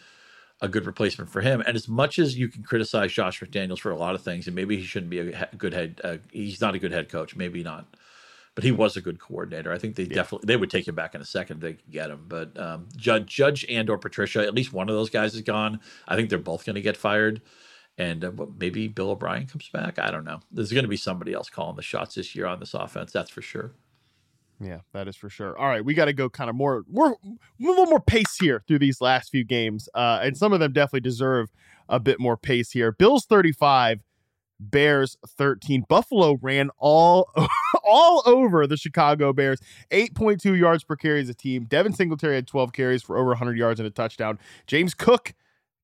a 0.62 0.68
good 0.68 0.86
replacement 0.86 1.30
for 1.30 1.42
him. 1.42 1.62
And 1.62 1.76
as 1.76 1.88
much 1.88 2.18
as 2.18 2.38
you 2.38 2.48
can 2.48 2.64
criticize 2.64 3.12
Josh 3.12 3.42
McDaniels 3.42 3.80
for 3.80 3.92
a 3.92 3.98
lot 3.98 4.16
of 4.16 4.24
things, 4.24 4.48
and 4.48 4.56
maybe 4.56 4.78
he 4.78 4.84
shouldn't 4.84 5.10
be 5.10 5.20
a 5.20 5.50
good 5.58 5.74
head, 5.74 6.02
uh, 6.04 6.18
he's 6.32 6.62
not 6.62 6.76
a 6.76 6.80
good 6.80 6.94
head 6.94 7.10
coach, 7.10 7.36
maybe 7.36 7.64
not, 7.64 7.86
but 8.56 8.64
he 8.64 8.72
was 8.72 8.96
a 8.96 9.02
good 9.02 9.20
coordinator. 9.20 9.74
I 9.74 9.78
think 9.78 9.96
they 9.96 10.04
yeah. 10.04 10.16
definitely 10.16 10.48
they 10.48 10.56
would 10.56 10.72
take 10.72 10.88
him 10.88 10.96
back 10.96 11.14
in 11.14 11.22
a 11.22 11.26
second 11.26 11.58
if 11.58 11.62
they 11.62 11.74
could 11.74 11.92
get 11.92 12.10
him. 12.10 12.26
But 12.28 12.58
um, 12.58 12.88
Judge, 12.96 13.28
Judge 13.28 13.66
and 13.70 13.90
or 13.90 13.98
Patricia, 13.98 14.42
at 14.42 14.56
least 14.56 14.72
one 14.72 14.90
of 14.90 14.96
those 14.96 15.10
guys 15.10 15.36
is 15.36 15.42
gone. 15.42 15.82
I 16.08 16.16
think 16.16 16.30
they're 16.30 16.40
both 16.40 16.66
going 16.66 16.76
to 16.76 16.82
get 16.82 16.98
fired. 16.98 17.42
And 17.98 18.26
uh, 18.26 18.32
maybe 18.58 18.90
Bill 18.90 19.12
O'Brien 19.12 19.48
comes 19.48 19.70
back. 19.70 20.00
I 20.00 20.12
don't 20.12 20.26
know. 20.26 20.42
There's 20.52 20.72
going 20.72 20.84
to 20.84 20.90
be 20.90 20.98
somebody 20.98 21.34
else 21.34 21.50
calling 21.50 21.78
the 21.78 21.82
shots 21.82 22.16
this 22.16 22.36
year 22.36 22.46
on 22.46 22.60
this 22.60 22.74
offense. 22.74 23.14
That's 23.14 23.30
for 23.30 23.42
sure. 23.42 23.72
Yeah, 24.60 24.80
that 24.94 25.08
is 25.08 25.16
for 25.16 25.30
sure. 25.30 25.58
All 25.58 25.68
right, 25.68 25.84
we 25.84 25.94
got 25.94 26.06
to 26.06 26.14
go 26.14 26.30
kind 26.30 26.50
of 26.50 26.56
more, 26.56 26.84
more, 26.90 27.18
a 27.24 27.38
little 27.60 27.88
more 27.88 28.00
pace 28.00 28.38
here 28.40 28.64
through 28.68 28.80
these 28.80 29.02
last 29.02 29.30
few 29.30 29.44
games, 29.44 29.90
uh, 29.94 30.20
and 30.24 30.38
some 30.38 30.54
of 30.54 30.60
them 30.60 30.72
definitely 30.72 31.02
deserve 31.02 31.50
a 31.90 32.00
bit 32.00 32.20
more 32.20 32.38
pace 32.38 32.72
here. 32.72 32.92
Bills 32.94 33.26
thirty-five, 33.26 34.02
Bears 34.60 35.18
thirteen. 35.28 35.84
Buffalo 35.90 36.38
ran 36.42 36.70
all, 36.78 37.30
all 37.84 38.24
over 38.26 38.66
the 38.66 38.78
Chicago 38.78 39.34
Bears. 39.34 39.60
Eight 39.92 40.16
point 40.16 40.40
two 40.40 40.56
yards 40.56 40.84
per 40.84 40.96
carry 40.96 41.22
as 41.22 41.30
a 41.30 41.34
team. 41.34 41.66
Devin 41.66 41.94
Singletary 41.94 42.36
had 42.36 42.48
twelve 42.48 42.72
carries 42.72 43.04
for 43.04 43.18
over 43.18 43.36
hundred 43.36 43.58
yards 43.58 43.80
and 43.80 43.88
a 43.88 43.92
touchdown. 43.92 44.40
James 44.68 44.94
Cook 44.94 45.34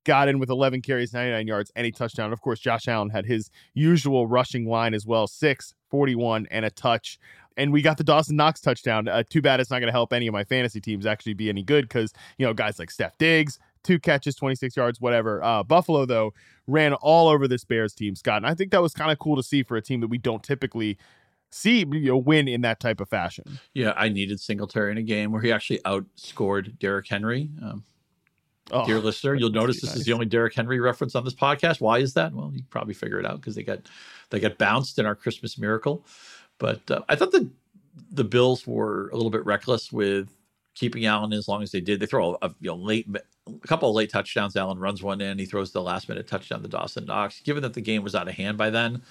got 0.03 0.28
in 0.28 0.39
with 0.39 0.49
11 0.49 0.82
carries, 0.82 1.13
99 1.13 1.47
yards, 1.47 1.72
and 1.76 1.86
a 1.86 1.91
touchdown. 1.91 2.34
Of 2.34 2.41
course, 2.41 2.59
Josh 2.59 2.88
Allen 2.88 3.09
had 3.09 3.26
his 3.26 3.49
usual 3.74 4.28
rushing 4.28 4.65
line 4.65 4.93
as 4.93 5.05
well 5.05 5.28
6, 5.28 5.74
41, 5.89 6.47
and 6.49 6.65
a 6.65 6.69
touch. 6.69 7.19
And 7.58 7.74
we 7.74 7.82
got 7.82 7.97
the 7.97 8.04
Dawson 8.04 8.36
Knox 8.36 8.62
touchdown. 8.62 9.08
Uh, 9.08 9.24
too 9.30 9.41
bad 9.41 9.60
it's 9.60 9.70
not 9.70 9.80
going 9.80 9.88
to 9.88 9.93
help 9.93 10.14
any 10.14 10.28
of 10.28 10.34
my 10.34 10.43
fantasy 10.43 10.80
teams 10.80 11.06
actually 11.06 11.34
be 11.34 11.49
any 11.49 11.64
good 11.64 11.88
because, 11.88 12.14
you 12.38 12.45
know, 12.45 12.54
guys 12.54 12.80
like 12.80 12.89
Steph 12.89 13.18
Diggs, 13.18 13.60
two 13.84 13.99
catches, 13.99 14.36
26 14.36 14.76
yards, 14.78 15.02
whatever. 15.02 15.43
Uh, 15.43 15.64
Buffalo, 15.64 16.06
though, 16.06 16.34
ran 16.68 16.93
all 16.93 17.28
over 17.28 17.47
this 17.47 17.66
Bears 17.66 17.93
team, 17.93 18.16
Scott. 18.16 18.38
And 18.38 18.47
I 18.47 18.54
think 18.54 18.72
that 18.72 18.82
was 18.82 18.93
kind 18.93 19.12
of 19.12 19.20
cool 19.20 19.36
to 19.36 19.43
see 19.43 19.64
for 19.64 19.76
a 19.76 19.82
team 19.82 19.99
that 20.02 20.08
we 20.08 20.18
don't 20.18 20.43
typically 20.43 20.97
see 21.52 21.80
you 21.80 22.08
know, 22.08 22.18
win 22.18 22.47
in 22.47 22.62
that 22.62 22.80
type 22.80 23.02
of 23.02 23.10
fashion. 23.10 23.60
Yeah, 23.74 23.93
I 23.95 24.10
needed 24.10 24.39
Singletary 24.39 24.91
in 24.91 24.97
a 24.97 25.04
game 25.04 25.32
where 25.32 25.41
he 25.41 25.52
actually 25.52 25.80
outscored 25.80 26.80
Derrick 26.80 27.08
Henry. 27.08 27.49
Um, 27.62 27.84
oh, 28.72 28.86
dear 28.86 28.99
listener, 28.99 29.36
you'll 29.36 29.52
notice 29.52 29.82
this 29.82 29.91
nice. 29.91 29.99
is 29.99 30.06
the 30.06 30.14
only 30.14 30.26
Derrick 30.26 30.56
Henry 30.56 30.80
reference 30.80 31.16
on 31.16 31.26
this 31.26 31.34
podcast. 31.34 31.82
Why 31.82 31.99
is 31.99 32.14
that? 32.14 32.34
Well, 32.34 32.52
you 32.54 32.64
probably 32.70 32.93
figure 32.93 33.20
it 33.20 33.26
out 33.26 33.41
because 33.41 33.56
they 33.56 33.64
got 33.64 33.80
they 34.30 34.39
got 34.39 34.58
bounced 34.58 34.97
in 34.97 35.06
our 35.06 35.16
Christmas 35.16 35.58
miracle. 35.58 36.06
But 36.62 36.91
uh, 36.91 37.01
I 37.09 37.16
thought 37.16 37.32
the 37.32 37.49
the 38.12 38.24
Bills 38.24 38.68
were 38.68 39.09
a 39.09 39.16
little 39.16 39.32
bit 39.32 39.43
reckless 39.45 39.91
with 39.91 40.30
keeping 40.76 41.07
Allen 41.07 41.34
as 41.34 41.47
long 41.47 41.64
as 41.64 41.72
they 41.72 41.82
did. 41.82 41.99
They 41.99 42.05
throw 42.05 42.38
a, 42.39 42.53
you 42.59 42.70
know 42.70 42.76
late 42.76 43.07
a 43.47 43.68
couple 43.68 43.89
of 43.89 43.95
late 43.95 44.12
touchdowns. 44.12 44.55
Allen 44.55 44.78
runs 44.78 45.01
one 45.01 45.22
in. 45.22 45.39
He 45.39 45.45
throws 45.45 45.72
the 45.72 45.82
last 45.82 46.07
minute 46.07 46.28
touchdown 46.28 46.62
to 46.62 46.68
Dawson 46.68 47.05
Knox. 47.05 47.41
Given 47.41 47.64
that 47.64 47.74
the 47.74 47.82
game 47.82 48.03
was 48.03 48.14
out 48.14 48.28
of 48.28 48.36
hand 48.36 48.59
by 48.59 48.70
then, 48.70 49.01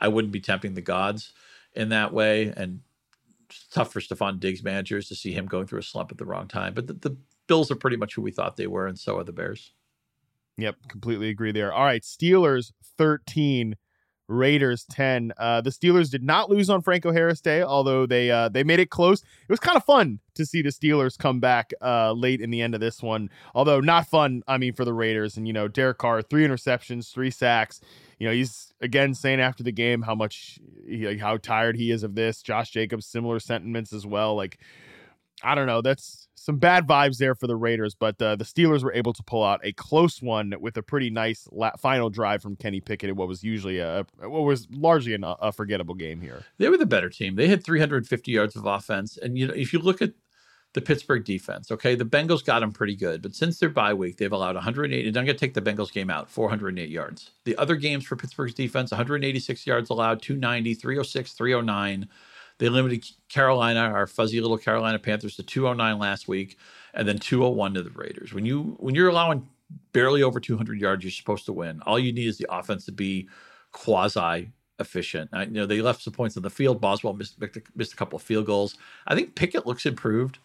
I 0.00 0.08
wouldn't 0.08 0.32
be 0.32 0.40
tempting 0.40 0.74
the 0.74 0.80
gods 0.80 1.32
in 1.74 1.90
that 1.90 2.12
way. 2.12 2.52
And 2.56 2.80
tough 3.70 3.92
for 3.92 4.00
Stefon 4.00 4.40
Diggs 4.40 4.64
managers 4.64 5.06
to 5.08 5.14
see 5.14 5.30
him 5.30 5.46
going 5.46 5.68
through 5.68 5.78
a 5.78 5.84
slump 5.84 6.10
at 6.10 6.18
the 6.18 6.26
wrong 6.26 6.48
time. 6.48 6.74
But 6.74 6.88
the, 6.88 6.94
the 6.94 7.16
Bills 7.46 7.70
are 7.70 7.76
pretty 7.76 7.96
much 7.96 8.16
who 8.16 8.22
we 8.22 8.32
thought 8.32 8.56
they 8.56 8.66
were, 8.66 8.88
and 8.88 8.98
so 8.98 9.16
are 9.16 9.24
the 9.24 9.32
Bears. 9.32 9.72
Yep, 10.58 10.74
completely 10.88 11.28
agree 11.28 11.52
there. 11.52 11.72
All 11.72 11.84
right, 11.84 12.02
Steelers 12.02 12.72
13, 12.98 13.76
Raiders 14.28 14.84
10. 14.90 15.32
Uh, 15.38 15.60
the 15.60 15.70
Steelers 15.70 16.10
did 16.10 16.22
not 16.22 16.50
lose 16.50 16.68
on 16.68 16.82
Franco 16.82 17.12
Harris 17.12 17.40
Day, 17.40 17.62
although 17.62 18.06
they 18.06 18.30
uh, 18.30 18.48
they 18.48 18.64
made 18.64 18.80
it 18.80 18.90
close. 18.90 19.22
It 19.22 19.50
was 19.50 19.60
kind 19.60 19.76
of 19.76 19.84
fun 19.84 20.20
to 20.34 20.44
see 20.44 20.62
the 20.62 20.70
Steelers 20.70 21.18
come 21.18 21.40
back 21.40 21.72
uh, 21.80 22.12
late 22.12 22.40
in 22.40 22.50
the 22.50 22.62
end 22.62 22.74
of 22.74 22.80
this 22.80 23.02
one, 23.02 23.30
although 23.54 23.80
not 23.80 24.06
fun. 24.08 24.42
I 24.46 24.58
mean, 24.58 24.72
for 24.72 24.84
the 24.84 24.94
Raiders 24.94 25.36
and 25.36 25.46
you 25.46 25.52
know 25.52 25.68
Derek 25.68 25.98
Carr, 25.98 26.22
three 26.22 26.46
interceptions, 26.46 27.12
three 27.12 27.30
sacks. 27.30 27.80
You 28.18 28.26
know 28.26 28.32
he's 28.32 28.72
again 28.80 29.14
saying 29.14 29.40
after 29.40 29.62
the 29.62 29.72
game 29.72 30.02
how 30.02 30.14
much 30.14 30.58
he, 30.86 31.18
how 31.18 31.36
tired 31.36 31.76
he 31.76 31.90
is 31.90 32.02
of 32.02 32.14
this. 32.14 32.42
Josh 32.42 32.70
Jacobs 32.70 33.06
similar 33.06 33.38
sentiments 33.38 33.92
as 33.92 34.06
well. 34.06 34.34
Like 34.34 34.58
I 35.42 35.54
don't 35.54 35.66
know. 35.66 35.82
That's 35.82 36.28
some 36.34 36.58
bad 36.58 36.86
vibes 36.86 37.18
there 37.18 37.34
for 37.34 37.46
the 37.46 37.56
Raiders, 37.56 37.94
but 37.94 38.20
uh, 38.22 38.36
the 38.36 38.44
Steelers 38.44 38.82
were 38.82 38.92
able 38.92 39.12
to 39.12 39.22
pull 39.22 39.42
out 39.42 39.60
a 39.64 39.72
close 39.72 40.22
one 40.22 40.54
with 40.60 40.76
a 40.76 40.82
pretty 40.82 41.10
nice 41.10 41.48
la- 41.50 41.76
final 41.76 42.08
drive 42.08 42.40
from 42.40 42.56
Kenny 42.56 42.80
Pickett 42.80 43.10
in 43.10 43.16
what 43.16 43.28
was 43.28 43.42
usually 43.42 43.78
a 43.78 44.06
what 44.18 44.42
was 44.42 44.68
largely 44.70 45.14
an, 45.14 45.24
a 45.24 45.52
forgettable 45.52 45.94
game 45.94 46.20
here. 46.20 46.44
They 46.58 46.68
were 46.68 46.78
the 46.78 46.86
better 46.86 47.10
team. 47.10 47.34
They 47.34 47.48
had 47.48 47.64
350 47.64 48.30
yards 48.30 48.56
of 48.56 48.64
offense, 48.64 49.16
and 49.16 49.36
you 49.36 49.48
know 49.48 49.54
if 49.54 49.72
you 49.72 49.80
look 49.80 50.00
at 50.00 50.12
the 50.76 50.82
Pittsburgh 50.82 51.24
defense, 51.24 51.70
okay, 51.70 51.94
the 51.94 52.04
Bengals 52.04 52.44
got 52.44 52.60
them 52.60 52.70
pretty 52.70 52.94
good, 52.94 53.22
but 53.22 53.34
since 53.34 53.58
their 53.58 53.70
bye 53.70 53.94
week, 53.94 54.18
they've 54.18 54.30
allowed 54.30 54.56
108. 54.56 55.06
And 55.06 55.16
I'm 55.16 55.24
going 55.24 55.34
to 55.34 55.40
take 55.40 55.54
the 55.54 55.62
Bengals 55.62 55.90
game 55.90 56.10
out, 56.10 56.28
408 56.28 56.90
yards. 56.90 57.30
The 57.44 57.56
other 57.56 57.76
games 57.76 58.04
for 58.04 58.14
Pittsburgh's 58.14 58.52
defense, 58.52 58.90
186 58.90 59.66
yards 59.66 59.88
allowed, 59.88 60.20
290, 60.20 60.74
306, 60.74 61.32
309. 61.32 62.08
They 62.58 62.68
limited 62.68 63.04
Carolina, 63.28 63.80
our 63.80 64.06
fuzzy 64.06 64.40
little 64.40 64.58
Carolina 64.58 64.98
Panthers, 64.98 65.36
to 65.36 65.42
209 65.42 65.98
last 65.98 66.26
week, 66.28 66.58
and 66.94 67.06
then 67.06 67.18
201 67.18 67.74
to 67.74 67.82
the 67.82 67.90
Raiders. 67.90 68.32
When 68.32 68.46
you 68.46 68.76
when 68.78 68.94
you're 68.94 69.08
allowing 69.08 69.48
barely 69.92 70.22
over 70.22 70.40
200 70.40 70.80
yards, 70.80 71.04
you're 71.04 71.10
supposed 71.10 71.44
to 71.46 71.52
win. 71.52 71.82
All 71.86 71.98
you 71.98 72.12
need 72.12 72.26
is 72.26 72.38
the 72.38 72.46
offense 72.50 72.86
to 72.86 72.92
be 72.92 73.28
quasi 73.72 74.50
efficient. 74.78 75.30
You 75.32 75.46
know, 75.46 75.66
they 75.66 75.80
left 75.80 76.02
some 76.02 76.12
points 76.12 76.36
on 76.36 76.42
the 76.42 76.50
field. 76.50 76.80
Boswell 76.80 77.14
missed, 77.14 77.38
missed 77.74 77.92
a 77.92 77.96
couple 77.96 78.16
of 78.16 78.22
field 78.22 78.46
goals. 78.46 78.76
I 79.06 79.14
think 79.14 79.34
Pickett 79.34 79.66
looks 79.66 79.86
improved. 79.86 80.38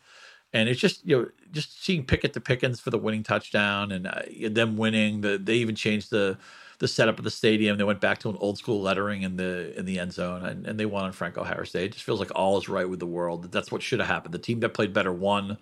And 0.53 0.68
it's 0.68 0.82
just 0.82 1.05
you 1.05 1.18
know 1.18 1.30
just 1.51 1.82
seeing 1.82 2.05
Pickett 2.05 2.34
to 2.34 2.41
Pickens 2.41 2.82
for 2.82 2.89
the 2.89 2.97
winning 2.97 3.24
touchdown 3.24 3.93
and 3.93 4.05
uh, 4.07 4.24
them 4.49 4.76
winning. 4.76 5.22
The 5.22 5.38
they 5.38 5.55
even 5.55 5.76
changed 5.76 6.09
the 6.12 6.38
the 6.82 6.88
setup 6.88 7.19
of 7.19 7.23
the 7.23 7.29
stadium. 7.29 7.77
They 7.77 7.84
went 7.84 8.01
back 8.01 8.17
to 8.21 8.29
an 8.29 8.38
old 8.39 8.57
school 8.57 8.82
lettering 8.82 9.21
in 9.21 9.38
the 9.38 9.77
in 9.77 9.86
the 9.86 9.99
end 9.99 10.13
zone, 10.13 10.43
and, 10.43 10.65
and 10.65 10.79
they 10.79 10.88
won 10.88 11.05
on 11.05 11.11
Franco 11.11 11.43
Harris 11.43 11.71
Day. 11.71 11.86
It 11.86 11.91
just 11.91 12.03
feels 12.03 12.19
like 12.19 12.32
all 12.34 12.57
is 12.57 12.67
right 12.67 12.89
with 12.89 12.99
the 12.99 13.05
world. 13.05 13.51
That's 13.51 13.71
what 13.71 13.84
should 13.84 13.99
have 13.99 14.07
happened. 14.07 14.34
The 14.34 14.39
team 14.39 14.61
that 14.61 14.69
played 14.69 14.91
better 14.91 15.13
won. 15.13 15.59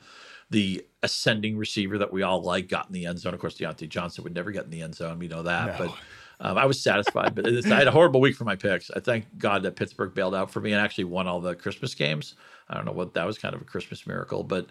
The 0.49 0.83
ascending 1.03 1.57
receiver 1.57 1.97
that 1.97 2.13
we 2.13 2.23
all 2.23 2.41
like 2.41 2.69
got 2.69 2.87
in 2.87 2.93
the 2.93 3.05
end 3.05 3.19
zone. 3.19 3.33
Of 3.33 3.41
course, 3.41 3.57
Diontae 3.57 3.89
Johnson 3.89 4.23
would 4.23 4.33
never 4.33 4.51
get 4.51 4.63
in 4.63 4.69
the 4.69 4.81
end 4.81 4.95
zone. 4.95 5.19
We 5.19 5.27
know 5.27 5.43
that, 5.43 5.77
no. 5.77 5.87
but. 5.87 5.97
Um, 6.41 6.57
I 6.57 6.65
was 6.65 6.81
satisfied, 6.81 7.35
but 7.35 7.45
I 7.45 7.75
had 7.75 7.87
a 7.87 7.91
horrible 7.91 8.21
week 8.21 8.33
for 8.33 8.45
my 8.45 8.55
picks. 8.55 8.89
I 8.91 9.01
thank 9.01 9.25
God 9.37 9.61
that 9.63 9.75
Pittsburgh 9.75 10.13
bailed 10.13 10.33
out 10.33 10.49
for 10.49 10.61
me 10.61 10.71
and 10.71 10.79
actually 10.79 11.03
won 11.03 11.27
all 11.27 11.41
the 11.41 11.53
Christmas 11.53 11.93
games. 11.93 12.35
I 12.69 12.75
don't 12.75 12.85
know 12.85 12.93
what 12.93 13.13
that 13.15 13.25
was 13.25 13.37
kind 13.37 13.53
of 13.53 13.61
a 13.61 13.65
Christmas 13.65 14.07
miracle, 14.07 14.43
but 14.43 14.67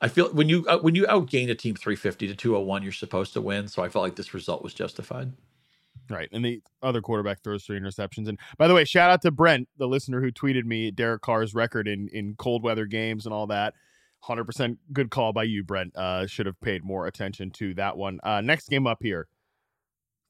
I 0.00 0.08
feel 0.08 0.32
when 0.32 0.48
you 0.48 0.66
uh, 0.66 0.78
when 0.78 0.96
you 0.96 1.04
outgain 1.04 1.48
a 1.48 1.54
team 1.54 1.76
350 1.76 2.26
to 2.26 2.34
201, 2.34 2.82
you're 2.82 2.90
supposed 2.90 3.34
to 3.34 3.40
win. 3.40 3.68
So 3.68 3.84
I 3.84 3.88
felt 3.88 4.02
like 4.02 4.16
this 4.16 4.34
result 4.34 4.64
was 4.64 4.74
justified. 4.74 5.30
Right. 6.10 6.28
And 6.32 6.44
the 6.44 6.60
other 6.82 7.00
quarterback 7.00 7.42
throws 7.42 7.64
three 7.64 7.78
interceptions. 7.78 8.28
And 8.28 8.38
by 8.58 8.68
the 8.68 8.74
way, 8.74 8.84
shout 8.84 9.10
out 9.10 9.22
to 9.22 9.30
Brent, 9.30 9.68
the 9.78 9.86
listener 9.86 10.20
who 10.20 10.32
tweeted 10.32 10.64
me 10.64 10.90
Derek 10.90 11.22
Carr's 11.22 11.54
record 11.54 11.88
in, 11.88 12.08
in 12.08 12.34
cold 12.36 12.62
weather 12.62 12.86
games 12.86 13.24
and 13.24 13.34
all 13.34 13.46
that. 13.48 13.74
100% 14.24 14.78
good 14.92 15.10
call 15.10 15.32
by 15.32 15.42
you, 15.44 15.64
Brent. 15.64 15.96
Uh, 15.96 16.26
should 16.26 16.46
have 16.46 16.60
paid 16.60 16.84
more 16.84 17.06
attention 17.06 17.50
to 17.52 17.74
that 17.74 17.96
one. 17.96 18.20
Uh, 18.22 18.40
next 18.40 18.68
game 18.68 18.86
up 18.86 18.98
here 19.02 19.26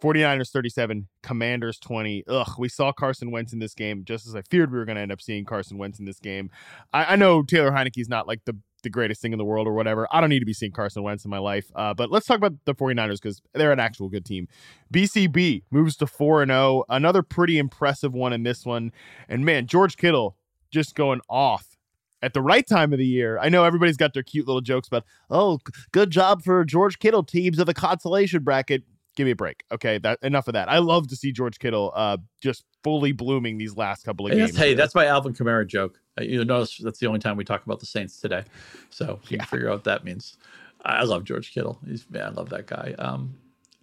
49ers 0.02 0.50
37, 0.50 1.08
Commanders 1.22 1.78
20. 1.78 2.24
Ugh, 2.26 2.54
we 2.58 2.68
saw 2.68 2.92
Carson 2.92 3.30
Wentz 3.30 3.52
in 3.52 3.60
this 3.60 3.74
game 3.74 4.04
just 4.04 4.26
as 4.26 4.34
I 4.34 4.42
feared 4.42 4.72
we 4.72 4.78
were 4.78 4.84
going 4.84 4.96
to 4.96 5.02
end 5.02 5.12
up 5.12 5.20
seeing 5.20 5.44
Carson 5.44 5.78
Wentz 5.78 6.00
in 6.00 6.04
this 6.04 6.18
game. 6.18 6.50
I, 6.92 7.12
I 7.12 7.16
know 7.16 7.42
Taylor 7.42 7.70
Heinicke's 7.70 8.08
not 8.08 8.26
like 8.26 8.44
the 8.44 8.56
the 8.82 8.90
greatest 8.90 9.20
thing 9.20 9.32
in 9.32 9.38
the 9.38 9.44
world 9.44 9.66
or 9.66 9.72
whatever. 9.72 10.06
I 10.12 10.20
don't 10.20 10.30
need 10.30 10.40
to 10.40 10.46
be 10.46 10.52
seeing 10.52 10.72
Carson 10.72 11.02
Wentz 11.02 11.24
in 11.24 11.30
my 11.30 11.38
life. 11.38 11.70
Uh, 11.74 11.94
but 11.94 12.10
let's 12.10 12.26
talk 12.26 12.36
about 12.36 12.54
the 12.64 12.74
49ers 12.74 13.20
because 13.20 13.42
they're 13.54 13.72
an 13.72 13.80
actual 13.80 14.08
good 14.08 14.24
team. 14.24 14.48
BCB 14.92 15.62
moves 15.70 15.96
to 15.96 16.06
4 16.06 16.46
0. 16.46 16.84
Another 16.88 17.22
pretty 17.22 17.58
impressive 17.58 18.12
one 18.12 18.32
in 18.32 18.42
this 18.42 18.64
one. 18.66 18.92
And 19.28 19.44
man, 19.44 19.66
George 19.66 19.96
Kittle 19.96 20.36
just 20.70 20.94
going 20.94 21.20
off 21.28 21.76
at 22.22 22.34
the 22.34 22.40
right 22.40 22.66
time 22.66 22.92
of 22.92 22.98
the 22.98 23.06
year. 23.06 23.38
I 23.38 23.48
know 23.48 23.64
everybody's 23.64 23.96
got 23.96 24.14
their 24.14 24.22
cute 24.22 24.46
little 24.46 24.60
jokes 24.60 24.88
about, 24.88 25.04
oh, 25.28 25.58
good 25.90 26.10
job 26.10 26.42
for 26.42 26.64
George 26.64 26.98
Kittle 26.98 27.24
teams 27.24 27.58
of 27.58 27.66
the 27.66 27.74
consolation 27.74 28.42
bracket. 28.42 28.84
Give 29.16 29.26
me 29.26 29.32
a 29.32 29.36
break. 29.36 29.64
Okay, 29.70 29.98
that 29.98 30.18
enough 30.22 30.48
of 30.48 30.54
that. 30.54 30.68
I 30.68 30.78
love 30.78 31.08
to 31.08 31.16
see 31.16 31.32
George 31.32 31.58
Kittle 31.58 31.92
uh, 31.94 32.16
just 32.40 32.64
fully 32.82 33.12
blooming 33.12 33.58
these 33.58 33.76
last 33.76 34.04
couple 34.04 34.26
of 34.26 34.32
hey, 34.32 34.38
games. 34.38 34.56
Hey, 34.56 34.74
that's 34.74 34.94
my 34.94 35.06
Alvin 35.06 35.34
Kamara 35.34 35.66
joke. 35.66 36.00
Uh, 36.18 36.24
you 36.24 36.44
notice 36.44 36.78
that's 36.78 36.98
the 36.98 37.06
only 37.06 37.20
time 37.20 37.36
we 37.36 37.44
talk 37.44 37.64
about 37.64 37.80
the 37.80 37.86
Saints 37.86 38.20
today. 38.20 38.44
So 38.90 39.20
you 39.24 39.36
yeah. 39.36 39.38
can 39.38 39.46
figure 39.46 39.68
out 39.68 39.74
what 39.74 39.84
that 39.84 40.04
means. 40.04 40.36
I 40.84 41.04
love 41.04 41.24
George 41.24 41.52
Kittle. 41.52 41.78
He's 41.86 42.08
man, 42.10 42.24
I 42.24 42.28
love 42.30 42.48
that 42.50 42.66
guy. 42.66 42.94
Um, 42.98 43.36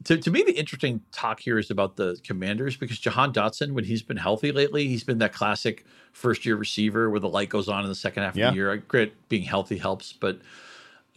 to, 0.06 0.18
to 0.18 0.32
me, 0.32 0.44
the 0.44 0.54
interesting 0.54 1.02
talk 1.12 1.42
here 1.42 1.60
is 1.60 1.70
about 1.70 1.98
the 1.98 2.20
commanders 2.24 2.78
because 2.78 3.00
Jahan 3.00 3.34
Dotson, 3.34 3.74
when 3.74 3.84
he's 3.84 4.02
been 4.02 4.18
healthy 4.18 4.52
lately, 4.52 4.88
he's 4.88 5.04
been 5.04 5.18
that 5.20 5.34
classic 5.34 5.86
first 6.14 6.46
year 6.46 6.56
receiver 6.56 7.10
where 7.10 7.20
the 7.20 7.30
light 7.30 7.50
goes 7.50 7.68
on 7.68 7.84
in 7.84 7.90
the 7.90 7.96
second 7.96 8.24
half 8.24 8.36
yeah. 8.36 8.48
of 8.48 8.54
the 8.54 8.56
year. 8.56 8.76
Great, 8.78 9.30
being 9.30 9.44
healthy 9.44 9.78
helps, 9.78 10.14
but 10.14 10.40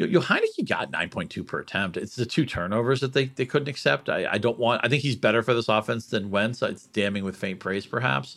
Heinicke 0.06 0.68
got 0.68 0.92
9.2 0.92 1.46
per 1.46 1.60
attempt. 1.60 1.96
It's 1.96 2.16
the 2.16 2.26
two 2.26 2.46
turnovers 2.46 3.00
that 3.00 3.12
they, 3.12 3.26
they 3.26 3.46
couldn't 3.46 3.68
accept. 3.68 4.08
I, 4.08 4.26
I 4.32 4.38
don't 4.38 4.58
want, 4.58 4.84
I 4.84 4.88
think 4.88 5.02
he's 5.02 5.16
better 5.16 5.42
for 5.42 5.54
this 5.54 5.68
offense 5.68 6.06
than 6.06 6.30
Wentz. 6.30 6.62
It's 6.62 6.86
damning 6.86 7.24
with 7.24 7.36
faint 7.36 7.60
praise, 7.60 7.86
perhaps. 7.86 8.36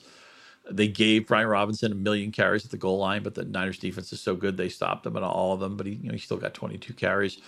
They 0.70 0.88
gave 0.88 1.28
Brian 1.28 1.48
Robinson 1.48 1.92
a 1.92 1.96
million 1.96 2.32
carries 2.32 2.66
at 2.66 2.72
the 2.72 2.78
goal 2.78 2.98
line, 2.98 3.22
but 3.22 3.36
the 3.36 3.46
Niners 3.46 3.78
defense 3.78 4.12
is 4.12 4.22
so 4.22 4.36
good 4.36 4.58
they 4.58 4.70
stopped 4.70 5.06
him 5.06 5.16
on 5.16 5.24
all 5.24 5.54
of 5.54 5.60
them. 5.60 5.78
But 5.78 5.86
he, 5.86 5.94
you 5.94 6.08
know, 6.08 6.14
he 6.14 6.20
still 6.20 6.38
got 6.38 6.54
22 6.54 6.94
carries. 6.94 7.40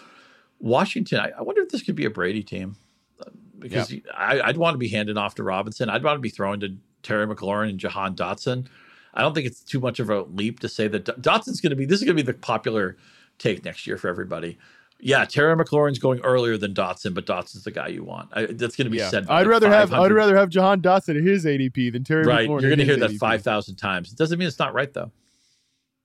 Washington, 0.59 1.19
I, 1.19 1.31
I 1.37 1.41
wonder 1.41 1.61
if 1.61 1.69
this 1.69 1.81
could 1.81 1.95
be 1.95 2.05
a 2.05 2.09
Brady 2.09 2.43
team 2.43 2.75
uh, 3.19 3.29
because 3.57 3.91
yeah. 3.91 4.01
I, 4.15 4.47
would 4.47 4.57
want 4.57 4.75
to 4.75 4.79
be 4.79 4.89
handing 4.89 5.17
off 5.17 5.35
to 5.35 5.43
Robinson. 5.43 5.89
I'd 5.89 6.03
want 6.03 6.17
to 6.17 6.21
be 6.21 6.29
throwing 6.29 6.59
to 6.59 6.75
Terry 7.03 7.25
McLaurin 7.25 7.69
and 7.69 7.79
Jahan 7.79 8.15
Dotson. 8.15 8.67
I 9.13 9.21
don't 9.21 9.33
think 9.33 9.47
it's 9.47 9.61
too 9.61 9.79
much 9.79 9.99
of 9.99 10.11
a 10.11 10.21
leap 10.23 10.59
to 10.59 10.69
say 10.69 10.87
that 10.87 11.05
Dotson's 11.21 11.59
going 11.59 11.71
to 11.71 11.75
be. 11.75 11.85
This 11.85 11.99
is 11.99 12.05
going 12.05 12.15
to 12.15 12.23
be 12.23 12.31
the 12.31 12.37
popular 12.37 12.97
take 13.39 13.63
next 13.65 13.87
year 13.87 13.97
for 13.97 14.07
everybody 14.07 14.57
yeah, 14.99 15.25
Terry 15.25 15.55
McLaurin's 15.55 15.99
going 15.99 16.19
earlier 16.21 16.57
than 16.57 16.73
Dotson, 16.73 17.13
but 17.13 17.25
Dotson's 17.25 17.63
the 17.63 17.71
guy 17.71 17.87
you 17.87 18.03
want. 18.03 18.29
I, 18.33 18.45
that's 18.45 18.75
going 18.75 18.85
to 18.85 18.91
be 18.91 18.97
yeah. 18.97 19.09
said. 19.09 19.27
I'd 19.29 19.47
rather 19.47 19.69
have 19.69 19.93
I'd 19.93 20.11
rather 20.11 20.35
have 20.35 20.49
Jahan 20.49 20.81
Dotson 20.81 21.17
at 21.17 21.23
his 21.23 21.45
ADP 21.45 21.93
than 21.93 22.03
Terry. 22.03 22.23
Right, 22.25 22.47
McLaurin 22.47 22.61
you're 22.61 22.69
going 22.69 22.79
to 22.79 22.85
hear 22.85 22.97
that 22.97 23.11
five 23.13 23.43
thousand 23.43 23.75
times. 23.75 24.11
It 24.11 24.17
doesn't 24.17 24.39
mean 24.39 24.47
it's 24.47 24.59
not 24.59 24.73
right 24.73 24.91
though. 24.91 25.11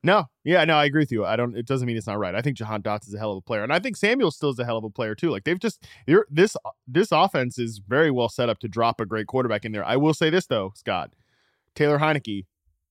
No, 0.04 0.24
yeah, 0.42 0.64
no, 0.64 0.74
I 0.74 0.84
agree 0.84 1.02
with 1.02 1.12
you. 1.12 1.24
I 1.24 1.36
don't. 1.36 1.56
It 1.56 1.66
doesn't 1.66 1.86
mean 1.86 1.96
it's 1.96 2.06
not 2.06 2.18
right. 2.18 2.34
I 2.34 2.42
think 2.42 2.56
Jahan 2.56 2.82
Dotson's 2.82 3.14
a 3.14 3.18
hell 3.18 3.32
of 3.32 3.38
a 3.38 3.42
player, 3.42 3.62
and 3.62 3.72
I 3.72 3.78
think 3.78 3.96
Samuel 3.96 4.30
still 4.30 4.50
is 4.50 4.58
a 4.58 4.64
hell 4.64 4.76
of 4.76 4.84
a 4.84 4.90
player 4.90 5.14
too. 5.14 5.30
Like 5.30 5.44
they've 5.44 5.58
just 5.58 5.86
this 6.28 6.56
this 6.86 7.12
offense 7.12 7.58
is 7.58 7.80
very 7.86 8.10
well 8.10 8.28
set 8.28 8.48
up 8.48 8.58
to 8.60 8.68
drop 8.68 9.00
a 9.00 9.06
great 9.06 9.26
quarterback 9.26 9.64
in 9.64 9.72
there. 9.72 9.84
I 9.84 9.96
will 9.96 10.14
say 10.14 10.28
this 10.28 10.46
though, 10.46 10.72
Scott 10.74 11.12
Taylor 11.74 11.98
Heinicke, 11.98 12.44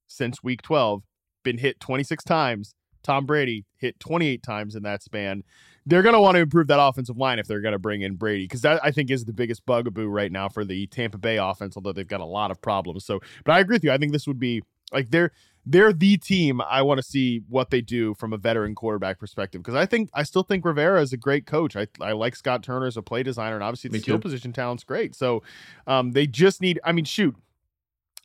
since 0.08 0.42
week 0.42 0.62
twelve, 0.64 1.04
been 1.44 1.60
hit 1.60 1.80
twenty 1.80 2.04
six 2.04 2.24
times 2.24 2.74
Tom 3.04 3.26
Brady 3.26 3.66
hit 3.78 4.00
28 4.00 4.44
times 4.44 4.76
in 4.76 4.84
that 4.84 5.04
span. 5.04 5.44
they're 5.86 6.04
going 6.04 6.14
to 6.14 6.22
want 6.22 6.36
to 6.36 6.42
improve 6.42 6.68
that 6.68 6.82
offensive 6.82 7.18
line 7.18 7.40
if 7.40 7.48
they're 7.48 7.62
going 7.62 7.72
to 7.74 7.80
bring 7.80 8.02
in 8.02 8.16
Brady 8.16 8.44
because 8.46 8.62
that 8.62 8.80
I 8.84 8.92
think 8.92 9.10
is 9.10 9.26
the 9.26 9.34
biggest 9.34 9.66
bugaboo 9.66 10.08
right 10.08 10.32
now 10.32 10.50
for 10.50 10.64
the 10.64 10.88
Tampa 10.88 11.18
Bay 11.18 11.38
offense. 11.38 11.76
Although 11.76 11.94
they've 11.94 12.08
got 12.08 12.22
a 12.22 12.26
lot 12.26 12.52
of 12.52 12.62
problems. 12.62 13.06
So, 13.06 13.20
but 13.46 13.54
I 13.54 13.60
agree 13.60 13.76
with 13.76 13.84
you. 13.84 13.92
I 13.92 13.98
think 13.98 14.12
this 14.12 14.28
would 14.28 14.40
be 14.40 14.62
like 14.92 15.12
they're 15.12 15.32
they're 15.66 15.94
the 15.94 16.18
team 16.18 16.60
I 16.62 16.82
want 16.82 16.98
to 16.98 17.04
see 17.04 17.42
what 17.48 17.70
they 17.70 17.82
do 17.82 18.16
from 18.16 18.34
a 18.34 18.38
veteran 18.38 18.74
quarterback 18.74 19.20
perspective 19.20 19.62
because 19.62 19.76
I 19.76 19.86
think 19.86 20.10
I 20.14 20.24
still 20.24 20.44
think 20.44 20.66
Rivera 20.66 21.02
is 21.02 21.14
a 21.14 21.18
great 21.18 21.46
coach. 21.46 21.76
I, 21.76 21.88
I 22.00 22.14
like 22.14 22.36
Scott 22.36 22.64
Turner 22.64 22.88
as 22.88 22.98
a 22.98 23.02
play 23.02 23.24
designer 23.24 23.56
and 23.56 23.64
obviously 23.64 23.90
the 23.90 24.00
skill 24.00 24.20
position 24.20 24.54
talent's 24.54 24.84
great. 24.84 25.16
So 25.16 25.44
um, 25.88 26.12
they 26.12 26.26
just 26.26 26.62
need. 26.62 26.80
I 26.84 26.92
mean, 26.92 27.06
shoot. 27.06 27.36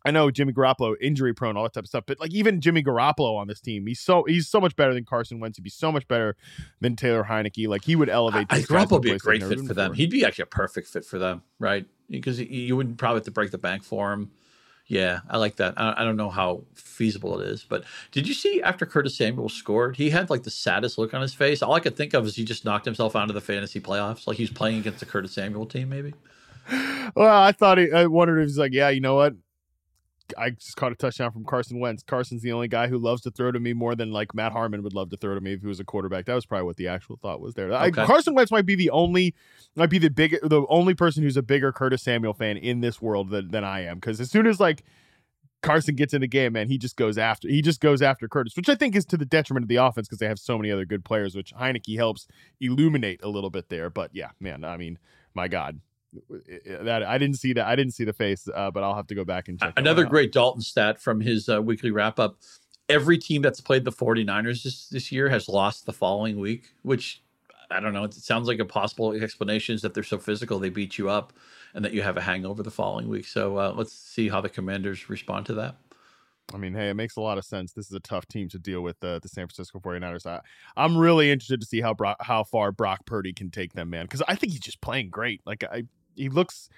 I 0.06 0.10
know 0.10 0.30
Jimmy 0.30 0.52
Garoppolo 0.52 0.94
injury 1.00 1.34
prone, 1.34 1.56
all 1.56 1.64
that 1.64 1.72
type 1.72 1.84
of 1.84 1.88
stuff, 1.88 2.04
but 2.06 2.20
like 2.20 2.32
even 2.32 2.60
Jimmy 2.60 2.82
Garoppolo 2.82 3.36
on 3.36 3.48
this 3.48 3.60
team, 3.60 3.86
he's 3.86 4.00
so 4.00 4.24
he's 4.24 4.48
so 4.48 4.60
much 4.60 4.76
better 4.76 4.94
than 4.94 5.04
Carson 5.04 5.40
Wentz. 5.40 5.58
He'd 5.58 5.64
be 5.64 5.70
so 5.70 5.90
much 5.90 6.06
better 6.08 6.36
than 6.80 6.96
Taylor 6.96 7.24
Heinicke. 7.24 7.68
Like 7.68 7.84
he 7.84 7.96
would 7.96 8.08
elevate. 8.08 8.46
I, 8.50 8.60
Garoppolo 8.60 8.92
would 8.92 9.02
be 9.02 9.12
a 9.12 9.18
great 9.18 9.42
fit 9.42 9.60
for 9.60 9.74
them. 9.74 9.94
He'd 9.94 10.10
be 10.10 10.24
actually 10.24 10.44
a 10.44 10.46
perfect 10.46 10.88
fit 10.88 11.04
for 11.04 11.18
them, 11.18 11.42
right? 11.58 11.86
Because 12.08 12.40
you 12.40 12.76
wouldn't 12.76 12.98
probably 12.98 13.18
have 13.18 13.24
to 13.24 13.30
break 13.32 13.50
the 13.50 13.58
bank 13.58 13.82
for 13.82 14.12
him. 14.12 14.30
Yeah, 14.88 15.20
I 15.28 15.38
like 15.38 15.56
that. 15.56 15.74
I, 15.76 15.94
I 15.98 16.04
don't 16.04 16.16
know 16.16 16.30
how 16.30 16.62
feasible 16.74 17.40
it 17.40 17.48
is, 17.48 17.64
but 17.64 17.82
did 18.12 18.28
you 18.28 18.34
see 18.34 18.62
after 18.62 18.86
Curtis 18.86 19.16
Samuel 19.16 19.48
scored, 19.48 19.96
he 19.96 20.10
had 20.10 20.30
like 20.30 20.44
the 20.44 20.50
saddest 20.50 20.96
look 20.96 21.12
on 21.12 21.20
his 21.20 21.34
face. 21.34 21.60
All 21.60 21.74
I 21.74 21.80
could 21.80 21.96
think 21.96 22.14
of 22.14 22.24
is 22.24 22.36
he 22.36 22.44
just 22.44 22.64
knocked 22.64 22.84
himself 22.84 23.16
out 23.16 23.28
of 23.28 23.34
the 23.34 23.40
fantasy 23.40 23.80
playoffs, 23.80 24.28
like 24.28 24.36
he 24.36 24.44
was 24.44 24.50
playing 24.50 24.78
against 24.78 25.00
the 25.00 25.06
Curtis 25.06 25.32
Samuel 25.32 25.66
team, 25.66 25.88
maybe. 25.88 26.14
Well, 27.14 27.42
I 27.42 27.52
thought 27.52 27.78
he, 27.78 27.90
I 27.92 28.06
wondered 28.06 28.40
if 28.40 28.48
he's 28.48 28.58
like, 28.58 28.72
yeah, 28.72 28.88
you 28.88 29.00
know 29.00 29.16
what? 29.16 29.34
I 30.36 30.50
just 30.50 30.76
caught 30.76 30.92
a 30.92 30.94
touchdown 30.94 31.32
from 31.32 31.44
Carson 31.44 31.78
Wentz. 31.78 32.02
Carson's 32.02 32.42
the 32.42 32.52
only 32.52 32.68
guy 32.68 32.88
who 32.88 32.98
loves 32.98 33.22
to 33.22 33.30
throw 33.30 33.52
to 33.52 33.60
me 33.60 33.72
more 33.72 33.94
than 33.94 34.12
like 34.12 34.34
Matt 34.34 34.52
Harmon 34.52 34.82
would 34.82 34.94
love 34.94 35.10
to 35.10 35.16
throw 35.16 35.34
to 35.34 35.40
me 35.40 35.52
if 35.52 35.60
he 35.60 35.66
was 35.66 35.80
a 35.80 35.84
quarterback. 35.84 36.26
That 36.26 36.34
was 36.34 36.46
probably 36.46 36.66
what 36.66 36.76
the 36.76 36.88
actual 36.88 37.16
thought 37.16 37.40
was 37.40 37.54
there. 37.54 37.72
Okay. 37.72 38.02
I, 38.02 38.06
Carson 38.06 38.34
Wentz 38.34 38.50
might 38.50 38.66
be 38.66 38.74
the 38.74 38.90
only, 38.90 39.34
might 39.74 39.90
be 39.90 39.98
the 39.98 40.10
big, 40.10 40.38
the 40.42 40.66
only 40.68 40.94
person 40.94 41.22
who's 41.22 41.36
a 41.36 41.42
bigger 41.42 41.72
Curtis 41.72 42.02
Samuel 42.02 42.34
fan 42.34 42.56
in 42.56 42.80
this 42.80 43.00
world 43.00 43.30
than, 43.30 43.50
than 43.50 43.64
I 43.64 43.84
am. 43.84 43.96
Because 43.96 44.20
as 44.20 44.30
soon 44.30 44.46
as 44.46 44.58
like 44.58 44.82
Carson 45.62 45.94
gets 45.94 46.14
in 46.14 46.20
the 46.20 46.28
game, 46.28 46.52
man, 46.52 46.68
he 46.68 46.78
just 46.78 46.96
goes 46.96 47.18
after, 47.18 47.48
he 47.48 47.62
just 47.62 47.80
goes 47.80 48.02
after 48.02 48.28
Curtis, 48.28 48.56
which 48.56 48.68
I 48.68 48.74
think 48.74 48.94
is 48.94 49.04
to 49.06 49.16
the 49.16 49.24
detriment 49.24 49.64
of 49.64 49.68
the 49.68 49.76
offense 49.76 50.06
because 50.08 50.18
they 50.18 50.28
have 50.28 50.38
so 50.38 50.56
many 50.56 50.70
other 50.70 50.84
good 50.84 51.04
players, 51.04 51.34
which 51.34 51.54
Heinicke 51.54 51.96
helps 51.96 52.26
illuminate 52.60 53.22
a 53.22 53.28
little 53.28 53.50
bit 53.50 53.68
there. 53.68 53.90
But 53.90 54.10
yeah, 54.12 54.30
man, 54.40 54.64
I 54.64 54.76
mean, 54.76 54.98
my 55.34 55.48
God, 55.48 55.80
that 56.66 57.02
I 57.02 57.18
didn't 57.18 57.36
see 57.36 57.52
that. 57.54 57.66
I 57.66 57.76
didn't 57.76 57.94
see 57.94 58.04
the 58.04 58.12
face, 58.12 58.48
uh, 58.54 58.70
but 58.70 58.82
I'll 58.82 58.94
have 58.94 59.06
to 59.08 59.14
go 59.14 59.24
back 59.24 59.48
and 59.48 59.58
check. 59.58 59.74
Another 59.76 60.04
great 60.04 60.32
Dalton 60.32 60.62
stat 60.62 61.00
from 61.00 61.20
his 61.20 61.48
uh, 61.48 61.62
weekly 61.62 61.90
wrap 61.90 62.18
up. 62.18 62.38
Every 62.88 63.18
team 63.18 63.42
that's 63.42 63.60
played 63.60 63.84
the 63.84 63.92
49ers 63.92 64.62
this, 64.62 64.88
this 64.88 65.10
year 65.10 65.28
has 65.28 65.48
lost 65.48 65.86
the 65.86 65.92
following 65.92 66.38
week, 66.38 66.72
which 66.82 67.22
I 67.70 67.80
don't 67.80 67.92
know. 67.92 68.04
It 68.04 68.14
sounds 68.14 68.46
like 68.46 68.60
a 68.60 68.64
possible 68.64 69.12
explanation 69.12 69.74
is 69.74 69.82
that 69.82 69.94
they're 69.94 70.04
so 70.04 70.18
physical 70.18 70.58
they 70.58 70.68
beat 70.68 70.98
you 70.98 71.10
up 71.10 71.32
and 71.74 71.84
that 71.84 71.92
you 71.92 72.02
have 72.02 72.16
a 72.16 72.20
hangover 72.20 72.62
the 72.62 72.70
following 72.70 73.08
week. 73.08 73.26
So 73.26 73.56
uh, 73.58 73.74
let's 73.76 73.92
see 73.92 74.28
how 74.28 74.40
the 74.40 74.48
commanders 74.48 75.08
respond 75.08 75.46
to 75.46 75.54
that. 75.54 75.76
I 76.54 76.58
mean, 76.58 76.74
hey, 76.74 76.90
it 76.90 76.94
makes 76.94 77.16
a 77.16 77.20
lot 77.20 77.38
of 77.38 77.44
sense. 77.44 77.72
This 77.72 77.86
is 77.86 77.92
a 77.92 78.00
tough 78.00 78.26
team 78.28 78.48
to 78.50 78.58
deal 78.58 78.80
with 78.80 79.02
uh, 79.02 79.18
the 79.18 79.28
San 79.28 79.46
Francisco 79.48 79.80
49ers. 79.80 80.26
I, 80.26 80.40
I'm 80.76 80.96
really 80.96 81.30
interested 81.30 81.60
to 81.60 81.66
see 81.66 81.80
how 81.80 81.92
Brock, 81.92 82.18
how 82.20 82.44
far 82.44 82.70
Brock 82.70 83.04
Purdy 83.04 83.32
can 83.32 83.50
take 83.50 83.72
them, 83.72 83.90
man, 83.90 84.04
because 84.04 84.22
I 84.28 84.36
think 84.36 84.52
he's 84.52 84.60
just 84.60 84.80
playing 84.80 85.10
great. 85.10 85.40
Like 85.44 85.64
I 85.64 85.84
he 86.16 86.28
looks 86.28 86.68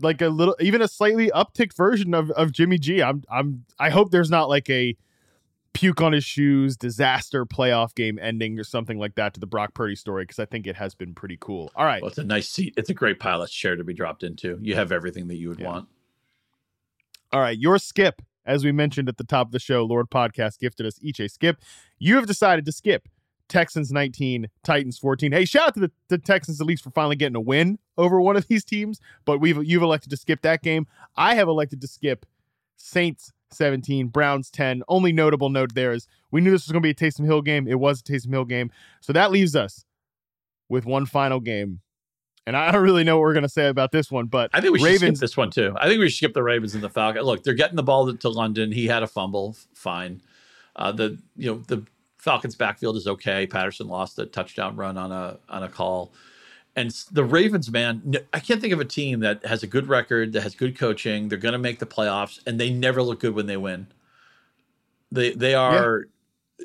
like 0.00 0.22
a 0.22 0.28
little 0.28 0.56
even 0.60 0.82
a 0.82 0.88
slightly 0.88 1.30
upticked 1.30 1.76
version 1.76 2.14
of, 2.14 2.30
of 2.32 2.52
Jimmy 2.52 2.78
G. 2.78 3.02
I'm 3.02 3.22
I'm 3.30 3.64
I 3.78 3.90
hope 3.90 4.10
there's 4.10 4.30
not 4.30 4.48
like 4.48 4.68
a 4.70 4.96
puke 5.72 6.00
on 6.00 6.12
his 6.12 6.24
shoes 6.24 6.76
disaster 6.76 7.44
playoff 7.44 7.94
game 7.94 8.18
ending 8.20 8.58
or 8.58 8.64
something 8.64 8.98
like 8.98 9.14
that 9.16 9.34
to 9.34 9.40
the 9.40 9.46
Brock 9.46 9.74
Purdy 9.74 9.94
story 9.94 10.24
because 10.24 10.38
I 10.38 10.46
think 10.46 10.66
it 10.66 10.76
has 10.76 10.94
been 10.94 11.14
pretty 11.14 11.36
cool. 11.38 11.70
All 11.76 11.84
right. 11.84 12.00
Well, 12.00 12.08
it's 12.08 12.18
a 12.18 12.24
nice 12.24 12.48
seat. 12.48 12.72
It's 12.76 12.88
a 12.88 12.94
great 12.94 13.20
pilot's 13.20 13.52
chair 13.52 13.76
to 13.76 13.84
be 13.84 13.92
dropped 13.92 14.22
into. 14.22 14.58
You 14.62 14.74
have 14.74 14.90
everything 14.90 15.28
that 15.28 15.36
you 15.36 15.50
would 15.50 15.60
yeah. 15.60 15.66
want. 15.66 15.88
All 17.32 17.40
right, 17.40 17.58
your 17.58 17.78
skip, 17.78 18.22
as 18.46 18.64
we 18.64 18.72
mentioned 18.72 19.08
at 19.08 19.18
the 19.18 19.24
top 19.24 19.48
of 19.48 19.52
the 19.52 19.58
show, 19.58 19.84
Lord 19.84 20.08
Podcast 20.10 20.60
gifted 20.60 20.86
us 20.86 20.98
each 21.02 21.20
a 21.20 21.28
skip. 21.28 21.60
You 21.98 22.14
have 22.16 22.26
decided 22.26 22.64
to 22.64 22.72
skip 22.72 23.08
Texans 23.48 23.92
19, 23.92 24.48
Titans 24.64 24.98
14. 24.98 25.32
Hey, 25.32 25.44
shout 25.44 25.68
out 25.68 25.74
to 25.74 25.80
the, 25.80 25.92
the, 26.08 26.18
Texans 26.18 26.60
at 26.60 26.66
least 26.66 26.82
for 26.82 26.90
finally 26.90 27.16
getting 27.16 27.36
a 27.36 27.40
win 27.40 27.78
over 27.96 28.20
one 28.20 28.36
of 28.36 28.46
these 28.48 28.64
teams, 28.64 29.00
but 29.24 29.38
we've 29.38 29.62
you've 29.64 29.82
elected 29.82 30.10
to 30.10 30.16
skip 30.16 30.42
that 30.42 30.62
game. 30.62 30.86
I 31.16 31.34
have 31.34 31.48
elected 31.48 31.80
to 31.80 31.86
skip 31.86 32.26
Saints 32.76 33.32
17, 33.52 34.08
Browns 34.08 34.50
10. 34.50 34.82
Only 34.88 35.12
notable 35.12 35.48
note 35.48 35.74
there 35.74 35.92
is 35.92 36.06
we 36.30 36.40
knew 36.40 36.50
this 36.50 36.66
was 36.66 36.72
going 36.72 36.82
to 36.82 36.86
be 36.86 36.90
a 36.90 36.94
Taysom 36.94 37.24
Hill 37.24 37.42
game. 37.42 37.68
It 37.68 37.78
was 37.78 38.00
a 38.00 38.02
Taysom 38.02 38.30
Hill 38.30 38.44
game. 38.44 38.70
So 39.00 39.12
that 39.12 39.30
leaves 39.30 39.54
us 39.54 39.84
with 40.68 40.84
one 40.84 41.06
final 41.06 41.40
game. 41.40 41.80
And 42.46 42.56
I 42.56 42.70
don't 42.70 42.82
really 42.82 43.02
know 43.02 43.16
what 43.16 43.22
we're 43.22 43.32
going 43.32 43.42
to 43.42 43.48
say 43.48 43.66
about 43.66 43.90
this 43.90 44.10
one, 44.10 44.26
but 44.26 44.50
I 44.54 44.60
think 44.60 44.72
we 44.72 44.78
should 44.78 44.98
skip 44.98 45.14
this 45.16 45.36
one 45.36 45.50
too. 45.50 45.74
I 45.78 45.88
think 45.88 45.98
we 45.98 46.08
should 46.08 46.16
skip 46.16 46.34
the 46.34 46.44
Ravens 46.44 46.74
and 46.74 46.82
the 46.82 46.88
Falcons. 46.88 47.26
Look, 47.26 47.42
they're 47.42 47.54
getting 47.54 47.74
the 47.74 47.82
ball 47.82 48.14
to 48.14 48.28
London. 48.28 48.70
He 48.70 48.86
had 48.86 49.02
a 49.02 49.08
fumble, 49.08 49.56
fine. 49.74 50.22
Uh, 50.76 50.92
the 50.92 51.18
you 51.36 51.50
know 51.50 51.62
the 51.66 51.84
Falcons 52.26 52.56
backfield 52.56 52.96
is 52.96 53.06
okay. 53.06 53.46
Patterson 53.46 53.86
lost 53.86 54.18
a 54.18 54.26
touchdown 54.26 54.74
run 54.74 54.98
on 54.98 55.12
a 55.12 55.38
on 55.48 55.62
a 55.62 55.68
call. 55.68 56.12
And 56.74 56.90
the 57.12 57.24
Ravens, 57.24 57.70
man, 57.70 58.16
I 58.34 58.40
can't 58.40 58.60
think 58.60 58.72
of 58.72 58.80
a 58.80 58.84
team 58.84 59.20
that 59.20 59.46
has 59.46 59.62
a 59.62 59.68
good 59.68 59.88
record, 59.88 60.32
that 60.32 60.42
has 60.42 60.56
good 60.56 60.76
coaching. 60.76 61.28
They're 61.28 61.38
going 61.38 61.52
to 61.52 61.58
make 61.58 61.78
the 61.78 61.86
playoffs, 61.86 62.40
and 62.44 62.58
they 62.58 62.68
never 62.68 63.00
look 63.00 63.20
good 63.20 63.32
when 63.32 63.46
they 63.46 63.56
win. 63.56 63.86
They 65.12 65.30
they 65.34 65.54
are, 65.54 66.06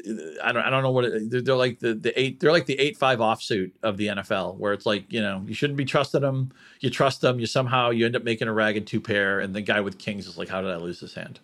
yeah. 0.03 0.21
I 0.43 0.51
don't 0.51 0.63
I 0.63 0.71
don't 0.71 0.81
know 0.81 0.89
what 0.89 1.05
it, 1.05 1.29
they're, 1.29 1.41
they're, 1.41 1.55
like 1.55 1.77
the 1.77 1.93
the 1.93 2.19
eight 2.19 2.39
they're 2.39 2.51
like 2.51 2.65
the 2.65 2.79
eight 2.79 2.97
five 2.97 3.19
offsuit 3.19 3.71
of 3.83 3.97
the 3.97 4.07
NFL, 4.07 4.57
where 4.57 4.73
it's 4.73 4.87
like 4.87 5.13
you 5.13 5.21
know 5.21 5.43
you 5.45 5.53
shouldn't 5.53 5.77
be 5.77 5.85
trusting 5.85 6.21
them. 6.21 6.51
You 6.79 6.89
trust 6.89 7.21
them, 7.21 7.39
you 7.39 7.45
somehow 7.45 7.91
you 7.91 8.07
end 8.07 8.15
up 8.15 8.23
making 8.23 8.47
a 8.47 8.53
ragged 8.53 8.87
two 8.87 8.99
pair, 8.99 9.39
and 9.39 9.53
the 9.53 9.61
guy 9.61 9.79
with 9.79 9.99
Kings 9.99 10.25
is 10.25 10.39
like, 10.39 10.49
how 10.49 10.61
did 10.61 10.71
I 10.71 10.77
lose 10.77 10.99
this 10.99 11.13
hand? 11.13 11.39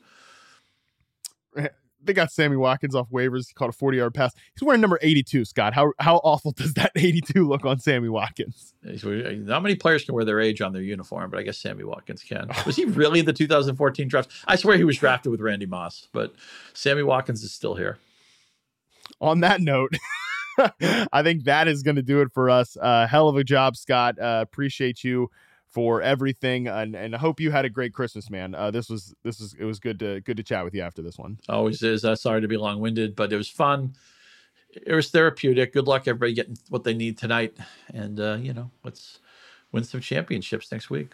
They 2.03 2.13
got 2.13 2.31
Sammy 2.31 2.55
Watkins 2.55 2.95
off 2.95 3.09
waivers. 3.09 3.47
He 3.47 3.53
caught 3.53 3.69
a 3.69 3.73
40 3.73 3.97
yard 3.97 4.13
pass. 4.13 4.33
He's 4.53 4.63
wearing 4.63 4.81
number 4.81 4.99
82, 5.01 5.45
Scott. 5.45 5.73
How 5.73 5.91
how 5.99 6.17
awful 6.17 6.51
does 6.51 6.73
that 6.73 6.91
82 6.95 7.47
look 7.47 7.65
on 7.65 7.79
Sammy 7.79 8.09
Watkins? 8.09 8.73
Not 8.83 9.63
many 9.63 9.75
players 9.75 10.03
can 10.03 10.15
wear 10.15 10.25
their 10.25 10.39
age 10.39 10.61
on 10.61 10.73
their 10.73 10.81
uniform, 10.81 11.29
but 11.29 11.39
I 11.39 11.43
guess 11.43 11.57
Sammy 11.57 11.83
Watkins 11.83 12.23
can. 12.23 12.49
Was 12.65 12.75
he 12.75 12.85
really 12.85 13.21
the 13.21 13.33
2014 13.33 14.07
draft? 14.07 14.31
I 14.47 14.55
swear 14.55 14.77
he 14.77 14.83
was 14.83 14.97
drafted 14.97 15.31
with 15.31 15.41
Randy 15.41 15.65
Moss, 15.65 16.07
but 16.11 16.33
Sammy 16.73 17.03
Watkins 17.03 17.43
is 17.43 17.51
still 17.51 17.75
here. 17.75 17.97
On 19.19 19.39
that 19.39 19.61
note, 19.61 19.93
I 21.11 21.23
think 21.23 21.45
that 21.45 21.67
is 21.67 21.83
going 21.83 21.95
to 21.95 22.01
do 22.01 22.21
it 22.21 22.31
for 22.33 22.49
us. 22.49 22.77
Uh, 22.79 23.07
hell 23.07 23.29
of 23.29 23.37
a 23.37 23.43
job, 23.43 23.75
Scott. 23.75 24.19
Uh, 24.19 24.39
appreciate 24.41 25.03
you 25.03 25.29
for 25.77 26.01
everything 26.01 26.67
and, 26.67 26.95
and 26.95 27.13
I 27.13 27.19
hope 27.19 27.39
you 27.39 27.51
had 27.51 27.63
a 27.63 27.69
great 27.69 27.93
Christmas, 27.93 28.31
man. 28.31 28.55
Uh, 28.55 28.71
this 28.71 28.89
was 28.89 29.13
this 29.21 29.39
was 29.39 29.53
it 29.59 29.63
was 29.63 29.79
good 29.79 29.99
to 29.99 30.21
good 30.21 30.37
to 30.37 30.41
chat 30.41 30.65
with 30.65 30.73
you 30.73 30.81
after 30.81 31.03
this 31.03 31.19
one. 31.19 31.37
Always 31.47 31.83
is. 31.83 32.03
Uh, 32.03 32.15
sorry 32.15 32.41
to 32.41 32.47
be 32.47 32.57
long 32.57 32.79
winded, 32.79 33.15
but 33.15 33.31
it 33.31 33.37
was 33.37 33.47
fun. 33.47 33.93
It 34.71 34.95
was 34.95 35.11
therapeutic. 35.11 35.73
Good 35.73 35.85
luck, 35.85 36.07
everybody, 36.07 36.33
getting 36.33 36.57
what 36.69 36.83
they 36.83 36.95
need 36.95 37.19
tonight, 37.19 37.55
and 37.93 38.19
uh, 38.19 38.37
you 38.41 38.53
know, 38.53 38.71
let's 38.83 39.19
win 39.71 39.83
some 39.83 40.01
championships 40.01 40.71
next 40.71 40.89
week. 40.89 41.11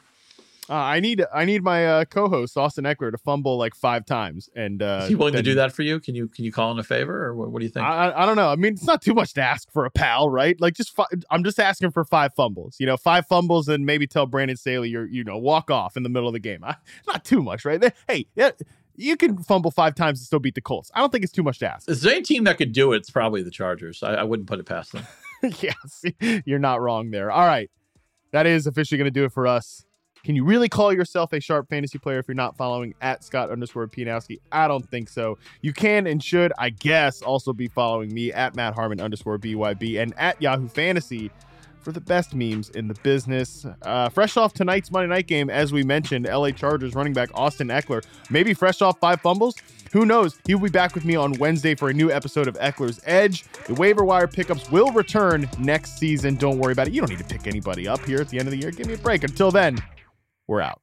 Uh, 0.69 0.75
I 0.75 1.01
need 1.01 1.23
I 1.33 1.43
need 1.43 1.61
my 1.61 1.85
uh, 1.85 2.05
co-host 2.05 2.57
Austin 2.57 2.85
Ekeler 2.85 3.11
to 3.11 3.17
fumble 3.17 3.57
like 3.57 3.75
five 3.75 4.05
times, 4.05 4.49
and 4.55 4.81
uh, 4.81 5.01
is 5.03 5.09
he 5.09 5.15
willing 5.15 5.33
then, 5.33 5.43
to 5.43 5.49
do 5.49 5.55
that 5.55 5.73
for 5.73 5.81
you? 5.81 5.99
Can 5.99 6.15
you 6.15 6.29
can 6.29 6.45
you 6.45 6.53
call 6.53 6.71
in 6.71 6.79
a 6.79 6.83
favor, 6.83 7.25
or 7.25 7.35
what, 7.35 7.51
what 7.51 7.59
do 7.59 7.65
you 7.65 7.71
think? 7.71 7.85
I, 7.85 8.13
I 8.15 8.25
don't 8.25 8.37
know. 8.37 8.47
I 8.47 8.55
mean, 8.55 8.73
it's 8.73 8.85
not 8.85 9.01
too 9.01 9.13
much 9.13 9.33
to 9.33 9.41
ask 9.41 9.69
for 9.73 9.83
a 9.85 9.91
pal, 9.91 10.29
right? 10.29 10.59
Like 10.61 10.75
just 10.75 10.95
fi- 10.95 11.05
I'm 11.29 11.43
just 11.43 11.59
asking 11.59 11.91
for 11.91 12.05
five 12.05 12.33
fumbles. 12.33 12.77
You 12.79 12.85
know, 12.85 12.95
five 12.95 13.27
fumbles, 13.27 13.67
and 13.67 13.85
maybe 13.85 14.07
tell 14.07 14.25
Brandon 14.25 14.55
Staley 14.55 14.89
you're 14.89 15.05
you 15.05 15.25
know 15.25 15.37
walk 15.37 15.69
off 15.69 15.97
in 15.97 16.03
the 16.03 16.09
middle 16.09 16.29
of 16.29 16.33
the 16.33 16.39
game. 16.39 16.63
I, 16.63 16.77
not 17.07 17.25
too 17.25 17.43
much, 17.43 17.65
right? 17.65 17.93
Hey, 18.07 18.27
yeah, 18.35 18.51
you 18.95 19.17
can 19.17 19.43
fumble 19.43 19.71
five 19.71 19.95
times 19.95 20.19
and 20.19 20.25
still 20.25 20.39
beat 20.39 20.55
the 20.55 20.61
Colts. 20.61 20.89
I 20.93 21.01
don't 21.01 21.11
think 21.11 21.25
it's 21.25 21.33
too 21.33 21.43
much 21.43 21.59
to 21.59 21.73
ask. 21.73 21.89
Is 21.89 22.01
there 22.01 22.13
any 22.13 22.21
team 22.21 22.45
that 22.45 22.57
could 22.57 22.71
do 22.71 22.93
it? 22.93 22.97
It's 22.97 23.09
probably 23.09 23.43
the 23.43 23.51
Chargers. 23.51 24.01
I, 24.01 24.13
I 24.13 24.23
wouldn't 24.23 24.47
put 24.47 24.59
it 24.59 24.65
past 24.65 24.93
them. 24.93 25.05
yes, 25.59 26.05
you're 26.45 26.59
not 26.59 26.79
wrong 26.79 27.11
there. 27.11 27.31
All 27.31 27.45
right, 27.45 27.69
that 28.31 28.45
is 28.45 28.65
officially 28.65 28.97
going 28.97 29.11
to 29.13 29.19
do 29.19 29.25
it 29.25 29.33
for 29.33 29.45
us. 29.45 29.85
Can 30.23 30.37
you 30.37 30.45
really 30.45 30.69
call 30.69 30.93
yourself 30.93 31.33
a 31.33 31.41
sharp 31.41 31.67
fantasy 31.67 31.97
player 31.97 32.17
if 32.17 32.29
you're 32.29 32.35
not 32.35 32.55
following 32.55 32.95
at 33.01 33.25
Scott 33.25 33.51
underscore 33.51 33.87
Pianowski? 33.87 34.39
I 34.53 34.69
don't 34.69 34.89
think 34.89 35.09
so. 35.09 35.37
You 35.61 35.73
can 35.73 36.07
and 36.07 36.23
should, 36.23 36.53
I 36.57 36.69
guess, 36.69 37.21
also 37.21 37.51
be 37.51 37.67
following 37.67 38.13
me 38.13 38.31
at 38.31 38.55
Matt 38.55 38.73
Harmon 38.73 39.01
underscore 39.01 39.37
BYB 39.37 40.01
and 40.01 40.13
at 40.17 40.41
Yahoo 40.41 40.69
Fantasy 40.69 41.29
for 41.81 41.91
the 41.91 41.99
best 41.99 42.33
memes 42.33 42.69
in 42.69 42.87
the 42.87 42.93
business. 43.03 43.65
Uh, 43.81 44.07
fresh 44.07 44.37
off 44.37 44.53
tonight's 44.53 44.89
Monday 44.91 45.13
night 45.13 45.27
game, 45.27 45.49
as 45.49 45.73
we 45.73 45.83
mentioned, 45.83 46.25
LA 46.25 46.51
Chargers 46.51 46.95
running 46.95 47.11
back 47.11 47.29
Austin 47.33 47.67
Ekeler, 47.67 48.01
maybe 48.29 48.53
fresh 48.53 48.81
off 48.81 48.97
five 48.99 49.19
fumbles. 49.19 49.57
Who 49.91 50.05
knows? 50.05 50.39
He'll 50.47 50.57
be 50.57 50.69
back 50.69 50.95
with 50.95 51.03
me 51.03 51.17
on 51.17 51.33
Wednesday 51.33 51.75
for 51.75 51.89
a 51.89 51.93
new 51.93 52.09
episode 52.09 52.47
of 52.47 52.57
Ekeler's 52.59 53.01
Edge. 53.05 53.43
The 53.65 53.73
waiver 53.73 54.05
wire 54.05 54.27
pickups 54.27 54.71
will 54.71 54.91
return 54.91 55.49
next 55.59 55.97
season. 55.99 56.35
Don't 56.35 56.59
worry 56.59 56.71
about 56.71 56.87
it. 56.87 56.93
You 56.93 57.01
don't 57.01 57.09
need 57.09 57.19
to 57.19 57.25
pick 57.25 57.45
anybody 57.45 57.89
up 57.89 58.03
here 58.05 58.21
at 58.21 58.29
the 58.29 58.39
end 58.39 58.47
of 58.47 58.53
the 58.53 58.57
year. 58.57 58.71
Give 58.71 58.87
me 58.87 58.93
a 58.93 58.97
break. 58.97 59.23
Until 59.23 59.51
then, 59.51 59.77
we're 60.47 60.61
out. 60.61 60.82